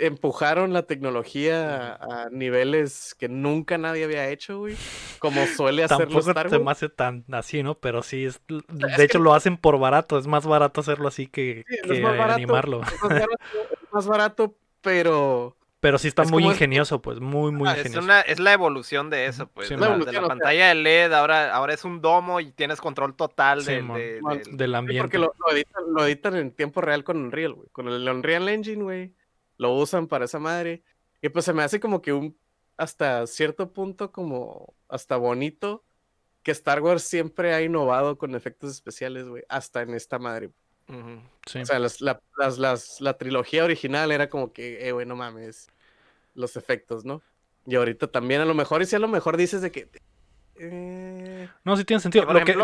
empujaron 0.00 0.72
la 0.72 0.82
tecnología 0.82 1.94
a, 1.94 2.24
a 2.24 2.28
niveles 2.30 3.14
que 3.18 3.28
nunca 3.28 3.78
nadie 3.78 4.04
había 4.04 4.28
hecho, 4.28 4.58
güey. 4.58 4.76
Como 5.18 5.46
suele 5.46 5.84
hacerlo 5.84 6.06
Tampoco 6.06 6.30
Star 6.30 6.50
se 6.50 6.58
me 6.58 6.70
hace 6.70 6.88
tan 6.88 7.24
así, 7.32 7.62
¿no? 7.62 7.76
Pero 7.78 8.02
sí, 8.02 8.24
es, 8.24 8.40
es 8.48 8.96
de 8.96 9.04
hecho 9.04 9.18
que- 9.18 9.24
lo 9.24 9.34
hacen 9.34 9.56
por 9.56 9.78
barato. 9.78 10.18
Es 10.18 10.26
más 10.26 10.46
barato 10.46 10.80
hacerlo 10.80 11.08
así 11.08 11.26
que, 11.26 11.64
Sí, 11.68 11.76
es 11.82 11.82
que 11.92 12.00
más 12.00 12.16
barato. 12.16 12.34
animarlo. 12.36 12.80
Es 12.82 13.02
más 13.02 13.10
barato, 13.10 13.36
es 13.72 13.92
más 13.92 14.06
barato, 14.06 14.56
pero 14.82 15.56
Pero 15.80 15.96
sí 15.98 16.08
está 16.08 16.22
Es 16.24 16.30
muy 16.30 16.44
es- 16.44 16.50
ingenioso, 16.50 17.00
pues, 17.00 17.20
muy, 17.20 17.52
muy 17.52 17.66
Ah, 17.68 17.72
es, 17.72 17.78
ingenioso. 17.78 18.04
una, 18.04 18.20
es 18.20 18.38
la 18.38 18.52
evolución 18.52 19.08
de 19.08 19.24
eso, 19.26 19.46
pues. 19.46 19.68
Sí, 19.68 19.74
de 19.76 19.80
la, 19.80 19.96
de 19.96 20.20
pantalla 20.20 20.68
de 20.68 20.74
LED, 20.74 21.12
ahora, 21.14 21.54
ahora 21.54 21.72
es 21.72 21.84
un 21.86 22.02
domo 22.02 22.38
y 22.40 22.52
tienes 22.52 22.80
control 22.82 23.14
total 23.16 23.62
Sí, 23.62 23.72
de- 23.72 23.82
Man, 23.82 23.98
del- 23.98 24.70
Sí, 24.70 24.74
ambiente. 24.76 25.02
porque 25.02 25.18
lo, 25.18 25.32
lo 25.38 25.52
editan, 25.54 25.82
lo 25.94 26.04
editan 26.04 26.36
en 26.36 26.50
tiempo 26.52 26.82
real 26.82 27.02
con 27.02 27.16
Unreal, 27.16 27.54
güey. 27.54 27.68
Con 27.72 27.88
el 27.88 28.06
Unreal 28.06 28.46
Engine, 28.50 28.82
güey. 28.82 29.14
Lo 29.60 29.74
usan 29.74 30.06
para 30.06 30.24
esa 30.24 30.38
madre. 30.38 30.82
Y 31.20 31.28
pues 31.28 31.44
se 31.44 31.52
me 31.52 31.62
hace 31.62 31.80
como 31.80 32.00
que 32.00 32.14
un, 32.14 32.34
hasta 32.78 33.26
cierto 33.26 33.72
punto, 33.74 34.10
como 34.10 34.72
hasta 34.88 35.16
bonito, 35.18 35.84
que 36.42 36.50
Star 36.52 36.80
Wars 36.80 37.02
siempre 37.02 37.52
ha 37.52 37.60
innovado 37.60 38.16
con 38.16 38.34
efectos 38.34 38.70
especiales, 38.70 39.28
güey. 39.28 39.42
Hasta 39.50 39.82
en 39.82 39.92
esta 39.92 40.18
madre. 40.18 40.48
Sí. 41.46 41.58
O 41.60 41.66
sea, 41.66 41.78
las- 41.78 42.00
la, 42.00 42.22
las- 42.38 42.56
las- 42.58 43.00
la 43.02 43.18
trilogía 43.18 43.62
original 43.64 44.10
era 44.12 44.30
como 44.30 44.50
que, 44.54 44.88
eh, 44.88 44.92
güey, 44.92 45.04
no 45.04 45.14
mames. 45.14 45.68
Los 46.34 46.56
efectos, 46.56 47.04
¿no? 47.04 47.20
Y 47.66 47.74
ahorita 47.74 48.06
también 48.06 48.40
a 48.40 48.46
lo 48.46 48.54
mejor, 48.54 48.80
y 48.80 48.86
si 48.86 48.96
a 48.96 48.98
lo 48.98 49.08
mejor 49.08 49.36
dices 49.36 49.60
de 49.60 49.70
que... 49.70 49.90
eh, 50.56 51.48
No, 51.64 51.76
sí 51.76 51.84
tiene 51.84 52.00
sentido. 52.00 52.24
Lo 52.32 52.44
que, 52.46 52.54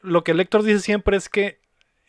lo 0.00 0.24
que 0.24 0.30
el 0.32 0.36
lector 0.38 0.64
dice 0.64 0.80
siempre 0.80 1.16
es 1.16 1.28
que 1.28 1.60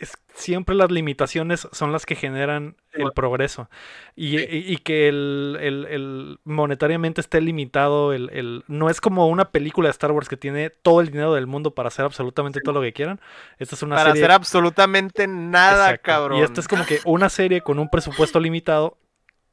es, 0.02 0.14
siempre 0.34 0.76
las 0.76 0.92
limitaciones 0.92 1.68
son 1.72 1.92
las 1.92 2.06
que 2.06 2.16
generan 2.16 2.76
el 2.94 3.12
progreso. 3.14 3.70
Y, 4.16 4.38
Sí. 4.40 4.46
y- 4.50 4.74
y 4.74 4.78
que 4.78 5.08
el, 5.08 5.58
el- 5.62 5.86
el 5.86 6.40
monetariamente 6.44 7.22
esté 7.22 7.40
limitado. 7.42 8.14
El, 8.14 8.30
el- 8.32 8.64
no 8.68 8.90
es 8.90 9.00
como 9.02 9.28
una 9.28 9.52
película 9.52 9.88
de 9.88 9.92
Star 9.92 10.12
Wars 10.12 10.28
que 10.30 10.38
tiene 10.38 10.70
todo 10.70 11.02
el 11.02 11.12
dinero 11.12 11.34
del 11.34 11.48
mundo 11.48 11.74
para 11.74 11.88
hacer 11.88 12.06
absolutamente 12.06 12.60
todo 12.62 12.74
lo 12.76 12.82
que 12.82 12.94
quieran. 12.94 13.20
Esta 13.60 13.76
es 13.76 13.84
una 13.84 13.96
Para 13.96 14.10
serie. 14.12 14.24
hacer 14.24 14.32
absolutamente 14.32 15.28
nada, 15.28 15.86
Exacto. 15.92 16.04
cabrón. 16.06 16.40
Y 16.40 16.42
esta 16.44 16.60
es 16.62 16.68
como 16.68 16.86
que 16.86 17.00
una 17.06 17.30
serie 17.30 17.62
con 17.62 17.80
un 17.80 17.90
presupuesto 17.90 18.40
limitado. 18.40 18.98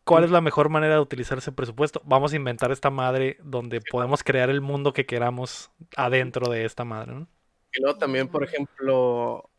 ¿Cuál 0.04 0.24
es 0.24 0.30
la 0.30 0.40
mejor 0.40 0.70
manera 0.70 0.94
de 0.94 1.00
utilizar 1.00 1.36
ese 1.36 1.52
presupuesto? 1.52 2.00
Vamos 2.06 2.32
a 2.32 2.36
inventar 2.36 2.72
esta 2.72 2.88
madre 2.88 3.36
donde 3.42 3.82
podemos 3.82 4.24
crear 4.24 4.48
el 4.48 4.62
mundo 4.62 4.94
que 4.94 5.04
queramos 5.04 5.70
adentro 5.96 6.50
de 6.50 6.64
esta 6.64 6.84
madre, 6.84 7.12
¿no? 7.12 7.26
Y 7.74 7.82
luego 7.82 7.98
también, 7.98 8.26
por 8.28 8.42
ejemplo, 8.42 9.50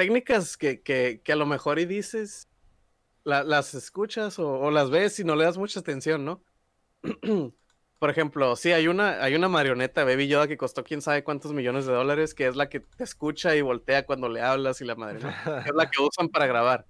técnicas 0.00 0.56
que, 0.56 0.80
que, 0.80 1.20
que 1.22 1.32
a 1.32 1.36
lo 1.36 1.44
mejor 1.46 1.78
y 1.78 1.84
dices, 1.84 2.48
la- 3.24 3.44
las 3.44 3.74
escuchas 3.74 4.38
o, 4.38 4.48
o 4.58 4.70
las 4.70 4.88
ves 4.90 5.20
y 5.20 5.24
no 5.24 5.36
le 5.36 5.44
das 5.44 5.58
mucha 5.58 5.80
atención, 5.80 6.24
¿no? 6.24 6.42
por 7.98 8.08
ejemplo, 8.10 8.56
sí, 8.56 8.72
hay 8.72 8.88
una, 8.88 9.22
hay 9.22 9.34
una 9.34 9.48
marioneta 9.48 10.04
Baby 10.04 10.26
Yoda 10.28 10.48
que 10.48 10.56
costó 10.56 10.82
quién 10.84 11.02
sabe 11.02 11.22
cuántos 11.22 11.52
millones 11.52 11.84
de 11.84 11.92
dólares, 11.92 12.32
que 12.34 12.46
es 12.46 12.56
la 12.56 12.70
que 12.70 12.80
te 12.80 13.04
escucha 13.04 13.54
y 13.56 13.60
voltea 13.60 14.06
cuando 14.06 14.28
le 14.30 14.40
hablas 14.40 14.80
y 14.80 14.86
la 14.86 14.94
madre, 14.94 15.20
¿no? 15.20 15.28
Es 15.28 15.74
la 15.74 15.90
que 15.90 16.00
usan 16.02 16.28
para 16.30 16.46
grabar. 16.46 16.86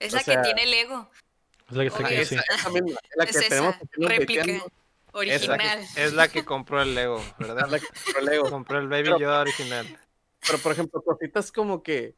Es 0.00 0.12
O 0.12 0.16
la 0.16 0.22
sea, 0.22 0.42
que 0.42 0.52
tiene 0.52 0.66
Lego. 0.66 1.08
Es 1.70 1.76
la 1.76 1.82
que 1.84 1.88
está 1.88 2.04
aquí, 2.06 2.14
esa, 2.14 2.34
sí. 2.36 2.40
esa 2.58 2.70
misma, 2.70 2.90
es 2.90 3.16
la 3.16 3.24
Es 3.24 3.36
que 3.38 3.48
tenemos 3.48 3.74
esa, 3.76 3.84
aquí 3.84 4.00
nos 4.00 4.10
réplica. 4.10 4.40
dateando, 4.40 4.64
Es 4.66 4.72
la, 5.46 5.54
Original. 5.54 5.86
que, 5.94 6.04
es 6.04 6.12
la 6.14 6.28
que 6.28 6.44
compró 6.44 6.82
el 6.82 6.94
Lego, 6.96 7.22
¿verdad? 7.38 7.64
es 7.66 7.70
la 7.70 7.78
que 7.78 7.86
compró 7.86 8.20
Lego. 8.22 8.50
Compró 8.50 8.78
el 8.80 8.88
Baby 8.88 9.02
Pero- 9.04 9.18
Yoda 9.20 9.40
original. 9.42 9.86
Pero, 10.46 10.58
por 10.58 10.72
ejemplo, 10.72 11.02
cositas 11.02 11.52
como 11.52 11.82
que 11.82 12.14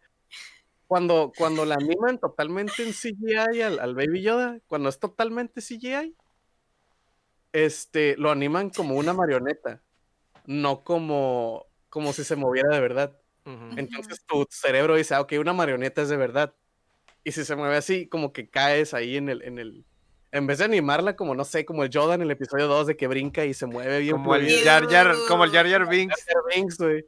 cuando, 0.91 1.31
cuando 1.39 1.65
la 1.65 1.77
animan 1.77 2.19
totalmente 2.19 2.83
en 2.83 2.93
CGI 2.93 3.63
al, 3.63 3.79
al 3.79 3.95
Baby 3.95 4.23
Yoda, 4.23 4.59
cuando 4.67 4.89
es 4.89 4.99
totalmente 4.99 5.61
CGI, 5.61 6.17
este, 7.53 8.17
lo 8.17 8.33
animan 8.33 8.71
como 8.71 8.97
una 8.97 9.13
marioneta, 9.13 9.81
no 10.47 10.83
como, 10.83 11.67
como 11.91 12.13
si 12.13 12.25
se 12.25 12.35
moviera 12.35 12.75
de 12.75 12.81
verdad. 12.81 13.17
Entonces 13.77 14.25
tu 14.27 14.45
cerebro 14.51 14.97
dice, 14.97 15.15
ah, 15.15 15.21
ok, 15.21 15.35
una 15.39 15.53
marioneta 15.53 16.03
es 16.03 16.09
de 16.09 16.17
verdad. 16.17 16.57
Y 17.23 17.31
si 17.31 17.45
se 17.45 17.55
mueve 17.55 17.77
así, 17.77 18.09
como 18.09 18.33
que 18.33 18.51
caes 18.51 18.93
ahí 18.93 19.17
en 19.17 19.29
el, 19.29 19.43
en 19.43 19.61
el, 19.61 19.85
en 20.33 20.49
vez 20.49 20.59
de 20.59 20.65
animarla 20.65 21.15
como, 21.15 21.37
no 21.37 21.45
sé, 21.45 21.65
como 21.65 21.85
el 21.85 21.91
Yoda 21.91 22.17
en 22.17 22.23
el 22.23 22.33
episodio 22.33 22.67
2 22.67 22.89
de 22.89 22.97
que 22.97 23.07
brinca 23.07 23.45
y 23.45 23.55
se 23.55 23.67
mueve 23.67 24.01
bien 24.01 24.17
Como 24.17 24.35
el. 24.35 24.51
Jar 24.65 24.89
Jar, 24.89 25.15
como 25.29 25.45
el 25.45 25.53
Jar 25.53 25.69
Jar 25.71 25.89
Binks. 25.89 26.17
Jar 26.17 26.35
Jar 26.35 26.43
Binks, 26.53 26.79
güey. 26.79 27.05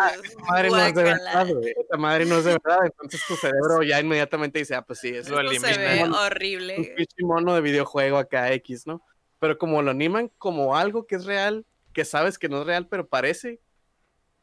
Ah, 0.00 0.12
esa 0.24 0.38
madre 0.48 0.70
no 0.70 0.78
es 0.78 0.94
de 0.94 1.02
verdad, 1.02 1.46
güey. 1.48 1.74
Esa 1.76 1.96
madre 1.98 2.24
no 2.26 2.38
es 2.38 2.44
de 2.44 2.52
verdad. 2.52 2.78
Entonces 2.86 3.20
tu 3.26 3.36
cerebro 3.36 3.82
ya 3.82 4.00
inmediatamente 4.00 4.58
dice, 4.58 4.74
ah, 4.74 4.82
pues 4.82 4.98
sí, 5.00 5.08
es 5.08 5.28
Lo 5.28 5.40
Esto 5.40 5.50
se 5.66 5.70
elimina. 5.74 5.94
ve 5.94 6.02
un 6.04 6.14
horrible. 6.14 6.94
pinche 6.96 7.16
mono 7.22 7.54
de 7.54 7.60
videojuego 7.60 8.16
acá 8.18 8.52
X, 8.52 8.86
¿no? 8.86 9.02
Pero 9.38 9.58
como 9.58 9.82
lo 9.82 9.90
animan 9.90 10.30
como 10.38 10.76
algo 10.76 11.06
que 11.06 11.16
es 11.16 11.24
real, 11.24 11.64
que 11.92 12.04
sabes 12.04 12.38
que 12.38 12.48
no 12.48 12.60
es 12.60 12.66
real, 12.66 12.88
pero 12.88 13.06
parece 13.08 13.60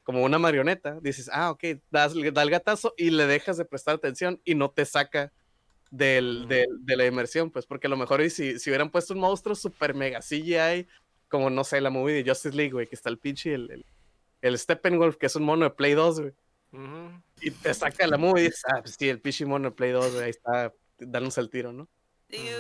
como 0.04 0.24
una 0.24 0.38
marioneta, 0.38 1.00
dices, 1.02 1.30
ah, 1.34 1.50
ok, 1.50 1.64
das, 1.90 2.14
da 2.34 2.44
el 2.44 2.50
gatazo 2.52 2.94
y 2.96 3.10
le 3.10 3.26
dejas 3.26 3.58
de 3.58 3.66
prestar 3.66 3.96
atención 3.96 4.40
y 4.46 4.54
no 4.54 4.70
te 4.70 4.86
saca 4.86 5.34
del, 5.90 6.48
del- 6.48 6.86
de 6.86 6.96
la 6.96 7.06
inmersión, 7.08 7.50
pues, 7.50 7.66
porque 7.66 7.88
a 7.88 7.90
lo 7.90 7.98
mejor 7.98 8.22
y 8.22 8.30
si, 8.30 8.60
si 8.60 8.70
hubieran 8.70 8.92
puesto 8.92 9.14
un 9.16 9.20
monstruo 9.20 9.56
super 9.56 9.96
mega 9.96 10.22
CGI, 10.22 10.88
como 11.28 11.50
no 11.50 11.64
sé, 11.64 11.82
la 11.82 11.90
movie 11.90 12.14
de 12.24 12.30
Justice 12.30 12.56
League, 12.56 12.72
güey, 12.72 12.86
que 12.88 12.96
está 12.96 13.10
el 13.10 13.18
pinche, 13.18 13.54
el, 13.56 13.72
el, 13.72 13.86
el 14.48 14.58
Steppenwolf, 14.60 15.18
que 15.18 15.26
es 15.28 15.36
un 15.36 15.44
mono 15.44 15.66
de 15.66 15.72
Play 15.72 15.94
2, 15.94 16.20
güey, 16.22 16.34
y 17.42 17.52
te 17.52 17.74
saca 17.74 18.06
la 18.08 18.18
movie 18.18 18.42
y 18.44 18.46
dices, 18.48 18.64
ah, 18.68 18.82
pues 18.82 18.96
sí, 19.00 19.08
el 19.10 19.22
pinche 19.22 19.46
mono 19.46 19.70
de 19.70 19.76
Play 19.76 19.92
2, 19.92 20.12
güey, 20.12 20.24
ahí 20.26 20.30
está, 20.32 20.74
dándose 21.00 21.42
el 21.42 21.50
tiro, 21.50 21.72
¿no? 21.74 21.90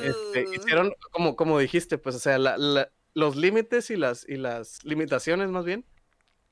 Este, 0.03 0.45
hicieron, 0.56 0.94
como, 1.12 1.36
como 1.36 1.60
dijiste, 1.60 1.98
pues, 1.98 2.16
o 2.16 2.20
sea, 2.20 2.38
la- 2.38 2.57
la- 2.57 2.91
los 3.14 3.36
límites 3.36 3.90
y 3.91 3.95
las, 3.98 4.28
y 4.28 4.36
las 4.38 4.84
limitaciones, 4.86 5.49
más 5.49 5.66
bien, 5.66 5.86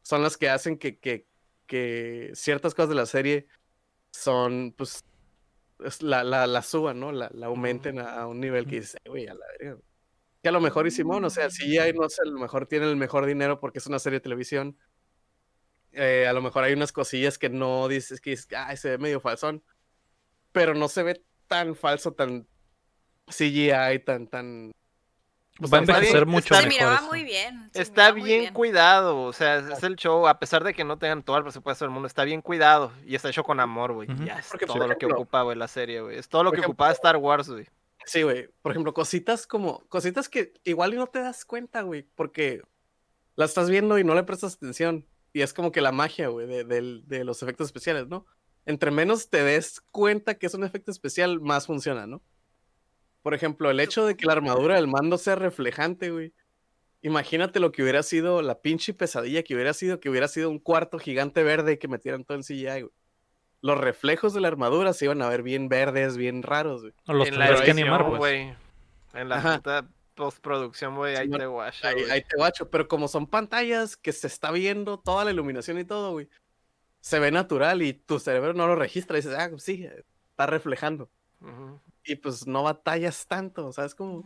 son 0.01 0.21
las 0.23 0.37
que 0.37 0.49
hacen 0.49 0.77
que, 0.77 0.97
que, 0.99 1.25
que 1.67 2.31
ciertas 2.35 2.73
cosas 2.75 2.89
de 2.89 2.95
la 2.95 3.05
serie 3.05 3.47
son, 4.11 4.73
pues, 4.77 5.03
es 5.83 6.01
la, 6.01 6.23
la, 6.23 6.47
la 6.47 6.61
suban, 6.61 6.99
¿no? 6.99 7.11
La, 7.11 7.29
la 7.33 7.47
aumenten 7.47 7.99
a, 7.99 8.21
a 8.21 8.27
un 8.27 8.39
nivel 8.39 8.65
que 8.67 8.77
dices, 8.77 8.95
"Eh, 9.03 9.09
güey, 9.09 9.27
a 9.27 9.33
la 9.33 9.45
verga. 9.59 9.73
güey". 9.73 9.85
Que 10.41 10.49
a 10.49 10.51
lo 10.51 10.61
mejor 10.61 10.85
y 10.87 10.91
Simón, 10.91 11.23
o 11.25 11.29
sea, 11.29 11.49
si 11.49 11.77
hay, 11.77 11.93
no 11.93 12.07
sé, 12.09 12.21
a 12.25 12.29
lo 12.29 12.37
mejor 12.39 12.67
tiene 12.67 12.89
el 12.89 12.95
mejor 12.97 13.25
dinero 13.25 13.59
porque 13.59 13.79
es 13.79 13.87
una 13.87 13.99
serie 13.99 14.19
de 14.19 14.23
televisión. 14.23 14.77
Eh, 15.93 16.27
a 16.27 16.33
lo 16.33 16.41
mejor 16.41 16.63
hay 16.63 16.73
unas 16.73 16.91
cosillas 16.91 17.37
que 17.37 17.49
no 17.49 17.87
dices 17.87 18.19
que 18.21 18.31
dices, 18.31 18.47
ay, 18.55 18.77
se 18.77 18.89
ve 18.91 18.97
medio 18.97 19.19
falsón. 19.21 19.63
Pero 20.51 20.73
no 20.75 20.87
se 20.89 21.03
ve 21.03 21.23
tan 21.47 21.75
falso, 21.75 22.13
tan 22.13 22.47
CGI, 23.27 23.99
tan, 24.05 24.27
tan. 24.27 24.71
pues, 25.57 25.71
Va 25.73 25.77
a 25.77 25.81
envejecer 25.81 26.25
bien, 26.25 26.29
mucho 26.29 26.53
está 26.53 26.57
Se 26.61 26.67
mejor. 26.67 26.87
miraba 26.89 27.01
muy 27.07 27.23
bien. 27.23 27.69
se 27.73 27.81
Está 27.81 28.01
miraba 28.13 28.19
muy 28.19 28.23
bien, 28.29 28.53
cuidado, 28.53 29.21
o 29.23 29.33
sea, 29.33 29.57
es- 29.59 29.83
el 29.83 29.95
show, 29.95 30.27
a 30.27 30.39
pesar 30.39 30.63
de 30.63 30.73
que 30.73 30.83
no 30.83 30.97
tengan 30.97 31.23
todo 31.23 31.37
el 31.37 31.43
presupuesto 31.43 31.85
del 31.85 31.91
mundo, 31.91 32.07
está 32.07 32.23
bien 32.23 32.41
cuidado 32.41 32.91
y 33.05 33.15
está 33.15 33.29
hecho 33.29 33.43
con 33.43 33.59
amor, 33.59 33.93
güey. 33.93 34.11
Ujú. 34.11 34.23
Ya 34.25 34.39
es 34.39 34.47
Porque, 34.49 34.67
por 34.67 34.75
todo 34.77 34.87
lo 34.87 34.97
que 34.97 35.05
ejemplo- 35.05 35.15
ocupa, 35.21 35.41
güey, 35.43 35.57
la 35.57 35.67
serie, 35.67 36.01
güey. 36.01 36.17
Es 36.17 36.27
todo 36.29 36.43
lo 36.43 36.51
que 36.51 36.57
ejemplo- 36.57 36.71
ocupaba 36.73 36.91
Star 36.91 37.17
Wars, 37.17 37.49
güey. 37.49 37.67
Sí, 38.05 38.21
güey. 38.23 38.49
Por 38.61 38.73
ejemplo, 38.73 38.93
cositas 38.93 39.47
como. 39.47 39.79
Cositas 39.87 40.27
que 40.27 40.53
igual 40.65 40.93
y 40.93 40.97
no 40.97 41.07
te 41.07 41.19
das 41.19 41.45
cuenta, 41.45 41.81
güey. 41.83 42.03
Porque 42.15 42.61
la 43.35 43.45
estás 43.45 43.69
viendo 43.69 43.97
y 43.97 44.03
no 44.03 44.13
le 44.13 44.23
prestas 44.23 44.55
atención. 44.55 45.07
Y 45.33 45.41
es 45.41 45.51
como 45.51 45.71
que 45.71 45.81
la 45.81 45.91
magia, 45.91 46.27
güey, 46.27 46.47
de, 46.47 47.23
los 47.23 47.41
efectos 47.41 47.65
especiales, 47.65 48.07
¿no? 48.07 48.25
Entre 48.65 48.91
menos 48.91 49.29
te 49.29 49.43
des 49.43 49.81
cuenta 49.91 50.35
que 50.35 50.45
es 50.45 50.53
un 50.53 50.63
efecto 50.63 50.91
especial, 50.91 51.41
más 51.41 51.65
funciona, 51.65 52.05
¿no? 52.05 52.21
Por 53.23 53.33
ejemplo, 53.33 53.71
el 53.71 53.79
hecho 53.79 54.05
de 54.05 54.15
que 54.15 54.27
la 54.27 54.33
armadura 54.33 54.75
del 54.75 54.87
mando 54.87 55.17
sea 55.17 55.35
reflejante, 55.35 56.11
güey. 56.11 56.33
Imagínate 57.01 57.59
lo 57.59 57.71
que 57.71 57.81
hubiera 57.81 58.03
sido 58.03 58.41
la 58.41 58.61
pinche 58.61 58.93
pesadilla 58.93 59.43
que 59.43 59.55
hubiera 59.55 59.73
sido, 59.73 59.99
que 59.99 60.09
hubiera 60.09 60.27
sido 60.27 60.49
un 60.49 60.59
cuarto 60.59 60.99
gigante 60.99 61.43
verde 61.43 61.73
y 61.73 61.77
que 61.77 61.87
metieran 61.87 62.23
todo 62.23 62.37
en 62.37 62.43
CGI, 62.43 62.81
güey. 62.81 62.93
Los 63.61 63.77
reflejos 63.77 64.33
de 64.33 64.41
la 64.41 64.49
armadura 64.49 64.93
se 64.93 65.05
iban 65.05 65.21
a 65.21 65.29
ver 65.29 65.41
bien 65.41 65.67
verdes, 65.67 66.15
bien 66.15 66.43
raros, 66.43 66.81
güey. 66.81 66.93
O 67.07 67.13
los 67.13 67.27
en 67.27 67.39
la 67.39 67.61
que 67.61 67.71
animar, 67.71 68.05
pues. 68.05 68.19
güey. 68.19 68.55
En 69.13 69.29
la 69.29 69.87
postproducción, 70.15 70.95
güey, 70.95 71.15
ahí 71.15 71.29
te 71.29 71.45
guacha, 71.45 71.89
Ahí, 71.89 72.21
te 72.21 72.35
guacho, 72.37 72.69
pero 72.69 72.87
como 72.87 73.07
son 73.07 73.27
pantallas 73.27 73.97
que 73.97 74.11
se 74.11 74.27
está 74.27 74.51
viendo 74.51 74.99
toda 74.99 75.25
la 75.25 75.31
iluminación 75.31 75.79
y 75.79 75.85
todo, 75.85 76.11
güey, 76.11 76.29
se 77.01 77.19
ve 77.19 77.31
natural 77.31 77.81
y 77.81 77.93
tu 77.93 78.19
cerebro 78.19 78.53
no 78.53 78.67
lo 78.67 78.75
registra 78.75 79.17
y 79.17 79.21
dices, 79.21 79.37
ah, 79.37 79.49
sí, 79.57 79.87
está 80.31 80.45
reflejando. 80.45 81.09
Y 82.05 82.15
pues 82.15 82.47
no 82.47 82.63
batallas 82.63 83.27
tanto, 83.27 83.71
¿sabes? 83.73 83.95
Como, 83.95 84.21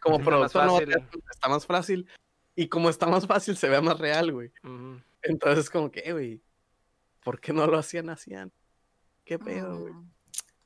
como 0.00 0.18
Está 0.18 0.30
más 0.30 0.52
productor 0.52 0.64
no 0.64 0.70
fácil. 0.72 0.86
batallas 0.86 1.10
tanto, 1.10 1.26
está 1.30 1.48
más 1.48 1.66
fácil. 1.66 2.08
Y 2.54 2.68
como 2.68 2.90
está 2.90 3.06
más 3.06 3.26
fácil, 3.26 3.56
se 3.56 3.68
ve 3.68 3.80
más 3.80 3.98
real, 3.98 4.32
güey. 4.32 4.52
Ujú. 4.62 5.00
Entonces, 5.22 5.70
como 5.70 5.90
que, 5.90 6.00
eh, 6.00 6.12
güey, 6.12 6.42
¿por 7.24 7.40
qué 7.40 7.52
no 7.52 7.66
lo 7.66 7.78
hacían 7.78 8.10
así 8.10 8.34
antes? 8.34 8.58
¿Qué 9.24 9.38
pedo, 9.38 9.78
güey? 9.80 9.94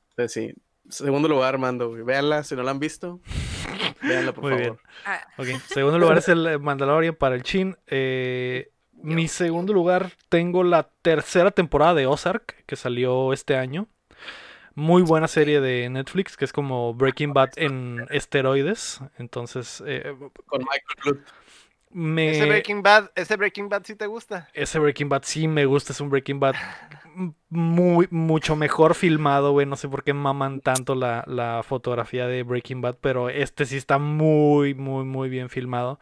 Entonces, 0.09 0.31
sí. 0.31 0.53
Segundo 0.89 1.27
lugar, 1.27 1.57
Mando, 1.57 1.89
güey. 1.89 2.03
Véanla, 2.03 2.43
si 2.43 2.55
no 2.55 2.63
la 2.63 2.71
han 2.71 2.79
visto. 2.79 3.19
Véanla, 4.01 4.33
por 4.33 4.43
Muy 4.43 4.51
favor. 4.51 4.61
bien. 4.61 4.79
ah, 5.05 5.21
Ok, 5.37 5.47
segundo 5.67 5.99
lugar 5.99 6.17
es 6.17 6.29
el 6.29 6.45
eh, 6.47 6.57
Mandalorian 6.59 7.15
para 7.15 7.35
el 7.35 7.43
Chin. 7.43 7.77
Eh, 7.87 8.71
mi 8.93 9.27
segundo 9.27 9.73
lugar 9.73 10.11
tengo 10.29 10.63
la 10.63 10.89
tercera 11.01 11.51
temporada 11.51 11.93
de 11.95 12.07
Ozark 12.07 12.63
que 12.65 12.75
salió 12.75 13.33
este 13.33 13.55
año. 13.57 13.87
Muy 14.75 15.03
buena 15.03 15.27
serie 15.29 15.61
de 15.61 15.89
Netflix 15.89 16.35
que 16.37 16.45
es 16.45 16.51
como 16.53 16.93
Breaking 16.93 17.33
Bad 17.33 17.51
en 17.57 18.05
esteroides. 18.09 18.99
Entonces, 19.17 19.81
eh, 19.85 20.13
Con 20.45 20.59
Michael 20.59 20.97
Blunt. 21.03 21.27
Me... 21.95 22.31
Ese 22.31 22.45
Breaking 22.45 22.83
Bad, 22.83 23.11
ese 23.15 23.35
Breaking 23.37 23.69
Bad 23.69 23.83
sí 23.85 23.95
te 23.95 24.05
gusta. 24.07 24.49
Ese 24.53 24.79
Breaking 24.79 25.07
Bad 25.09 25.23
sí 25.23 25.47
me 25.47 25.65
gusta, 25.65 25.93
es 25.93 26.01
un 26.01 26.09
Breaking 26.09 26.39
Bad 26.39 26.55
muy, 27.49 28.07
mucho 28.11 28.55
mejor 28.57 28.95
filmado, 28.95 29.51
güey. 29.51 29.65
No 29.65 29.77
sé 29.77 29.87
por 29.87 30.03
qué 30.03 30.13
maman 30.13 30.59
tanto 30.59 30.93
la, 30.95 31.23
la 31.27 31.63
fotografía 31.63 32.27
de 32.27 32.43
Breaking 32.43 32.81
Bad, 32.81 32.97
pero 32.99 33.29
este 33.29 33.65
sí 33.65 33.77
está 33.77 33.97
muy, 33.97 34.73
muy, 34.73 35.05
muy 35.05 35.29
bien 35.29 35.49
filmado. 35.49 35.99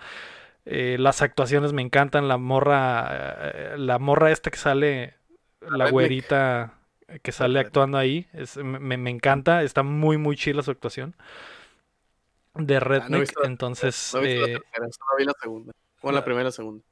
Eh, 0.66 0.96
las 1.00 1.22
actuaciones 1.22 1.74
me 1.74 1.82
encantan, 1.82 2.28
la 2.28 2.38
morra, 2.38 3.52
eh, 3.54 3.76
la 3.78 4.00
morra 4.00 4.32
esta 4.32 4.50
que 4.50 4.58
sale, 4.58 5.14
la 5.62 5.70
Redneck. 5.86 5.92
güerita 5.92 6.74
que 7.22 7.32
sale 7.32 7.56
Redneck. 7.56 7.68
actuando 7.68 7.98
ahí, 8.00 8.28
es- 8.34 8.58
me, 8.58 8.98
me 8.98 9.10
encanta, 9.12 9.62
está 9.62 9.84
muy, 9.84 10.18
muy 10.18 10.36
chila 10.36 10.64
su 10.64 10.72
actuación. 10.72 11.16
De 12.56 12.80
Redneck, 12.80 13.20
visto 13.22 13.42
la- 13.42 13.48
entonces... 13.48 14.12
No 14.14 14.22
he 14.22 14.24
visto 14.24 14.46
eh, 14.46 14.54
la 14.54 14.60
tercera, 14.60 14.88
solo 14.92 15.18
vi 15.20 15.26
la 15.26 15.34
segunda. 15.42 15.74
O 16.04 16.12
la 16.12 16.20
la- 16.20 16.26
primera 16.26 16.50
o 16.50 16.52
segunda. 16.52 16.84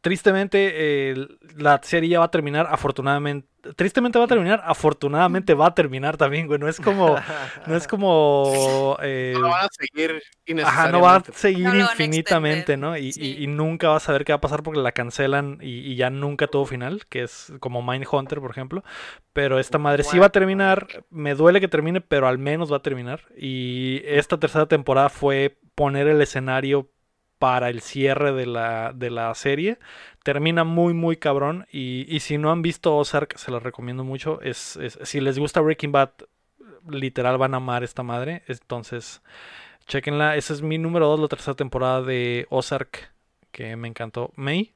tristemente 0.00 1.12
eh, 1.12 1.28
la 1.56 1.80
serie 1.82 2.10
ya 2.10 2.18
va 2.18 2.26
a 2.26 2.30
terminar 2.30 2.66
afortunadamente 2.70 3.48
tristemente 3.76 4.18
va 4.18 4.26
a 4.26 4.28
terminar 4.28 4.60
afortunadamente 4.66 5.54
va 5.54 5.68
a 5.68 5.74
terminar 5.74 6.18
también 6.18 6.46
güey. 6.46 6.58
No 6.58 6.68
es 6.68 6.78
como 6.78 7.16
no 7.66 7.74
es 7.74 7.86
como 7.88 8.98
eh, 9.00 9.32
No 9.40 9.48
van 9.48 9.64
a 9.64 9.68
seguir 9.70 10.22
ajá 10.62 10.90
no 10.92 11.00
va 11.00 11.16
a 11.16 11.24
seguir 11.32 11.68
No 11.68 11.74
infinitamente 11.80 12.76
no 12.76 12.98
y, 12.98 13.06
y- 13.06 13.12
sí. 13.12 13.36
y 13.38 13.46
nunca 13.46 13.88
vas 13.88 14.02
a 14.02 14.06
saber 14.08 14.26
qué 14.26 14.32
va 14.32 14.36
a 14.36 14.40
pasar 14.42 14.62
porque 14.62 14.80
la 14.80 14.92
cancelan 14.92 15.56
y, 15.62 15.78
y 15.78 15.96
ya 15.96 16.10
nunca 16.10 16.48
tuvo 16.48 16.66
final 16.66 17.06
que 17.06 17.22
es 17.22 17.54
como 17.60 17.82
Mindhunter 17.82 18.40
por 18.40 18.50
ejemplo. 18.50 18.84
Pero 19.32 19.58
esta 19.58 19.78
madre 19.78 20.04
sí 20.04 20.18
va 20.18 20.26
a 20.26 20.30
terminar 20.32 20.86
me 21.08 21.34
duele 21.34 21.60
que 21.62 21.68
termine 21.68 22.02
pero 22.02 22.28
al 22.28 22.36
menos 22.36 22.70
va 22.70 22.76
a 22.76 22.82
terminar. 22.82 23.22
Y 23.38 24.02
esta 24.04 24.38
tercera 24.38 24.66
temporada 24.66 25.08
fue 25.08 25.56
poner 25.74 26.06
el 26.08 26.20
escenario 26.20 26.90
para 27.44 27.68
el 27.68 27.82
cierre 27.82 28.32
de 28.32 28.46
la, 28.46 28.94
de 28.94 29.10
la 29.10 29.34
serie. 29.34 29.78
Termina 30.22 30.64
muy, 30.64 30.94
muy 30.94 31.18
cabrón. 31.18 31.66
Y, 31.70 32.06
y 32.08 32.20
si 32.20 32.38
no 32.38 32.50
han 32.50 32.62
visto 32.62 32.96
Ozark, 32.96 33.36
se 33.36 33.50
las 33.50 33.62
recomiendo 33.62 34.02
mucho. 34.02 34.40
Es, 34.40 34.76
es- 34.76 34.98
si 35.02 35.20
les 35.20 35.38
gusta 35.38 35.60
Breaking 35.60 35.92
Bad, 35.92 36.08
literal 36.88 37.36
van 37.36 37.52
a 37.52 37.58
amar 37.58 37.84
esta 37.84 38.02
madre. 38.02 38.44
Entonces, 38.46 39.20
chequenla. 39.88 40.36
Esa 40.36 40.54
es 40.54 40.62
mi 40.62 40.78
número 40.78 41.06
2, 41.06 41.20
la 41.20 41.28
tercera 41.28 41.54
temporada 41.54 42.00
de 42.00 42.46
Ozark, 42.48 43.12
que 43.52 43.76
me 43.76 43.88
encantó. 43.88 44.32
May, 44.36 44.72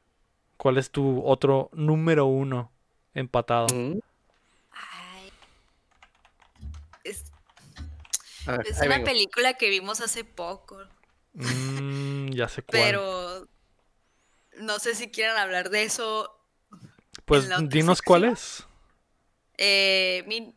¿cuál 0.59 0.77
es 0.77 0.91
tu 0.91 1.23
otro 1.25 1.71
número 1.73 2.27
uno 2.27 2.71
empatado? 3.15 3.69
Mm. 3.75 3.99
ay. 4.73 5.33
Es, 7.05 7.25
una 8.85 9.03
película 9.05 9.55
que 9.55 9.71
vimos 9.71 10.03
hace 10.03 10.23
poco, 10.23 10.79
Mm, 11.39 12.31
ya 12.33 12.49
sé 12.49 12.63
cuál. 12.63 12.83
pero 12.83 13.49
no 14.59 14.79
sé 14.79 14.95
si 14.95 15.11
quieran 15.11 15.37
hablar 15.37 15.71
de 15.71 15.85
eso. 15.85 16.35
pues 17.25 17.49
dinos 17.69 18.03
cuál 18.03 18.25
es. 18.25 18.65
Eh, 19.57 20.25
mi, 20.27 20.55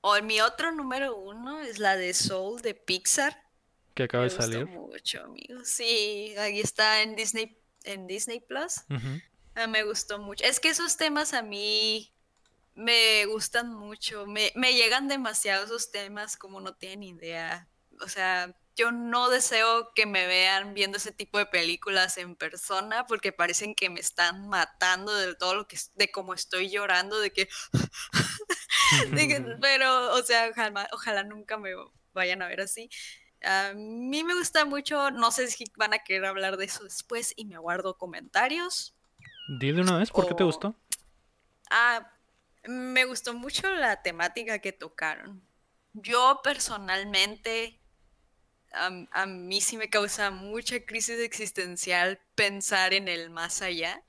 o 0.00 0.20
mi 0.22 0.40
otro 0.40 0.72
número 0.72 1.16
uno 1.16 1.60
es 1.60 1.78
la 1.78 1.96
de 1.96 2.14
Soul 2.14 2.60
de 2.62 2.74
Pixar. 2.74 3.42
Que 3.94 4.04
acaba 4.04 4.24
Me 4.24 4.30
de 4.30 4.36
gustó 4.36 4.50
salir. 4.52 4.66
mucho, 4.66 5.22
amigos. 5.24 5.68
Sí, 5.68 6.34
ahí 6.38 6.60
está 6.60 7.02
en 7.02 7.16
Disney, 7.16 7.58
en 7.84 8.06
Disney 8.06 8.40
Plus. 8.40 8.82
Ah, 9.54 9.66
me 9.66 9.82
gustó 9.82 10.18
mucho. 10.20 10.44
Es 10.44 10.60
que 10.60 10.68
esos 10.68 10.96
temas 10.96 11.34
a 11.34 11.42
mí 11.42 12.14
me 12.74 13.26
gustan 13.26 13.74
mucho. 13.74 14.24
Me, 14.26 14.52
me 14.54 14.74
llegan 14.74 15.08
demasiado 15.08 15.64
esos 15.64 15.90
temas 15.90 16.36
como 16.36 16.60
no 16.60 16.74
tienen 16.76 17.02
idea. 17.02 17.68
O 18.00 18.08
sea, 18.08 18.54
yo 18.78 18.92
no 18.92 19.28
deseo 19.28 19.92
que 19.94 20.06
me 20.06 20.26
vean 20.26 20.72
viendo 20.72 20.96
ese 20.98 21.10
tipo 21.12 21.36
de 21.38 21.46
películas 21.46 22.16
en 22.16 22.36
persona 22.36 23.06
porque 23.06 23.32
parecen 23.32 23.74
que 23.74 23.90
me 23.90 23.98
están 24.00 24.48
matando 24.48 25.12
de 25.14 25.34
todo 25.34 25.54
lo 25.56 25.66
que 25.66 25.76
es- 25.76 25.92
de 25.96 26.10
cómo 26.10 26.32
estoy 26.32 26.70
llorando, 26.70 27.18
de 27.18 27.32
que, 27.32 27.48
de 29.12 29.28
que- 29.28 29.40
pero, 29.60 30.14
o 30.14 30.22
sea, 30.22 30.48
ojalá, 30.50 30.88
ojalá 30.92 31.22
nunca 31.24 31.58
me 31.58 31.72
vayan 32.12 32.40
a 32.42 32.48
ver 32.48 32.60
así. 32.60 32.88
A 33.42 33.72
mí 33.74 34.24
me 34.24 34.34
gusta 34.34 34.64
mucho, 34.64 35.10
no 35.10 35.30
sé 35.30 35.48
si 35.48 35.64
van 35.76 35.92
a 35.94 35.98
querer 36.00 36.24
hablar 36.26 36.56
de 36.56 36.64
eso 36.64 36.84
después 36.84 37.32
y 37.36 37.44
me 37.44 37.54
aguardo 37.56 37.96
comentarios. 37.98 38.94
Di 39.60 39.72
de 39.72 39.80
una 39.82 39.96
vez, 39.98 40.10
¿por 40.10 40.26
qué 40.26 40.34
te 40.34 40.44
gustó? 40.44 40.74
Ah, 41.70 42.10
me 42.64 43.04
gustó 43.04 43.34
mucho 43.34 43.68
la 43.74 44.02
temática 44.02 44.58
que 44.58 44.72
tocaron. 44.72 45.42
Yo 45.94 46.40
personalmente, 46.42 47.80
am- 48.72 49.08
a, 49.12 49.26
mí 49.26 49.60
sí 49.60 49.76
me 49.76 49.88
causa 49.90 50.30
mucha 50.30 50.80
crisis 50.84 51.18
existencial 51.20 52.18
pensar 52.34 52.94
en 52.94 53.08
el 53.08 53.30
más 53.30 53.62
allá. 53.62 54.02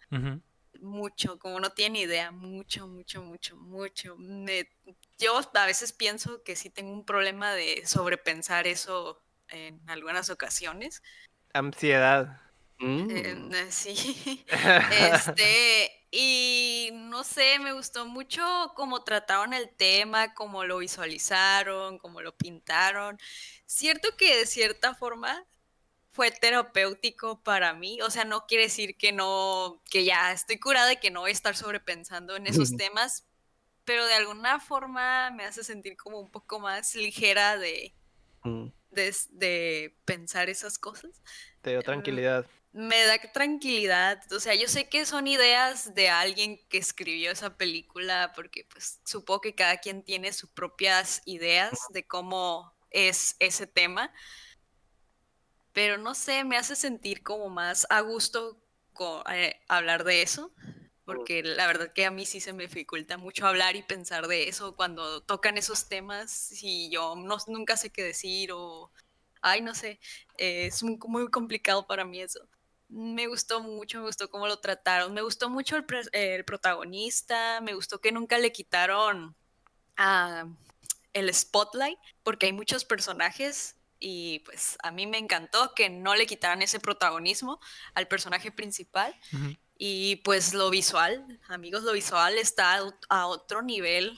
Mucho, 0.82 1.38
como 1.40 1.60
no 1.60 1.72
tiene 1.72 2.00
idea, 2.02 2.32
mucho, 2.32 2.88
mucho, 2.88 3.22
mucho, 3.22 3.56
mucho. 3.58 4.16
Me- 4.18 4.70
yo 5.18 5.42
a 5.54 5.66
veces 5.66 5.92
pienso 5.92 6.42
que 6.44 6.56
sí 6.56 6.70
tengo 6.70 6.94
un 6.94 7.06
problema 7.06 7.52
de 7.54 7.86
sobrepensar 7.86 8.66
eso 8.66 9.22
en 9.50 9.82
algunas 9.90 10.30
ocasiones. 10.30 11.04
Ansiedad. 11.54 12.42
Mm. 12.80 13.10
Eh, 13.12 13.68
sí. 13.72 14.46
Este, 14.92 15.92
y 16.12 16.90
no 16.94 17.24
sé, 17.24 17.60
me 17.60 17.74
gustó 17.74 18.06
mucho 18.08 18.44
cómo 18.76 19.04
trataron 19.04 19.54
el 19.54 19.70
tema, 19.70 20.34
cómo 20.34 20.64
lo 20.66 20.80
visualizaron, 20.80 22.00
cómo 22.00 22.22
lo 22.22 22.36
pintaron. 22.36 23.18
Cierto 23.66 24.10
que 24.18 24.38
de 24.38 24.46
cierta 24.46 24.96
forma 24.96 25.46
fue 26.12 26.32
terapéutico 26.32 27.42
para 27.44 27.74
mí, 27.74 28.02
o 28.02 28.10
sea, 28.10 28.26
no 28.26 28.46
quiere 28.48 28.64
decir 28.66 28.98
que 28.98 29.12
no, 29.12 29.82
que 29.90 30.06
ya 30.06 30.32
estoy 30.34 30.60
curada 30.60 30.94
y 30.94 30.98
que 30.98 31.12
no 31.12 31.22
voy 31.22 31.30
a 31.32 31.34
estar 31.34 31.56
sobrepensando 31.56 32.36
en 32.36 32.48
esos 32.48 32.76
temas, 32.76 33.28
pero 33.86 34.06
de 34.08 34.16
alguna 34.16 34.60
forma 34.60 35.32
me 35.32 35.46
hace 35.46 35.64
sentir 35.64 35.98
como 35.98 36.20
un 36.20 36.32
poco 36.32 36.60
más 36.60 36.96
ligera 36.96 37.58
de, 37.58 37.94
Mm. 38.44 38.68
de, 38.92 39.16
de 39.32 39.98
pensar 40.06 40.50
esas 40.50 40.78
cosas 40.80 41.22
Te 41.62 41.72
dio 41.72 41.82
tranquilidad. 41.82 42.46
Me 42.72 43.04
da 43.04 43.18
tranquilidad. 43.32 44.22
O 44.32 44.40
sea, 44.40 44.56
yo 44.56 44.68
sé 44.68 44.90
que 44.90 45.06
son 45.06 45.28
ideas 45.28 45.94
de 45.96 46.10
alguien 46.10 46.60
que 46.70 46.78
escribió 46.78 47.32
esa 47.32 47.58
película, 47.58 48.32
porque 48.36 48.66
pues 48.72 49.00
supongo 49.06 49.42
que 49.42 49.56
cada 49.56 49.78
quien 49.78 50.04
tiene 50.04 50.34
sus 50.34 50.50
propias 50.50 51.22
ideas 51.26 51.80
de 51.90 52.06
cómo 52.08 52.74
es 52.92 53.36
ese 53.40 53.68
tema. 53.68 54.14
Pero 55.74 55.98
no 55.98 56.14
sé, 56.16 56.44
me 56.44 56.58
hace 56.58 56.76
sentir 56.76 57.24
como 57.24 57.50
más 57.50 57.88
a 57.90 58.02
gusto 58.02 58.62
eh, 59.32 59.60
hablar 59.68 60.04
de 60.04 60.22
eso. 60.22 60.54
Porque 61.06 61.42
la 61.42 61.66
verdad 61.66 61.92
que 61.92 62.06
a 62.06 62.12
mí 62.12 62.26
sí 62.26 62.40
se 62.40 62.54
me 62.54 62.64
dificulta 62.64 63.18
mucho 63.18 63.48
hablar 63.48 63.76
y 63.76 63.82
pensar 63.82 64.28
de 64.28 64.48
eso 64.48 64.76
cuando 64.76 65.22
tocan 65.24 65.58
esos 65.58 65.90
temas 65.90 66.52
y 66.62 66.92
yo 66.92 67.16
no, 67.16 67.38
nunca 67.48 67.78
sé 67.78 67.90
qué 67.90 68.04
decir 68.04 68.52
o, 68.54 68.92
ay, 69.42 69.62
no 69.62 69.74
sé, 69.74 70.00
es 70.38 70.84
muy, 70.84 71.00
muy 71.08 71.32
complicado 71.32 71.88
para 71.88 72.06
mí 72.06 72.22
eso. 72.22 72.48
Me 72.90 73.28
gustó 73.28 73.62
mucho, 73.62 74.00
me 74.00 74.06
gustó 74.06 74.30
cómo 74.30 74.48
lo 74.48 74.60
trataron, 74.60 75.14
me 75.14 75.22
gustó 75.22 75.50
mucho 75.50 75.78
el, 75.78 75.86
el 76.12 76.44
protagonista, 76.44 77.62
me 77.62 77.74
gustó 77.74 78.02
que 78.02 78.12
nunca 78.12 78.38
le 78.40 78.52
quitaron 78.52 79.36
ah, 79.98 80.46
el 81.14 81.34
spotlight, 81.34 82.00
porque 82.24 82.48
hay 82.48 82.54
muchos 82.54 82.86
personajes 82.86 83.76
y 84.00 84.40
pues 84.40 84.78
a 84.82 84.92
mí 84.92 85.06
me 85.08 85.18
encantó 85.18 85.74
que 85.76 85.90
no 85.90 86.16
le 86.16 86.26
quitaran 86.26 86.62
ese 86.62 86.80
protagonismo 86.80 87.60
al 87.94 88.08
personaje 88.08 88.52
principal. 88.52 89.16
Y 89.78 90.18
pues 90.18 90.54
lo 90.54 90.70
visual, 90.70 91.40
amigos, 91.48 91.84
lo 91.84 91.94
visual 91.94 92.38
está 92.38 92.82
a 93.10 93.28
otro 93.28 93.62
nivel. 93.62 94.18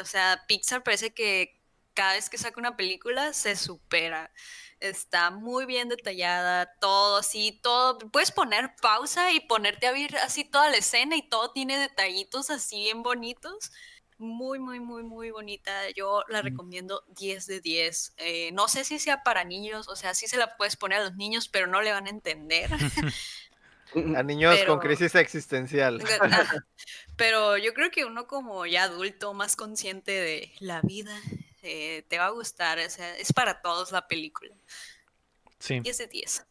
O 0.00 0.04
sea, 0.04 0.44
Pixar 0.46 0.82
parece 0.82 1.12
que 1.12 1.60
cada 1.94 2.14
vez 2.14 2.30
que 2.30 2.38
saca 2.38 2.60
una 2.60 2.76
película 2.76 3.32
se 3.32 3.56
supera. 3.56 4.30
Está 4.80 5.30
muy 5.30 5.66
bien 5.66 5.88
detallada, 5.90 6.74
todo 6.80 7.18
así, 7.18 7.60
todo. 7.62 7.98
Puedes 7.98 8.32
poner 8.32 8.74
pausa 8.80 9.30
y 9.32 9.40
ponerte 9.40 9.86
a 9.86 9.92
ver 9.92 10.16
así 10.18 10.44
toda 10.44 10.70
la 10.70 10.78
escena 10.78 11.16
y 11.16 11.28
todo 11.28 11.52
tiene 11.52 11.78
detallitos 11.78 12.50
así 12.50 12.80
bien 12.84 13.02
bonitos. 13.02 13.70
Muy, 14.18 14.58
muy, 14.58 14.80
muy, 14.80 15.02
muy 15.02 15.30
bonita. 15.30 15.70
Yo 15.96 16.22
la 16.28 16.42
Mm. 16.42 16.44
recomiendo 16.44 17.04
10 17.08 17.46
de 17.46 17.60
10. 17.60 18.12
Eh, 18.18 18.52
no 18.52 18.68
sé 18.68 18.84
si 18.84 18.98
sea 18.98 19.22
para 19.22 19.44
niños, 19.44 19.88
o 19.88 19.96
sea, 19.96 20.14
sí 20.14 20.26
se 20.28 20.36
la 20.36 20.56
puedes 20.56 20.76
poner 20.76 21.00
a 21.00 21.04
los 21.04 21.16
niños, 21.16 21.48
pero 21.48 21.66
no 21.66 21.80
le 21.82 21.92
van 21.92 22.06
a 22.06 22.10
entender. 22.10 22.70
A 24.16 24.22
niños 24.22 24.56
con 24.66 24.78
crisis 24.78 25.14
existencial. 25.16 26.00
Ah, 26.20 26.54
Pero 27.16 27.56
yo 27.58 27.74
creo 27.74 27.90
que 27.90 28.04
uno 28.04 28.26
como 28.26 28.64
ya 28.66 28.84
adulto, 28.84 29.34
más 29.34 29.56
consciente 29.56 30.12
de 30.12 30.52
la 30.60 30.80
vida, 30.82 31.16
eh, 31.62 32.04
te 32.08 32.18
va 32.18 32.26
a 32.26 32.30
gustar. 32.30 32.78
O 32.78 32.90
sea, 32.90 33.16
es 33.16 33.32
para 33.32 33.60
todos 33.60 33.92
la 33.92 34.06
película. 34.06 34.54
Sí. 35.58 35.80
10 35.80 35.98
de 35.98 36.06
10. 36.06 36.46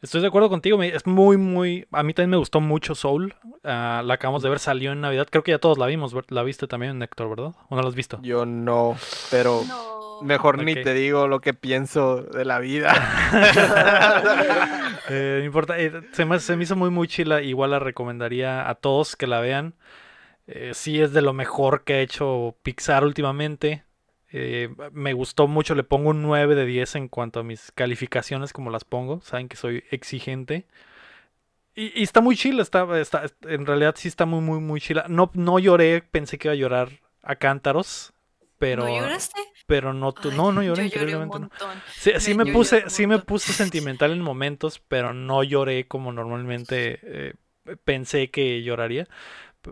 Estoy 0.00 0.20
de 0.20 0.26
acuerdo 0.26 0.48
contigo, 0.48 0.82
es 0.82 1.06
muy, 1.06 1.36
muy... 1.36 1.86
A 1.92 2.02
mí 2.02 2.12
también 2.12 2.30
me 2.30 2.36
gustó 2.36 2.60
mucho 2.60 2.96
Soul. 2.96 3.36
Ah, 3.62 4.02
la 4.04 4.14
acabamos 4.14 4.42
de 4.42 4.48
ver, 4.50 4.58
salió 4.58 4.90
en 4.90 5.00
Navidad. 5.00 5.28
Creo 5.30 5.44
que 5.44 5.52
ya 5.52 5.60
todos 5.60 5.78
la 5.78 5.86
vimos. 5.86 6.12
La 6.28 6.42
viste 6.42 6.66
también, 6.66 7.00
Héctor, 7.00 7.28
¿verdad? 7.30 7.52
¿O 7.68 7.76
no 7.76 7.82
la 7.82 7.88
has 7.88 7.94
visto? 7.94 8.18
Yo 8.20 8.44
no, 8.44 8.96
pero 9.30 9.62
No. 9.64 10.20
mejor 10.22 10.60
ni 10.60 10.74
te 10.74 10.92
digo 10.92 11.28
lo 11.28 11.40
que 11.40 11.54
pienso 11.54 12.22
de 12.22 12.44
la 12.44 12.58
vida. 12.58 12.92
Eh, 15.08 15.38
no 15.40 15.44
importa, 15.44 15.78
eh, 15.80 15.92
se, 16.12 16.24
me, 16.24 16.38
se 16.38 16.56
me 16.56 16.62
hizo 16.62 16.76
muy, 16.76 16.88
muy 16.88 17.08
chila. 17.08 17.42
Igual 17.42 17.72
la 17.72 17.80
recomendaría 17.80 18.68
a 18.68 18.76
todos 18.76 19.16
que 19.16 19.26
la 19.26 19.40
vean. 19.40 19.74
Eh, 20.46 20.70
sí 20.74 21.00
es 21.00 21.12
de 21.12 21.22
lo 21.22 21.32
mejor 21.32 21.82
que 21.84 21.94
ha 21.94 22.00
hecho 22.00 22.56
Pixar 22.62 23.04
últimamente. 23.04 23.84
Eh, 24.32 24.70
me 24.92 25.12
gustó 25.12 25.46
mucho, 25.48 25.74
le 25.74 25.84
pongo 25.84 26.10
un 26.10 26.22
9 26.22 26.54
de 26.54 26.66
10 26.66 26.94
en 26.96 27.08
cuanto 27.08 27.40
a 27.40 27.42
mis 27.44 27.70
calificaciones, 27.72 28.52
como 28.52 28.70
las 28.70 28.84
pongo. 28.84 29.20
Saben 29.22 29.48
que 29.48 29.56
soy 29.56 29.84
exigente. 29.90 30.66
Y, 31.74 31.98
y 31.98 32.02
está 32.02 32.20
muy 32.20 32.36
chila, 32.36 32.62
está, 32.62 32.98
está, 33.00 33.24
en 33.42 33.64
realidad 33.64 33.94
sí 33.96 34.08
está 34.08 34.26
muy, 34.26 34.40
muy, 34.40 34.60
muy 34.60 34.80
chila. 34.80 35.06
No, 35.08 35.30
no 35.34 35.58
lloré, 35.58 36.02
pensé 36.02 36.36
que 36.38 36.48
iba 36.48 36.52
a 36.52 36.56
llorar 36.56 36.90
a 37.22 37.36
cántaros, 37.36 38.12
pero 38.58 38.84
¿No 38.84 38.94
lloraste? 39.00 39.40
pero 39.66 39.94
no, 39.94 40.12
tu- 40.12 40.30
Ay, 40.30 40.36
no, 40.36 40.52
no 40.52 40.62
lloré, 40.62 40.82
yo 40.90 40.96
lloré 41.00 41.16
un 41.16 41.26
increíblemente 41.26 41.38
no. 41.38 41.50
Sí, 41.96 42.12
sí 42.18 42.34
Me 42.34 42.44
me 42.44 42.44
lloré 42.44 42.52
puse, 42.52 42.90
sí 42.90 43.06
me 43.06 43.18
puse 43.20 43.52
sentimental 43.54 44.12
en 44.12 44.20
momentos, 44.20 44.80
pero 44.86 45.14
no 45.14 45.42
lloré 45.42 45.86
como 45.88 46.12
normalmente 46.12 46.98
eh, 47.02 47.34
pensé 47.84 48.30
que 48.30 48.62
lloraría. 48.62 49.08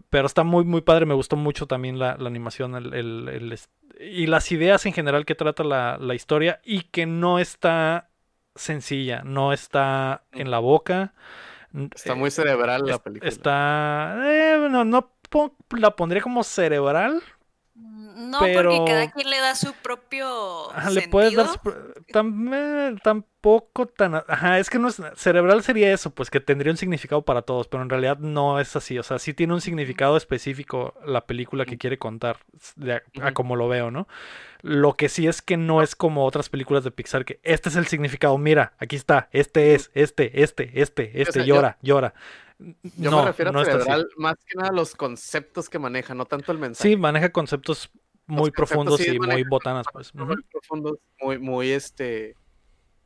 Pero 0.09 0.27
está 0.27 0.45
muy, 0.45 0.65
muy 0.65 0.83
padre. 0.83 1.05
Me 1.07 1.15
gustó 1.15 1.37
mucho 1.37 1.67
también 1.67 1.99
la, 1.99 2.17
la 2.17 2.29
animación 2.29 2.77
el, 2.77 2.95
el- 2.95 3.29
el 3.29 3.53
y 4.01 4.27
las 4.27 4.51
ideas 4.53 4.87
en 4.87 4.93
general 4.93 5.25
que 5.27 5.35
trata 5.35 5.65
la, 5.65 5.99
la 6.01 6.15
historia 6.15 6.61
y 6.65 6.83
que 6.85 7.07
no 7.07 7.39
está 7.39 8.11
sencilla, 8.55 9.23
no 9.25 9.53
está 9.53 10.25
en 10.33 10.51
la 10.51 10.59
boca. 10.59 11.15
Está 11.95 12.13
eh, 12.13 12.17
muy 12.17 12.31
cerebral 12.31 12.87
la 12.87 12.99
película. 12.99 13.29
Está, 13.29 14.17
eh, 14.25 14.69
no 14.71 15.13
po- 15.29 15.57
la 15.77 15.95
pondría 15.97 16.23
como 16.23 16.43
cerebral, 16.45 17.23
No, 18.21 18.39
Pero- 18.41 18.71
porque 18.77 18.91
cada 18.93 19.11
quien 19.11 19.31
le 19.31 19.39
da 19.39 19.55
su 19.55 19.73
propio 19.73 20.71
Ajá, 20.73 20.91
le 20.91 21.09
puedes 21.09 21.35
dar 21.35 21.47
sentido. 21.49 21.73
su 21.75 21.81
pro- 21.83 21.95
tam- 22.13 22.51
eh, 22.55 22.97
tampoco 23.03 23.87
tan 23.87 24.17
ajá 24.29 24.59
es 24.59 24.69
que 24.69 24.79
no 24.79 24.89
es 24.89 25.01
cerebral 25.17 25.63
sería 25.63 25.93
eso 25.93 26.11
pues 26.11 26.29
que 26.29 26.41
tendría 26.41 26.71
un 26.71 26.77
significado 26.77 27.23
para 27.23 27.41
todos 27.43 27.67
pero 27.69 27.83
en 27.83 27.89
realidad 27.89 28.19
no 28.19 28.61
es 28.61 28.77
así 28.77 28.99
o 28.99 29.03
sea 29.03 29.19
sí 29.19 29.33
tiene 29.33 29.55
un 29.55 29.63
significado 29.63 30.17
específico 30.19 30.95
la 31.07 31.25
película 31.27 31.65
que 31.65 31.79
quiere 31.79 31.99
contar 31.99 32.37
de 32.77 32.95
a, 32.95 33.03
a 33.23 33.33
como 33.33 33.57
lo 33.57 33.69
veo 33.69 33.91
no 33.91 34.07
lo 34.63 34.95
que 34.95 35.09
sí 35.09 35.27
es 35.27 35.41
que 35.41 35.57
no 35.57 35.81
es 35.83 35.95
como 35.97 36.27
otras 36.27 36.51
películas 36.51 36.85
de 36.85 36.91
Pixar 36.91 37.25
que 37.25 37.41
este 37.43 37.71
es 37.71 37.77
el 37.77 37.87
significado 37.87 38.37
mira 38.37 38.75
aquí 38.79 38.97
está 38.97 39.31
este 39.33 39.75
es 39.75 39.91
este 39.95 40.43
este 40.43 40.83
este 40.83 41.23
este 41.23 41.33
sea, 41.33 41.43
yo- 41.45 41.55
llora 41.55 41.79
llora. 41.81 42.13
Yo 42.99 43.11
no 43.11 43.21
me 43.23 43.29
refiero 43.29 43.59
a 43.59 43.65
cerebral 43.65 44.07
más 44.19 44.37
que 44.47 44.55
nada 44.55 44.69
a 44.69 44.73
los 44.73 44.95
conceptos 44.95 45.71
que 45.71 45.79
maneja, 45.79 46.15
no 46.15 46.27
tanto 46.27 46.53
el 46.53 46.59
mensaje. 46.59 46.91
sí 46.91 46.95
maneja 46.97 47.31
conceptos 47.31 47.89
muy 48.31 48.51
profundos 48.51 49.07
y 49.07 49.19
muy 49.19 49.45
botanas 49.45 49.87
pues. 49.93 50.15
muy 50.15 50.37
profundos, 50.51 50.99
muy, 51.21 51.39
muy 51.39 51.71
este, 51.71 52.35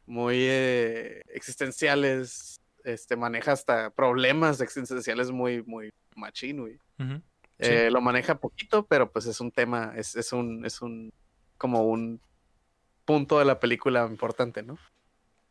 muy 0.07 0.37
eh, 0.41 1.23
existenciales, 1.29 2.61
este, 2.85 3.17
maneja 3.17 3.53
hasta 3.53 3.91
problemas 3.91 4.61
existenciales 4.61 5.31
muy, 5.31 5.63
muy 5.63 5.91
machín, 6.15 6.61
güey. 6.61 6.79
Eh, 7.59 7.91
lo 7.91 8.01
maneja 8.01 8.35
poquito, 8.35 8.85
pero 8.87 9.11
pues 9.11 9.27
es 9.27 9.41
un 9.41 9.51
tema, 9.51 9.93
es, 9.97 10.17
es 10.17 10.33
un, 10.33 10.67
es 10.67 10.83
un, 10.83 11.13
como 11.57 11.83
un 11.85 12.21
punto 13.05 13.39
de 13.39 13.45
la 13.45 13.61
película 13.61 14.07
importante, 14.07 14.63
¿no? 14.63 14.77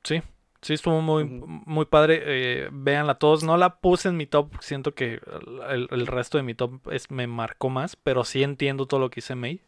Sí, 0.03 0.21
sí 0.63 0.73
estuvo 0.73 1.01
muy, 1.01 1.23
muy 1.25 1.85
padre. 1.85 2.23
Eh, 2.25 2.69
véanla 2.71 3.15
todos. 3.19 3.43
No 3.43 3.55
la 3.57 3.75
puse 3.79 4.09
en 4.09 4.17
mi 4.17 4.25
top. 4.25 4.51
Siento 4.61 4.95
que 4.95 5.21
el, 5.69 5.87
el 5.91 6.07
resto 6.07 6.37
de 6.37 6.43
mi 6.43 6.55
top 6.55 6.91
es, 6.91 7.11
me 7.11 7.27
marcó 7.27 7.69
más, 7.69 7.95
pero 7.95 8.23
sí 8.23 8.41
entiendo 8.41 8.87
todo 8.87 8.99
lo 8.99 9.09
que 9.11 9.19
hice 9.19 9.35
May. 9.35 9.61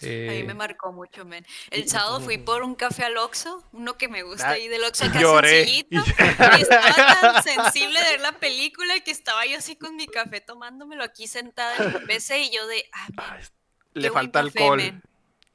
A 0.00 0.04
mí 0.06 0.10
me 0.10 0.52
Eh, 0.52 0.54
marcó 0.54 0.92
mucho, 0.92 1.24
men. 1.24 1.44
El 1.70 1.88
sábado 1.88 2.20
fui 2.20 2.38
por 2.38 2.62
un 2.62 2.76
café 2.76 3.02
al 3.04 3.16
Oxxo, 3.16 3.64
uno 3.72 3.96
que 3.98 4.06
me 4.06 4.22
gusta 4.22 4.50
Ah, 4.50 4.52
ahí 4.52 4.68
del 4.68 4.84
Oxxo 4.84 5.06
acá 5.06 5.20
lloré. 5.20 5.64
sencillito. 5.64 5.96
Y 6.58 6.62
estaba 6.62 7.20
tan 7.20 7.42
sensible 7.42 7.98
de 8.00 8.10
ver 8.12 8.20
la 8.20 8.30
película 8.32 9.00
que 9.00 9.10
estaba 9.10 9.44
yo 9.46 9.58
así 9.58 9.74
con 9.74 9.96
mi 9.96 10.06
café 10.06 10.40
tomándomelo 10.40 11.02
aquí 11.02 11.26
sentada 11.26 11.74
en 11.78 11.92
mi 11.94 12.06
PC 12.06 12.42
y 12.42 12.50
yo 12.54 12.64
de, 12.68 12.84
ah, 12.92 13.08
ay, 13.16 13.44
Le 13.94 14.10
falta 14.12 14.40
café, 14.44 14.58
alcohol. 14.60 14.76
men. 14.76 15.02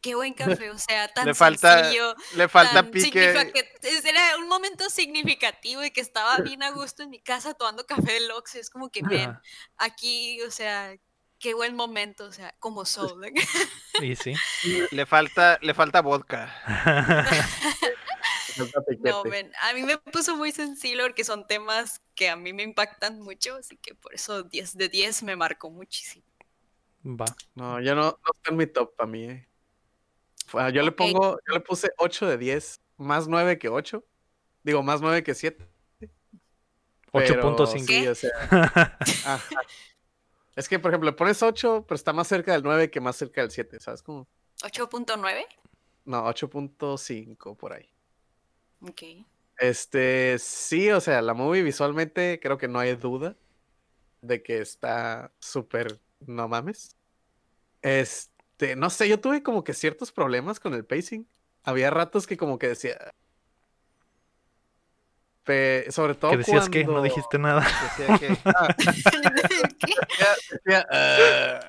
Qué 0.04 0.16
buen 0.16 0.34
café, 0.34 0.70
o 0.70 0.78
sea, 0.78 1.08
tan 1.14 1.26
Le 1.26 1.34
falta, 1.34 1.80
sencillo. 1.86 2.14
le 2.36 2.50
falta 2.50 2.74
tan 2.74 2.92
pique. 2.92 3.34
significa- 3.34 4.10
Era 4.10 4.38
un 4.38 4.50
momento 4.50 4.90
significativo 4.90 5.82
y 5.84 5.92
que 5.92 6.02
estaba 6.02 6.38
bien 6.40 6.62
a 6.62 6.72
gusto 6.72 7.04
en 7.04 7.10
mi 7.10 7.20
casa 7.22 7.54
tomando 7.54 7.86
café 7.88 8.12
del 8.12 8.30
Oxxo. 8.32 8.60
Es 8.60 8.70
como 8.70 8.90
que, 8.92 9.02
ven, 9.02 9.34
aquí, 9.78 10.42
o 10.42 10.52
sea, 10.52 10.94
qué 11.40 11.54
buen 11.54 11.74
momento, 11.76 12.26
o 12.26 12.32
sea, 12.34 12.54
como 12.60 12.84
soul. 12.86 13.32
y 14.02 14.16
sí. 14.18 14.34
Le 14.92 15.06
falta, 15.06 15.58
le 15.62 15.74
falta 15.74 16.02
vodka. 16.02 16.54
No, 19.00 19.24
ven, 19.24 19.52
a 19.62 19.74
mí 19.74 19.82
me 19.82 19.98
puso 19.98 20.36
muy 20.36 20.52
sensible 20.52 21.02
porque 21.04 21.24
son 21.24 21.48
temas 21.48 22.02
que 22.14 22.30
a 22.30 22.36
mí 22.36 22.54
me 22.54 22.62
impactan 22.62 23.20
mucho, 23.20 23.56
así 23.56 23.78
que 23.78 23.96
por 23.96 24.14
eso 24.14 24.44
10 24.44 24.78
de 24.78 24.90
10 24.90 25.24
me 25.24 25.36
marcó 25.36 25.72
muchísimo. 25.72 26.24
Va. 27.04 27.26
No, 27.56 27.82
yo 27.82 27.96
no, 27.96 28.02
no 28.04 28.32
está 28.36 28.52
en 28.52 28.58
mi 28.58 28.68
top 28.68 28.96
para 28.96 29.10
mí, 29.10 29.24
eh. 29.26 29.48
Fue- 30.48 30.72
Yo 30.74 30.82
le 30.82 30.90
Ok. 30.90 30.96
pongo, 30.96 31.40
yo 31.48 31.54
le 31.54 31.60
puse 31.60 31.92
8 31.98 32.28
de 32.28 32.38
10, 32.38 32.82
más 32.98 33.28
9 33.28 33.58
que 33.58 33.70
8. 33.70 34.04
Digo, 34.64 34.82
más 34.84 35.02
9 35.02 35.24
que 35.24 35.34
7. 35.34 35.68
pero 37.12 37.42
8.5. 37.42 37.86
Sí, 37.86 38.08
o 38.08 38.16
sea. 38.16 38.32
Es 40.56 40.70
que, 40.70 40.78
por 40.78 40.92
ejemplo, 40.92 41.10
le 41.10 41.16
pones 41.16 41.42
8, 41.42 41.84
pero 41.88 41.96
está 41.96 42.14
más 42.14 42.28
cerca 42.28 42.54
del 42.54 42.62
9 42.64 42.92
que 42.92 43.02
más 43.02 43.16
cerca 43.16 43.42
del 43.42 43.50
7, 43.50 43.80
¿sabes 43.80 44.04
cómo? 44.04 44.28
8.9. 44.62 45.46
No, 46.06 46.28
8.5 46.28 47.56
por 47.58 47.74
ahí. 47.74 47.90
Ok. 48.82 49.02
Este, 49.58 50.38
sí, 50.40 50.92
o 50.92 51.00
sea, 51.02 51.22
la 51.24 51.34
movie 51.34 51.64
visualmente 51.64 52.40
creo 52.42 52.58
que 52.58 52.68
no 52.68 52.80
hay 52.80 52.96
duda 52.96 53.36
de 54.22 54.44
que 54.44 54.60
está 54.62 55.32
súper, 55.40 56.00
no 56.20 56.48
mames. 56.48 56.96
Este, 57.82 58.33
no 58.78 58.90
sé, 58.90 59.08
yo 59.10 59.20
tuve 59.20 59.44
como 59.44 59.64
que 59.64 59.74
ciertos 59.74 60.12
problemas 60.12 60.60
con 60.60 60.74
el 60.74 60.86
pacing. 60.86 61.28
Había 61.64 61.90
ratos 61.90 62.28
que 62.28 62.38
como 62.38 62.58
que 62.60 62.68
decía... 62.70 62.98
Pe- 65.44 65.92
sobre 65.92 66.16
todo 66.16 66.32
Que 66.32 66.38
decías 66.38 66.70
que 66.70 66.86
no 66.86 66.92
cuando 66.94 67.04
dijiste 67.04 67.38
nada. 67.38 67.68
Decía 67.98 68.18
que, 68.18 68.38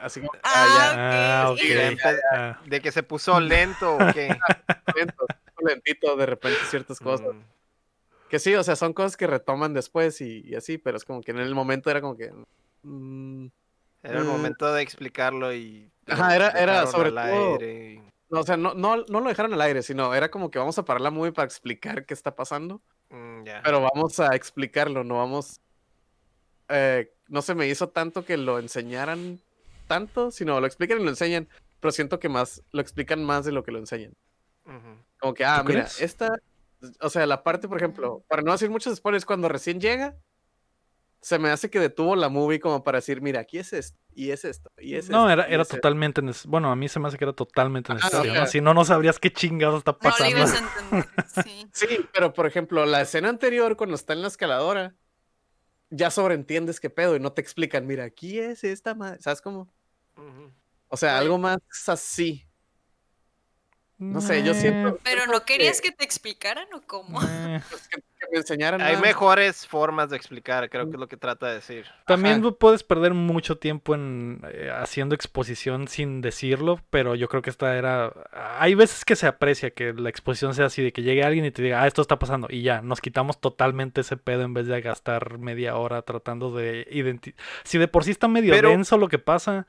así 0.01 0.20
Ah, 0.43 1.55
Ah, 1.55 2.61
de, 2.66 2.81
que 2.81 2.93
se 2.93 3.02
puso 3.02 3.40
lento 3.40 3.97
o 3.97 3.98
qué. 4.12 4.28
lento, 4.97 5.27
lentito 5.61 6.16
de 6.16 6.27
repente 6.27 6.59
ciertas 6.70 7.01
cosas. 7.01 7.35
Mm. 7.35 7.40
Que 8.31 8.39
sí, 8.39 8.55
o 8.55 8.62
sea, 8.65 8.77
son 8.77 8.93
cosas 8.93 9.16
que 9.16 9.27
retoman 9.27 9.74
después 9.74 10.20
y, 10.20 10.43
y 10.47 10.55
así, 10.55 10.78
pero 10.78 10.97
es 10.97 11.05
como 11.05 11.20
que 11.20 11.31
en 11.32 11.39
el 11.39 11.55
momento 11.55 11.90
era 11.90 12.01
como 12.01 12.16
que... 12.16 12.32
mm, 12.82 13.47
Era 14.02 14.19
el 14.19 14.24
Mm. 14.24 14.28
momento 14.28 14.73
de 14.73 14.82
explicarlo 14.82 15.52
y. 15.55 15.90
Ajá, 16.09 16.37
era- 16.37 16.51
era 16.51 16.87
sobre 16.87 17.09
al 17.09 17.15
todo- 17.15 17.55
aire 17.59 18.03
No, 18.31 18.41
o 18.41 18.43
sea, 18.43 18.57
no, 18.57 18.75
no, 18.75 18.97
no 19.09 19.21
lo 19.21 19.29
dejaron 19.29 19.53
al 19.55 19.61
aire, 19.61 19.83
sino 19.83 20.13
era 20.15 20.31
como 20.31 20.51
que 20.51 20.59
vamos 20.59 20.77
a 20.79 20.85
parar 20.85 21.01
la 21.01 21.11
movie 21.11 21.33
para 21.33 21.47
explicar 21.47 22.05
qué 22.07 22.15
está 22.15 22.35
pasando, 22.35 22.81
Mm, 23.11 23.45
pero 23.63 23.81
vamos 23.81 24.19
a 24.19 24.35
explicarlo, 24.35 25.05
no 25.05 25.19
vamos... 25.19 25.61
eh, 26.69 27.13
no 27.29 27.43
se 27.43 27.55
me 27.55 27.69
hizo 27.69 27.89
tanto 27.91 28.25
que 28.25 28.37
lo 28.37 28.59
enseñaran 28.59 29.39
tanto, 29.87 30.31
sino 30.31 30.59
lo 30.61 30.67
explican 30.67 31.01
y 31.01 31.05
lo 31.05 31.11
enseñan, 31.11 31.47
pero 31.81 31.93
siento 31.93 32.19
que 32.19 32.29
más, 32.29 32.63
lo 32.73 32.81
explican 32.81 33.23
más 33.23 33.45
de 33.45 33.53
lo 33.53 33.63
que 33.63 33.71
lo 33.73 33.79
enseñan. 33.79 34.15
Como 35.21 35.35
que, 35.35 35.45
ah, 35.45 35.59
¿Tú 35.63 35.69
mira, 35.69 35.83
crees? 35.83 36.01
esta, 36.01 36.31
o 37.01 37.11
sea, 37.11 37.27
la 37.27 37.43
parte, 37.43 37.69
por 37.69 37.77
ejemplo, 37.77 38.25
para 38.29 38.43
no 38.43 38.53
decir 38.53 38.71
muchos 38.71 38.97
spoilers, 38.97 39.27
cuando 39.27 39.49
recién 39.49 39.81
llega, 39.81 40.15
se 41.25 41.39
me 41.39 41.49
hace 41.49 41.71
que 41.71 41.81
detuvo 41.81 42.15
la 42.17 42.29
movie 42.29 42.61
como 42.61 42.85
para 42.85 42.99
decir, 42.99 43.23
mira, 43.23 43.41
aquí 43.41 43.57
es 43.59 43.73
esto, 43.73 43.99
y 44.15 44.31
es 44.31 44.45
esto, 44.45 44.71
y 44.77 44.95
es 44.97 45.09
No, 45.09 45.21
esto, 45.31 45.31
era, 45.33 45.45
era 45.49 45.63
es 45.63 45.69
esto". 45.69 45.77
totalmente 45.77 46.21
necesario. 46.21 46.51
Bueno, 46.51 46.71
a 46.71 46.77
mí 46.77 46.87
se 46.87 47.01
me 47.01 47.09
hace 47.09 47.17
que 47.17 47.25
era 47.25 47.33
totalmente 47.33 47.95
necesario, 47.95 48.33
¿no? 48.35 48.41
sea- 48.41 48.47
Si 48.47 48.61
no, 48.61 48.75
no 48.75 48.85
sabrías 48.85 49.19
qué 49.19 49.33
chingados 49.33 49.79
está 49.79 49.93
No 49.93 49.99
lo 50.03 50.03
pasando. 50.03 50.37
entender. 50.37 51.09
Sí. 51.43 51.67
Sí, 51.73 51.87
pero 52.13 52.35
por 52.35 52.47
ejemplo, 52.47 52.85
la 52.85 53.01
escena 53.01 53.31
anterior, 53.31 53.75
cuando 53.79 53.95
está 53.97 54.13
en 54.13 54.21
la 54.21 54.29
escaladora, 54.29 54.95
ya 55.89 56.11
sobreentiendes 56.11 56.79
qué 56.79 56.91
pedo 56.91 57.17
y 57.17 57.21
no 57.21 57.33
te 57.33 57.41
explican, 57.41 57.87
mira, 57.87 58.05
aquí 58.05 58.39
es 58.39 58.63
esta 58.63 58.95
madre, 58.95 59.23
¿sabes 59.23 59.41
cómo? 59.41 59.73
O 60.89 60.97
sea, 60.99 61.17
algo 61.19 61.39
más 61.39 61.59
así. 61.87 62.47
No 63.97 64.21
sé, 64.21 64.43
yo 64.43 64.55
siento. 64.55 64.99
Pero 65.05 65.27
no 65.27 65.45
querías 65.45 65.81
que 65.81 65.93
te 65.93 66.05
explicaran 66.05 66.66
o 66.75 66.83
cómo. 66.83 67.21
Pues, 67.71 67.89
que, 67.89 68.01
que 68.01 68.27
me 68.33 68.39
enseñaran. 68.39 68.81
Hay 68.83 68.97
mejores 68.97 69.66
formas 69.66 70.11
de 70.11 70.16
explicar, 70.16 70.69
creo 70.69 70.87
que 70.87 70.97
es 70.97 70.99
lo 70.99 71.07
que 71.07 71.16
trata 71.16 71.47
de 71.49 71.55
decir. 71.55 71.87
También 72.07 72.41
Ajá. 72.41 72.53
puedes 72.59 72.83
perder 72.83 73.15
mucho 73.15 73.59
tiempo 73.59 73.95
en 73.95 74.41
eh, 74.51 74.71
haciendo 74.75 75.15
exposición 75.15 75.87
sin 75.87 76.21
decirlo, 76.21 76.81
pero 76.91 77.15
yo 77.15 77.29
creo 77.29 77.43
que 77.43 77.51
esta 77.51 77.77
era... 77.77 78.12
Hay 78.59 78.75
veces 78.75 79.05
que 79.05 79.15
se 79.15 79.29
aprecia 79.29 79.71
que 79.71 79.93
la 79.93 80.09
exposición 80.09 80.55
sea 80.55 80.66
así, 80.66 80.83
de 80.83 80.93
que 80.93 81.03
llegue 81.03 81.23
alguien 81.23 81.45
y 81.45 81.53
te 81.53 81.62
diga, 81.62 81.83
ah, 81.83 81.87
esto 81.87 82.03
está 82.03 82.19
pasando, 82.19 82.49
y 82.51 82.62
ya, 82.62 82.83
nos 82.83 83.01
quitamos 83.01 83.41
totalmente 83.41 84.01
ese 84.01 84.16
pedo 84.16 84.43
en 84.43 84.53
vez 84.55 84.66
de 84.66 84.81
gastar 84.81 85.39
media 85.39 85.77
hora 85.77 86.03
tratando 86.03 86.53
de 86.53 86.89
identificar... 86.91 87.45
Si 87.62 87.79
de 87.79 87.87
por 87.87 88.03
sí 88.05 88.11
está 88.11 88.27
medio 88.27 88.53
Pero- 88.53 88.71
denso 88.71 88.99
lo 88.99 89.09
que 89.09 89.19
pasa... 89.19 89.66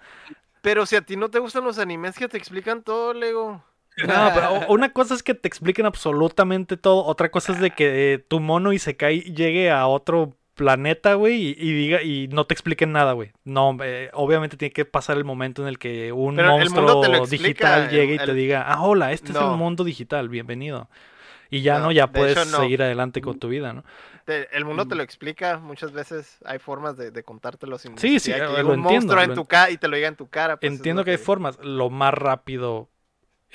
Pero 0.62 0.88
si 0.88 0.96
a 0.96 1.02
ti 1.02 1.16
no 1.16 1.30
te 1.30 1.38
gustan 1.38 1.64
los 1.64 1.78
animes 1.78 2.18
que 2.18 2.28
te 2.28 2.40
explican 2.40 2.82
todo, 2.82 3.14
Lego. 3.14 3.64
No, 3.98 4.32
pero 4.34 4.54
o- 4.54 4.74
una 4.74 4.92
cosa 4.92 5.14
es 5.14 5.24
que 5.24 5.34
te 5.34 5.48
expliquen 5.48 5.86
absolutamente 5.86 6.78
todo, 6.78 7.06
otra 7.06 7.32
cosa 7.32 7.54
es 7.54 7.60
de 7.62 7.72
que 7.72 8.14
eh, 8.14 8.18
tu 8.20 8.40
mono 8.40 8.74
y 8.74 8.80
se 8.80 8.98
cae 8.98 9.20
llegue 9.22 9.72
a 9.72 9.88
otro 9.88 10.36
planeta, 10.56 11.16
güey, 11.16 11.36
y, 11.36 11.50
y 11.58 11.74
diga 11.74 12.02
y 12.02 12.28
no 12.30 12.46
te 12.46 12.54
expliquen 12.54 12.92
nada, 12.92 13.14
güey. 13.14 13.32
No, 13.44 13.78
eh, 13.84 14.10
obviamente 14.14 14.58
tiene 14.58 14.72
que 14.74 14.86
pasar 14.86 15.18
el 15.18 15.24
momento 15.26 15.62
en 15.62 15.68
el 15.68 15.78
que 15.80 16.12
un 16.12 16.36
Pero 16.36 16.58
monstruo 16.58 17.26
digital 17.28 17.84
el- 17.84 17.90
llegue 17.90 18.16
y 18.16 18.18
te 18.18 18.24
el- 18.32 18.36
diga, 18.36 18.64
ah, 18.68 18.82
hola, 18.82 19.12
este 19.12 19.32
es 19.32 19.38
el 19.38 19.48
mundo 19.48 19.84
digital, 19.84 20.30
bienvenido. 20.30 20.90
Y 21.50 21.62
ya 21.62 21.76
no, 21.80 21.86
No, 21.86 21.92
ya 21.92 22.08
de 22.08 22.14
puedes 22.20 22.38
hecho, 22.38 22.46
no. 22.52 22.58
seguir 22.64 22.82
adelante 22.82 23.22
con 23.22 23.38
tu 23.40 23.50
vida, 23.50 23.72
¿no? 23.72 23.84
Te- 24.26 24.56
el 24.58 24.66
mundo 24.66 24.86
Mm. 24.86 24.90
te 24.90 24.96
lo 24.96 25.04
explica, 25.04 25.58
muchas 25.60 25.92
veces 25.92 26.40
hay 26.44 26.58
formas 26.58 26.98
de, 26.98 27.12
de 27.12 27.24
contártelo 27.24 27.78
sin 27.78 27.98
Sí, 27.98 28.20
sí, 28.20 28.32
que 28.32 28.38
eh, 28.38 28.40
lo 28.40 28.56
un 28.56 28.58
entiendo, 28.80 28.84
monstruo 28.84 29.22
en 29.22 29.30
lo 29.30 29.36
tu 29.36 29.46
cara 29.46 29.70
y 29.70 29.78
te 29.78 29.88
lo 29.88 29.96
diga 29.96 30.08
en 30.08 30.16
tu 30.16 30.28
cara. 30.28 30.58
pues, 30.58 30.72
es 30.72 30.78
Entiendo 30.80 31.04
que 31.06 31.12
hay 31.12 31.18
formas. 31.18 31.60
Lo 31.64 31.90
más 31.92 32.14
rápido 32.14 32.90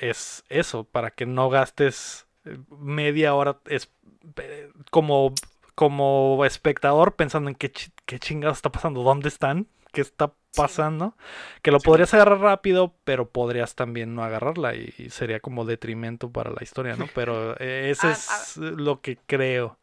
es 0.01 0.43
eso, 0.49 0.85
para 0.85 1.11
que 1.11 1.25
no 1.25 1.49
gastes 1.49 2.27
eh, 2.45 2.57
media 2.69 3.35
hora 3.35 3.59
es, 3.67 3.91
eh, 4.37 4.71
como, 4.91 5.39
como 5.75 6.45
espectador 6.45 7.15
pensando 7.15 7.49
en 7.49 7.55
qué, 7.55 7.71
qué 8.05 8.19
chingados 8.19 8.57
está 8.59 8.71
pasando, 8.71 9.03
dónde 9.03 9.29
están, 9.29 9.67
qué 9.93 10.01
está 10.01 10.33
pasando. 10.55 11.15
Que 11.61 11.71
lo 11.71 11.83
Sí. 11.83 11.83
podrías 11.83 12.13
agarrar 12.13 12.39
rápido, 12.39 12.95
pero 13.03 13.29
podrías 13.31 13.75
también 13.75 14.15
no 14.15 14.23
agarrarla 14.23 14.75
y, 14.75 14.93
y 14.97 15.09
sería 15.11 15.39
como 15.39 15.65
detrimento 15.65 16.31
para 16.31 16.51
la 16.51 16.63
historia, 16.63 16.97
¿no? 16.97 17.09
Pero 17.09 17.53
eh, 17.59 17.89
ese 17.91 18.11
Ah, 18.27 18.47
es 18.51 18.57
lo 18.57 19.01
que 19.01 19.17
creo. 19.25 19.79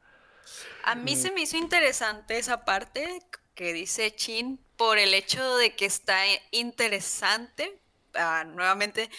A 0.82 0.95
mí 0.95 1.16
se 1.16 1.31
me 1.31 1.43
hizo 1.43 1.57
interesante 1.57 2.39
esa 2.39 2.65
parte 2.65 3.20
que 3.55 3.73
dice 3.73 4.15
Chin 4.15 4.59
por 4.77 4.99
el 4.99 5.15
hecho 5.15 5.57
de 5.57 5.74
que 5.74 5.86
está 5.86 6.20
interesante, 6.51 7.81
ah, 8.15 8.45
nuevamente, 8.47 9.11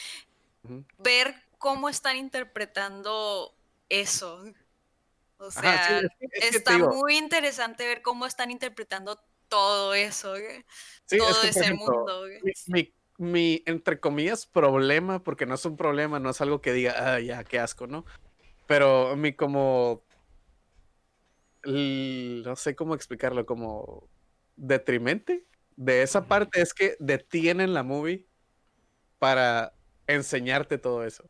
Ver 0.98 1.36
cómo 1.58 1.90
están 1.90 2.18
interpretando 2.18 3.56
eso. 3.90 4.44
O 5.38 5.48
Ajá, 5.48 5.62
sea, 5.62 6.00
sí, 6.00 6.06
es 6.06 6.10
que- 6.20 6.48
es 6.50 6.56
está 6.58 6.78
muy 6.78 7.18
interesante 7.18 7.88
ver 7.88 8.02
cómo 8.02 8.26
están 8.26 8.52
interpretando 8.52 9.20
todo 9.48 9.94
eso, 9.94 10.36
sí, 10.36 10.44
es 10.44 11.18
todo 11.18 11.28
que, 11.28 11.34
por 11.40 11.46
ese 11.50 11.60
ejemplo, 11.62 11.86
mundo. 11.96 12.24
mi, 12.68 12.94
mi- 13.18 13.64
entre 13.66 14.00
comillas, 14.00 14.46
problema, 14.46 15.24
porque 15.24 15.46
no 15.46 15.56
es 15.56 15.66
un 15.66 15.76
problema, 15.78 16.20
no 16.20 16.30
es 16.30 16.42
algo 16.42 16.62
que 16.62 16.74
diga, 16.74 17.16
ah, 17.16 17.20
ya, 17.20 17.44
qué 17.44 17.60
asco, 17.60 17.88
¿no? 17.88 18.06
Pero 18.68 19.16
mi 19.16 19.34
como, 19.34 20.04
no 21.64 22.56
sé 22.56 22.76
cómo 22.76 22.96
explicarlo, 22.96 23.46
como 23.46 24.08
detrimente 24.56 25.46
de 25.76 26.02
esa 26.02 26.28
parte 26.28 26.62
es 26.62 26.74
que 26.74 26.96
detienen 27.00 27.74
la 27.74 27.84
movie 27.84 28.28
para 29.18 29.74
enseñarte 30.14 30.78
todo 30.78 31.04
eso. 31.06 31.30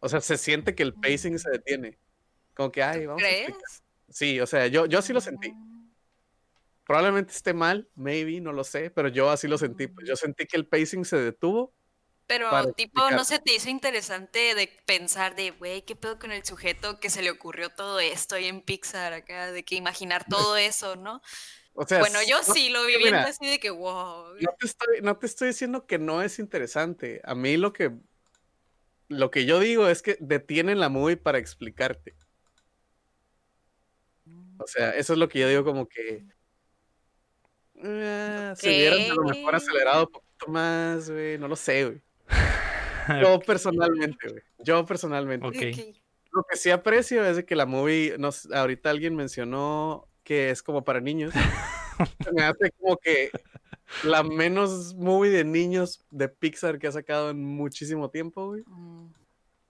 O 0.00 0.08
sea, 0.08 0.20
se 0.20 0.36
siente 0.36 0.74
que 0.74 0.82
el 0.82 0.94
pacing 0.94 1.38
se 1.38 1.50
detiene. 1.50 1.98
Como 2.54 2.72
que, 2.72 2.82
ay, 2.82 3.06
vamos 3.06 3.22
a. 3.22 3.26
¿Crees? 3.26 3.82
Sí, 4.08 4.40
o 4.40 4.46
sea, 4.46 4.66
yo, 4.66 4.86
yo 4.86 4.98
así 4.98 5.12
lo 5.12 5.20
sentí. 5.20 5.50
Mm, 5.50 5.72
Probablemente 6.84 7.32
esté 7.32 7.54
mal, 7.54 7.88
maybe, 7.94 8.40
no 8.40 8.52
lo 8.52 8.64
sé, 8.64 8.90
pero 8.90 9.08
yo 9.08 9.30
así 9.30 9.46
lo 9.48 9.56
sentí. 9.56 9.86
Pues 9.86 10.06
yo 10.06 10.16
sentí 10.16 10.46
que 10.46 10.56
el 10.56 10.66
pacing 10.66 11.04
se 11.04 11.16
detuvo. 11.16 11.72
Pero, 12.26 12.72
tipo, 12.72 13.10
¿no 13.10 13.24
se 13.24 13.38
te 13.38 13.54
hizo 13.54 13.68
interesante 13.68 14.54
de 14.54 14.68
pensar 14.86 15.34
de, 15.34 15.50
güey, 15.50 15.82
qué 15.82 15.96
pedo 15.96 16.18
con 16.18 16.32
el 16.32 16.44
sujeto 16.44 16.98
que 16.98 17.10
se 17.10 17.22
le 17.22 17.30
ocurrió 17.30 17.70
todo 17.70 18.00
esto 18.00 18.36
ahí 18.36 18.46
en 18.46 18.62
Pixar 18.62 19.12
acá, 19.12 19.52
de 19.52 19.64
que 19.64 19.74
imaginar 19.74 20.24
todo 20.28 20.56
eso, 20.56 20.96
¿no? 20.96 21.20
O 21.74 21.86
sea, 21.86 22.00
Bueno, 22.00 22.18
yo 22.28 22.38
no- 22.38 22.54
sí 22.54 22.68
lo 22.68 22.84
vi 22.84 22.98
mira, 22.98 23.10
viendo 23.10 23.28
así 23.28 23.46
de 23.46 23.58
que, 23.58 23.70
wow. 23.70 24.34
No 24.38 24.54
te, 24.58 24.66
estoy, 24.66 25.00
no 25.02 25.16
te 25.16 25.26
estoy 25.26 25.48
diciendo 25.48 25.86
que 25.86 25.98
no 25.98 26.22
es 26.22 26.38
interesante. 26.38 27.20
A 27.24 27.34
mí 27.34 27.56
lo 27.56 27.72
que 27.72 27.92
lo 29.08 29.30
que 29.30 29.44
yo 29.44 29.60
digo 29.60 29.88
es 29.88 30.00
que 30.00 30.16
detienen 30.20 30.80
la 30.80 30.88
movie 30.88 31.16
para 31.16 31.38
explicarte. 31.38 32.14
O 34.58 34.66
sea, 34.66 34.90
eso 34.90 35.12
es 35.12 35.18
lo 35.18 35.28
que 35.28 35.40
yo 35.40 35.48
digo 35.48 35.64
como 35.64 35.86
que 35.88 36.24
eh, 37.84 38.54
si 38.56 38.68
hubieran 38.68 39.10
a 39.10 39.14
lo 39.14 39.24
mejor 39.24 39.54
acelerado 39.54 40.06
un 40.06 40.12
poquito 40.12 40.46
más, 40.48 41.10
güey, 41.10 41.36
no 41.38 41.48
lo 41.48 41.56
sé, 41.56 41.84
güey. 41.84 42.00
Yo 43.20 43.40
personalmente, 43.40 44.28
güey. 44.28 44.42
Yo 44.60 44.86
personalmente. 44.86 45.46
Ok. 45.46 45.56
Ok. 45.56 45.96
Lo 46.30 46.44
que 46.48 46.56
sí 46.56 46.70
aprecio 46.70 47.24
es 47.26 47.36
de 47.36 47.44
que 47.44 47.56
la 47.56 47.66
movie, 47.66 48.16
ahorita 48.54 48.88
alguien 48.88 49.16
mencionó 49.16 50.08
que 50.24 50.50
es 50.50 50.62
como 50.62 50.84
para 50.84 51.00
niños. 51.00 51.32
Se 52.24 52.32
me 52.32 52.42
hace 52.42 52.70
como 52.80 52.96
que 52.96 53.30
la 54.04 54.22
menos 54.22 54.94
movie 54.94 55.30
de 55.30 55.44
niños 55.44 56.00
de 56.10 56.28
Pixar 56.28 56.78
que 56.78 56.86
ha 56.86 56.92
sacado 56.92 57.30
en 57.30 57.44
muchísimo 57.44 58.08
tiempo, 58.10 58.46
güey. 58.48 58.62
Mm, 58.66 59.08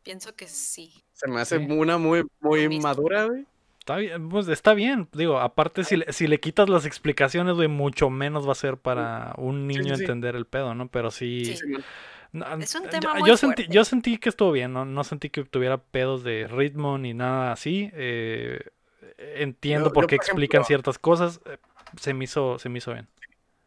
Pienso 0.02 0.34
que 0.34 0.48
sí. 0.48 0.92
Se 1.12 1.28
me 1.28 1.40
hace 1.40 1.58
Sí. 1.58 1.66
una 1.70 1.96
muy, 1.98 2.24
muy 2.40 2.64
Lo 2.64 2.68
mismo. 2.70 2.82
madura, 2.88 3.26
güey. 3.26 3.46
Está 3.78 3.96
bien, 3.96 4.28
pues 4.28 4.46
está 4.48 4.74
bien. 4.74 5.08
Digo, 5.12 5.38
aparte, 5.40 5.84
si 5.84 5.96
le, 5.96 6.12
si 6.12 6.26
le 6.28 6.38
quitas 6.40 6.68
las 6.68 6.86
explicaciones, 6.86 7.54
güey, 7.56 7.68
mucho 7.68 8.10
menos 8.10 8.46
va 8.46 8.52
a 8.52 8.56
ser 8.56 8.76
para 8.76 9.34
un 9.38 9.68
Sí, 9.70 9.78
niño 9.78 9.96
sí. 9.96 10.02
entender 10.02 10.34
el 10.36 10.46
pedo, 10.46 10.74
¿no? 10.74 10.88
Pero 10.88 11.10
sí. 11.10 11.44
Sí. 11.44 11.56
Simón. 11.56 11.84
no, 12.32 12.46
Es 12.58 12.74
un 12.76 12.84
yo- 12.84 12.88
tema 12.90 13.14
yo, 13.18 13.26
muy 13.26 13.36
sentí, 13.36 13.66
yo 13.68 13.84
sentí 13.84 14.18
que 14.18 14.28
estuvo 14.28 14.52
bien, 14.52 14.72
¿no? 14.72 14.84
No 14.84 15.04
sentí 15.04 15.30
que 15.30 15.44
tuviera 15.44 15.78
pedos 15.78 16.22
de 16.24 16.46
ritmo 16.48 16.96
ni 16.98 17.12
nada 17.12 17.52
así. 17.52 17.90
eh, 17.92 18.60
entiendo 19.36 19.88
Yo- 19.88 19.92
por 19.92 20.04
yo, 20.04 20.08
qué 20.08 20.16
por 20.16 20.24
explican 20.24 20.60
ejemplo- 20.62 20.66
ciertas 20.66 20.98
cosas. 20.98 21.40
eh, 21.46 21.58
se 22.00 22.14
me 22.14 22.24
hizo, 22.24 22.58
se 22.58 22.68
me 22.68 22.78
hizo 22.78 22.92
bien. 22.92 23.08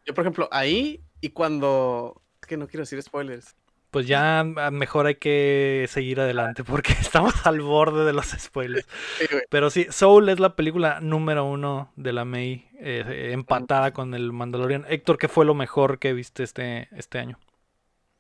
Yo, 0.06 0.14
por 0.14 0.24
ejemplo, 0.24 0.48
ahí 0.52 1.02
y 1.22 1.30
cuando. 1.30 2.22
Es 2.42 2.48
que 2.48 2.58
no 2.58 2.68
quiero 2.68 2.82
decir 2.84 3.02
spoilers. 3.02 3.56
Pues 3.92 4.08
ya 4.08 4.42
ah, 4.42 4.72
mejor 4.72 5.06
hay 5.06 5.16
que 5.16 5.86
seguir 5.90 6.20
adelante 6.20 6.64
porque 6.66 6.92
estamos 6.94 7.46
al 7.48 7.62
borde 7.62 8.04
de 8.06 8.14
los 8.14 8.26
spoilers. 8.28 8.86
Sí. 9.20 9.26
Pero 9.50 9.70
sí, 9.70 9.88
Soul 9.90 10.28
es 10.30 10.40
la 10.40 10.56
película 10.56 11.00
número 11.02 11.46
uno 11.46 11.92
de 11.96 12.12
la 12.14 12.26
May, 12.26 12.68
eh, 12.80 13.30
empatada 13.32 13.94
con 13.94 14.14
el 14.14 14.34
Mandalorian. 14.34 14.86
Héctor, 14.90 15.18
¿qué 15.18 15.28
fue 15.30 15.46
lo 15.46 15.54
mejor 15.56 15.98
que 16.00 16.14
viste 16.14 16.44
este, 16.44 16.90
este 16.92 17.20
año? 17.20 17.40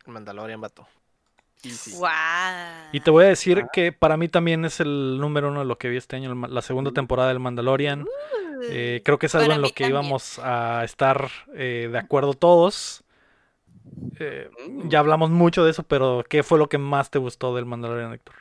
El 0.08 0.14
Mandalorian, 0.14 0.62
vato. 0.62 0.88
Easy. 1.66 1.96
Y 2.92 3.00
te 3.00 3.12
voy 3.12 3.26
a 3.26 3.28
decir 3.28 3.66
que 3.74 3.92
para 3.92 4.18
mí 4.18 4.28
también 4.28 4.66
es 4.66 4.80
el 4.80 5.18
número 5.20 5.50
uno 5.50 5.60
de 5.60 5.66
lo 5.66 5.78
que 5.78 5.90
vi 5.90 5.98
este 5.98 6.16
año, 6.16 6.34
la 6.34 6.62
segunda 6.62 6.92
temporada 6.92 7.30
del 7.30 7.40
Mandalorian. 7.40 8.06
Eh, 8.70 9.02
creo 9.04 9.20
que 9.20 9.26
es 9.28 9.36
algo 9.36 9.48
Para 9.48 9.56
en 9.56 9.62
lo 9.62 9.68
que 9.70 9.84
también. 9.84 9.92
íbamos 9.92 10.40
a 10.40 10.84
estar 10.84 11.30
eh, 11.56 11.90
de 11.92 11.98
acuerdo 11.98 12.34
todos. 12.34 13.04
Eh, 14.20 14.50
Mm. 14.68 14.90
ya 14.90 15.00
hablamos 15.00 15.30
mucho 15.30 15.64
de 15.64 15.72
eso, 15.72 15.84
pero 15.84 16.24
¿qué 16.28 16.42
fue 16.42 16.58
lo 16.58 16.68
que 16.70 16.78
más 16.78 17.10
te 17.12 17.20
gustó 17.20 17.56
del 17.56 17.66
Mandalorian, 17.66 18.14
Héctor? 18.14 18.36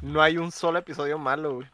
No 0.00 0.22
hay 0.22 0.38
un 0.38 0.50
solo 0.50 0.78
episodio 0.78 1.18
malo, 1.18 1.54
güey. 1.56 1.68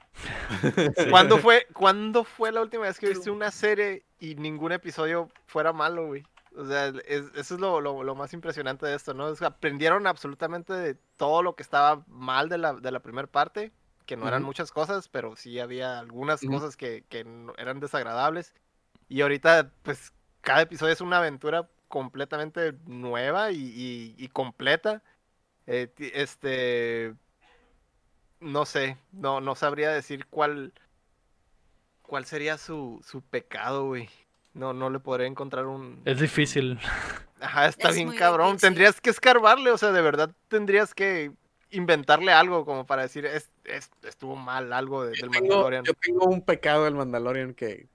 ¿Cuándo 1.11 1.39
fue, 1.39 1.67
¿Cuándo 1.73 2.25
fue 2.25 2.53
la 2.53 2.61
última 2.61 2.85
vez 2.85 2.99
que 2.99 3.09
viste 3.09 3.31
una 3.31 3.51
serie 3.51 4.03
y 4.19 4.35
ningún 4.35 4.73
episodio 4.73 5.29
fuera 5.47 5.73
malo, 5.73 6.07
güey? 6.07 6.25
O 6.57 6.67
sea, 6.67 6.89
es- 6.89 7.31
eso 7.35 7.55
es 7.55 7.61
lo, 7.61 7.81
lo- 7.81 8.03
lo 8.03 8.15
más 8.15 8.33
impresionante 8.33 8.87
de 8.87 8.95
esto, 8.97 9.15
¿no? 9.15 9.29
Es 9.29 9.39
que 9.39 9.45
aprendieron 9.47 10.07
absolutamente 10.07 10.73
de 10.73 10.95
todo 11.17 11.43
lo 11.43 11.55
que 11.57 11.63
estaba 11.63 12.05
mal 12.09 12.49
de 12.49 12.59
la, 12.59 12.75
de 12.75 12.91
la 12.91 13.01
primera 13.01 13.29
parte, 13.29 13.73
que 14.07 14.17
no 14.17 14.27
eran 14.29 14.43
muchas 14.43 14.73
cosas, 14.73 15.09
pero 15.09 15.37
sí 15.37 15.61
había 15.61 15.99
algunas 16.01 16.43
cosas 16.53 16.77
que, 16.77 17.05
que 17.09 17.25
eran 17.59 17.81
desagradables. 17.81 18.55
Y 19.09 19.23
ahorita, 19.23 19.73
pues, 19.83 20.13
cada 20.41 20.63
episodio 20.63 20.93
es 20.95 21.01
una 21.01 21.19
aventura 21.19 21.69
completamente 21.89 22.75
nueva 22.87 23.53
y, 23.53 23.59
y- 23.59 24.15
y 24.19 24.29
completa. 24.29 25.03
Eh, 25.67 25.93
este, 26.15 27.15
no 28.41 28.65
sé, 28.67 28.97
no, 29.13 29.41
no 29.41 29.55
sabría 29.55 29.91
decir 29.91 30.27
cuál, 30.27 30.73
cuál 32.03 32.25
sería 32.27 32.59
su, 32.59 33.01
su 33.07 33.23
pecado, 33.23 33.87
güey. 33.87 34.09
No, 34.53 34.73
no 34.73 34.91
le 34.91 34.99
podría 34.99 35.27
encontrar 35.27 35.67
un... 35.67 36.03
Es 36.05 36.19
difícil. 36.19 36.79
Ajá, 37.41 37.67
está 37.67 37.91
Es 37.91 37.97
bien 37.97 38.13
cabrón. 38.13 38.49
difícil. 38.53 38.69
Tendrías 38.69 39.01
que 39.01 39.11
escarbarle, 39.11 39.71
o 39.71 39.79
sea, 39.79 39.93
de 39.93 40.03
verdad 40.03 40.31
tendrías 40.49 40.93
que 40.95 41.33
inventarle 41.71 42.33
algo 42.33 42.65
como 42.65 42.85
para 42.85 43.03
decir, 43.03 43.25
es, 43.27 43.51
es- 43.65 43.91
estuvo 44.03 44.35
mal 44.37 44.73
algo 44.73 45.05
de- 45.05 45.11
del 45.13 45.31
Tengo- 45.31 45.33
Mandalorian. 45.35 45.85
yo 45.85 45.93
tengo 45.95 46.27
un 46.27 46.43
pecado 46.45 46.85
del 46.85 46.95
Mandalorian 46.97 47.55
que. 47.55 47.89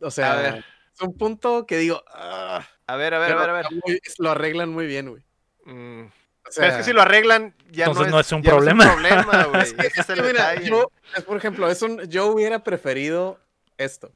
O 0.00 0.10
sea, 0.12 0.32
A 0.32 0.36
ver. 0.36 0.64
es 0.94 1.00
un 1.02 1.16
punto 1.18 1.66
que 1.66 1.76
digo. 1.76 2.02
"Ah", 2.14 2.64
A 2.86 2.96
ver, 2.96 3.12
a 3.14 3.18
ver, 3.18 3.32
a 3.32 3.36
ver, 3.36 3.50
a 3.50 3.52
ver. 3.54 3.66
muy- 3.84 3.98
lo 4.18 4.30
arreglan 4.30 4.70
muy 4.70 4.86
bien, 4.86 5.10
güey. 5.10 5.22
Mm, 5.64 6.06
sea, 6.48 6.62
Pero 6.62 6.66
es 6.68 6.76
que 6.78 6.84
si 6.84 6.92
lo 6.92 7.02
arreglan, 7.02 7.54
ya 7.70 7.86
Entonces 7.86 8.06
no, 8.06 8.12
no 8.12 8.20
es, 8.20 8.26
es 8.28 8.32
un 8.32 8.42
ya 8.44 8.50
no 8.52 8.56
problema. 8.58 8.84
problema, 8.92 9.44
güey. 9.46 9.62
es 9.62 9.74
que- 9.74 9.86
Ese 9.88 10.00
es 10.00 10.08
es 10.08 10.08
el 10.10 10.14
que 10.22 10.22
mira, 10.32 10.48
detalle. 10.50 10.70
yo, 10.70 10.90
es, 11.16 11.24
por 11.24 11.36
ejemplo, 11.36 11.68
es 11.68 11.82
un, 11.82 12.00
yo 12.08 12.28
hubiera 12.28 12.62
preferido 12.62 13.40
esto. 13.76 14.12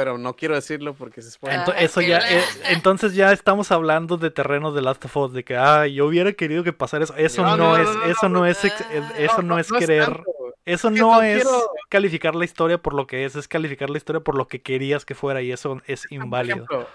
Pero 0.00 0.16
no 0.16 0.34
quiero 0.34 0.54
decirlo 0.54 0.94
porque 0.94 1.20
se. 1.20 1.38
Ento- 1.40 1.74
Ay, 1.76 1.84
eso 1.84 2.00
ya, 2.00 2.20
eh, 2.20 2.42
entonces 2.70 3.12
ya 3.14 3.32
estamos 3.32 3.70
hablando 3.70 4.16
de 4.16 4.30
terrenos 4.30 4.74
de 4.74 4.80
Last 4.80 5.04
of 5.04 5.14
Us, 5.18 5.34
de 5.34 5.44
que, 5.44 5.58
ay, 5.58 5.92
yo 5.92 6.06
hubiera 6.06 6.32
querido 6.32 6.64
que 6.64 6.72
pasara 6.72 7.04
eso. 7.04 7.14
Eso 7.18 7.42
No, 7.42 7.54
no, 7.58 7.76
no, 7.76 7.76
es, 7.76 7.88
eso 8.16 8.28
no, 8.30 8.46
es, 8.46 8.64
eh, 8.64 8.72
eso 9.18 9.42
no, 9.42 9.58
es 9.58 9.70
querer, 9.70 10.22
eso 10.64 10.88
no 10.88 11.20
es 11.22 11.42
quiero- 11.44 11.70
calificar 11.90 12.34
la 12.34 12.46
historia 12.46 12.78
por 12.78 12.94
lo 12.94 13.06
que 13.06 13.26
es, 13.26 13.36
es 13.36 13.46
calificar 13.46 13.90
la 13.90 13.98
historia 13.98 14.22
por 14.22 14.36
lo 14.38 14.48
que 14.48 14.62
querías 14.62 15.04
que 15.04 15.14
fuera 15.14 15.42
y 15.42 15.52
eso 15.52 15.82
es 15.86 16.04
Por 16.06 16.12
inválido. 16.14 16.54
ejemplo, 16.64 16.88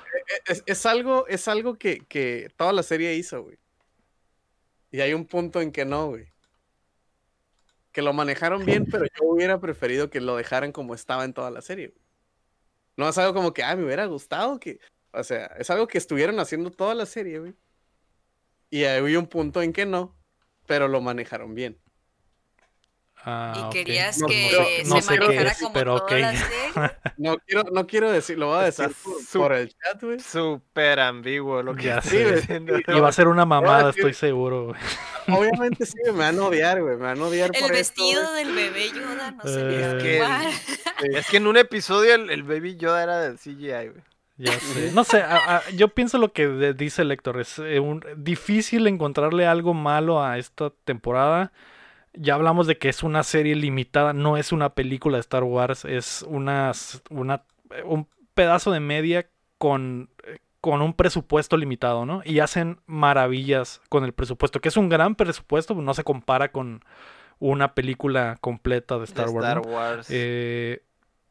e- 0.48 0.52
es, 0.52 0.64
es 0.66 0.86
algo, 0.88 1.28
es 1.28 1.48
algo 1.48 1.76
que, 1.76 2.00
que 2.08 2.50
toda 2.58 2.74
la 2.74 2.82
serie 2.82 3.14
hizo, 3.14 3.44
güey. 3.44 3.60
Y 4.90 5.02
hay 5.02 5.14
un 5.14 5.26
punto 5.26 5.62
en 5.62 5.72
que 5.72 5.86
no, 5.86 6.08
güey. 6.08 6.26
Que 7.92 8.02
lo 8.02 8.14
manejaron 8.14 8.66
bien, 8.66 8.88
pero 8.92 9.06
yo 9.06 9.26
hubiera 9.26 9.60
preferido 9.60 10.10
que 10.10 10.22
lo 10.22 10.36
dejaran 10.38 10.72
como 10.72 10.96
estaba 10.96 11.24
en 11.24 11.34
toda 11.34 11.52
la 11.52 11.62
serie. 11.62 11.90
güey. 11.90 12.05
No 12.98 13.10
es 13.10 13.18
algo 13.18 13.34
como 13.34 13.54
que, 13.54 13.64
ah, 13.64 13.76
me 13.76 13.86
hubiera 13.86 14.06
gustado 14.06 14.60
que. 14.60 14.80
O 15.12 15.24
sea, 15.24 15.46
es 15.58 15.70
algo 15.70 15.88
que 15.88 15.98
estuvieron 15.98 16.40
haciendo 16.40 16.72
toda 16.72 16.96
la 16.96 17.06
serie, 17.06 17.40
güey. 17.40 17.56
Y 18.70 18.84
hay 18.84 19.16
un 19.16 19.28
punto 19.28 19.62
en 19.62 19.74
que 19.74 19.86
no, 19.86 20.16
pero 20.66 20.88
lo 20.88 21.02
manejaron 21.02 21.56
bien. 21.56 21.80
Ah, 23.28 23.54
Y 23.70 23.74
querías 23.74 24.20
No- 24.20 24.28
que 24.28 24.84
no 24.86 25.02
se 25.02 25.14
qué 25.16 25.20
manejara 25.20 25.50
es, 25.52 25.58
como 25.60 25.74
pero 25.74 26.00
toda 26.00 26.20
la 26.20 26.30
ok. 26.30 26.36
serie. 26.36 26.52
No 27.18 27.38
quiero, 27.38 27.64
no 27.72 27.88
quiero 27.88 28.12
decir, 28.12 28.38
lo 28.38 28.48
voy 28.48 28.60
a 28.60 28.64
decir 28.66 28.92
por, 29.04 29.22
su- 29.22 29.40
por 29.40 29.54
el 29.54 29.70
chat, 29.70 30.04
güey. 30.04 30.20
Súper 30.20 31.00
ambiguo 31.00 31.64
lo 31.64 31.74
que 31.76 32.00
sé. 32.02 32.36
diciendo. 32.36 32.78
Y 32.78 33.00
va 33.00 33.08
a 33.08 33.12
ser 33.12 33.28
una 33.28 33.46
mamada, 33.46 33.90
estoy 33.90 34.14
seguro. 34.14 34.66
güey. 34.68 34.80
Obviamente 35.40 35.86
sí, 35.86 35.96
me 36.06 36.12
van 36.12 36.38
a 36.38 36.44
odiar, 36.44 36.82
güey. 36.82 36.98
Me 36.98 37.04
van 37.04 37.20
a 37.20 37.26
odiar 37.26 37.50
El 37.54 37.62
por 37.62 37.72
vestido 37.72 38.22
esto, 38.22 38.34
del 38.36 38.54
bebé 38.54 38.90
Yoda 38.92 39.32
no 39.32 39.44
se 39.44 39.60
Eh, 39.60 39.64
veía 39.64 39.98
Es 39.98 40.04
que-. 40.04 41.18
Es 41.18 41.28
que 41.30 41.38
en 41.38 41.48
un 41.48 41.58
episodio 41.58 42.14
el, 42.14 42.30
el 42.30 42.44
Baby 42.44 42.76
Yoda 42.78 43.02
era 43.02 43.20
del 43.22 43.38
CGI, 43.40 43.90
güey. 43.90 44.04
Ya 44.38 44.52
sé. 44.60 44.92
No 44.94 45.04
sé, 45.06 45.22
a- 45.22 45.58
a- 45.58 45.70
yo 45.72 45.88
pienso 45.88 46.18
lo 46.18 46.34
que 46.34 46.48
de- 46.48 46.74
dice 46.74 47.02
el 47.04 47.12
Héctor. 47.12 47.40
Es 47.40 47.58
eh, 47.60 47.80
un- 47.80 48.04
difícil 48.18 48.86
encontrarle 48.88 49.48
algo 49.48 49.74
malo 49.74 50.22
a 50.24 50.38
esta 50.38 50.72
temporada. 50.84 51.52
Ya 52.18 52.36
hablamos 52.36 52.68
de 52.68 52.78
que 52.78 52.90
es 52.90 53.04
una 53.04 53.24
serie 53.24 53.56
limitada, 53.56 54.14
no 54.14 54.38
es 54.38 54.52
una 54.52 54.74
película 54.74 55.18
de 55.18 55.22
Star 55.22 55.44
Wars, 55.44 55.86
es 55.86 56.24
una, 56.28 56.72
una 57.10 57.44
un 57.84 58.08
pedazo 58.34 58.72
de 58.72 58.80
media 58.80 59.30
con, 59.58 60.10
eh, 60.24 60.40
con 60.62 60.82
un 60.82 60.94
presupuesto 60.94 61.58
limitado, 61.58 62.06
¿no? 62.06 62.22
Y 62.26 62.40
hacen 62.40 62.80
maravillas 62.86 63.82
con 63.90 64.04
el 64.04 64.14
presupuesto, 64.14 64.62
que 64.62 64.70
es 64.70 64.78
un 64.78 64.90
gran 64.90 65.16
presupuesto, 65.16 65.76
no 65.76 65.94
se 65.94 66.04
compara 66.04 66.52
con 66.52 66.84
una 67.40 67.74
película 67.76 68.38
completa 68.42 69.00
de 69.00 69.06
De 69.06 69.06
Star 69.06 69.30
Wars. 69.30 69.48
Star 69.48 69.58
¿no? 69.58 69.62
Wars. 69.64 70.08
Eh, 70.10 70.84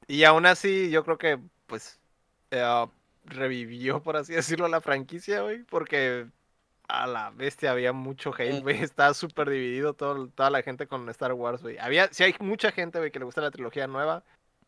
Y 0.06 0.24
aún 0.24 0.46
así, 0.46 0.90
yo 0.90 1.04
creo 1.04 1.18
que, 1.18 1.38
pues, 1.66 2.00
eh, 2.50 2.62
revivió, 3.24 4.02
por 4.02 4.16
así 4.16 4.32
decirlo, 4.34 4.68
la 4.68 4.80
franquicia, 4.80 5.42
güey, 5.42 5.64
porque 5.64 6.26
a 6.88 7.06
la 7.06 7.30
bestia 7.30 7.70
había 7.72 7.92
mucho 7.92 8.32
hate, 8.36 8.60
Mm. 8.60 8.62
güey. 8.62 8.76
Estaba 8.90 9.14
súper 9.14 9.48
dividido 9.50 9.94
todo, 9.94 10.28
toda 10.28 10.50
la 10.50 10.62
gente 10.62 10.86
con 10.86 11.08
Star 11.10 11.32
Wars, 11.32 11.62
güey. 11.62 11.78
Había, 11.78 12.08
sí 12.12 12.24
hay 12.24 12.34
mucha 12.40 12.72
gente, 12.72 12.98
güey, 12.98 13.10
que 13.10 13.18
le 13.18 13.24
gusta 13.24 13.40
la 13.40 13.50
trilogía 13.50 13.86
nueva. 13.86 14.22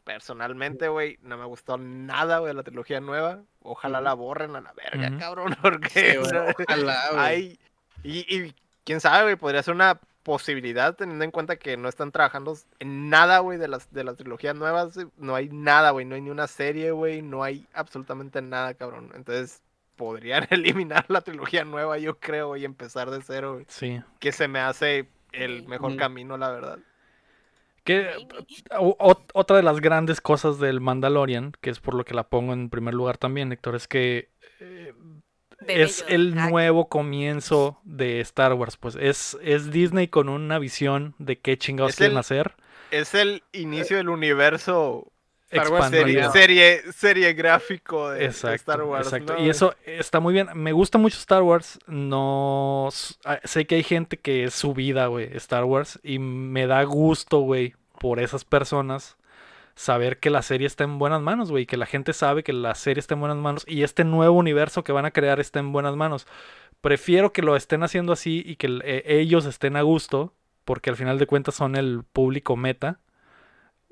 Personalmente, 0.04 0.86
güey, 0.88 1.18
no 1.22 1.36
me 1.36 1.44
gustó 1.46 1.78
nada, 1.78 2.38
güey, 2.38 2.50
de 2.50 2.54
la 2.54 2.62
trilogía 2.62 3.00
nueva. 3.00 3.42
Ojalá 3.60 4.00
la 4.00 4.14
borren 4.14 4.54
a 4.54 4.60
la 4.60 4.72
verga, 4.72 5.18
cabrón, 5.18 5.52
Sí, 5.56 5.58
porque 5.62 6.18
güey, 6.18 6.32
no- 6.32 6.44
ojalá, 6.58 7.02
güey. 7.10 7.20
hay... 7.24 7.58
Y, 8.04 8.18
y 8.36 8.54
quién 8.84 9.00
sabe, 9.00 9.24
güey, 9.24 9.36
podría 9.36 9.64
ser 9.64 9.74
una 9.74 9.98
posibilidad 10.22 10.94
teniendo 10.94 11.24
en 11.24 11.32
cuenta 11.32 11.56
que 11.56 11.76
no 11.76 11.88
están 11.88 12.12
trabajando 12.12 12.56
en 12.78 13.10
nada, 13.10 13.40
güey, 13.40 13.58
de 13.58 13.66
las, 13.66 13.92
de 13.92 14.04
las 14.04 14.16
trilogías 14.16 14.54
nuevas. 14.54 14.96
No 15.16 15.34
hay 15.34 15.48
nada, 15.48 15.90
güey, 15.90 16.04
no 16.06 16.14
hay 16.14 16.20
ni 16.20 16.30
una 16.30 16.46
serie, 16.46 16.92
güey, 16.92 17.20
no 17.22 17.42
hay 17.42 17.66
absolutamente 17.74 18.40
nada, 18.42 18.74
cabrón. 18.74 19.10
Entonces, 19.16 19.60
podrían 19.96 20.46
eliminar 20.50 21.04
la 21.08 21.20
trilogía 21.22 21.64
nueva, 21.64 21.98
yo 21.98 22.18
creo, 22.18 22.56
y 22.56 22.64
empezar 22.64 23.10
de 23.10 23.22
cero, 23.22 23.62
sí. 23.68 24.00
Que 24.20 24.32
se 24.32 24.48
me 24.48 24.60
hace 24.60 25.08
el 25.32 25.66
mejor 25.66 25.90
Ujú. 25.90 25.98
camino, 25.98 26.36
la 26.38 26.50
verdad. 26.50 26.78
Que 27.84 28.08
o- 28.78 28.96
ot- 28.98 29.30
otra 29.32 29.56
de 29.56 29.62
las 29.62 29.80
grandes 29.80 30.20
cosas 30.20 30.58
del 30.58 30.80
Mandalorian, 30.80 31.52
que 31.60 31.70
es 31.70 31.78
por 31.78 31.94
lo 31.94 32.04
que 32.04 32.14
la 32.14 32.28
pongo 32.28 32.52
en 32.52 32.68
primer 32.68 32.94
lugar 32.94 33.16
también, 33.16 33.52
Héctor, 33.52 33.76
es 33.76 33.86
que 33.86 34.28
eh, 34.60 34.92
es 35.68 36.04
el 36.08 36.34
nuevo 36.34 36.88
comienzo 36.88 37.80
de 37.84 38.20
Star 38.20 38.54
Wars. 38.54 38.76
Pues 38.76 38.96
es, 38.96 39.38
es 39.40 39.70
Disney 39.70 40.08
con 40.08 40.28
una 40.28 40.58
visión 40.58 41.14
de 41.18 41.38
qué 41.38 41.56
chingados 41.58 41.90
Es 41.92 41.96
quieren 41.98 42.14
el- 42.14 42.18
hacer. 42.20 42.54
Es 42.90 43.14
el 43.14 43.42
inicio 43.52 43.96
del 43.96 44.08
universo 44.08 45.12
Star 45.50 45.70
Wars 45.70 45.90
serie, 45.90 46.28
serie, 46.30 46.92
serie 46.92 47.32
gráfico 47.32 48.10
de, 48.10 48.24
Exacto, 48.24 48.54
Star 48.56 48.82
Wars. 48.82 49.06
exacto. 49.06 49.34
¿no, 49.34 49.44
Y 49.44 49.48
eso 49.48 49.76
está 49.84 50.18
muy 50.18 50.32
bien. 50.32 50.48
Me 50.54 50.72
gusta 50.72 50.98
mucho 50.98 51.18
Star 51.18 51.42
Wars. 51.42 51.78
No 51.86 52.88
ah, 53.24 53.38
sé 53.44 53.66
que 53.66 53.76
hay 53.76 53.84
gente 53.84 54.16
que 54.16 54.44
es 54.44 54.54
su 54.54 54.74
vida, 54.74 55.06
güey, 55.06 55.30
Star 55.36 55.64
Wars. 55.64 56.00
Y 56.02 56.18
me 56.18 56.66
da 56.66 56.82
gusto, 56.82 57.40
güey, 57.40 57.74
por 58.00 58.18
esas 58.18 58.44
personas 58.44 59.16
saber 59.76 60.18
que 60.18 60.30
la 60.30 60.42
serie 60.42 60.66
está 60.66 60.82
en 60.82 60.98
buenas 60.98 61.22
manos, 61.22 61.50
güey. 61.52 61.66
Que 61.66 61.76
la 61.76 61.86
gente 61.86 62.12
sabe 62.12 62.42
que 62.42 62.52
la 62.52 62.74
serie 62.74 62.98
está 62.98 63.14
en 63.14 63.20
buenas 63.20 63.38
manos. 63.38 63.64
Y 63.68 63.84
este 63.84 64.02
nuevo 64.02 64.36
universo 64.36 64.82
que 64.82 64.92
van 64.92 65.04
a 65.04 65.12
crear 65.12 65.38
está 65.38 65.60
en 65.60 65.70
buenas 65.70 65.94
manos. 65.94 66.26
Prefiero 66.80 67.32
que 67.32 67.42
lo 67.42 67.54
estén 67.54 67.84
haciendo 67.84 68.12
así 68.12 68.42
y 68.44 68.56
que 68.56 68.80
eh, 68.84 69.04
ellos 69.06 69.46
estén 69.46 69.76
a 69.76 69.82
gusto. 69.82 70.32
Porque 70.64 70.90
al 70.90 70.96
final 70.96 71.20
de 71.20 71.28
cuentas 71.28 71.54
son 71.54 71.76
el 71.76 72.02
público 72.02 72.56
meta. 72.56 72.98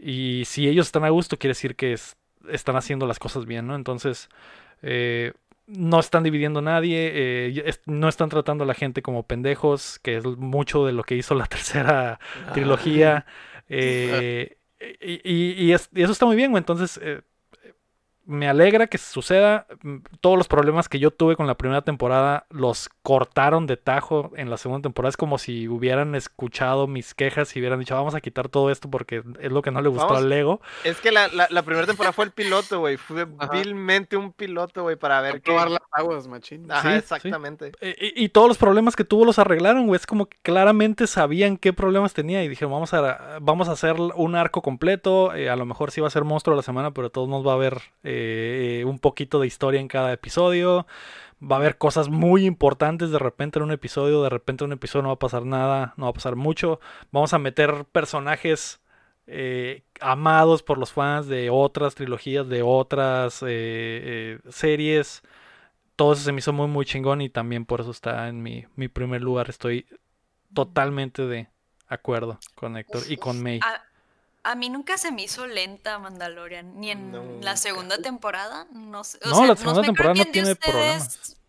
Y 0.06 0.44
si 0.44 0.68
ellos 0.68 0.86
están 0.86 1.04
a 1.04 1.08
gusto, 1.08 1.38
quiere 1.38 1.52
decir 1.52 1.76
que 1.76 1.94
es- 1.94 2.16
están 2.50 2.76
haciendo 2.76 3.06
las 3.06 3.18
cosas 3.18 3.46
bien, 3.46 3.66
¿no? 3.66 3.74
Entonces, 3.74 4.28
eh, 4.82 5.32
no 5.66 5.98
están 5.98 6.22
dividiendo 6.24 6.58
a 6.58 6.62
nadie, 6.62 7.10
eh, 7.14 7.62
es- 7.64 7.80
no 7.86 8.08
están 8.08 8.28
tratando 8.28 8.64
a 8.64 8.66
la 8.66 8.74
gente 8.74 9.00
como 9.00 9.22
pendejos, 9.26 9.98
que 10.02 10.16
es 10.18 10.24
mucho 10.26 10.84
de 10.84 10.92
lo 10.92 11.04
que 11.04 11.16
hizo 11.16 11.34
la 11.34 11.46
tercera 11.56 12.20
trilogía. 12.52 13.24
eh, 13.68 14.58
y, 15.00 15.14
y- 15.24 15.52
y 15.64 15.72
es- 15.72 15.88
y 15.94 16.02
eso 16.02 16.12
está 16.12 16.26
muy 16.26 16.36
bien, 16.36 16.50
güey. 16.50 16.60
Entonces, 16.60 17.00
eh, 17.02 17.22
me 18.26 18.48
alegra 18.48 18.86
que 18.86 18.98
suceda. 18.98 19.66
Mm, 19.82 19.96
Todos 20.20 20.36
los 20.38 20.48
problemas 20.48 20.88
que 20.88 20.98
yo 20.98 21.10
tuve 21.10 21.36
con 21.36 21.46
la 21.46 21.56
primera 21.56 21.82
temporada 21.82 22.46
los 22.50 22.88
cortaron 23.02 23.66
de 23.66 23.76
tajo 23.76 24.32
en 24.36 24.48
la 24.50 24.56
segunda 24.56 24.82
temporada. 24.82 25.10
Es 25.10 25.16
como 25.16 25.38
si 25.38 25.68
hubieran 25.68 26.14
escuchado 26.14 26.86
mis 26.86 27.14
quejas 27.14 27.54
y 27.54 27.60
hubieran 27.60 27.78
dicho, 27.80 27.94
vamos 27.94 28.14
a 28.14 28.20
quitar 28.20 28.48
todo 28.48 28.70
esto 28.70 28.90
porque 28.90 29.22
es 29.40 29.52
lo 29.52 29.60
que 29.62 29.70
no 29.70 29.82
le 29.82 29.88
gustó 29.88 30.06
Vamos- 30.06 30.22
al 30.22 30.28
Lego. 30.30 30.60
Es 30.84 31.00
que 31.00 31.12
la, 31.12 31.28
la, 31.28 31.46
la 31.50 31.62
primera 31.62 31.86
temporada 31.86 32.12
fue 32.12 32.24
el 32.24 32.30
piloto, 32.30 32.78
güey. 32.80 32.96
Fue 32.96 33.26
Ajá. 33.38 33.52
vilmente 33.52 34.16
un 34.16 34.32
piloto, 34.32 34.82
güey, 34.84 34.96
para 34.96 35.20
ver 35.20 35.34
qué. 35.42 35.52
probar 35.52 35.70
las 35.70 35.82
aguas, 35.92 36.26
machín. 36.28 36.70
Ajá, 36.70 36.92
Sí, 36.92 36.96
exactamente. 36.96 37.72
Eh, 37.80 38.12
Y, 38.16 38.24
y 38.24 38.28
todos 38.30 38.48
los 38.48 38.58
problemas 38.58 38.96
que 38.96 39.04
tuvo 39.04 39.24
los 39.24 39.38
arreglaron, 39.38 39.86
güey. 39.86 39.96
Es 39.98 40.06
como 40.06 40.26
que 40.26 40.38
claramente 40.42 41.06
sabían 41.06 41.56
qué 41.56 41.72
problemas 41.72 42.14
tenía 42.14 42.42
y 42.44 42.48
dijeron, 42.48 42.72
vamos 42.72 42.94
a, 42.94 43.38
vamos 43.40 43.68
a 43.68 43.72
hacer 43.72 43.96
un 44.00 44.34
arco 44.34 44.62
completo. 44.62 45.34
eh, 45.34 45.50
a 45.50 45.56
lo 45.56 45.66
mejor 45.66 45.90
sí 45.90 46.00
va 46.00 46.06
a 46.06 46.10
ser 46.10 46.24
monstruo 46.24 46.56
la 46.56 46.62
semana, 46.62 46.92
pero 46.92 47.10
todos 47.10 47.28
nos 47.28 47.46
va 47.46 47.52
a 47.52 47.56
eh, 48.02 48.13
un 48.86 48.98
poquito 48.98 49.40
de 49.40 49.46
historia 49.46 49.80
en 49.80 49.88
cada 49.88 50.12
episodio. 50.12 50.86
Va 51.42 51.56
a 51.56 51.58
haber 51.58 51.78
cosas 51.78 52.08
muy 52.08 52.46
importantes 52.46 53.10
de 53.10 53.18
repente 53.18 53.58
en 53.58 53.64
un 53.64 53.72
episodio, 53.72 54.22
de 54.22 54.30
repente 54.30 54.64
en 54.64 54.70
un 54.70 54.74
episodio 54.74 55.02
no 55.02 55.08
va 55.08 55.14
a 55.14 55.18
pasar 55.18 55.44
nada, 55.44 55.94
no 55.96 56.04
va 56.04 56.10
a 56.10 56.14
pasar 56.14 56.36
mucho. 56.36 56.80
Vamos 57.12 57.34
a 57.34 57.38
meter 57.38 57.84
personajes 57.92 58.80
eh, 59.26 59.82
amados 60.00 60.62
por 60.62 60.78
los 60.78 60.92
fans 60.92 61.26
de 61.26 61.50
otras 61.50 61.94
trilogías, 61.94 62.48
de 62.48 62.62
otras 62.62 63.42
eh, 63.42 63.46
eh, 63.48 64.38
series 64.48 65.22
todo 65.96 66.12
eso 66.12 66.22
se 66.22 66.32
me 66.32 66.38
hizo 66.40 66.52
muy 66.52 66.66
muy 66.66 66.84
chingón 66.84 67.20
y 67.20 67.28
también 67.28 67.64
por 67.64 67.80
eso 67.80 67.90
está 67.90 68.28
en 68.28 68.42
mi, 68.42 68.66
mi 68.76 68.88
primer 68.88 69.22
lugar. 69.22 69.48
Estoy 69.48 69.86
totalmente 70.52 71.26
de 71.26 71.48
acuerdo 71.86 72.38
con 72.54 72.76
Héctor 72.76 73.02
y 73.08 73.16
con 73.16 73.42
May. 73.42 73.60
A, 73.62 73.82
a 74.44 74.54
mí 74.54 74.68
nunca 74.70 74.98
se 74.98 75.10
me 75.10 75.22
hizo 75.22 75.46
lenta 75.46 75.98
Mandalorian, 75.98 76.78
ni 76.78 76.90
en 76.90 77.10
Nunca. 77.10 77.44
la 77.44 77.56
segunda 77.56 77.98
temporada. 77.98 78.66
No, 78.72 79.02
sé, 79.04 79.18
o 79.24 79.28
No, 79.28 79.34
sea, 79.36 79.46
la 79.46 79.56
segunda 79.56 79.82
temporada 79.82 80.14
no 80.14 80.24
tiene 80.26 80.54
problema. 80.54 80.96
ustedes 80.96 81.18
andaban 81.18 81.43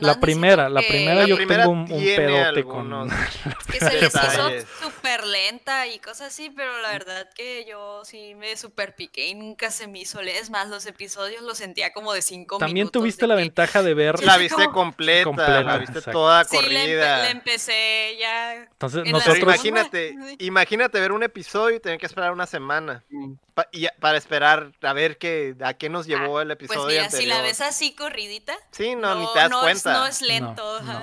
La 0.00 0.20
primera, 0.20 0.68
la 0.68 0.80
primera 0.80 1.14
La 1.22 1.26
yo 1.26 1.36
primera 1.36 1.62
tengo 1.64 1.72
un, 1.72 1.80
un 1.80 1.88
pedote 1.88 2.38
algunos- 2.60 3.12
con... 3.44 3.52
que 3.72 3.78
se 3.78 3.92
les 4.00 4.14
hizo 4.14 4.50
súper 4.82 5.26
lenta 5.26 5.86
y 5.86 5.98
cosas 5.98 6.28
así, 6.28 6.50
pero 6.50 6.78
la 6.80 6.90
verdad 6.92 7.28
que 7.34 7.64
yo 7.68 8.04
sí 8.04 8.34
me 8.34 8.56
super 8.56 8.94
piqué 8.94 9.28
y 9.28 9.34
nunca 9.34 9.70
se 9.70 9.86
me 9.86 10.00
hizo. 10.00 10.20
Es 10.20 10.50
más, 10.50 10.68
los 10.68 10.86
episodios 10.86 11.42
los 11.42 11.58
sentía 11.58 11.92
como 11.92 12.12
de 12.12 12.22
cinco 12.22 12.58
También 12.58 12.84
minutos. 12.84 13.00
tuviste 13.00 13.22
de 13.22 13.28
la 13.28 13.36
que- 13.36 13.42
ventaja 13.42 13.82
de 13.82 13.94
ver... 13.94 14.22
La 14.24 14.36
viste 14.36 14.64
como- 14.64 14.72
completa, 14.72 15.24
Completa, 15.24 15.62
la 15.62 15.78
viste 15.78 15.98
exacto. 15.98 16.12
toda 16.18 16.44
Sí, 16.44 16.56
la, 16.56 16.62
empe- 16.62 16.80
corrida. 16.80 17.18
la 17.18 17.30
empecé 17.30 18.16
ya. 18.20 18.54
Entonces 18.54 19.02
en 19.06 19.12
nosotros... 19.12 19.38
imagínate, 19.38 20.14
imagínate 20.38 21.00
ver 21.00 21.12
un 21.12 21.22
episodio 21.22 21.76
y 21.76 21.80
tener 21.80 21.98
que 21.98 22.06
esperar 22.06 22.32
una 22.32 22.46
semana 22.46 23.02
Mm. 23.10 23.34
Pa- 23.58 23.68
y 23.72 23.86
a- 23.86 23.94
para 24.00 24.16
esperar 24.18 24.70
a 24.82 24.92
ver 24.92 25.18
qué, 25.18 25.56
a 25.62 25.74
qué 25.74 25.88
nos 25.88 26.06
llevó 26.06 26.40
el 26.40 26.48
Pues 26.56 26.70
episodio 26.70 27.00
mira, 27.00 27.10
si 27.10 27.26
la 27.26 27.34
anterior. 27.36 27.42
ves 27.42 27.60
así 27.60 27.92
corridita, 27.94 28.54
Sí, 28.70 28.94
no, 28.94 29.14
ni 29.16 29.26
te 29.32 29.38
das 29.40 29.50
no 29.50 29.60
cuenta. 29.60 29.92
Es, 29.92 29.98
no 29.98 30.06
es 30.06 30.22
lento. 30.22 30.80
No. 30.82 31.00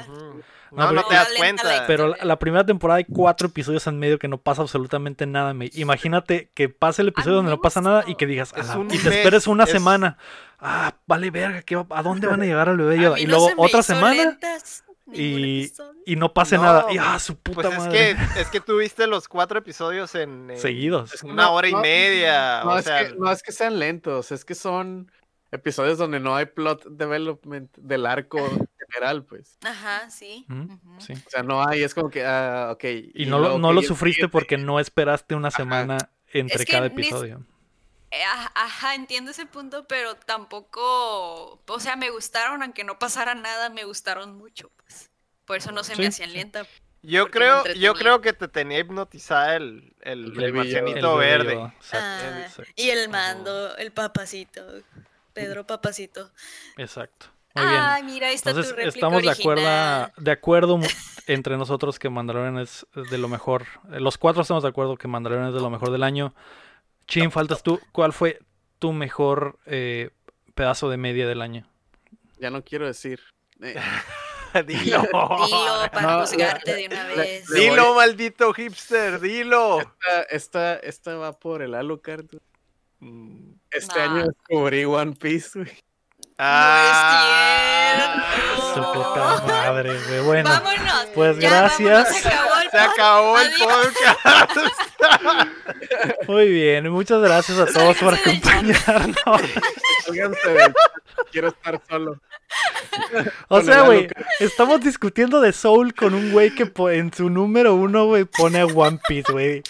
No, 0.72 0.88
No, 0.88 0.92
no, 0.92 1.02
pero- 1.02 1.08
te 1.08 1.14
das 1.16 1.30
cuenta. 1.38 1.64
la- 1.64 1.88
Pero 1.88 2.08
la, 2.10 2.18
la 2.24 2.40
primera 2.40 2.66
temporada 2.66 2.98
hay 2.98 3.06
cuatro 3.06 3.48
episodios 3.48 3.86
en 3.88 4.00
medio 4.00 4.18
que 4.20 4.28
no 4.28 4.38
pasa 4.38 4.62
absolutamente 4.62 5.26
nada. 5.26 5.54
me- 5.54 5.70
Imagínate 5.74 6.50
que 6.54 6.70
pase 6.70 7.02
el 7.02 7.10
episodio 7.10 7.36
donde 7.38 7.52
no 7.52 7.62
pasa 7.62 7.82
nada 7.82 8.04
y 8.08 8.16
que 8.16 8.26
digas, 8.26 8.54
"A 8.54 8.60
Es 8.62 8.68
la- 8.70 8.78
un 8.78 8.88
y 8.88 8.98
te 8.98 9.10
mes, 9.10 9.18
esperes 9.18 9.48
una 9.48 9.66
es- 9.66 9.70
semana. 9.72 10.18
Ah, 10.60 10.96
vale 11.06 11.30
verga, 11.32 11.62
¿qué 11.62 11.76
va- 11.76 11.86
¿a 11.92 12.02
dónde 12.02 12.28
van 12.28 12.42
a 12.42 12.46
llegar 12.46 12.70
al 12.70 12.78
bebé 12.78 12.96
Y 13.20 13.26
no 13.26 13.32
luego 13.32 13.48
se 13.50 13.54
otra 13.58 13.84
semana 13.84 14.16
lentas 14.16 14.84
y, 15.14 15.72
y 16.06 16.16
no 16.16 16.34
pase 16.34 16.56
No, 16.58 16.64
nada. 16.64 16.86
Y 16.92 16.98
ah, 16.98 17.20
su 17.20 17.36
puta 17.38 17.62
Pues 17.62 17.74
es 17.74 17.78
madre. 17.80 18.16
que, 18.36 18.42
es 18.42 18.48
que 18.50 18.60
tú 18.60 18.78
viste 18.78 19.08
los 19.08 19.28
cuatro 19.28 19.60
episodios 19.60 20.16
en, 20.16 20.52
Seguidos. 20.58 21.14
Es 21.14 21.22
que 21.22 21.28
una 21.28 21.44
no- 21.44 21.54
hora 21.54 21.68
y 21.70 21.74
no- 21.74 21.82
media. 21.82 22.64
No, 22.64 22.72
o 22.72 22.78
es 22.78 22.86
sea, 22.86 23.08
que, 23.08 23.16
no 23.16 23.32
es 23.32 23.44
que 23.44 23.52
sean 23.52 23.78
lentos, 23.80 24.32
es 24.32 24.44
que 24.46 24.56
son 24.56 25.12
episodios 25.52 25.98
donde 25.98 26.20
no 26.20 26.36
hay 26.36 26.48
plot 26.48 26.86
development 26.90 27.72
del 27.78 28.06
arco 28.06 28.38
general, 28.90 29.24
pues. 29.24 29.58
Ajá, 29.64 30.10
sí. 30.10 30.46
Sí. 31.00 31.14
O 31.14 31.30
sea, 31.30 31.44
no 31.44 31.66
hay, 31.66 31.84
es 31.84 31.94
como 31.94 32.10
que, 32.10 32.26
ah, 32.26 32.70
ok. 32.74 32.84
Y 33.14 33.26
no, 33.26 33.38
lo- 33.38 33.44
luego 33.46 33.60
no 33.60 33.74
lo 33.74 33.82
sufriste 33.82 34.28
porque 34.28 34.58
no 34.58 34.80
esperaste 34.80 35.36
una 35.36 35.52
semana 35.52 35.98
entre 36.34 36.58
Es 36.64 36.66
que 36.66 36.72
cada 36.74 36.88
episodio. 36.88 37.44
Ajá, 38.54 38.96
entiendo 38.96 39.32
ese 39.32 39.46
punto, 39.46 39.88
pero 39.88 40.16
tampoco, 40.16 41.62
o 41.68 41.80
sea, 41.80 41.96
me 41.96 42.10
gustaron, 42.10 42.64
aunque 42.64 42.84
no 42.84 43.00
pasara 43.00 43.36
nada, 43.36 43.70
me 43.70 43.84
gustaron 43.86 44.38
mucho, 44.38 44.70
pues. 44.78 45.12
Por 45.46 45.58
eso 45.58 45.72
no 45.72 45.84
se 45.84 45.96
Sí, 45.96 46.02
me 46.02 46.08
hacían 46.08 46.32
sí. 46.32 46.36
lenta. 46.36 46.68
yo 47.02 47.30
creo, 47.30 47.68
yo 47.74 47.94
creo 47.96 48.22
que 48.22 48.34
te 48.34 48.48
tenía 48.48 48.80
hipnotizada 48.80 49.56
el, 49.56 49.96
el, 50.02 50.40
El 50.40 50.54
marcianito 50.54 51.16
verde. 51.18 51.62
Exacto, 51.80 52.26
Ah, 52.28 52.40
exacto, 52.42 52.74
y 52.76 52.90
el 52.90 53.10
mando, 53.10 53.76
el 53.78 53.92
papacito, 53.94 54.64
Pedro 55.34 55.66
Papacito. 55.68 56.32
exacto. 56.78 57.28
Muy 57.54 57.68
bien. 57.68 57.94
Ay, 57.94 58.04
mira, 58.04 58.28
ahí 58.28 58.36
está 58.36 58.54
tu 58.56 58.62
Entonces 58.62 58.76
réplica 58.76 58.90
estamos 58.90 59.24
de 59.24 59.32
acuerdo, 59.32 60.12
de 60.18 60.32
acuerdo 60.32 60.80
entre 61.28 61.58
nosotros 61.58 62.00
que 62.00 62.10
Mandalorian 62.10 62.58
es 62.60 62.86
de 62.94 63.18
lo 63.18 63.30
mejor. 63.30 63.66
Eh, 63.92 64.00
Los 64.00 64.18
cuatro 64.18 64.42
estamos 64.42 64.64
de 64.64 64.70
acuerdo 64.70 64.98
que 64.98 65.08
Mandalorian 65.08 65.50
es 65.50 65.54
de 65.54 65.62
lo 65.62 65.70
mejor 65.70 65.92
del 65.92 66.04
año. 66.04 66.34
Chin, 67.08 67.32
faltas 67.32 67.62
tú. 67.64 67.80
¿Cuál 67.92 68.14
fue 68.14 68.40
tu 68.80 68.92
mejor 68.94 69.58
eh, 69.66 70.10
pedazo 70.54 70.90
de 70.90 70.98
media 70.98 71.28
del 71.28 71.42
año? 71.42 71.68
Ya 72.40 72.50
no 72.50 72.64
quiero 72.64 72.86
decir. 72.88 73.20
Eh, 73.62 73.76
dilo. 74.68 75.02
Dilo 75.02 75.90
para 75.92 76.02
No, 76.02 76.20
juzgarte 76.22 76.74
de 76.76 76.86
una 76.88 77.04
vez. 77.06 77.48
Dilo, 77.50 77.96
maldito 77.96 78.54
hipster, 78.54 79.20
dilo. 79.20 79.80
esta, 79.80 80.22
esta, 80.30 80.76
esta 80.78 81.16
va 81.16 81.34
por 81.34 81.62
el 81.62 81.74
Alucard. 81.76 82.26
Mm. 83.00 83.54
Este 83.72 84.00
año 84.02 84.26
descubrí 84.28 84.86
One 84.86 85.14
Piece, 85.14 85.60
güey. 85.60 85.72
Ah, 86.38 88.24
Su 88.74 88.80
No. 88.82 88.94
puta 88.94 89.44
madre, 89.48 89.98
güey. 90.08 90.20
Bueno, 90.22 90.50
Vámonos. 90.50 91.06
pues 91.14 91.38
ya, 91.40 91.50
gracias. 91.50 92.24
vámonos, 92.24 92.55
se 92.76 92.82
acabó 92.82 93.40
el 93.40 93.50
podcast. 93.58 94.58
muy 96.28 96.50
bien. 96.50 96.90
Muchas 96.90 97.22
gracias 97.22 97.58
a 97.58 97.66
todos 97.68 97.98
por 97.98 98.14
acompañarnos. 98.14 99.42
Quiero 101.32 101.48
estar 101.48 101.82
solo. 101.90 102.20
O 103.48 103.62
sea, 103.62 103.82
güey, 103.82 104.08
estamos 104.40 104.82
discutiendo 104.82 105.42
de 105.42 105.52
Soul 105.54 105.94
con 105.94 106.14
un 106.14 106.32
güey 106.32 106.54
que 106.54 106.72
en 106.94 107.14
su 107.14 107.30
número 107.30 107.76
uno, 107.76 108.06
güey, 108.06 108.26
pone 108.26 108.60
a 108.60 108.66
One 108.66 109.00
Piece, 109.08 109.32
güey. 109.32 109.62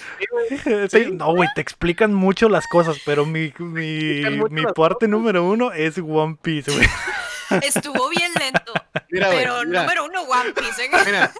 Sí, 0.90 1.12
No, 1.12 1.34
güey, 1.34 1.50
te 1.56 1.62
explican 1.62 2.14
mucho 2.14 2.50
las 2.50 2.68
cosas, 2.68 3.00
pero 3.06 3.26
mi, 3.26 3.54
mi, 3.60 4.22
mi 4.50 4.64
parte 4.76 5.08
número 5.08 5.44
uno 5.44 5.72
es 5.72 5.98
One 5.98 6.38
Piece, 6.42 6.72
güey. 6.72 6.88
Estuvo 7.64 8.10
bien 8.10 8.32
lento. 8.40 8.74
Mira, 9.10 9.30
pero 9.30 9.64
mira, 9.66 9.82
número 9.84 10.06
uno, 10.06 10.22
One 10.24 10.54
Piece. 10.54 10.86
¿eh? 10.86 10.90
mira, 11.06 11.32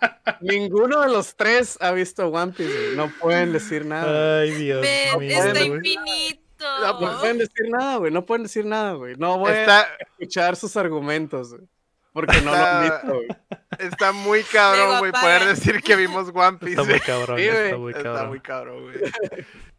ninguno 0.42 1.02
de 1.02 1.10
los 1.10 1.36
tres 1.36 1.78
ha 1.82 1.92
visto 1.92 2.28
One 2.28 2.52
Piece, 2.54 2.72
güey. 2.74 2.96
No 2.96 3.12
pueden 3.20 3.54
decir 3.54 3.86
nada. 3.86 4.42
Ay, 4.42 4.52
Dios 4.52 4.82
mío. 4.82 5.44
está 5.44 5.60
infinito. 5.62 6.40
No, 6.80 7.00
no 7.02 7.20
pueden 7.20 7.38
decir 7.38 7.70
nada, 7.70 7.98
güey. 7.98 8.12
No 8.12 8.26
pueden 8.26 8.44
decir 8.44 8.66
nada, 8.66 8.94
güey. 8.94 9.16
No 9.18 9.38
voy 9.38 9.52
a 9.52 9.62
Está, 9.62 9.88
escuchar 10.00 10.56
sus 10.56 10.76
argumentos, 10.78 11.50
güey. 11.54 11.68
Porque 12.14 12.40
no 12.42 12.52
lo 12.52 12.58
han 12.58 12.84
Está- 12.86 13.02
visto, 13.02 13.14
güey. 13.14 13.28
está 13.90 14.12
muy 14.14 14.44
cabrón, 14.44 15.00
güey, 15.00 15.12
poder 15.12 15.44
decir 15.46 15.82
que 15.82 15.96
vimos 15.98 16.30
One 16.34 16.58
Piece. 16.60 16.80
Está 16.80 16.84
muy 16.90 17.00
cabrón, 17.02 17.38
Sí, 17.40 17.44
está 17.46 17.78
muy 17.78 17.92
Está 17.92 18.04
cabrón. 18.04 18.28
muy 18.30 18.40
cabrón, 18.40 18.84
güey. 18.84 18.96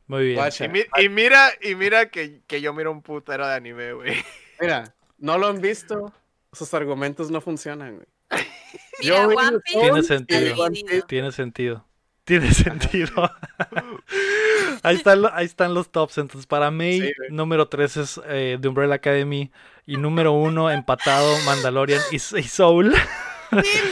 Muy 0.06 0.24
bien. 0.28 0.44
Y, 0.60 0.68
mi- 0.68 0.84
y 1.04 1.08
mira, 1.08 1.50
y 1.62 1.74
mira 1.74 2.10
que, 2.10 2.42
que 2.46 2.60
yo 2.60 2.72
miro 2.74 2.92
un 2.92 3.02
putero 3.02 3.46
de 3.46 3.54
anime, 3.54 3.92
güey. 3.94 4.22
Mira, 4.60 4.94
no 5.18 5.38
lo 5.38 5.48
han 5.48 5.60
visto. 5.60 6.12
Sus 6.52 6.72
argumentos 6.74 7.30
no 7.30 7.40
funcionan, 7.40 7.96
güey. 7.96 8.06
Mira, 9.00 9.16
Yo 9.16 9.28
One 9.28 9.58
Piece 9.60 9.80
Tiene 9.80 10.02
sentido. 10.02 10.46
y 10.56 10.60
One 10.60 10.80
Piece. 10.86 11.02
Tiene 11.02 11.32
sentido. 11.32 11.86
Tiene 12.24 12.52
sentido. 12.52 13.30
ahí, 14.82 14.96
están, 14.96 15.22
lo- 15.22 15.32
ahí 15.34 15.46
están 15.46 15.74
los 15.74 15.90
tops. 15.90 16.18
Entonces, 16.18 16.46
para 16.46 16.70
Sí, 16.70 16.98
güey. 16.98 17.12
número 17.30 17.68
3 17.68 17.96
es 17.98 18.20
eh, 18.26 18.58
The 18.60 18.68
Umbrella 18.68 18.94
Academy. 18.94 19.50
Y 19.86 19.96
número 19.96 20.32
1, 20.32 20.70
empatado, 20.72 21.38
Mandalorian 21.44 22.00
y, 22.10 22.16
y 22.16 22.42
Soul. 22.42 22.92
Sí, 22.94 22.98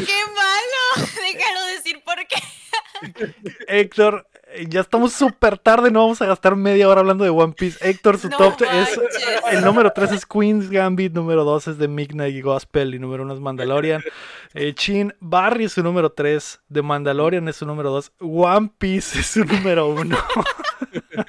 ¡Qué 0.05 0.21
malo! 0.35 1.07
Déjalo 1.33 1.67
decir 1.67 2.03
por 2.05 2.17
qué. 2.27 3.37
Héctor, 3.69 4.27
ya 4.69 4.81
estamos 4.81 5.13
súper 5.13 5.59
tarde, 5.59 5.91
no 5.91 6.01
vamos 6.01 6.21
a 6.23 6.27
gastar 6.27 6.57
media 6.57 6.89
hora 6.89 7.01
hablando 7.01 7.25
de 7.25 7.31
One 7.31 7.53
Piece. 7.57 7.79
Héctor, 7.89 8.19
su 8.19 8.29
No 8.29 8.37
top 8.37 8.63
es. 8.63 8.97
manches. 8.97 9.25
El 9.53 9.65
número 9.65 9.93
3 9.93 10.13
es 10.13 10.27
Queen's 10.27 10.71
Gambit, 10.71 11.13
número 11.13 11.45
2 11.45 11.69
es 11.69 11.79
The 11.79 11.89
Midnight 11.89 12.43
Gospel 12.45 12.95
y 12.95 12.99
número 12.99 13.23
1 13.25 13.35
es 13.35 13.41
Mandalorian. 13.41 14.03
Eh, 14.57 14.73
Chin 14.73 15.13
Barry 15.19 15.65
es 15.65 15.73
su 15.73 15.83
número 15.83 16.13
3, 16.13 16.61
The 16.73 16.81
Mandalorian 16.81 17.49
es 17.49 17.57
su 17.57 17.67
número 17.67 17.91
2, 17.91 18.13
One 18.21 18.71
Piece 18.79 19.19
es 19.19 19.27
su 19.27 19.45
número 19.45 19.89
1. 19.89 20.17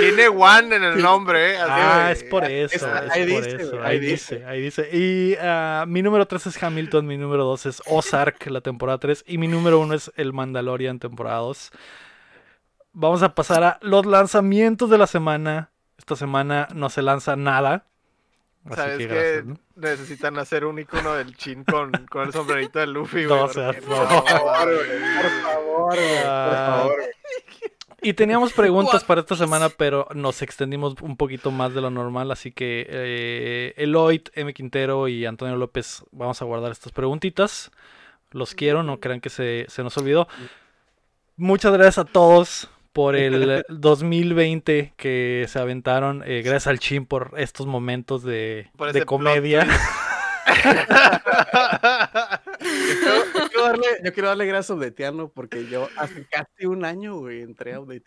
Tiene 0.00 0.28
One 0.28 0.76
en 0.76 0.84
el 0.84 1.02
nombre, 1.02 1.52
¿eh? 1.54 1.56
Así, 1.56 1.70
Ah, 1.74 2.12
es 2.12 2.24
por 2.24 2.44
eso, 2.44 2.74
Está- 2.76 3.06
es 3.06 3.10
ahí 3.12 3.32
por 3.32 3.42
dice, 3.44 3.56
eso. 3.62 3.76
Ahí 3.82 3.86
ahí 3.96 3.98
dice, 4.00 4.44
ahí 4.46 4.60
dice. 4.60 4.88
Y 4.92 5.34
ah, 5.40 5.84
mi 5.88 6.02
número 6.02 6.26
3 6.26 6.46
es 6.48 6.62
Hamilton, 6.62 7.06
mi 7.06 7.16
número 7.16 7.44
2 7.44 7.66
es 7.66 7.82
Ozark, 7.86 8.46
la 8.50 8.60
temporada 8.60 8.98
3, 8.98 9.24
y 9.26 9.38
mi 9.38 9.48
número 9.48 9.80
1 9.80 9.94
es 9.94 10.12
El 10.16 10.32
Mandalorian, 10.32 10.98
temporada 10.98 11.38
2. 11.38 11.70
Vamos 12.98 13.22
a 13.22 13.34
pasar 13.34 13.62
a 13.62 13.78
los 13.82 14.06
lanzamientos 14.06 14.88
de 14.88 14.96
la 14.96 15.06
semana. 15.06 15.68
Esta 15.98 16.16
semana 16.16 16.66
no 16.74 16.88
se 16.88 17.02
lanza 17.02 17.36
nada. 17.36 17.84
Así 18.64 18.74
¿Sabes 18.76 18.98
que 18.98 19.06
que 19.08 19.14
gracias, 19.14 19.44
¿no? 19.44 19.56
Necesitan 19.76 20.38
hacer 20.38 20.64
un 20.64 20.78
icono 20.78 21.12
del 21.12 21.36
chin 21.36 21.62
con, 21.64 21.92
con 22.10 22.26
el 22.26 22.32
sombrerito 22.32 22.78
de 22.78 22.86
Luffy, 22.86 23.26
güey. 23.26 23.38
No 23.38 23.46
porque 23.48 23.60
seas 23.60 23.76
no, 23.86 23.96
mamón. 23.96 24.24
Por 24.24 24.28
favor, 24.30 24.74
güey. 24.74 25.22
Por 25.22 25.42
favor, 25.42 25.94
güey. 25.94 26.16
Por 26.16 26.24
Ah. 26.26 26.76
favor. 26.78 26.94
Y 28.00 28.14
teníamos 28.14 28.54
preguntas 28.54 29.04
para 29.04 29.20
esta 29.20 29.36
semana, 29.36 29.68
pero 29.68 30.08
nos 30.14 30.40
extendimos 30.40 30.94
un 31.02 31.18
poquito 31.18 31.50
más 31.50 31.74
de 31.74 31.82
lo 31.82 31.90
normal, 31.90 32.30
así 32.30 32.50
que 32.50 32.86
eh, 32.88 33.74
Eloy, 33.76 34.22
M. 34.34 34.54
Quintero 34.54 35.06
y 35.08 35.26
Antonio 35.26 35.56
López 35.56 36.02
vamos 36.12 36.40
a 36.40 36.46
guardar 36.46 36.72
estas 36.72 36.92
preguntitas. 36.92 37.70
Los 38.30 38.54
quiero, 38.54 38.82
no 38.82 39.00
crean 39.00 39.20
que 39.20 39.28
se, 39.28 39.66
se 39.68 39.82
nos 39.82 39.96
olvidó. 39.98 40.28
Muchas 41.36 41.72
gracias 41.72 41.98
a 41.98 42.04
todos 42.04 42.70
por 42.96 43.14
el 43.14 43.62
2020 43.68 44.94
que 44.96 45.44
se 45.48 45.58
aventaron. 45.58 46.22
eh, 46.26 46.40
gracias 46.42 46.66
al 46.66 46.78
Chin 46.78 47.04
por 47.06 47.34
estos 47.36 47.66
momentos 47.66 48.22
de, 48.24 48.70
Por 48.76 48.92
de 48.92 49.04
comedia. 49.04 49.66
Yo, 52.60 53.48
quiero 53.48 53.64
darle, 53.66 53.86
yo 54.04 54.12
quiero 54.12 54.28
darle 54.28 54.46
gracias 54.46 54.70
a 54.70 54.74
Updateando 54.74 55.28
porque 55.28 55.66
yo 55.66 55.88
hace 55.96 56.24
casi 56.26 56.66
un 56.66 56.84
año, 56.84 57.16
güey, 57.18 57.42
entré 57.42 57.74
a 57.74 57.78
güey. 57.78 58.02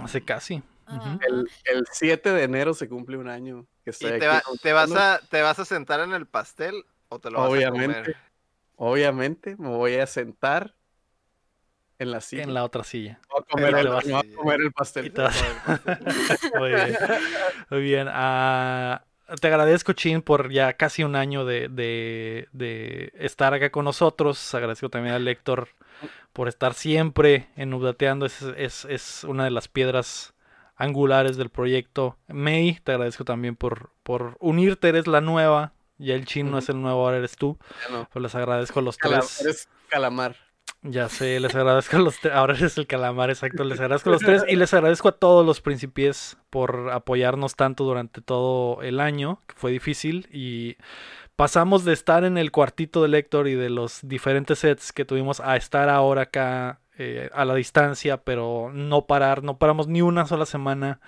Hace 0.00 0.22
casi. 0.24 0.62
Ah. 0.86 1.18
El, 1.26 1.48
el 1.64 1.84
7 1.90 2.32
de 2.32 2.42
enero 2.42 2.74
se 2.74 2.88
cumple 2.88 3.16
un 3.16 3.28
año 3.28 3.66
que 3.84 3.90
¿Y 3.90 3.90
estoy 3.90 4.10
te, 4.18 4.26
aquí 4.26 4.26
va- 4.26 4.42
te, 4.62 4.72
vas 4.72 4.92
a, 4.92 5.20
te 5.30 5.40
vas 5.42 5.58
a 5.58 5.64
sentar 5.64 6.00
en 6.00 6.12
el 6.12 6.26
pastel 6.26 6.84
o 7.08 7.18
te 7.18 7.30
lo 7.30 7.38
vas 7.38 7.46
a 7.46 7.50
Obviamente. 7.50 7.94
comer? 8.00 8.16
Obviamente 8.76 9.56
me 9.58 9.68
voy 9.68 9.94
a 9.96 10.06
sentar 10.06 10.74
en 12.02 12.10
la 12.10 12.20
silla. 12.20 12.42
En 12.42 12.54
la 12.54 12.64
otra 12.64 12.84
silla. 12.84 13.18
A 13.36 13.42
comer, 13.42 13.74
el, 13.74 13.86
a 13.88 14.00
silla. 14.00 14.22
comer 14.36 14.60
el 14.60 14.72
pastel. 14.72 15.12
te 15.12 15.22
vas- 15.22 15.42
Muy 16.58 16.68
bien. 16.70 16.96
Muy 17.70 17.80
bien. 17.82 18.08
ah, 18.10 19.02
te 19.40 19.46
agradezco, 19.48 19.92
Chin, 19.94 20.20
por 20.22 20.50
ya 20.50 20.74
casi 20.74 21.04
un 21.04 21.16
año 21.16 21.44
de, 21.44 21.68
de- 21.68 22.48
de 22.52 23.12
estar 23.18 23.54
acá 23.54 23.70
con 23.70 23.84
nosotros. 23.84 24.54
Agradezco 24.54 24.88
también 24.90 25.14
al 25.14 25.26
Héctor 25.26 25.68
por 26.32 26.48
estar 26.48 26.74
siempre 26.74 27.48
en 27.56 27.72
Updateando. 27.74 28.26
Es, 28.26 28.42
es, 28.42 28.84
es 28.86 29.24
una 29.24 29.44
de 29.44 29.50
las 29.50 29.68
piedras 29.68 30.34
angulares 30.76 31.36
del 31.36 31.48
proyecto. 31.50 32.18
May, 32.28 32.78
te 32.84 32.92
agradezco 32.92 33.24
también 33.24 33.56
por, 33.56 33.90
por 34.02 34.36
unirte. 34.40 34.88
Eres 34.88 35.06
la 35.06 35.20
nueva. 35.20 35.72
Ya 35.98 36.14
el 36.14 36.24
Chin 36.26 36.50
no 36.50 36.58
es 36.58 36.68
el 36.68 36.82
nuevo, 36.82 37.04
ahora 37.04 37.18
eres 37.18 37.36
tú. 37.36 37.56
No. 37.90 38.08
Pues 38.12 38.22
les 38.22 38.34
agradezco 38.34 38.80
a 38.80 38.82
los 38.82 38.98
tres. 38.98 39.40
eres 39.42 39.68
calamar. 39.88 40.34
Ya 40.84 41.08
sé, 41.08 41.38
les 41.38 41.54
agradezco 41.54 41.96
a 41.96 42.00
los 42.00 42.18
tres. 42.18 42.34
Ahora 42.34 42.54
eres 42.54 42.76
el 42.76 42.88
calamar, 42.88 43.30
exacto. 43.30 43.62
Les 43.62 43.78
agradezco 43.78 44.10
a 44.10 44.12
los 44.14 44.22
tres 44.22 44.44
y 44.48 44.56
les 44.56 44.74
agradezco 44.74 45.08
a 45.08 45.12
todos 45.12 45.46
los 45.46 45.60
principies 45.60 46.38
por 46.50 46.90
apoyarnos 46.90 47.54
tanto 47.54 47.84
durante 47.84 48.20
todo 48.20 48.82
el 48.82 48.98
año, 48.98 49.40
que 49.46 49.54
fue 49.54 49.70
difícil. 49.70 50.28
Y 50.32 50.76
pasamos 51.36 51.84
de 51.84 51.92
estar 51.92 52.24
en 52.24 52.36
el 52.36 52.50
cuartito 52.50 53.06
de 53.06 53.16
Héctor 53.16 53.46
y 53.46 53.54
de 53.54 53.70
los 53.70 54.00
diferentes 54.02 54.58
sets 54.58 54.92
que 54.92 55.04
tuvimos 55.04 55.38
a 55.38 55.56
estar 55.56 55.88
ahora 55.88 56.22
acá 56.22 56.80
eh, 56.98 57.30
a 57.32 57.44
la 57.44 57.54
distancia, 57.54 58.16
pero 58.18 58.72
no 58.74 59.06
parar, 59.06 59.44
no 59.44 59.58
paramos 59.58 59.86
ni 59.86 60.02
una 60.02 60.26
sola 60.26 60.46
semana. 60.46 61.00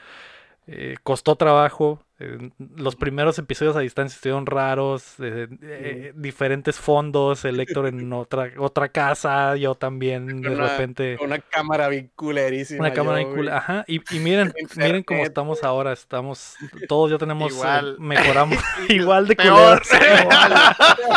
Eh, 0.66 0.96
costó 1.02 1.36
trabajo. 1.36 2.00
eh, 2.20 2.50
los 2.76 2.94
primeros 2.96 3.38
episodios 3.38 3.76
a 3.76 3.80
distancia 3.80 4.14
estuvieron 4.16 4.46
raros. 4.46 5.14
eh, 5.20 5.46
eh, 5.62 6.12
diferentes 6.16 6.76
fondos. 6.78 7.44
El 7.44 7.60
Héctor 7.60 7.88
en 7.88 8.10
otra, 8.14 8.50
otra 8.58 8.88
casa. 8.88 9.56
Yo 9.56 9.74
también 9.74 10.40
de 10.40 10.48
Una- 10.50 10.68
repente. 10.68 11.18
Una 11.20 11.38
cámara 11.38 11.88
bien 11.88 12.10
culerísima. 12.16 12.80
Una 12.80 12.92
cámara 12.94 13.22
güey. 13.24 13.48
Ajá. 13.48 13.84
Y, 13.86 14.00
y 14.14 14.20
miren, 14.20 14.54
miren 14.76 15.02
cómo 15.02 15.22
estamos 15.24 15.62
ahora. 15.64 15.92
Estamos. 15.92 16.54
Todos 16.88 17.10
ya 17.10 17.18
tenemos. 17.18 17.52
Igual. 17.52 17.96
mejoramos. 17.98 18.58
igual 18.88 19.26
de 19.28 19.36
Peor. 19.36 19.82
culeros. 19.82 21.14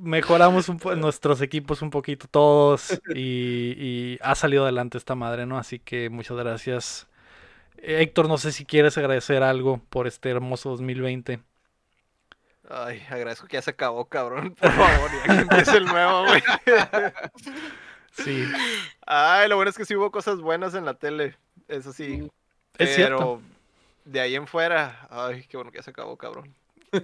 Mejoramos 0.00 0.68
un 0.68 0.78
po- 0.78 0.94
nuestros 0.94 1.40
equipos 1.40 1.82
un 1.82 1.90
poquito 1.90 2.26
todos 2.30 3.00
y, 3.14 3.74
y 3.78 4.18
ha 4.22 4.34
salido 4.34 4.64
adelante 4.64 4.98
esta 4.98 5.14
madre, 5.14 5.46
¿no? 5.46 5.58
Así 5.58 5.78
que 5.78 6.10
muchas 6.10 6.36
gracias. 6.36 7.06
Eh, 7.86 8.00
Héctor, 8.02 8.28
no 8.28 8.38
sé 8.38 8.50
si 8.52 8.64
quieres 8.64 8.96
agradecer 8.98 9.42
algo 9.42 9.78
por 9.90 10.06
este 10.06 10.30
hermoso 10.30 10.70
2020. 10.70 11.40
Ay, 12.68 13.02
agradezco 13.10 13.46
que 13.46 13.58
ya 13.58 13.62
se 13.62 13.70
acabó, 13.70 14.06
cabrón. 14.08 14.54
Por 14.54 14.72
favor, 14.72 15.10
ya 15.12 15.34
que 15.34 15.40
empiece 15.42 15.76
el 15.76 15.84
nuevo, 15.84 16.24
güey. 16.26 16.42
Sí, 18.16 18.44
Ay, 19.04 19.48
lo 19.48 19.56
bueno 19.56 19.70
es 19.70 19.76
que 19.76 19.84
sí 19.84 19.96
hubo 19.96 20.12
cosas 20.12 20.40
buenas 20.40 20.74
en 20.74 20.84
la 20.84 20.94
tele. 20.94 21.36
Eso 21.66 21.92
sí. 21.92 22.30
es 22.78 22.90
pero 22.96 23.18
cierto. 23.18 23.42
de 24.04 24.20
ahí 24.20 24.36
en 24.36 24.46
fuera, 24.46 25.08
ay, 25.10 25.44
qué 25.48 25.56
bueno 25.56 25.72
que 25.72 25.78
ya 25.78 25.82
se 25.82 25.90
acabó, 25.90 26.16
cabrón. 26.16 26.54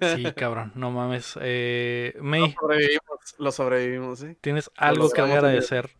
Sí, 0.01 0.33
cabrón, 0.35 0.71
no 0.77 0.93
mames. 0.93 1.37
Eh, 1.43 2.15
Lo 2.23 2.23
May, 2.23 2.53
sobrevivimos, 2.53 3.35
lo 3.39 3.51
sobrevivimos, 3.53 4.23
¿eh? 4.23 4.37
¿tienes 4.41 4.71
algo 4.77 5.11
que 5.11 5.21
agradecer? 5.21 5.91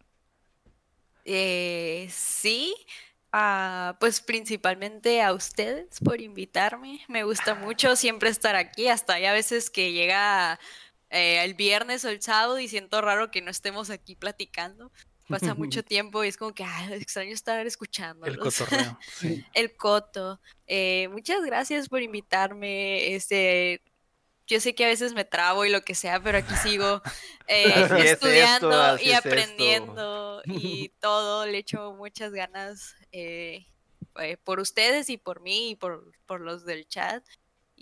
Eh, 1.25 2.07
sí, 2.11 2.75
ah, 3.33 3.97
pues 4.01 4.21
principalmente 4.21 5.23
a 5.23 5.33
ustedes 5.33 5.99
por 6.05 6.21
invitarme. 6.21 7.01
Me 7.09 7.25
gusta 7.25 7.55
mucho 7.55 7.97
siempre 7.97 8.31
estar 8.31 8.57
aquí, 8.57 8.89
hasta 8.89 9.15
hay 9.15 9.27
a 9.27 9.33
veces 9.33 9.71
que 9.71 9.93
llega 9.93 10.59
eh, 11.11 11.43
el 11.45 11.55
viernes 11.55 12.05
o 12.05 12.09
el 12.09 12.23
sábado 12.23 12.59
y 12.59 12.69
siento 12.69 13.01
raro 13.01 13.31
que 13.31 13.43
no 13.43 13.51
estemos 13.51 13.91
aquí 13.91 14.15
platicando. 14.17 14.93
Pasa 15.29 15.55
mucho 15.55 15.85
tiempo 15.85 16.25
y 16.25 16.29
es 16.29 16.37
como 16.37 16.53
que 16.53 16.65
"Ay, 16.65 16.95
extraño 16.95 17.33
estar 17.33 17.65
escuchando. 17.67 18.27
El 18.27 18.39
cotorreo. 18.39 18.99
Sí. 19.17 19.45
El 19.55 19.77
coto. 19.77 20.41
Eh, 20.67 21.09
muchas 21.13 21.45
gracias 21.45 21.89
por 21.89 22.03
invitarme. 22.03 23.15
Este, 23.15 23.81
yo 24.51 24.61
sé 24.61 24.75
que 24.75 24.85
a 24.85 24.89
veces 24.89 25.15
me 25.15 25.25
trabo 25.25 25.65
y 25.65 25.71
lo 25.71 25.83
que 25.83 25.95
sea, 25.95 26.21
pero 26.21 26.39
aquí 26.39 26.55
sigo 26.57 27.01
eh, 27.47 27.73
Así 27.73 27.95
es 27.95 28.13
esto, 28.13 28.27
estudiando 28.27 28.99
y 28.99 29.11
es 29.11 29.17
esto. 29.17 29.29
aprendiendo 29.29 30.43
y 30.45 30.89
todo. 31.01 31.47
Le 31.47 31.59
echo 31.59 31.93
muchas 31.93 32.33
ganas 32.33 32.97
eh, 33.13 33.67
eh, 34.19 34.37
por 34.39 34.59
ustedes 34.59 35.09
y 35.09 35.17
por 35.17 35.41
mí 35.41 35.71
y 35.71 35.75
por, 35.77 36.13
por 36.27 36.41
los 36.41 36.65
del 36.65 36.87
chat. 36.89 37.25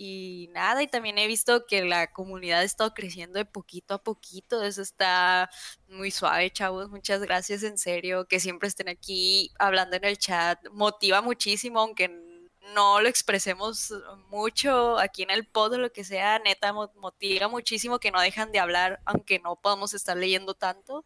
Y 0.01 0.49
nada, 0.53 0.81
y 0.81 0.87
también 0.87 1.17
he 1.17 1.27
visto 1.27 1.65
que 1.65 1.83
la 1.83 2.13
comunidad 2.13 2.61
ha 2.61 2.63
estado 2.63 2.93
creciendo 2.93 3.37
de 3.37 3.43
poquito 3.43 3.95
a 3.95 4.01
poquito. 4.03 4.63
Eso 4.63 4.81
está 4.81 5.49
muy 5.89 6.11
suave, 6.11 6.51
chavos. 6.51 6.89
Muchas 6.89 7.19
gracias, 7.19 7.63
en 7.63 7.77
serio, 7.77 8.25
que 8.25 8.39
siempre 8.39 8.69
estén 8.69 8.87
aquí 8.87 9.51
hablando 9.59 9.97
en 9.97 10.05
el 10.05 10.17
chat. 10.17 10.57
Motiva 10.71 11.21
muchísimo, 11.21 11.81
aunque 11.81 12.28
no 12.73 13.01
lo 13.01 13.07
expresemos 13.09 13.93
mucho 14.29 14.97
aquí 14.99 15.23
en 15.23 15.29
el 15.31 15.45
pod 15.45 15.73
o 15.73 15.77
lo 15.77 15.91
que 15.91 16.03
sea. 16.03 16.39
Neta, 16.39 16.73
mo- 16.73 16.91
motiva 16.95 17.47
muchísimo 17.47 17.99
que 17.99 18.11
no 18.11 18.19
dejan 18.21 18.51
de 18.51 18.59
hablar, 18.59 18.99
aunque 19.05 19.39
no 19.39 19.55
podamos 19.55 19.93
estar 19.93 20.15
leyendo 20.17 20.53
tanto. 20.53 21.05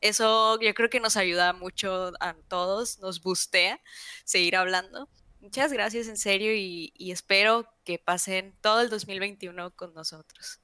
Eso 0.00 0.58
yo 0.60 0.74
creo 0.74 0.90
que 0.90 0.98
nos 1.00 1.16
ayuda 1.16 1.52
mucho 1.52 2.12
a 2.20 2.34
todos, 2.48 2.98
nos 2.98 3.22
bustea 3.22 3.80
seguir 4.24 4.56
hablando. 4.56 5.08
Muchas 5.40 5.72
gracias, 5.72 6.08
en 6.08 6.16
serio, 6.16 6.52
y, 6.54 6.92
y 6.96 7.12
espero 7.12 7.66
que 7.84 7.98
pasen 7.98 8.54
todo 8.60 8.80
el 8.80 8.90
2021 8.90 9.70
con 9.76 9.92
nosotros. 9.94 10.60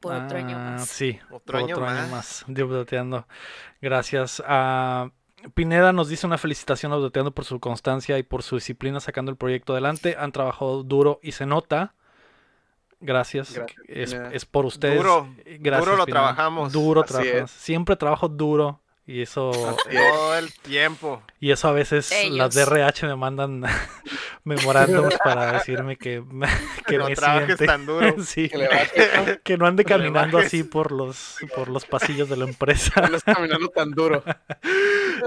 Por 0.00 0.14
otro 0.14 0.38
año 0.38 0.56
Ah, 0.56 0.70
más. 0.78 0.88
Sí, 0.88 1.18
Otro 1.30 1.40
por 1.40 1.56
año 1.56 1.74
otro 1.74 1.86
año 1.86 2.02
más. 2.02 2.10
más. 2.10 2.44
Gracias. 3.80 4.42
a 4.46 5.10
Pineda 5.54 5.92
nos 5.92 6.08
dice 6.08 6.26
una 6.26 6.38
felicitación 6.38 6.92
a 6.92 6.96
por 7.32 7.44
su 7.44 7.60
constancia 7.60 8.18
y 8.18 8.22
por 8.22 8.42
su 8.42 8.56
disciplina 8.56 9.00
sacando 9.00 9.30
el 9.30 9.36
proyecto 9.36 9.72
adelante. 9.72 10.16
Han 10.18 10.32
trabajado 10.32 10.82
duro 10.82 11.20
y 11.22 11.32
se 11.32 11.46
nota. 11.46 11.94
Gracias. 13.00 13.54
Gracias, 13.54 13.78
es, 13.86 14.12
es 14.32 14.44
por 14.44 14.66
ustedes. 14.66 14.96
Duro, 14.96 15.28
Gracias, 15.60 15.84
duro 15.84 15.96
lo 15.96 16.04
Pineda. 16.04 16.20
trabajamos. 16.22 16.72
Duro 16.72 17.02
trabajamos. 17.04 17.50
Siempre 17.50 17.96
trabajo 17.96 18.28
duro. 18.28 18.80
Y 19.10 19.22
eso. 19.22 19.50
Todo 19.90 20.36
el 20.36 20.52
tiempo. 20.52 21.22
y 21.40 21.50
eso 21.50 21.66
a 21.68 21.72
veces 21.72 22.10
las 22.30 22.54
de 22.54 22.60
Ellos. 22.62 22.68
RH 22.72 23.06
me 23.06 23.16
mandan 23.16 23.62
memorándums 24.44 25.16
para 25.24 25.52
decirme 25.52 25.96
que, 25.96 26.20
me- 26.20 26.46
que 26.86 26.98
no 26.98 27.08
me 27.08 27.14
trabajes 27.16 27.46
siente. 27.46 27.66
tan 27.66 27.86
duro. 27.86 28.22
Sí. 28.22 28.50
Que 28.50 28.58
le 28.58 28.68
bajes, 28.68 29.40
Que 29.42 29.56
no 29.56 29.66
ande 29.66 29.84
caminando 29.86 30.36
así 30.36 30.62
por 30.62 30.92
los, 30.92 31.36
por 31.56 31.68
los 31.70 31.86
pasillos 31.86 32.28
de 32.28 32.36
la 32.36 32.44
empresa. 32.44 33.00
no 33.10 33.18
caminando 33.24 33.68
tan 33.68 33.92
duro. 33.92 34.22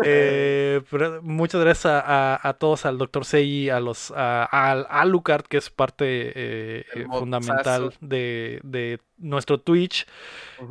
Eh, 0.05 0.81
pero 0.89 1.21
muchas 1.23 1.61
gracias 1.61 1.85
a, 1.87 2.35
a- 2.35 2.49
a 2.49 2.53
todos, 2.53 2.85
al 2.85 2.97
doctor 2.97 3.25
Sei, 3.25 3.69
a 3.69 3.79
los 3.79 4.11
a, 4.11 4.43
al- 4.45 4.85
a 4.89 5.01
Alucard, 5.01 5.45
que 5.45 5.57
es 5.57 5.69
parte 5.69 6.05
eh, 6.35 6.85
fundamental 7.09 7.93
de, 7.99 8.59
de 8.63 8.99
nuestro 9.21 9.59
Twitch. 9.59 10.05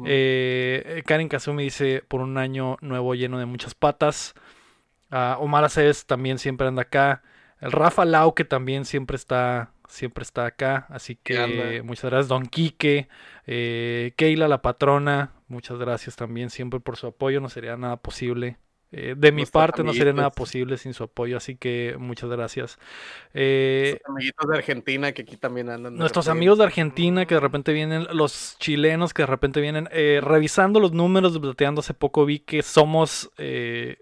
Eh, 0.05 1.03
Karen 1.07 1.29
Kazumi 1.29 1.65
dice, 1.65 2.05
por 2.07 2.21
un 2.21 2.39
año 2.39 2.77
nuevo 2.81 3.15
lleno 3.15 3.39
de 3.39 3.47
muchas 3.47 3.75
patas. 3.75 4.35
Ah, 5.11 5.37
Omar 5.41 5.65
Aceves 5.65 6.07
también 6.07 6.39
siempre 6.39 6.67
anda 6.67 6.83
acá. 6.83 7.23
El 7.61 7.73
Rafa 7.73 8.05
Lau, 8.05 8.35
que 8.35 8.45
también 8.45 8.85
siempre 8.85 9.17
está, 9.17 9.73
siempre 9.89 10.23
está 10.23 10.47
acá. 10.47 10.87
Así 10.89 11.17
que 11.17 11.83
muchas 11.85 12.11
gracias, 12.11 12.29
Don 12.29 12.47
Quique. 12.47 13.09
Eh, 13.47 14.13
Keila, 14.17 14.49
la 14.49 14.63
patrona, 14.63 15.33
muchas 15.49 15.79
gracias 15.79 16.17
también 16.17 16.51
siempre 16.51 16.81
por 16.81 16.97
su 16.97 17.09
apoyo. 17.09 17.41
No 17.41 17.49
sería 17.49 17.77
nada 17.77 17.97
posible. 17.97 18.59
Eh, 18.93 19.15
de 19.17 19.31
mi 19.31 19.47
parte 19.47 19.85
no 19.85 19.93
sería 19.93 20.13
nada 20.13 20.31
posible 20.31 20.77
sin 20.77 20.95
su 20.95 21.05
apoyo, 21.05 21.37
así 21.37 21.57
que 21.57 21.95
muchas 21.99 22.29
gracias. 22.29 22.79
Eh, 23.35 24.01
Nuestros 24.09 24.11
amiguitos 24.17 24.51
de 24.51 24.57
Argentina 24.57 25.13
que 25.13 25.23
aquí 25.23 25.37
también 25.37 25.71
andan. 25.71 25.95
Nuestros 25.95 26.25
repente. 26.27 26.39
amigos 26.39 26.59
de 26.59 26.65
Argentina 26.65 27.27
que 27.27 27.35
de 27.35 27.41
repente 27.41 27.73
vienen, 27.73 28.07
los 28.13 28.57
chilenos 28.59 29.15
que 29.15 29.23
de 29.23 29.27
repente 29.27 29.61
vienen, 29.61 29.89
eh, 29.93 30.21
revisando 30.23 30.81
los 30.81 30.93
números 30.93 31.35
de 31.35 31.41
Plateando 31.41 31.81
hace 31.81 31.95
poco 31.95 32.25
vi 32.27 32.41
que 32.41 32.63
somos 32.63 33.31
eh, 33.39 33.99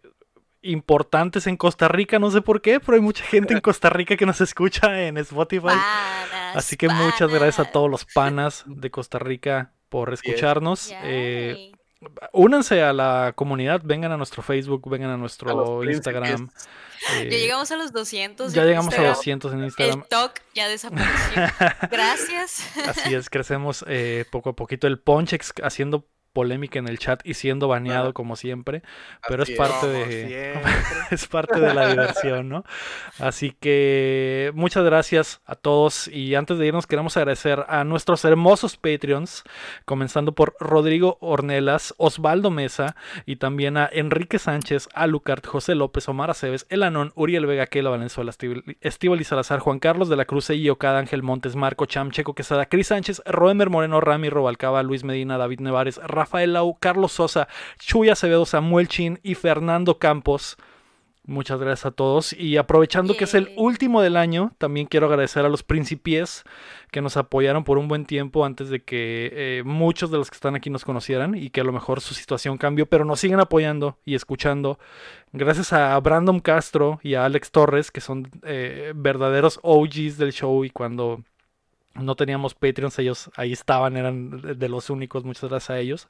importantes 0.63 1.47
en 1.47 1.57
Costa 1.57 1.89
Rica, 1.89 2.19
no 2.19 2.31
sé 2.31 2.41
por 2.41 2.63
qué, 2.63 2.81
pero 2.81 2.95
hay 2.95 3.03
mucha 3.03 3.25
gente 3.25 3.53
en 3.55 3.61
Costa 3.61 3.91
Rica 3.91 4.17
que 4.17 4.27
nos 4.27 4.41
escucha 4.41 5.03
en 5.03 5.19
Spotify. 5.19 5.67
Panas, 5.67 6.57
Así 6.57 6.77
que 6.77 6.89
muchas 6.89 7.31
gracias 7.31 7.61
a 7.61 7.71
todos 7.71 7.91
los 7.91 8.05
panas 8.15 8.65
de 8.67 8.91
Costa 8.91 9.19
Rica 9.19 9.75
por 9.89 10.13
es. 10.13 10.21
escucharnos. 10.23 10.91
Eh, 11.05 11.55
Yay. 11.57 11.78
Únanse 12.33 12.83
a 12.83 12.93
la 12.93 13.33
comunidad, 13.35 13.81
vengan 13.85 14.13
a 14.13 14.17
nuestro 14.17 14.43
Facebook, 14.43 14.89
vengan 14.89 15.11
a 15.11 15.17
nuestro 15.17 15.83
Instagram. 15.85 16.49
príncipes. 16.49 16.69
eh, 17.17 17.29
Ya 17.31 17.39
llegamos 17.39 17.71
a 17.71 17.77
los 17.77 17.93
200. 17.93 18.53
ya 18.53 18.65
llegamos 18.65 18.95
a 18.95 18.97
Instagram. 18.97 19.15
200 19.15 19.53
en 19.55 19.65
Instagram. 19.65 20.01
El 20.03 20.09
TOC 20.09 20.41
ya 20.55 20.69
desapareció. 20.69 21.43
Gracias. 21.91 22.63
Así 22.87 23.15
es, 23.15 23.29
crecemos 23.31 23.85
eh, 23.89 24.25
poco 24.31 24.51
a 24.51 24.57
poquito. 24.57 24.87
El 24.87 24.99
Ponchex 25.01 25.53
haciendo 25.63 26.07
polémica 26.39 26.79
en 26.79 26.87
el 26.87 27.01
chat 27.01 27.21
y 27.25 27.35
siendo 27.35 27.67
baneado 27.67 28.11
Ah. 28.11 28.13
como 28.13 28.37
siempre, 28.37 28.83
pero 29.29 29.43
es 29.43 29.51
parte 29.51 29.89
de 29.89 30.55
es 31.11 31.27
parte 31.27 31.59
de 31.59 31.75
la 31.75 31.89
diversión, 31.89 32.49
¿no? 32.49 32.65
Así 33.19 33.57
que 33.59 34.53
muchas 34.55 34.85
gracias 34.85 35.41
a 35.47 35.57
todos 35.57 36.07
y 36.07 36.37
antes 36.37 36.59
de 36.59 36.67
irnos 36.69 36.87
queremos 36.87 37.17
agradecer 37.17 37.65
a 37.69 37.83
nuestros 37.83 38.25
hermosos 38.25 38.77
Patreons, 38.77 39.43
comenzando 39.85 40.31
por 40.31 40.55
Rodrigo 40.61 41.19
Ornelas, 41.21 41.93
Osvaldo 41.99 42.53
Mesa 42.53 42.95
y 43.27 43.35
también 43.37 43.77
a 43.77 43.89
Enrique 43.91 44.39
Sánchez, 44.39 44.89
Alucard, 44.95 45.45
José 45.45 45.75
López, 45.75 46.09
Omar 46.09 46.31
Aceves, 46.31 46.67
Elanón, 46.69 47.11
Uriel 47.17 47.47
Vega, 47.47 47.67
Kela 47.67 47.91
Valenzuela, 47.91 48.31
Estíbal 48.81 49.21
y 49.21 49.25
Salazar, 49.25 49.59
Juan 49.59 49.81
Carlos 49.81 50.09
de 50.09 50.15
la 50.15 50.25
Cruz 50.25 50.51
y 50.51 50.71
Ocada, 50.71 51.01
Ángel 51.01 51.25
Montes, 51.25 51.57
Marco 51.57 51.87
Cham, 51.87 52.13
Checo 52.13 52.35
Quesada, 52.35 52.67
Cris 52.67 52.87
Sánchez, 52.87 53.23
Roemer 53.27 53.71
Moreno, 53.71 54.01
Rami 54.01 54.31
Robalcaba, 54.31 54.85
Luis 54.85 55.03
Medina, 55.03 55.37
David 55.37 55.59
Nevares, 55.61 55.99
Rafael 56.29 56.53
Lau, 56.53 56.77
Carlos 56.79 57.13
Sosa, 57.13 57.49
Chuy 57.79 58.11
Acevedo, 58.11 58.45
Samuel 58.45 58.87
Chin 58.87 59.19
y 59.23 59.35
Fernando 59.35 59.99
Campos. 59.99 60.59
Muchas 61.25 61.59
gracias 61.59 61.87
a 61.87 61.91
todos. 61.91 62.35
Y 62.35 62.59
aprovechando 62.59 63.17
que 63.17 63.25
es 63.25 63.35
el 63.35 63.51
último 63.57 64.03
del 64.03 64.17
año, 64.17 64.53
también 64.59 64.87
quiero 64.87 65.07
agradecer 65.07 65.47
a 65.47 65.49
los 65.49 65.63
principies 65.63 66.45
que 66.91 67.01
nos 67.01 67.17
apoyaron 67.17 67.65
por 67.65 67.79
un 67.79 67.89
buen 67.89 68.05
tiempo 68.05 68.45
antes 68.45 68.69
de 68.69 68.83
que 68.83 69.31
eh, 69.33 69.63
muchos 69.65 70.11
de 70.11 70.19
los 70.19 70.31
que 70.31 70.35
están 70.35 70.55
aquí 70.55 70.69
nos 70.69 70.85
conocieran 70.85 71.35
y 71.35 71.49
que 71.49 71.63
a 71.63 71.65
lo 71.65 71.73
mejor 71.73 72.03
su 72.03 72.13
situación 72.13 72.59
cambió, 72.59 72.87
pero 72.87 73.07
nos 73.07 73.21
siguen 73.21 73.41
apoyando 73.41 73.99
y 74.05 74.15
escuchando. 74.15 74.79
Gracias 75.33 75.73
a 75.73 75.99
Brandon 76.01 76.41
Castro 76.41 77.01
y 77.03 77.15
a 77.15 77.25
Alex 77.25 77.51
Torres, 77.51 77.91
que 77.91 78.03
son 78.03 78.31
eh, 78.43 78.93
verdaderos 78.95 79.61
OGs 79.63 80.19
del 80.19 80.33
show 80.33 80.65
y 80.65 80.71
cuando 80.71 81.23
no 81.99 82.15
teníamos 82.17 82.55
Patreons, 82.55 82.99
ellos 82.99 83.31
ahí 83.37 83.53
estaban, 83.53 83.97
eran 83.97 84.59
de- 84.59 84.69
los 84.69 84.91
únicos, 84.91 85.25
muchas 85.25 85.51
gracias 85.51 85.71
a 85.71 85.79
ellos. 85.79 86.09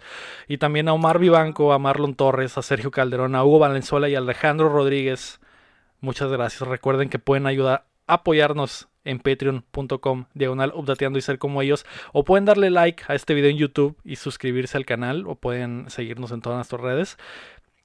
Y 0.48 0.58
también 0.58 0.88
a 0.88 0.92
Omar 0.92 1.18
Vivanco, 1.18 1.72
a 1.72 1.78
Marlon 1.78 2.14
Torres, 2.14 2.58
a 2.58 2.62
Sergio 2.62 2.90
Calderón, 2.90 3.34
a 3.34 3.44
Hugo 3.44 3.58
Valenzuela 3.58 4.08
y 4.08 4.14
a 4.14 4.18
Alejandro 4.18 4.68
Rodríguez. 4.68 5.40
Muchas 6.00 6.30
gracias. 6.30 6.68
Recuerden 6.68 7.08
que 7.08 7.18
pueden 7.18 7.46
ayudar, 7.46 7.86
apoyarnos 8.06 8.88
en 9.04 9.20
patreon.com, 9.20 10.26
diagonal 10.34 10.72
updateando 10.74 11.18
y 11.18 11.22
ser 11.22 11.38
como 11.38 11.62
ellos. 11.62 11.86
O 12.12 12.24
pueden 12.24 12.44
darle 12.44 12.70
like 12.70 13.04
a 13.08 13.14
este 13.14 13.34
video 13.34 13.50
en 13.50 13.56
YouTube 13.56 13.96
y 14.04 14.16
suscribirse 14.16 14.76
al 14.76 14.84
canal. 14.84 15.24
O 15.26 15.34
pueden 15.36 15.88
seguirnos 15.88 16.30
en 16.32 16.40
todas 16.42 16.56
nuestras 16.58 16.80
redes. 16.82 17.18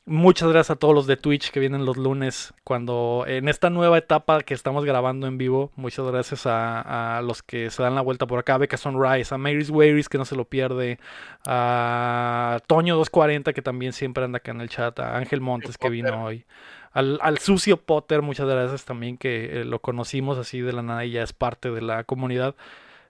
Muchas 0.05 0.49
gracias 0.49 0.71
a 0.71 0.75
todos 0.75 0.93
los 0.93 1.07
de 1.07 1.15
Twitch 1.15 1.51
que 1.51 1.61
vienen 1.61 1.85
los 1.85 1.95
lunes 1.95 2.53
cuando 2.65 3.23
en 3.25 3.47
esta 3.47 3.69
nueva 3.69 3.97
etapa 3.97 4.41
que 4.41 4.53
estamos 4.53 4.83
grabando 4.83 5.27
en 5.27 5.37
vivo. 5.37 5.71
Muchas 5.77 6.05
gracias 6.05 6.45
a, 6.45 7.19
a 7.19 7.21
los 7.21 7.41
que 7.41 7.69
se 7.69 7.81
dan 7.81 7.95
la 7.95 8.01
vuelta 8.01 8.27
por 8.27 8.37
acá. 8.37 8.57
Becca 8.57 8.75
Sunrise, 8.75 9.33
a 9.33 9.37
Mary's 9.37 9.69
Waries 9.69 10.09
que 10.09 10.17
no 10.17 10.25
se 10.25 10.35
lo 10.35 10.43
pierde, 10.43 10.99
a 11.47 12.59
Toño240 12.67 13.53
que 13.53 13.61
también 13.61 13.93
siempre 13.93 14.25
anda 14.25 14.37
acá 14.37 14.51
en 14.51 14.59
el 14.59 14.67
chat, 14.67 14.99
a 14.99 15.15
Ángel 15.15 15.39
Montes 15.39 15.77
que 15.77 15.89
vino 15.89 16.25
hoy. 16.25 16.45
Al, 16.91 17.17
al 17.21 17.37
Sucio 17.37 17.77
Potter, 17.77 18.21
muchas 18.21 18.47
gracias 18.47 18.83
también 18.83 19.17
que 19.17 19.61
eh, 19.61 19.63
lo 19.63 19.79
conocimos 19.79 20.37
así 20.37 20.59
de 20.59 20.73
la 20.73 20.81
nada 20.81 21.05
y 21.05 21.11
ya 21.11 21.23
es 21.23 21.31
parte 21.31 21.71
de 21.71 21.81
la 21.81 22.03
comunidad. 22.03 22.55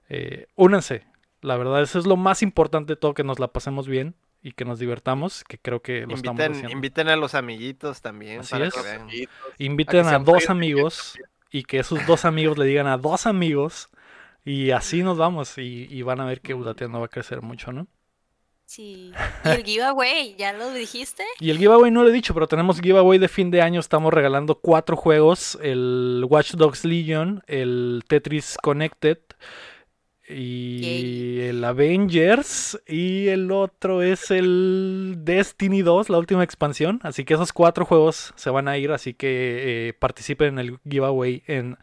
Eh, 0.08 0.46
únanse, 0.54 1.02
la 1.40 1.56
verdad 1.56 1.82
eso 1.82 1.98
es 1.98 2.06
lo 2.06 2.16
más 2.16 2.40
importante 2.40 2.92
de 2.92 2.96
todo, 2.96 3.14
que 3.14 3.24
nos 3.24 3.40
la 3.40 3.48
pasemos 3.48 3.88
bien 3.88 4.14
y 4.44 4.52
que 4.52 4.66
nos 4.66 4.78
divertamos, 4.78 5.42
que 5.42 5.56
creo 5.56 5.80
que 5.80 6.06
lo 6.06 6.14
estamos 6.14 6.38
Inviten, 6.38 6.52
haciendo. 6.52 6.70
inviten 6.70 7.08
a 7.08 7.16
los 7.16 7.34
amiguitos 7.34 8.02
también. 8.02 8.40
Así 8.40 8.50
para 8.50 8.66
es. 8.66 8.74
que 8.74 8.82
vean. 8.82 9.08
Inviten 9.56 10.06
a, 10.06 10.18
dos 10.18 10.50
amigos 10.50 11.18
y 11.50 11.64
que 11.64 11.78
esos 11.78 12.06
dos 12.06 12.26
amigos 12.26 12.58
le 12.58 12.66
digan 12.66 12.86
a 12.86 12.98
dos 12.98 13.26
amigos 13.26 13.88
y 14.44 14.70
así 14.72 15.02
nos 15.02 15.16
vamos 15.16 15.56
y, 15.56 15.88
y 15.90 16.02
van 16.02 16.20
a 16.20 16.26
ver 16.26 16.42
que 16.42 16.52
Udateando 16.52 17.00
va 17.00 17.06
a 17.06 17.08
crecer 17.08 17.40
mucho, 17.40 17.72
¿no? 17.72 17.86
Sí. 18.66 19.12
Y 19.44 19.48
el 19.48 19.64
giveaway, 19.64 20.36
¿ya 20.36 20.52
lo 20.52 20.70
dijiste? 20.74 21.24
Y 21.40 21.48
el 21.48 21.56
giveaway 21.56 21.90
no 21.90 22.02
lo 22.02 22.10
he 22.10 22.12
dicho, 22.12 22.34
pero 22.34 22.46
tenemos 22.46 22.82
giveaway 22.82 23.18
de 23.18 23.28
fin 23.28 23.50
de 23.50 23.62
año. 23.62 23.80
Estamos 23.80 24.12
regalando 24.12 24.56
cuatro 24.56 24.94
juegos: 24.94 25.58
el 25.62 26.22
Watch 26.28 26.52
Dogs 26.52 26.84
Legion, 26.84 27.42
el 27.46 28.04
Tetris 28.06 28.58
Connected 28.62 29.18
y 30.28 30.80
Yay. 30.80 31.40
el 31.48 31.64
Avengers. 31.64 32.80
Y 32.86 33.28
el 33.28 33.50
otro 33.50 34.02
es 34.02 34.30
el 34.30 35.16
Destiny 35.18 35.82
2, 35.82 36.10
la 36.10 36.18
última 36.18 36.42
expansión. 36.42 37.00
Así 37.02 37.24
que 37.24 37.34
esos 37.34 37.52
cuatro 37.52 37.84
juegos 37.84 38.32
se 38.36 38.50
van 38.50 38.68
a 38.68 38.78
ir. 38.78 38.92
Así 38.92 39.14
que 39.14 39.88
eh, 39.88 39.92
participen 39.92 40.54
en 40.54 40.58
el 40.58 40.78
giveaway 40.88 41.42
en 41.46 41.76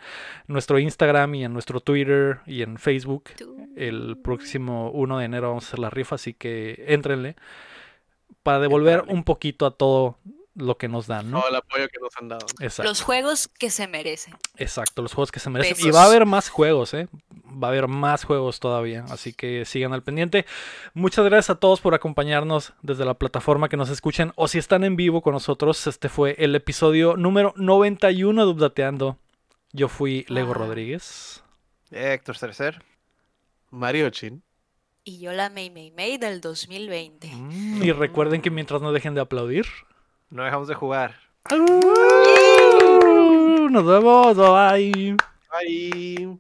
nuestro 0.48 0.80
Instagram 0.80 1.36
y 1.36 1.46
en 1.46 1.54
nuestro 1.54 1.80
Twitter 1.80 2.40
y 2.46 2.62
en 2.62 2.78
Facebook. 2.78 3.26
El 3.76 4.18
próximo 4.18 4.92
1 4.92 5.20
de 5.20 5.26
enero 5.26 5.50
vamos 5.50 5.66
a 5.66 5.68
hacer 5.68 5.80
la 5.80 5.90
rifa, 5.90 6.16
así 6.16 6.34
que 6.34 6.84
éntrenle 6.88 7.36
para 8.44 8.60
devolver 8.60 9.04
un 9.08 9.24
poquito 9.24 9.66
a 9.66 9.72
todo 9.72 10.18
lo 10.56 10.78
que 10.78 10.88
nos 10.88 11.08
dan, 11.08 11.32
¿no? 11.32 11.40
Todo 11.40 11.50
el 11.50 11.56
apoyo 11.56 11.88
que 11.88 12.00
nos 12.02 12.16
han 12.18 12.28
dado. 12.28 12.46
Exacto, 12.60 12.84
Los 12.90 13.02
juegos 13.02 13.48
que 13.48 13.70
se 13.70 13.88
merecen. 13.88 14.36
exacto, 14.58 15.02
los 15.02 15.14
juegos 15.14 15.32
que 15.32 15.40
se 15.40 15.50
merecen. 15.50 15.88
Y 15.88 15.92
va 15.92 16.04
a 16.04 16.06
haber 16.08 16.26
más 16.26 16.50
juegos, 16.50 16.94
¿eh? 16.94 17.08
Va 17.46 17.68
a 17.68 17.72
haber 17.72 17.88
más 17.88 18.24
juegos 18.26 18.60
todavía, 18.60 19.06
así 19.10 19.34
que 19.34 19.66
sigan 19.66 19.94
al 19.94 20.04
pendiente. 20.04 20.46
Muchas 20.94 21.24
gracias 21.26 21.52
a 21.52 21.60
todos 21.60 21.80
por 21.82 21.94
acompañarnos 21.96 22.74
desde 22.82 23.06
la 23.06 23.14
plataforma 23.14 23.70
que 23.70 23.78
nos 23.78 23.90
escuchen 23.90 24.32
o 24.36 24.48
si 24.48 24.58
están 24.58 24.84
en 24.84 24.96
vivo 24.96 25.22
con 25.22 25.34
nosotros. 25.34 25.88
Este 25.88 26.10
fue 26.10 26.36
el 26.38 26.56
episodio 26.56 27.16
número 27.18 27.54
91 27.58 28.46
de 28.46 28.52
Updateando. 28.52 29.18
Yo 29.74 29.88
fui 29.88 30.26
Lego 30.28 30.48
Wow. 30.54 30.66
Rodríguez. 30.66 31.44
Héctor 31.92 32.38
Tercer. 32.38 32.84
Mario 33.70 34.10
Chin. 34.10 34.44
Y 35.04 35.20
yo 35.20 35.32
la 35.32 35.50
May 35.50 35.70
May 35.70 35.92
May 35.92 36.18
del 36.18 36.42
2020. 36.42 37.28
Mm, 37.34 37.84
y 37.84 37.92
recuerden 37.92 38.42
que 38.42 38.52
mientras 38.52 38.82
no 38.82 38.92
dejen 38.92 39.16
de 39.16 39.22
aplaudir, 39.22 39.66
No 40.32 40.44
dejamos 40.44 40.68
de 40.70 40.76
jugar. 40.76 41.14
Nos 43.70 43.86
vemos, 43.86 44.38
bye. 44.38 45.18
Bye. 45.52 46.38